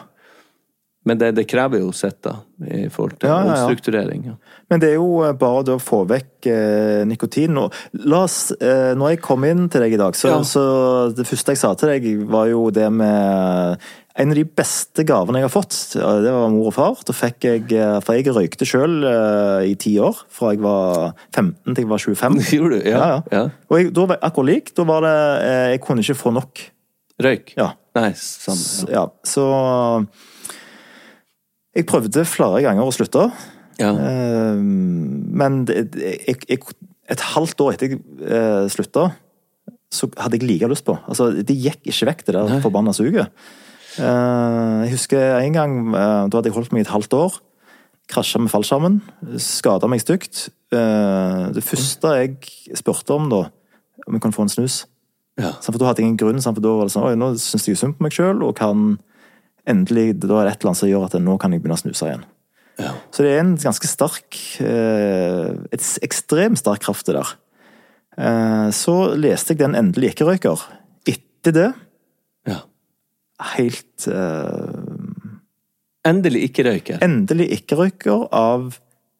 Men 1.03 1.19
det, 1.19 1.33
det 1.35 1.43
krever 1.51 1.81
jo 1.83 1.89
sitt, 1.91 2.21
da, 2.23 2.37
i 2.63 2.85
forhold 2.91 3.17
til 3.19 3.27
Ja, 3.27 3.39
ja, 3.43 3.47
ja. 3.49 3.63
omstrukturering. 3.65 4.29
Men 4.71 4.79
det 4.79 4.93
er 4.93 5.01
jo 5.01 5.17
eh, 5.25 5.33
bare 5.35 5.65
det 5.67 5.73
å 5.75 5.81
få 5.83 6.03
vekk 6.07 6.47
eh, 6.47 7.01
nikotin. 7.09 7.57
Og 7.59 7.75
la 8.07 8.21
oss, 8.23 8.37
eh, 8.55 8.93
når 8.95 9.15
jeg 9.15 9.23
kom 9.25 9.43
inn 9.47 9.65
til 9.73 9.83
deg 9.83 9.97
i 9.97 9.99
dag, 9.99 10.15
så, 10.15 10.37
så 10.47 10.63
det 11.17 11.27
første 11.27 11.57
jeg 11.57 11.59
sa 11.59 11.73
til 11.75 11.91
deg, 11.91 12.07
var 12.31 12.47
jo 12.53 12.69
det 12.73 12.87
med 12.93 13.83
En 14.13 14.29
av 14.29 14.37
de 14.37 14.43
beste 14.45 15.01
gavene 15.09 15.39
jeg 15.41 15.47
har 15.47 15.51
fått, 15.55 15.75
det 15.97 16.29
var 16.31 16.51
mor 16.53 16.67
og 16.69 16.75
far. 16.75 16.99
Da 17.01 17.15
fikk 17.17 17.47
jeg 17.49 17.63
eh, 17.73 17.95
For 18.05 18.13
jeg 18.13 18.29
røykte 18.35 18.67
sjøl 18.69 18.99
i 19.65 19.73
ti 19.81 19.95
år, 19.97 20.19
fra 20.29 20.51
jeg 20.53 20.61
var 20.61 21.15
15 21.33 21.73
til 21.73 21.81
jeg 21.81 21.89
var 21.89 22.03
25. 22.03 22.37
Gjorde 22.59 22.77
du? 22.77 22.89
Ja. 22.93 23.07
Ja. 23.33 23.47
Og 23.73 23.79
jeg, 23.81 23.89
da 23.97 24.05
var 24.05 24.19
jeg 24.21 24.29
akkurat 24.29 24.51
lik. 24.53 24.69
Da 24.77 24.85
var 24.85 25.01
det 25.03 25.15
eh, 25.49 25.69
Jeg 25.73 25.81
kunne 25.87 26.05
ikke 26.05 26.19
få 26.21 26.35
nok. 26.37 26.67
Røyk? 27.25 27.55
Ja. 27.57 27.73
Nei, 27.97 28.11
samme. 28.17 28.87
Ja, 28.89 29.03
så 29.27 29.43
Jeg 31.75 31.87
prøvde 31.89 32.25
flere 32.29 32.61
ganger 32.65 32.85
å 32.85 32.93
slutte. 32.93 33.27
Ja. 33.81 33.89
Eh, 33.97 34.59
Men 34.61 35.63
jeg, 35.67 35.89
jeg, 36.47 36.59
et 37.09 37.23
halvt 37.33 37.61
år 37.65 37.73
etter 37.73 37.95
jeg 37.95 38.01
eh, 38.21 38.67
slutta, 38.71 39.07
så 39.93 40.07
hadde 40.17 40.37
jeg 40.39 40.47
like 40.49 40.69
lyst 40.71 40.85
på. 40.85 40.95
Altså, 41.09 41.31
det 41.45 41.55
gikk 41.57 41.81
ikke 41.89 42.07
vekk, 42.11 42.21
det 42.27 42.35
der 42.37 42.61
forbanna 42.63 42.93
suget. 42.95 43.27
Eh, 43.97 44.83
Jeg 44.85 44.93
husker 44.95 45.39
en 45.39 45.53
gang, 45.57 45.73
eh, 45.93 46.21
da 46.29 46.37
hadde 46.39 46.49
jeg 46.49 46.55
holdt 46.55 46.71
meg 46.73 46.85
et 46.85 46.93
halvt 46.93 47.13
år. 47.17 47.35
Krasja 48.09 48.39
med 48.41 48.51
fallskjermen. 48.51 49.01
Skada 49.39 49.87
meg 49.89 50.01
stygt. 50.01 50.49
Eh, 50.73 51.51
Det 51.53 51.63
første 51.63 52.13
jeg 52.19 52.37
spurte 52.77 53.13
om 53.15 53.29
da, 53.29 53.43
om 54.07 54.13
jeg 54.17 54.21
kunne 54.21 54.33
få 54.37 54.45
en 54.47 54.53
snus. 54.53 54.85
Ja. 55.37 55.51
For 55.61 55.71
da 55.77 55.89
hadde 55.89 56.01
jeg 56.03 56.09
en 56.11 56.17
grunn, 56.17 56.41
sant, 56.41 56.57
for 56.57 56.61
da 56.61 56.73
var 56.77 56.85
det 56.89 56.93
sånn 56.93 57.07
Oi, 57.09 57.15
nå 57.17 57.31
syns 57.41 57.65
jeg 57.67 57.77
synd 57.77 57.97
på 57.97 58.05
meg 58.05 58.13
sjøl, 58.13 58.43
og 58.45 58.55
kan 58.57 58.99
endelig 59.69 60.19
Da 60.19 60.39
er 60.41 60.47
det 60.47 60.53
et 60.53 60.61
eller 60.61 60.71
annet 60.71 60.81
som 60.81 60.89
gjør 60.89 61.05
at 61.07 61.17
nå 61.21 61.37
kan 61.41 61.53
jeg 61.53 61.63
begynne 61.63 61.77
å 61.77 61.83
snuse 61.83 62.07
igjen. 62.09 62.25
Ja. 62.81 62.91
Så 63.13 63.25
det 63.25 63.33
er 63.33 63.43
en 63.43 63.53
ganske 63.61 63.85
sterk 63.85 64.37
eh, 64.65 65.51
Et 65.75 65.89
ekstremt 66.01 66.57
sterk 66.57 66.81
kraft, 66.87 67.05
det 67.05 67.19
der. 67.19 67.33
Eh, 68.17 68.69
Så 68.73 68.95
leste 69.19 69.53
jeg 69.53 69.61
den 69.61 69.77
endelig 69.77 70.13
ikke-røyker. 70.15 70.65
Etter 71.09 71.53
det, 71.53 71.69
ja. 72.47 72.61
helt 73.57 74.05
uh, 74.07 74.79
Endelig 76.07 76.45
ikke 76.49 76.63
røyker. 76.67 77.01
Endelig 77.03 77.49
ikke-røyker 77.57 78.27
av 78.35 78.77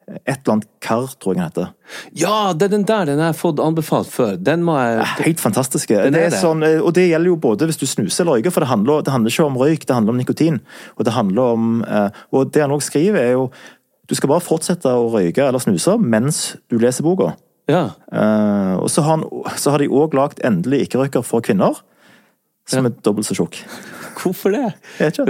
et 0.07 0.35
eller 0.35 0.53
annet 0.55 0.67
kar, 0.83 1.05
tror 1.19 1.33
jeg 1.33 1.39
den 1.39 1.45
heter. 1.45 1.69
Ja, 2.17 2.37
det 2.57 2.67
er 2.67 2.73
den 2.75 2.85
der 2.87 3.07
den 3.09 3.21
har 3.21 3.31
jeg 3.31 3.39
fått 3.39 3.61
anbefalt 3.63 4.09
før. 4.11 4.35
Den 4.39 4.65
må 4.67 4.75
jeg 4.79 5.05
Helt 5.23 5.43
fantastiske. 5.43 5.99
Det 6.09 6.11
det. 6.13 6.39
sånn, 6.39 6.63
eh, 6.67 6.81
og 6.81 6.93
det 6.97 7.07
gjelder 7.09 7.31
jo 7.31 7.37
både 7.43 7.69
hvis 7.69 7.79
du 7.81 7.85
snuser 7.89 8.23
eller 8.23 8.39
røyker, 8.39 8.53
for 8.55 8.65
det 8.65 8.71
handler, 8.71 9.05
det 9.05 9.13
handler 9.13 9.33
ikke 9.33 9.47
om 9.47 9.61
røyk, 9.61 9.87
det 9.87 9.95
handler 9.95 10.15
om 10.15 10.19
nikotin. 10.21 10.59
Og 10.97 11.07
det 11.07 11.15
handler 11.15 11.55
om 11.55 11.71
eh, 11.87 12.09
Og 12.33 12.51
det 12.51 12.61
han 12.65 12.75
også 12.75 12.93
skriver, 12.93 13.19
er 13.21 13.31
jo 13.37 13.47
Du 14.09 14.15
skal 14.15 14.29
bare 14.29 14.43
fortsette 14.43 14.91
å 14.91 15.07
røyke 15.13 15.47
eller 15.47 15.63
snuse 15.63 15.95
mens 15.97 16.57
du 16.69 16.77
leser 16.77 17.05
boka. 17.07 17.33
Ja. 17.71 17.93
Eh, 18.11 18.75
og 18.75 18.89
så 18.91 19.01
har, 19.05 19.17
han, 19.17 19.27
så 19.55 19.71
har 19.71 19.79
de 19.79 19.87
òg 19.87 20.15
lagd 20.17 20.43
endelig 20.43 20.87
ikke-røyker 20.87 21.23
for 21.23 21.43
kvinner, 21.45 21.79
som 22.67 22.85
er 22.85 22.95
dobbelt 23.05 23.27
så 23.27 23.37
tjukk. 23.37 23.61
Hvorfor 24.21 24.53
det? 24.53 24.71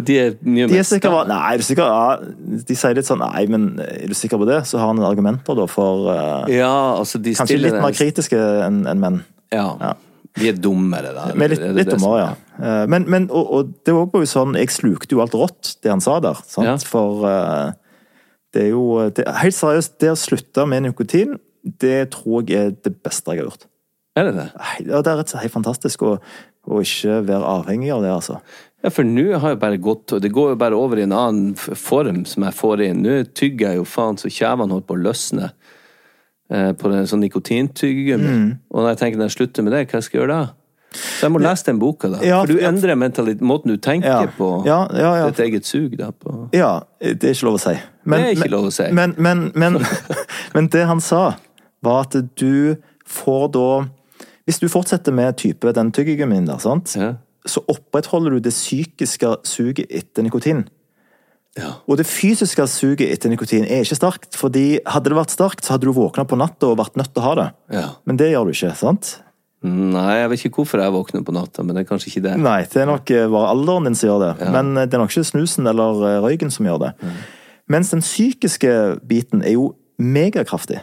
De 0.06 0.18
er 0.20 0.38
mye 0.42 0.70
De 0.72 0.80
er 0.82 0.88
sikre 0.88 1.12
på, 1.14 1.24
Nei, 1.30 1.42
er 1.54 1.66
sikker? 1.66 1.90
Ja, 1.90 2.64
de 2.70 2.78
sier 2.78 2.98
litt 2.98 3.10
sånn 3.10 3.22
Nei, 3.24 3.44
men 3.52 3.68
er 3.84 4.08
du 4.12 4.16
sikker 4.18 4.42
på 4.42 4.48
det? 4.50 4.64
Så 4.70 4.82
har 4.82 4.92
han 4.92 5.02
argumenter 5.04 5.58
da 5.58 5.68
for 5.72 6.10
uh, 6.12 6.50
Ja, 6.52 6.74
altså 7.00 7.22
de 7.24 7.36
Kanskje 7.38 7.62
litt 7.62 7.78
mer 7.80 7.96
kritiske 7.96 8.40
enn 8.66 8.84
en 8.90 9.04
menn. 9.04 9.22
Ja. 9.54 9.68
Ja. 9.82 9.94
Vi 10.40 10.50
er 10.50 10.58
dummere, 10.58 11.12
da. 11.14 11.28
Men 11.38 11.52
litt, 11.54 11.62
litt 11.62 11.92
det 11.92 11.98
dummere, 12.00 12.24
ja. 12.24 12.32
Eh, 12.58 12.84
Men, 12.90 13.06
men 13.10 13.28
og, 13.30 13.52
og 13.54 13.74
det 13.86 13.94
var 13.94 14.10
jo 14.14 14.30
sånn 14.30 14.58
Jeg 14.58 14.74
slukte 14.74 15.16
jo 15.16 15.22
alt 15.24 15.36
rått, 15.38 15.76
det 15.86 15.92
han 15.94 16.02
sa 16.04 16.20
der. 16.24 16.40
Sant? 16.50 16.70
Ja. 16.70 16.78
For 16.90 17.26
uh, 17.28 17.74
det 18.54 18.68
er 18.68 18.72
jo 18.74 18.86
det, 19.14 19.28
Helt 19.42 19.58
seriøst, 19.58 20.00
det 20.02 20.14
å 20.14 20.18
slutte 20.20 20.66
med 20.70 20.88
nikotin, 20.88 21.38
det 21.64 22.10
tror 22.16 22.44
jeg 22.50 22.60
er 22.60 22.74
det 22.76 22.96
beste 23.06 23.32
jeg 23.32 23.44
har 23.44 23.52
gjort. 23.52 23.70
Er 24.20 24.30
det 24.30 24.34
det? 24.38 24.50
Ja, 24.86 25.00
det 25.02 25.10
er 25.10 25.18
rett 25.18 25.30
og 25.30 25.34
slett 25.34 25.46
helt 25.48 25.56
fantastisk 25.56 26.04
å, 26.06 26.18
å 26.70 26.82
ikke 26.84 27.22
være 27.26 27.50
avhengig 27.50 27.90
av 27.96 28.04
det, 28.06 28.12
altså. 28.14 28.42
Ja, 28.84 28.90
for 28.92 29.08
nå 29.08 29.38
har 29.40 29.54
jeg 29.54 29.60
bare 29.62 29.78
gått 29.80 30.12
og 30.12 30.22
Det 30.22 30.32
går 30.36 30.50
jo 30.54 30.56
bare 30.60 30.76
over 30.76 31.00
i 31.00 31.06
en 31.06 31.14
annen 31.16 31.54
form 31.56 32.26
som 32.28 32.44
jeg 32.44 32.54
får 32.58 32.82
inn. 32.84 33.04
Nå 33.06 33.22
tygger 33.32 33.70
jeg 33.72 33.80
jo 33.80 33.86
faen 33.88 34.18
så 34.20 34.28
kjevene 34.28 34.76
holder 34.76 34.88
på 34.90 34.98
å 34.98 35.04
løsne 35.06 35.46
eh, 36.52 36.74
på 36.76 36.92
den 36.92 37.08
sånn 37.08 37.24
nikotintyggegummi. 37.24 38.34
Mm. 38.34 38.50
Og 38.74 38.82
når 38.84 38.90
jeg 38.94 39.00
tenker 39.06 39.22
når 39.22 39.32
jeg 39.32 39.38
slutter 39.38 39.64
med 39.64 39.74
det, 39.78 39.86
hva 39.88 40.02
skal 40.04 40.18
jeg 40.20 40.26
gjøre 40.26 40.36
da? 40.42 40.52
Så 40.94 41.24
jeg 41.26 41.34
må 41.34 41.40
lese 41.42 41.66
den 41.66 41.80
boka, 41.82 42.10
da. 42.12 42.20
Ja, 42.22 42.42
for 42.44 42.52
du 42.54 42.60
endrer 42.62 42.94
måten 43.00 43.72
du 43.72 43.78
tenker 43.82 44.12
Ja. 44.12 44.28
på 44.38 44.50
Ja, 44.68 44.84
ja, 44.94 45.14
ja. 45.24 45.30
ditt 45.32 45.40
eget 45.48 45.66
sug, 45.66 45.96
da. 45.98 46.12
På. 46.12 46.50
Ja, 46.54 46.84
det 47.02 47.24
er 47.24 47.34
ikke 47.34 47.48
lov 47.48 47.56
å 47.58 47.64
si. 47.64 47.74
Men, 48.06 48.20
Det 48.20 48.28
er 48.28 48.32
ikke 48.36 48.44
men- 48.44 48.52
lov 48.52 48.68
å 48.68 48.72
si. 48.76 48.92
Men, 48.92 49.16
men, 49.18 49.52
men, 49.56 49.80
men 50.54 50.68
det 50.68 50.86
han 50.86 51.02
sa, 51.02 51.34
var 51.82 52.02
at 52.06 52.20
du 52.38 52.76
får 53.08 53.48
da 53.56 53.86
Hvis 54.46 54.60
du 54.60 54.68
fortsetter 54.68 55.14
med 55.16 55.38
type 55.40 55.72
den 55.74 55.92
tyggegummien 55.96 56.46
der, 56.46 56.58
sant? 56.60 56.94
Ja. 57.00 57.14
Så 57.46 57.64
opprettholder 57.68 58.32
du 58.38 58.40
det 58.40 58.54
psykiske 58.54 59.34
suget 59.48 59.86
etter 59.92 60.24
nikotin. 60.24 60.64
Ja. 61.60 61.76
Og 61.88 61.98
det 62.00 62.08
fysiske 62.10 62.66
suget 62.72 63.12
etter 63.14 63.30
nikotin 63.30 63.66
er 63.68 63.84
ikke 63.84 63.98
sterkt. 64.00 64.36
fordi 64.40 64.80
hadde 64.90 65.12
det 65.12 65.18
vært 65.20 65.34
sterkt, 65.36 65.62
så 65.66 65.76
hadde 65.76 65.86
du 65.86 65.94
våkna 65.94 66.26
på 66.26 66.38
natta 66.40 66.72
og 66.72 66.80
vært 66.80 66.96
nødt 66.98 67.12
til 67.14 67.22
å 67.22 67.26
ha 67.28 67.34
det. 67.36 67.50
Ja. 67.76 67.90
Men 68.06 68.18
det 68.18 68.32
gjør 68.32 68.48
du 68.50 68.54
ikke, 68.56 68.72
sant? 68.80 69.20
Nei, 69.64 70.16
jeg 70.20 70.30
vet 70.32 70.42
ikke 70.46 70.58
hvorfor 70.64 70.82
jeg 70.82 70.92
våkner 70.92 71.22
på 71.24 71.32
natta, 71.36 71.64
men 71.64 71.76
det 71.78 71.84
er 71.86 71.90
kanskje 71.92 72.10
ikke 72.10 72.24
det. 72.26 72.34
Nei, 72.42 72.64
det 72.68 72.82
er 72.82 72.90
nok 72.90 73.12
eh, 73.16 73.28
bare 73.32 73.52
alderen 73.54 73.86
din 73.88 73.96
som 73.96 74.10
gjør 74.10 74.24
det. 74.26 74.50
Men 74.52 74.74
eh, 74.78 74.88
det 74.90 74.98
er 74.98 75.04
nok 75.06 75.14
ikke 75.14 75.30
snusen 75.30 75.70
eller 75.72 76.02
eh, 76.10 76.18
røyken 76.26 76.52
som 76.52 76.66
gjør 76.68 76.82
det. 76.88 76.90
Mens 77.72 77.94
den 77.94 78.02
psykiske 78.04 78.74
biten 79.08 79.44
er 79.46 79.54
jo 79.56 79.70
megakraftig. 80.02 80.82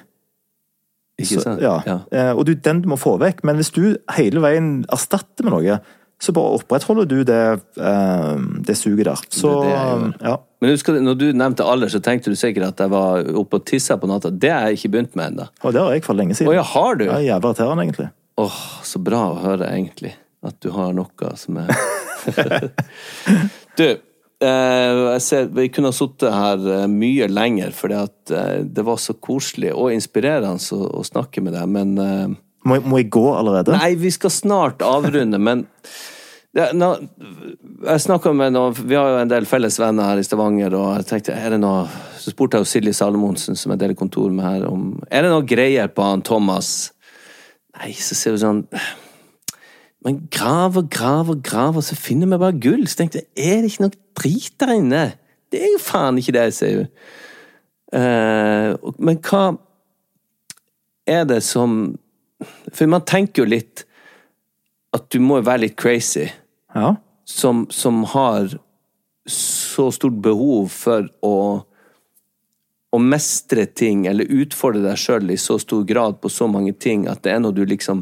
Ikke 1.20 1.35
Så- 1.35 1.43
sant? 1.45 1.61
Ja. 1.61 1.82
Ja. 1.85 1.99
Eh, 2.12 2.32
Og 2.39 2.47
du, 2.47 2.55
den 2.55 2.81
du 2.81 2.89
må 2.89 2.97
få 2.97 3.19
vekk. 3.20 3.43
Men 3.45 3.57
hvis 3.61 3.70
du 3.74 3.97
hele 4.16 4.41
veien 4.41 4.87
erstatter 4.89 5.45
med 5.45 5.53
noe, 5.53 5.81
så 6.21 6.35
bare 6.37 6.59
opprettholder 6.59 7.07
du 7.09 7.23
det, 7.25 7.45
eh, 7.81 8.41
det 8.67 8.77
suget 8.77 9.07
der. 9.09 9.21
Så 9.33 9.55
Det 9.65 9.73
det 9.73 10.29
ja. 10.29 10.37
Men 10.61 10.75
husker 10.75 10.99
når 11.01 11.17
du 11.17 11.31
nevnte 11.33 11.65
alder, 11.65 11.89
så 11.89 12.03
tenkte 12.05 12.29
du 12.29 12.37
sikkert 12.37 12.75
at 12.75 12.83
jeg 12.85 12.93
var 12.93 13.25
oppe 13.41 13.57
og 13.57 13.65
tissa 13.65 13.97
på 13.97 14.11
natta. 14.11 14.29
Det 14.29 14.51
har 14.53 14.69
jeg 14.69 14.81
ikke 14.81 14.91
begynt 14.93 15.17
med 15.17 15.33
ennå. 15.33 15.47
Og 15.65 15.73
det 15.73 15.81
har 15.81 15.97
jeg 15.97 16.05
for 16.05 16.19
lenge 16.19 16.37
siden. 16.37 16.53
Å 16.53 16.59
ja, 16.59 16.65
har 16.75 17.01
du? 17.01 17.07
Jeg 17.07 17.17
er 17.17 17.25
jævla 17.31 17.55
irriterende, 17.55 17.87
egentlig. 17.89 18.11
Åh, 18.41 18.61
så 18.85 19.01
bra 19.01 19.23
å 19.31 19.41
høre, 19.41 19.71
egentlig. 19.73 20.13
At 20.45 20.61
du 20.61 20.69
har 20.77 20.93
noe 20.97 21.33
som 21.41 21.57
er 21.61 21.71
Du, 23.81 23.87
eh, 23.89 25.01
jeg 25.15 25.25
ser 25.25 25.49
vi 25.57 25.71
kunne 25.73 25.89
ha 25.89 25.97
sittet 25.97 26.37
her 26.37 26.69
eh, 26.77 26.87
mye 26.93 27.31
lenger, 27.33 27.73
for 27.77 27.97
eh, 27.97 28.61
det 28.61 28.85
var 28.85 29.01
så 29.01 29.17
koselig 29.17 29.73
og 29.73 29.97
inspirerende 29.97 30.61
å, 30.77 30.93
å 31.01 31.07
snakke 31.07 31.41
med 31.45 31.57
deg, 31.57 31.73
men 31.73 31.97
eh, 32.05 32.29
Må, 32.69 32.77
må 32.85 33.01
jeg 33.01 33.11
gå 33.12 33.24
allerede? 33.32 33.73
Nei, 33.77 33.95
vi 34.01 34.11
skal 34.12 34.32
snart 34.35 34.82
avrunde, 34.85 35.41
men 35.41 35.65
det, 36.51 36.65
nå, 36.74 36.89
Jeg 37.87 38.03
snakka 38.03 38.32
med 38.35 38.57
noen 38.57 38.74
Vi 38.74 38.97
har 38.99 39.12
jo 39.12 39.19
en 39.20 39.31
del 39.31 39.47
felles 39.47 39.77
venner 39.78 40.09
her 40.11 40.19
i 40.19 40.24
Stavanger, 40.27 40.74
og 40.74 40.97
jeg 40.99 41.07
tenkte 41.07 41.37
er 41.37 41.55
det 41.55 41.61
noe 41.62 41.85
Så 42.19 42.32
spurte 42.35 42.59
jeg 42.59 42.66
jo 42.66 42.70
Silje 42.73 42.95
Salomonsen, 42.99 43.59
som 43.59 43.70
jeg 43.70 43.82
deler 43.85 43.99
kontor 43.99 44.32
med 44.35 44.45
her, 44.49 44.66
om 44.66 44.97
Er 45.07 45.24
det 45.24 45.31
noe 45.31 45.47
greier 45.47 45.93
på 45.95 46.03
han 46.05 46.24
Thomas? 46.27 46.91
Nei, 47.78 47.93
så 47.95 48.19
ser 48.19 48.35
vi 48.35 48.43
sånn 48.43 48.65
Men 50.03 50.24
grav 50.32 50.81
og 50.81 50.91
grav 50.91 51.31
og 51.31 51.41
grav, 51.47 51.78
og 51.78 51.87
så 51.87 51.97
finner 51.99 52.28
vi 52.31 52.41
bare 52.41 52.57
gull. 52.57 52.87
Så 52.89 53.03
tenkte 53.03 53.20
jeg, 53.20 53.28
er 53.37 53.59
det 53.61 53.69
ikke 53.69 53.85
noe 53.85 53.99
drit 54.16 54.55
der 54.62 54.70
inne? 54.73 55.03
Det 55.53 55.61
er 55.61 55.74
jo 55.74 55.81
faen 55.82 56.16
ikke 56.16 56.32
det, 56.32 56.47
sier 56.57 56.78
hun. 56.78 56.87
Uh, 57.91 58.95
men 59.03 59.19
hva 59.27 59.43
er 61.11 61.27
det 61.28 61.43
som 61.45 61.99
For 62.73 62.87
man 62.91 63.05
tenker 63.09 63.43
jo 63.45 63.51
litt 63.51 63.85
at 64.97 65.07
du 65.12 65.21
må 65.23 65.41
være 65.45 65.67
litt 65.67 65.77
crazy, 65.79 66.29
Ja. 66.75 66.97
som, 67.27 67.67
som 67.71 68.05
har 68.12 68.49
så 69.31 69.91
stort 69.95 70.21
behov 70.23 70.71
for 70.75 71.09
å 71.23 71.35
å 72.91 72.99
mestre 72.99 73.69
ting, 73.71 74.09
eller 74.11 74.27
utfordre 74.35 74.81
deg 74.83 74.99
sjøl 74.99 75.31
i 75.31 75.37
så 75.39 75.61
stor 75.62 75.85
grad 75.87 76.17
på 76.19 76.27
så 76.27 76.49
mange 76.51 76.73
ting, 76.75 77.05
at 77.07 77.21
det 77.23 77.31
er 77.31 77.39
noe 77.39 77.55
du 77.55 77.61
liksom 77.62 78.01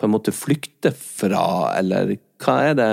på 0.00 0.06
en 0.08 0.14
måte 0.14 0.32
flykter 0.32 0.94
fra, 0.96 1.74
eller 1.76 2.14
hva 2.40 2.54
er 2.70 2.78
det 2.78 2.88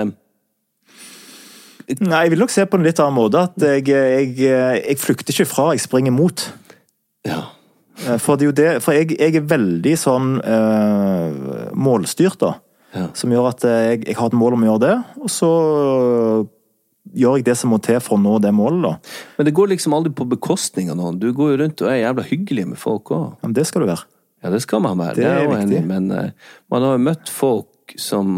Nei, 2.02 2.24
jeg 2.26 2.32
vil 2.34 2.40
nok 2.42 2.50
se 2.50 2.64
på 2.66 2.76
en 2.76 2.82
litt 2.82 2.98
annen 2.98 3.14
måte. 3.14 3.44
At 3.46 3.62
jeg, 3.62 3.84
jeg, 3.86 4.32
jeg 4.42 4.96
flykter 4.98 5.30
ikke 5.32 5.46
fra, 5.46 5.66
jeg 5.70 5.84
springer 5.84 6.10
mot. 6.10 6.42
Ja. 7.24 7.44
Eh, 8.04 8.18
For, 8.20 8.36
det 8.36 8.44
er 8.44 8.50
jo 8.50 8.56
det, 8.60 8.68
for 8.84 8.92
jeg, 8.96 9.14
jeg 9.16 9.38
er 9.40 9.46
veldig 9.48 9.94
sånn 10.00 10.34
eh, 10.44 11.70
målstyrt, 11.76 12.38
da. 12.42 12.54
Ja. 12.96 13.06
Som 13.16 13.32
gjør 13.34 13.48
at 13.50 13.64
jeg, 13.66 14.04
jeg 14.08 14.16
har 14.16 14.30
et 14.30 14.36
mål 14.36 14.56
om 14.56 14.62
å 14.64 14.68
gjøre 14.70 14.84
det, 14.86 14.94
og 15.20 15.32
så 15.32 15.50
gjør 17.16 17.38
jeg 17.38 17.46
det 17.46 17.54
som 17.60 17.70
må 17.72 17.78
til 17.84 17.98
for 18.02 18.16
å 18.16 18.20
nå 18.22 18.36
det 18.42 18.50
målet, 18.56 18.82
da. 18.82 19.16
Men 19.38 19.48
det 19.48 19.54
går 19.56 19.70
liksom 19.74 19.94
aldri 19.96 20.12
på 20.16 20.26
bekostning 20.28 20.90
av 20.92 20.98
noen. 21.00 21.18
Du 21.22 21.28
går 21.36 21.54
jo 21.54 21.58
rundt 21.62 21.84
og 21.84 21.90
er 21.92 22.00
jævla 22.02 22.24
hyggelig 22.26 22.66
med 22.72 22.80
folk 22.80 23.12
òg. 23.14 23.26
Ja, 23.36 23.46
Men 23.46 23.56
det 23.56 23.66
skal 23.70 23.84
du 23.84 23.90
være. 23.92 24.06
Ja, 24.44 24.50
det 24.52 24.60
skal 24.66 24.82
man 24.84 24.98
være. 25.00 25.14
Det 25.16 25.24
Det 25.24 25.30
er 25.30 25.36
er 25.36 25.44
jeg 25.46 25.52
viktig. 25.54 25.78
i. 25.78 25.86
Men 25.92 26.10
eh, 26.12 26.30
man 26.72 26.82
har 26.86 26.96
jo 26.98 27.04
møtt 27.06 27.30
folk 27.32 27.94
som 27.96 28.32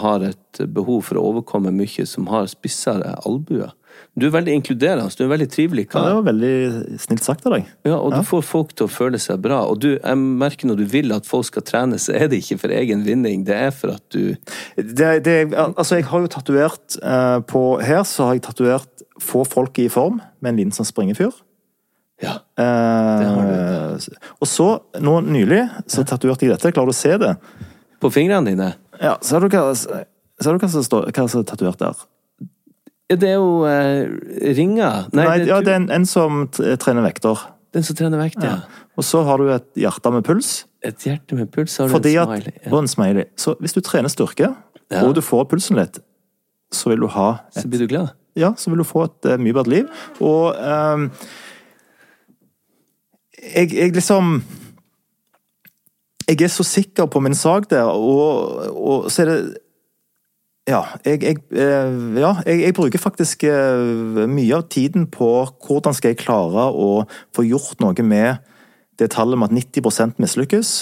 har 0.00 0.24
et 0.24 0.60
behov 0.72 1.02
for 1.04 1.20
å 1.20 1.26
overkomme 1.32 1.70
mye, 1.76 2.06
som 2.08 2.26
har 2.32 2.46
spissere 2.50 3.14
albuer. 3.28 3.74
Du 4.18 4.26
er 4.28 4.34
veldig 4.34 4.54
inkluderende, 4.58 5.08
du 5.14 5.22
er 5.22 5.28
en 5.28 5.32
veldig 5.32 5.48
trivelig 5.52 5.86
Ja, 5.88 6.02
det 6.04 6.14
var 6.18 6.26
veldig 6.26 6.98
snilt 7.02 7.24
sagt 7.24 7.46
av 7.46 7.54
deg. 7.56 7.70
Ja, 7.86 7.96
og 7.96 8.14
du 8.16 8.20
får 8.26 8.44
folk 8.46 8.74
til 8.74 8.88
å 8.88 8.92
føle 8.92 9.20
seg 9.22 9.40
bra. 9.44 9.62
Og 9.70 9.80
du, 9.84 9.90
jeg 9.96 10.18
merker 10.18 10.70
når 10.70 10.82
du 10.82 10.84
vil 10.90 11.14
at 11.16 11.28
folk 11.28 11.48
skal 11.48 11.66
trene, 11.66 12.00
så 12.02 12.16
er 12.18 12.30
det 12.30 12.42
ikke 12.42 12.60
for 12.64 12.74
egen 12.74 13.04
vinning. 13.06 13.44
Det 13.48 13.56
er 13.56 13.74
for 13.74 13.96
at 13.96 14.04
du 14.14 14.34
Det, 14.76 15.10
det, 15.24 15.36
altså, 15.54 15.98
jeg 15.98 16.08
har 16.10 16.24
jo 16.24 16.32
tatovert 16.32 16.98
eh, 17.02 17.38
på 17.48 17.62
Her 17.84 18.04
så 18.08 18.28
har 18.28 18.38
jeg 18.38 18.46
tatovert 18.48 19.04
'få 19.18 19.44
folk 19.46 19.78
i 19.78 19.88
form' 19.88 20.20
med 20.40 20.50
en 20.50 20.56
liten 20.56 20.72
sånn 20.72 20.86
springefyr. 20.86 21.32
Ja. 22.22 22.38
det 22.56 23.26
har 23.26 23.48
Eh, 23.98 24.38
og 24.38 24.46
så, 24.48 24.68
nå 25.02 25.20
nylig, 25.26 25.64
så 25.90 26.04
tatoverte 26.06 26.46
jeg 26.46 26.54
dette. 26.54 26.72
Klarer 26.74 26.90
du 26.90 26.94
å 26.94 26.98
se 26.98 27.16
det? 27.20 27.34
På 27.98 28.10
fingrene 28.14 28.52
dine. 28.52 28.68
Ja, 29.02 29.16
Ser 29.22 29.42
du 29.42 29.48
hva, 29.50 29.74
ser 29.74 30.06
du 30.54 30.62
hva 30.62 30.70
som 30.70 31.42
er 31.42 31.48
tatovert 31.48 31.80
der? 31.82 32.06
Ja, 33.10 33.16
Det 33.16 33.28
er 33.30 33.38
jo 33.38 33.62
uh, 33.64 34.08
ringer. 34.56 35.06
Nei, 35.16 35.24
Nei, 35.24 35.38
det, 35.38 35.46
ja, 35.48 35.60
det 35.64 35.72
er 35.72 35.78
en, 35.80 35.90
en 35.90 36.04
som 36.06 36.42
trener 36.52 37.02
vekter. 37.06 37.38
den 37.72 37.82
som 37.84 37.96
trener 37.96 38.18
vekt, 38.20 38.42
ja. 38.44 38.58
Og 38.98 39.04
så 39.04 39.22
har 39.24 39.38
du 39.38 39.48
et 39.54 39.66
hjerte 39.78 40.10
med 40.12 40.24
puls. 40.26 40.64
Et 40.84 41.04
hjerte 41.06 41.34
med 41.38 41.50
puls, 41.52 41.76
har 41.78 41.86
du 41.88 41.92
Fordi 41.92 42.14
en 42.16 42.22
at, 42.24 42.28
smiley. 42.42 42.52
Ja. 42.64 42.72
og 42.72 42.78
en 42.82 42.88
smiley. 42.88 43.24
Så 43.36 43.54
hvis 43.60 43.72
du 43.76 43.80
trener 43.80 44.08
styrke, 44.12 44.54
Ja. 44.90 45.02
og 45.04 45.14
du 45.14 45.20
får 45.20 45.44
pulsen 45.50 45.76
litt, 45.76 45.98
så 46.72 46.88
vil 46.90 47.00
du 47.00 47.06
ha 47.12 47.30
et, 47.48 47.62
Så 47.62 47.68
blir 47.68 47.78
du 47.80 47.86
glad. 47.86 48.08
ja, 48.36 48.52
så 48.56 48.70
vil 48.70 48.78
du 48.78 48.84
få 48.84 49.04
et 49.04 49.24
uh, 49.28 49.36
mye 49.40 49.52
bedre 49.56 49.70
liv. 49.70 49.88
Og 50.20 50.56
um, 50.56 51.10
jeg, 53.54 53.72
jeg 53.74 53.92
liksom 53.94 54.42
Jeg 56.28 56.42
er 56.42 56.48
så 56.52 56.64
sikker 56.64 57.06
på 57.08 57.20
min 57.24 57.34
sak 57.34 57.70
der, 57.70 57.84
og, 57.88 58.58
og 58.76 59.10
så 59.12 59.22
er 59.22 59.26
det 59.30 59.38
ja, 60.68 60.82
jeg, 61.06 61.22
jeg, 61.24 61.38
eh, 61.56 62.18
ja 62.20 62.34
jeg, 62.44 62.60
jeg 62.66 62.74
bruker 62.76 63.00
faktisk 63.00 63.44
eh, 63.48 64.26
mye 64.28 64.58
av 64.58 64.66
tiden 64.72 65.06
på 65.12 65.30
hvordan 65.64 65.96
skal 65.96 66.12
jeg 66.12 66.20
klare 66.20 66.68
å 66.68 67.06
få 67.36 67.46
gjort 67.48 67.80
noe 67.80 68.04
med 68.04 68.44
det 68.98 69.12
tallet 69.14 69.38
med 69.38 69.52
at 69.52 69.78
90% 69.78 70.18
mislykkes, 70.18 70.72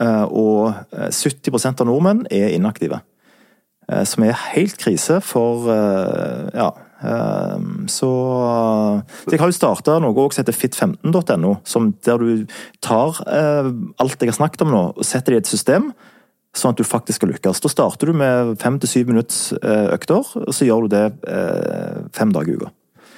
eh, 0.00 0.24
og 0.30 0.72
eh, 0.94 1.10
70% 1.10 1.82
av 1.82 1.90
nordmenn 1.90 2.24
er 2.32 2.54
inaktive. 2.54 3.02
Som 4.08 4.24
er 4.24 4.38
helt 4.54 4.78
krise 4.80 5.18
for 5.20 5.66
Ja. 5.68 6.70
Så, 7.04 8.08
så 8.08 9.28
jeg 9.28 9.40
har 9.42 9.50
jo 9.50 9.56
starta 9.58 9.98
noe 10.00 10.22
som 10.32 10.40
heter 10.40 10.56
fit15.no, 10.56 11.50
der 12.06 12.22
du 12.22 12.46
tar 12.80 13.20
alt 13.28 14.24
jeg 14.24 14.30
har 14.30 14.38
snakket 14.38 14.64
om 14.64 14.72
nå, 14.72 14.80
og 14.96 15.04
setter 15.04 15.34
det 15.34 15.42
i 15.42 15.42
et 15.42 15.52
system 15.52 15.90
sånn 16.54 16.74
at 16.74 16.78
du 16.80 16.86
faktisk 16.86 17.20
skal 17.20 17.32
lykkes. 17.34 17.60
Da 17.64 17.70
starter 17.72 18.10
du 18.10 18.16
med 18.18 18.54
fem 18.62 18.78
til 18.82 18.90
syv 18.90 19.10
minutts 19.12 19.38
eh, 19.58 19.88
økter, 19.94 20.22
og 20.44 20.52
så 20.54 20.66
gjør 20.68 20.86
du 20.86 20.94
det 20.94 21.04
eh, 21.30 22.02
fem 22.14 22.34
dager 22.34 22.54
i 22.54 22.58
uka. 22.60 22.70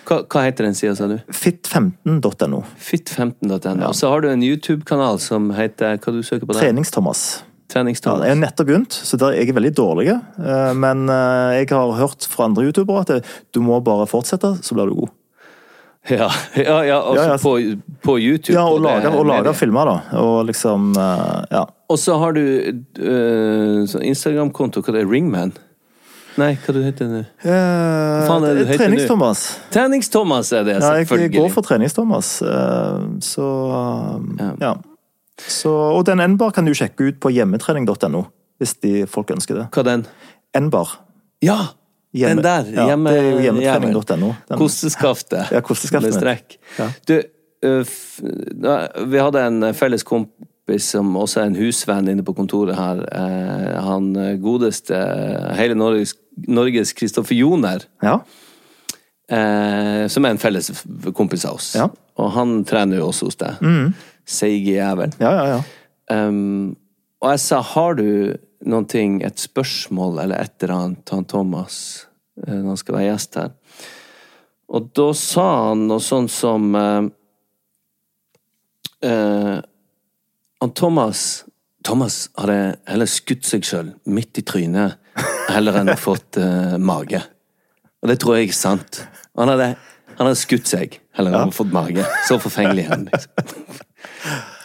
Hva, 0.07 0.21
hva 0.31 0.45
heter 0.47 0.69
den 0.69 0.77
sida, 0.79 0.95
sa 0.95 1.09
du? 1.11 1.17
Fit15.no. 1.35 2.63
Fit15.no. 2.79 3.89
Og 3.89 3.97
så 3.99 4.13
har 4.13 4.23
du 4.23 4.29
en 4.31 4.45
YouTube-kanal 4.47 5.19
som 5.23 5.51
heter 5.57 5.99
Hva 5.99 6.15
du 6.15 6.23
søker 6.23 6.47
på 6.47 6.55
der? 6.55 6.63
Trenings-Thomas. 6.69 7.25
Trenings 7.67 7.99
ja, 8.05 8.13
jeg 8.23 8.37
har 8.37 8.39
nettopp 8.39 8.69
begynt, 8.69 8.95
så 8.95 9.19
der 9.19 9.35
er 9.35 9.43
jeg 9.43 9.57
veldig 9.57 9.73
dårlig. 9.75 10.13
eh, 10.15 10.73
Men 10.79 11.09
jeg 11.11 11.67
har 11.75 11.97
hørt 11.99 12.29
fra 12.31 12.47
andre 12.47 12.69
youtubere 12.69 13.03
at 13.03 13.33
du 13.53 13.61
må 13.67 13.81
bare 13.83 14.07
fortsette, 14.07 14.55
så 14.63 14.79
blir 14.79 14.93
du 14.93 15.01
god. 15.03 15.15
Ja, 16.11 16.29
ja, 16.55 16.77
ja, 16.87 16.99
altså. 17.03 17.37
På, 17.43 17.53
på 18.03 18.19
YouTube. 18.21 18.55
Ja, 18.55 18.65
og 18.71 18.81
lager, 18.85 19.11
og 19.17 19.27
lager 19.27 19.53
filmer, 19.59 19.89
da. 19.89 20.19
Og 20.23 20.45
liksom 20.47 20.93
eh, 20.97 21.45
Ja. 21.51 21.65
Og 21.89 21.99
så 22.03 22.17
har 22.19 22.33
du 22.35 22.43
uh, 22.43 23.97
Instagram-konto, 24.03 24.83
hva 24.83 24.95
det 24.97 25.05
er 25.05 25.11
Ringman? 25.11 25.53
Nei, 26.37 26.51
hva 26.61 26.75
du 26.75 26.81
heter 26.85 27.09
du? 27.09 27.21
faen 27.47 28.45
er 28.45 28.59
det 28.59 28.77
Trenings-Thomas. 28.77 29.45
Trenings-Thomas 29.73 30.51
er 30.53 30.67
det, 30.67 30.75
Ja, 30.83 30.93
jeg 31.01 31.31
går 31.33 31.49
for 31.55 31.65
Trenings-Thomas. 31.65 32.43
eh, 32.43 33.07
Så 33.25 33.47
eh, 33.71 34.45
Ja. 34.45 34.51
ja. 34.61 34.75
Så, 35.37 35.71
og 35.71 36.05
den 36.09 36.21
N-bar 36.21 36.51
kan 36.57 36.65
du 36.65 36.73
sjekke 36.75 37.11
ut 37.11 37.21
på 37.21 37.31
hjemmetrening.no, 37.31 38.23
hvis 38.59 38.75
de 38.81 39.07
folk 39.07 39.31
ønsker 39.31 39.55
det. 39.61 39.67
Hva 39.73 39.85
den? 39.85 40.07
N-bar. 40.57 40.97
Ja! 41.45 41.76
Hjemme- 42.17 42.43
den 42.43 42.47
der. 42.47 42.71
ja, 42.75 42.87
Hjemme, 42.91 43.13
det 43.13 43.19
er 43.23 43.31
jo 43.31 43.39
hjemmetrening.no. 43.45 44.31
Kosteskaftet. 44.57 45.53
Ja. 45.53 45.61
Med 46.01 46.15
strekk. 46.17 46.57
Ja. 46.79 46.89
Du, 47.07 47.17
vi 49.07 49.19
hadde 49.23 49.43
en 49.47 49.69
felles 49.75 50.05
kompis 50.07 50.91
som 50.93 51.15
også 51.17 51.43
er 51.43 51.51
en 51.51 51.59
husvenn 51.59 52.09
inne 52.11 52.25
på 52.27 52.35
kontoret 52.37 52.77
her. 52.79 53.03
Eh, 53.07 53.77
han 53.87 54.11
godeste 54.43 54.99
hele 55.59 55.77
Norges 55.79 56.17
Norges 56.49 56.93
Kristoffer 56.93 57.35
Joner. 57.35 57.87
Ja. 58.05 58.19
Eh, 59.29 60.07
som 60.13 60.25
er 60.25 60.35
en 60.35 60.39
felles 60.43 60.71
kompis 61.17 61.47
av 61.49 61.57
oss. 61.59 61.75
Ja. 61.79 61.89
Og 62.21 62.33
han 62.37 62.61
trener 62.69 63.01
jo 63.01 63.09
også 63.11 63.31
hos 63.31 63.39
deg. 63.41 63.63
Seige 64.27 64.77
jævel. 64.79 65.15
ja, 65.23 65.33
ja, 65.33 65.47
ja. 65.57 65.63
Um, 66.07 66.77
og 67.23 67.33
jeg 67.33 67.41
sa, 67.43 67.61
har 67.65 67.97
du 67.99 68.37
noen 68.67 68.87
ting, 68.87 69.17
et 69.27 69.41
spørsmål 69.43 70.21
eller 70.23 70.45
et 70.45 70.63
eller 70.63 70.75
annet 70.77 71.11
han 71.11 71.25
Thomas 71.27 72.06
når 72.45 72.69
han 72.73 72.81
skal 72.81 72.99
være 72.99 73.09
gjest 73.09 73.39
her? 73.41 73.55
Og 74.77 74.91
da 74.99 75.07
sa 75.17 75.47
han 75.71 75.87
noe 75.87 76.03
sånt 76.03 76.33
som 76.35 76.75
eh, 76.75 77.05
eh, 79.07 79.57
Han 80.61 80.73
Thomas 80.75 81.45
Thomas 81.87 82.25
hadde 82.35 82.77
heller 82.91 83.07
skutt 83.07 83.47
seg 83.47 83.67
sjøl 83.67 83.93
midt 84.11 84.41
i 84.41 84.43
trynet 84.43 84.97
heller 85.55 85.77
enn 85.79 85.93
fått 86.01 86.39
eh, 86.41 86.75
mage. 86.83 87.21
Og 88.03 88.11
det 88.11 88.17
tror 88.23 88.41
jeg 88.41 88.51
er 88.51 88.57
sant. 88.59 89.05
Han 89.39 89.53
hadde, 89.53 89.69
han 90.17 90.27
hadde 90.27 90.41
skutt 90.41 90.67
seg 90.67 90.99
heller 91.17 91.37
enn 91.39 91.55
fått 91.55 91.71
mage. 91.75 92.03
Så 92.27 92.41
forfengelig 92.43 92.89
er 92.89 92.91
han. 92.91 93.07
Liksom. 93.13 93.63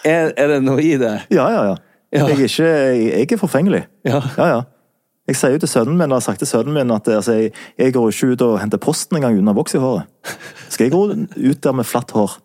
Er, 0.02 0.32
er 0.34 0.56
det 0.56 0.60
noe 0.66 0.82
i 0.82 0.96
det? 0.98 1.14
Ja, 1.30 1.46
ja, 1.54 1.62
ja. 1.70 1.78
Ja. 2.12 2.26
Jeg, 2.26 2.34
er 2.34 2.40
ikke, 2.48 2.66
jeg, 2.66 3.04
jeg 3.14 3.28
er 3.38 3.40
forfengelig. 3.40 3.84
Ja. 4.04 4.18
ja, 4.36 4.48
ja. 4.50 4.62
Jeg 5.32 5.38
sier 5.40 5.54
jo 5.56 5.62
til 5.64 5.72
sønnen 5.72 5.96
min, 5.96 6.12
og 6.12 6.20
har 6.20 6.24
sagt 6.26 6.42
til 6.44 6.50
sønnen 6.50 6.76
min 6.76 6.92
at 6.92 7.08
altså, 7.08 7.38
jeg, 7.40 7.54
jeg 7.80 7.94
går 7.96 8.10
ikke 8.12 8.34
ut 8.34 8.42
og 8.44 8.58
henter 8.60 8.82
posten 8.84 9.16
engang 9.16 9.38
unna 9.40 9.54
voks 9.56 9.78
i 9.78 9.80
håret. 9.80 10.10
Skal 10.68 10.90
jeg 10.90 10.92
gå 10.92 11.04
ut 11.14 11.62
der 11.64 11.78
med 11.78 11.88
flatt 11.88 12.12
hår? 12.12 12.36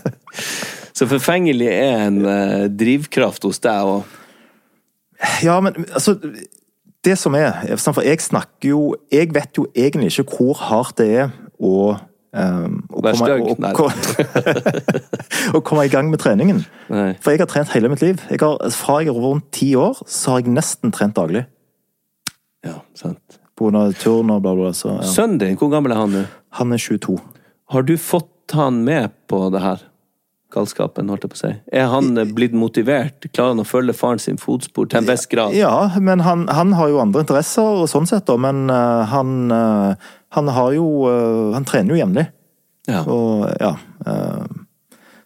Så 0.94 1.08
forfengelig 1.10 1.66
er 1.72 2.04
en 2.04 2.20
eh, 2.22 2.66
drivkraft 2.70 3.42
hos 3.48 3.58
deg 3.64 3.90
òg. 3.96 4.04
Ja, 5.42 5.58
men 5.64 5.74
altså 5.90 6.16
Det 7.04 7.14
som 7.18 7.34
er 7.38 7.76
For 7.78 8.02
jeg 8.02 8.20
snakker 8.20 8.68
jo 8.68 8.80
Jeg 9.12 9.30
vet 9.32 9.56
jo 9.56 9.64
egentlig 9.72 10.10
ikke 10.10 10.36
hvor 10.36 10.58
hardt 10.58 10.98
det 10.98 11.06
er 11.22 11.30
å 11.62 11.94
um, 12.34 12.80
å 12.90 13.02
Vær 13.04 13.14
komme, 13.14 13.28
stygg. 13.30 13.62
Nei. 13.62 13.72
å, 13.78 13.86
å 15.58 15.62
komme 15.64 15.86
i 15.86 15.92
gang 15.92 16.10
med 16.10 16.20
treningen. 16.20 16.64
Nei. 16.92 17.12
For 17.22 17.32
jeg 17.32 17.44
har 17.44 17.50
trent 17.50 17.72
hele 17.74 17.88
mitt 17.92 18.02
liv. 18.02 18.20
Jeg 18.30 18.42
har, 18.42 18.58
fra 18.74 18.98
jeg 19.00 19.14
er 19.14 19.20
rundt 19.22 19.46
ti 19.54 19.70
år, 19.78 20.02
så 20.02 20.34
har 20.34 20.42
jeg 20.42 20.54
nesten 20.56 20.92
trent 20.94 21.16
daglig. 21.16 21.44
Ja, 22.64 22.80
sant. 22.98 23.40
Pga. 23.54 23.86
turn 24.00 24.32
og 24.34 24.42
bla, 24.42 24.54
bla. 24.56 24.72
Så, 24.74 24.96
ja. 24.98 25.06
Sønnen 25.06 25.38
din, 25.38 25.58
hvor 25.60 25.70
gammel 25.72 25.94
er 25.94 26.00
han 26.00 26.14
nå? 26.14 26.24
Han 26.58 26.74
er 26.74 26.80
22. 26.82 27.18
Har 27.70 27.86
du 27.86 27.96
fått 27.98 28.54
han 28.54 28.82
med 28.86 29.12
på 29.30 29.46
det 29.54 29.62
her? 29.62 29.84
Galskapen, 30.54 31.08
holdt 31.10 31.24
jeg 31.26 31.32
på 31.32 31.38
å 31.38 31.40
si. 31.40 31.52
Er 31.74 31.88
han 31.90 32.14
blitt 32.36 32.54
motivert? 32.54 33.26
Klarer 33.34 33.54
han 33.56 33.62
å 33.64 33.66
følge 33.66 33.94
faren 33.96 34.22
sin 34.22 34.38
fotspor 34.38 34.86
til 34.90 35.00
en 35.00 35.08
viss 35.08 35.26
grad? 35.30 35.54
Ja, 35.56 35.88
men 35.98 36.22
han, 36.22 36.46
han 36.46 36.74
har 36.78 36.92
jo 36.92 37.00
andre 37.02 37.24
interesser 37.24 37.82
og 37.82 37.88
sånn 37.90 38.06
sett, 38.10 38.26
da. 38.28 38.36
Men 38.38 38.68
uh, 38.70 39.02
han, 39.10 39.50
uh, 39.50 40.12
han 40.36 40.52
har 40.54 40.76
jo 40.76 40.86
uh, 41.08 41.54
Han 41.56 41.66
trener 41.66 41.94
jo 41.94 41.98
jevnlig. 41.98 42.28
Ja. 42.86 43.00
Og 43.08 43.48
ja. 43.64 43.72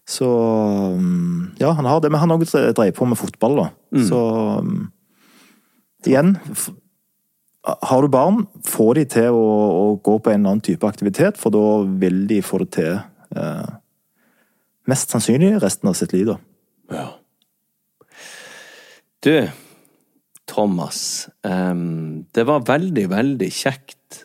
så 0.07 0.29
um, 0.95 1.49
Ja, 1.59 1.73
han 1.75 1.89
har 1.91 2.01
det. 2.01 2.13
Men 2.15 2.23
han 2.23 2.33
har 2.33 2.41
også 2.41 2.69
drevet 2.71 2.97
på 2.97 3.09
med 3.11 3.21
fotball, 3.21 3.59
da. 3.59 3.69
Så 4.09 4.21
um, 4.63 4.87
igjen 6.07 6.39
Har 7.69 8.03
du 8.03 8.09
barn, 8.13 8.43
få 8.65 8.93
de 8.97 9.05
til 9.11 9.35
å, 9.35 9.45
å 9.45 9.87
gå 10.05 10.17
på 10.19 10.33
en 10.33 10.41
eller 10.41 10.57
annen 10.57 10.65
type 10.65 10.89
aktivitet, 10.89 11.41
for 11.41 11.55
da 11.55 11.65
vil 12.01 12.23
de 12.31 12.41
få 12.45 12.63
det 12.63 12.71
til 12.79 12.95
eh, 13.37 13.71
mest 14.89 15.13
sannsynlig 15.13 15.57
resten 15.63 15.91
av 15.91 15.99
sitt 15.99 16.15
liv, 16.17 16.31
da. 16.33 16.39
Ja. 16.95 17.09
Du, 19.25 19.35
Thomas. 20.49 21.29
Um, 21.43 22.25
det 22.33 22.47
var 22.49 22.65
veldig, 22.69 23.09
veldig 23.13 23.51
kjekt 23.53 24.25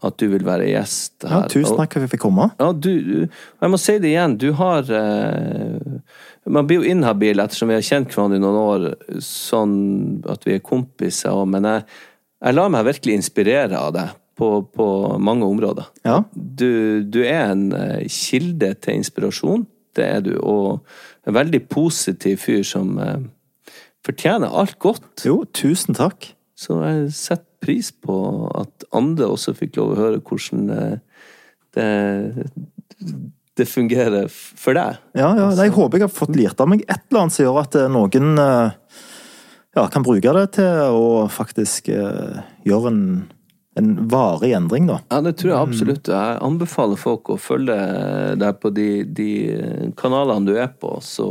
at 0.00 0.16
du 0.16 0.30
vil 0.32 0.46
være 0.46 0.70
gjest 0.70 1.26
her. 1.26 1.42
Ja, 1.42 1.48
tusen 1.50 1.76
takk 1.76 1.92
for 1.92 2.00
at 2.00 2.06
jeg 2.06 2.14
fikk 2.14 2.22
komme. 2.24 2.46
Ja, 2.60 2.70
du, 2.72 2.90
du 3.04 3.16
og 3.26 3.66
Jeg 3.66 3.72
må 3.74 3.80
si 3.80 3.96
det 4.00 4.14
igjen, 4.14 4.38
du 4.40 4.48
har 4.56 4.88
uh, 4.88 5.98
Man 6.48 6.68
blir 6.68 6.80
jo 6.80 6.94
inhabil 6.94 7.42
ettersom 7.42 7.68
vi 7.68 7.76
har 7.76 7.84
kjent 7.84 8.14
hverandre 8.14 8.40
i 8.40 8.44
noen 8.44 8.60
år, 8.60 8.86
sånn 9.24 9.74
at 10.30 10.46
vi 10.48 10.56
er 10.56 10.64
kompiser 10.64 11.36
òg, 11.36 11.50
men 11.52 11.68
jeg, 11.68 11.84
jeg 12.40 12.56
lar 12.56 12.72
meg 12.72 12.86
virkelig 12.88 13.18
inspirere 13.20 13.78
av 13.78 13.92
deg 13.96 14.14
på, 14.40 14.48
på 14.72 14.86
mange 15.20 15.48
områder. 15.48 15.90
Ja. 16.06 16.22
Du, 16.32 17.02
du 17.04 17.20
er 17.24 17.52
en 17.52 17.68
eh, 17.76 18.06
kilde 18.08 18.72
til 18.80 19.00
inspirasjon, 19.00 19.66
det 19.98 20.06
er 20.06 20.24
du, 20.24 20.32
og 20.40 20.80
en 21.28 21.36
veldig 21.36 21.60
positiv 21.68 22.40
fyr 22.46 22.64
som 22.66 22.96
eh, 23.02 23.20
fortjener 24.06 24.52
alt 24.62 24.78
godt. 24.80 25.26
Jo, 25.26 25.42
tusen 25.52 25.98
takk. 25.98 26.32
Så 26.60 26.80
jeg 26.84 27.12
setter 27.16 27.46
pris 27.60 27.90
på 27.92 28.16
at 28.56 28.86
andre 28.96 29.28
også 29.28 29.52
fikk 29.56 29.76
lov 29.76 29.92
å 29.92 29.98
høre 29.98 30.20
hvordan 30.24 30.70
eh, 30.72 31.26
det, 31.76 32.46
det 33.60 33.66
fungerer 33.68 34.30
for 34.32 34.76
deg. 34.76 35.00
Ja, 35.18 35.30
ja. 35.36 35.50
Jeg 35.60 35.74
håper 35.76 36.00
jeg 36.00 36.08
har 36.08 36.14
fått 36.14 36.36
lært 36.38 36.60
av 36.62 36.70
meg 36.72 36.86
et 36.86 37.02
eller 37.10 37.26
annet 37.26 37.36
som 37.36 37.44
gjør 37.44 37.60
at 37.62 37.78
noen 37.92 38.40
eh, 38.40 39.02
ja, 39.76 39.86
kan 39.92 40.06
bruke 40.06 40.32
det 40.34 40.46
til 40.58 40.96
å 40.96 41.28
faktisk 41.30 41.92
eh, 41.94 42.40
gjøre 42.66 42.90
en, 42.90 43.02
en 43.78 43.90
varig 44.10 44.52
endring, 44.58 44.88
da. 44.90 44.98
Ja, 45.12 45.20
det 45.26 45.36
tror 45.38 45.52
jeg 45.52 45.60
absolutt. 45.60 46.10
Jeg 46.10 46.40
anbefaler 46.42 46.98
folk 47.00 47.30
å 47.30 47.38
følge 47.40 47.76
deg 48.40 48.60
på 48.62 48.72
de, 48.74 48.90
de 49.06 49.30
kanalene 50.00 50.50
du 50.50 50.56
er 50.58 50.72
på, 50.74 50.96
så, 51.06 51.30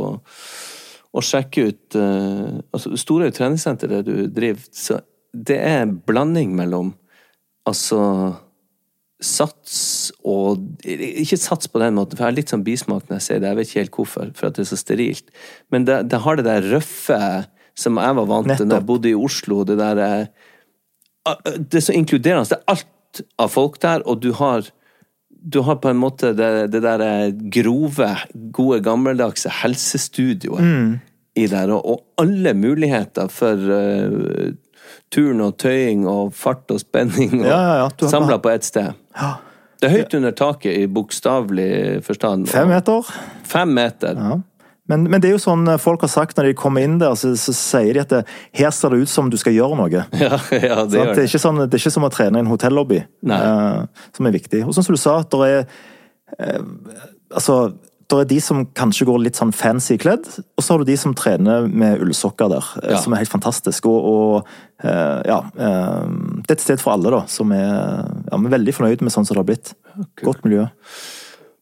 og 1.10 1.26
sjekke 1.26 1.68
ut 1.68 2.00
eh, 2.00 2.60
altså, 2.72 2.94
Storøy 3.04 3.28
treningssenter, 3.36 3.92
det 3.92 4.04
du 4.08 4.30
driver, 4.32 4.64
så 4.72 5.02
det 5.30 5.60
er 5.60 5.84
en 5.84 5.98
blanding 6.06 6.56
mellom 6.58 6.94
altså 7.68 8.00
sats 9.20 9.74
og 10.24 10.62
Ikke 10.88 11.36
sats 11.36 11.68
på 11.68 11.80
den 11.82 11.98
måten, 11.98 12.16
for 12.16 12.24
jeg 12.24 12.32
har 12.32 12.36
litt 12.38 12.52
sånn 12.52 12.64
bismak 12.64 13.04
når 13.06 13.18
jeg 13.18 13.26
sier 13.26 13.42
det, 13.42 13.50
jeg 13.50 13.58
vet 13.58 13.68
ikke 13.68 13.82
helt 13.82 13.98
hvorfor, 13.98 14.30
for 14.38 14.48
at 14.48 14.56
det 14.56 14.64
er 14.64 14.70
så 14.70 14.78
sterilt. 14.80 15.32
Men 15.68 15.84
det, 15.84 15.98
det 16.08 16.22
har 16.24 16.40
det 16.40 16.46
der 16.48 16.68
røffe 16.72 17.18
som 17.80 18.00
jeg 18.00 18.16
var 18.18 18.28
vant 18.28 18.52
til 18.52 18.68
da 18.68 18.78
jeg 18.78 18.88
bodde 18.88 19.10
i 19.10 19.16
Oslo, 19.16 19.62
det 19.68 19.78
der 19.80 20.02
eh, 20.04 20.26
Det 21.56 21.80
er 21.80 21.86
så 21.88 21.96
inkluderende. 21.96 22.48
Det 22.48 22.58
er 22.60 22.74
alt 22.76 23.22
av 23.40 23.50
folk 23.52 23.80
der, 23.82 24.04
og 24.06 24.22
du 24.22 24.32
har 24.38 24.68
du 25.40 25.62
har 25.64 25.78
på 25.80 25.88
en 25.88 25.96
måte 25.96 26.34
det, 26.36 26.68
det 26.72 26.82
der 26.84 27.00
eh, 27.00 27.30
grove, 27.52 28.10
gode, 28.52 28.80
gammeldagse 28.84 29.52
helsestudioet 29.62 31.00
i 31.38 31.46
der, 31.48 31.72
og, 31.72 31.86
og 31.86 32.02
alle 32.20 32.52
muligheter 32.58 33.30
for 33.32 33.56
uh, 33.56 34.50
turn 35.14 35.40
og 35.44 35.54
tøying 35.62 36.02
og 36.10 36.34
fart 36.36 36.70
og 36.74 36.82
spenning 36.82 37.40
og 37.40 37.46
Ja, 37.46 37.60
ja, 37.60 37.76
ja. 37.84 38.08
Samla 38.10 38.40
på 38.42 38.50
ett 38.50 38.66
sted. 38.66 38.92
Det 39.80 39.88
er 39.88 39.94
høyt 39.94 40.14
under 40.18 40.34
taket 40.36 40.76
i 40.76 40.86
bokstavelig 40.90 42.02
forstand. 42.04 42.50
Fem 42.52 42.68
meter. 42.68 43.06
Fem 43.48 43.70
meter. 43.72 44.18
Men, 44.90 45.06
men 45.10 45.22
det 45.22 45.30
er 45.30 45.36
jo 45.36 45.42
sånn 45.42 45.68
eh, 45.70 45.78
folk 45.80 46.02
har 46.06 46.10
sagt 46.12 46.38
når 46.38 46.50
de 46.50 46.56
kommer 46.58 46.84
inn 46.86 46.98
der, 47.02 47.14
så, 47.18 47.32
så 47.38 47.54
sier 47.56 47.94
de 47.96 48.02
at 48.02 48.14
det, 48.14 48.22
her 48.58 48.72
ser 48.74 48.94
det 48.94 49.04
ut 49.04 49.12
som 49.12 49.30
du 49.30 49.38
skal 49.40 49.56
gjøre 49.56 49.78
noe. 49.78 50.06
Ja, 50.20 50.38
ja, 50.52 50.80
det 50.84 50.98
gjør 50.98 51.14
Det, 51.16 51.26
er 51.28 51.44
sånn, 51.44 51.62
det 51.64 51.70
er 51.78 51.82
ikke 51.82 51.94
som 51.94 52.08
å 52.08 52.12
trene 52.12 52.40
i 52.40 52.44
en 52.44 52.50
hotellobby, 52.50 53.04
eh, 53.30 53.84
som 54.16 54.28
er 54.28 54.34
viktig. 54.36 54.64
Og 54.66 54.74
sånn 54.76 54.86
som 54.86 54.96
du 54.96 55.00
sa, 55.00 55.20
at 55.24 55.30
det 55.36 55.52
er 55.52 55.62
eh, 56.38 56.66
Altså, 57.30 57.60
er 58.18 58.26
de 58.26 58.40
som 58.42 58.64
kanskje 58.74 59.06
går 59.06 59.20
litt 59.22 59.38
sånn 59.38 59.52
fancy 59.54 59.94
kledd, 60.00 60.26
og 60.58 60.64
så 60.64 60.74
har 60.74 60.82
du 60.82 60.88
de 60.88 60.96
som 60.98 61.14
trener 61.14 61.68
med 61.70 62.02
ullsokker 62.02 62.50
der, 62.50 62.70
eh, 62.82 62.90
Ja. 62.96 62.98
som 62.98 63.14
er 63.14 63.22
helt 63.22 63.30
fantastisk. 63.30 63.86
Og, 63.86 64.08
og 64.10 64.48
eh, 64.82 65.20
ja 65.30 65.38
eh, 65.54 66.06
Det 66.42 66.50
er 66.50 66.58
et 66.58 66.64
sted 66.64 66.82
for 66.82 66.96
alle, 66.96 67.12
da, 67.14 67.22
som 67.30 67.52
er, 67.54 67.70
ja, 68.26 68.34
er 68.34 68.54
veldig 68.58 68.74
fornøyd 68.74 69.04
med 69.06 69.14
sånn 69.14 69.28
som 69.28 69.36
det 69.36 69.44
har 69.44 69.50
blitt. 69.52 69.74
Godt 70.24 70.42
miljø. 70.44 70.66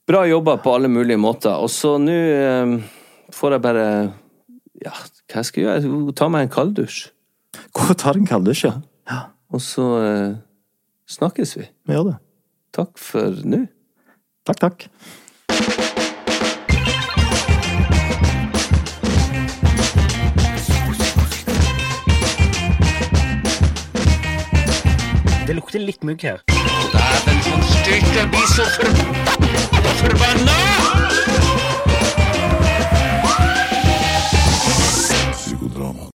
Bra 0.08 0.24
jobba 0.24 0.56
på 0.64 0.72
alle 0.72 0.88
mulige 0.88 1.20
måter. 1.20 1.52
Og 1.60 1.68
så 1.68 1.98
nå 2.00 2.16
eh, 2.16 2.78
får 3.32 3.56
jeg 3.56 3.62
bare 3.62 3.86
Ja, 4.84 4.92
hva 5.32 5.42
skal 5.44 5.64
jeg 5.64 5.82
gjøre? 5.82 6.12
Ta 6.16 6.28
meg 6.30 6.46
en 6.46 6.52
kalddusj. 6.54 7.08
Gå 7.74 7.88
og 7.90 7.96
ta 7.98 8.12
deg 8.14 8.22
en 8.22 8.30
kalddusj, 8.30 8.66
ja. 8.68 8.74
ja. 9.10 9.20
Og 9.50 9.62
så 9.64 9.86
eh, 10.04 10.36
snakkes 11.10 11.56
vi. 11.58 11.66
Vi 11.88 11.96
gjør 11.96 12.12
det. 12.12 12.18
Takk 12.76 13.00
for 13.02 13.40
nå. 13.48 13.64
Takk, 14.46 14.60
takk. 14.62 14.88
Det 25.48 25.56
lukter 25.56 25.80
litt 25.80 26.04
mugg 26.04 26.22
her. 26.28 26.42
Dæven, 26.92 27.40
sånn 27.48 27.64
stygt, 27.72 28.12
jeg 28.12 28.28
blir 28.32 28.48
så 28.52 28.68
forb 28.76 29.08
forbanna! 35.68 36.17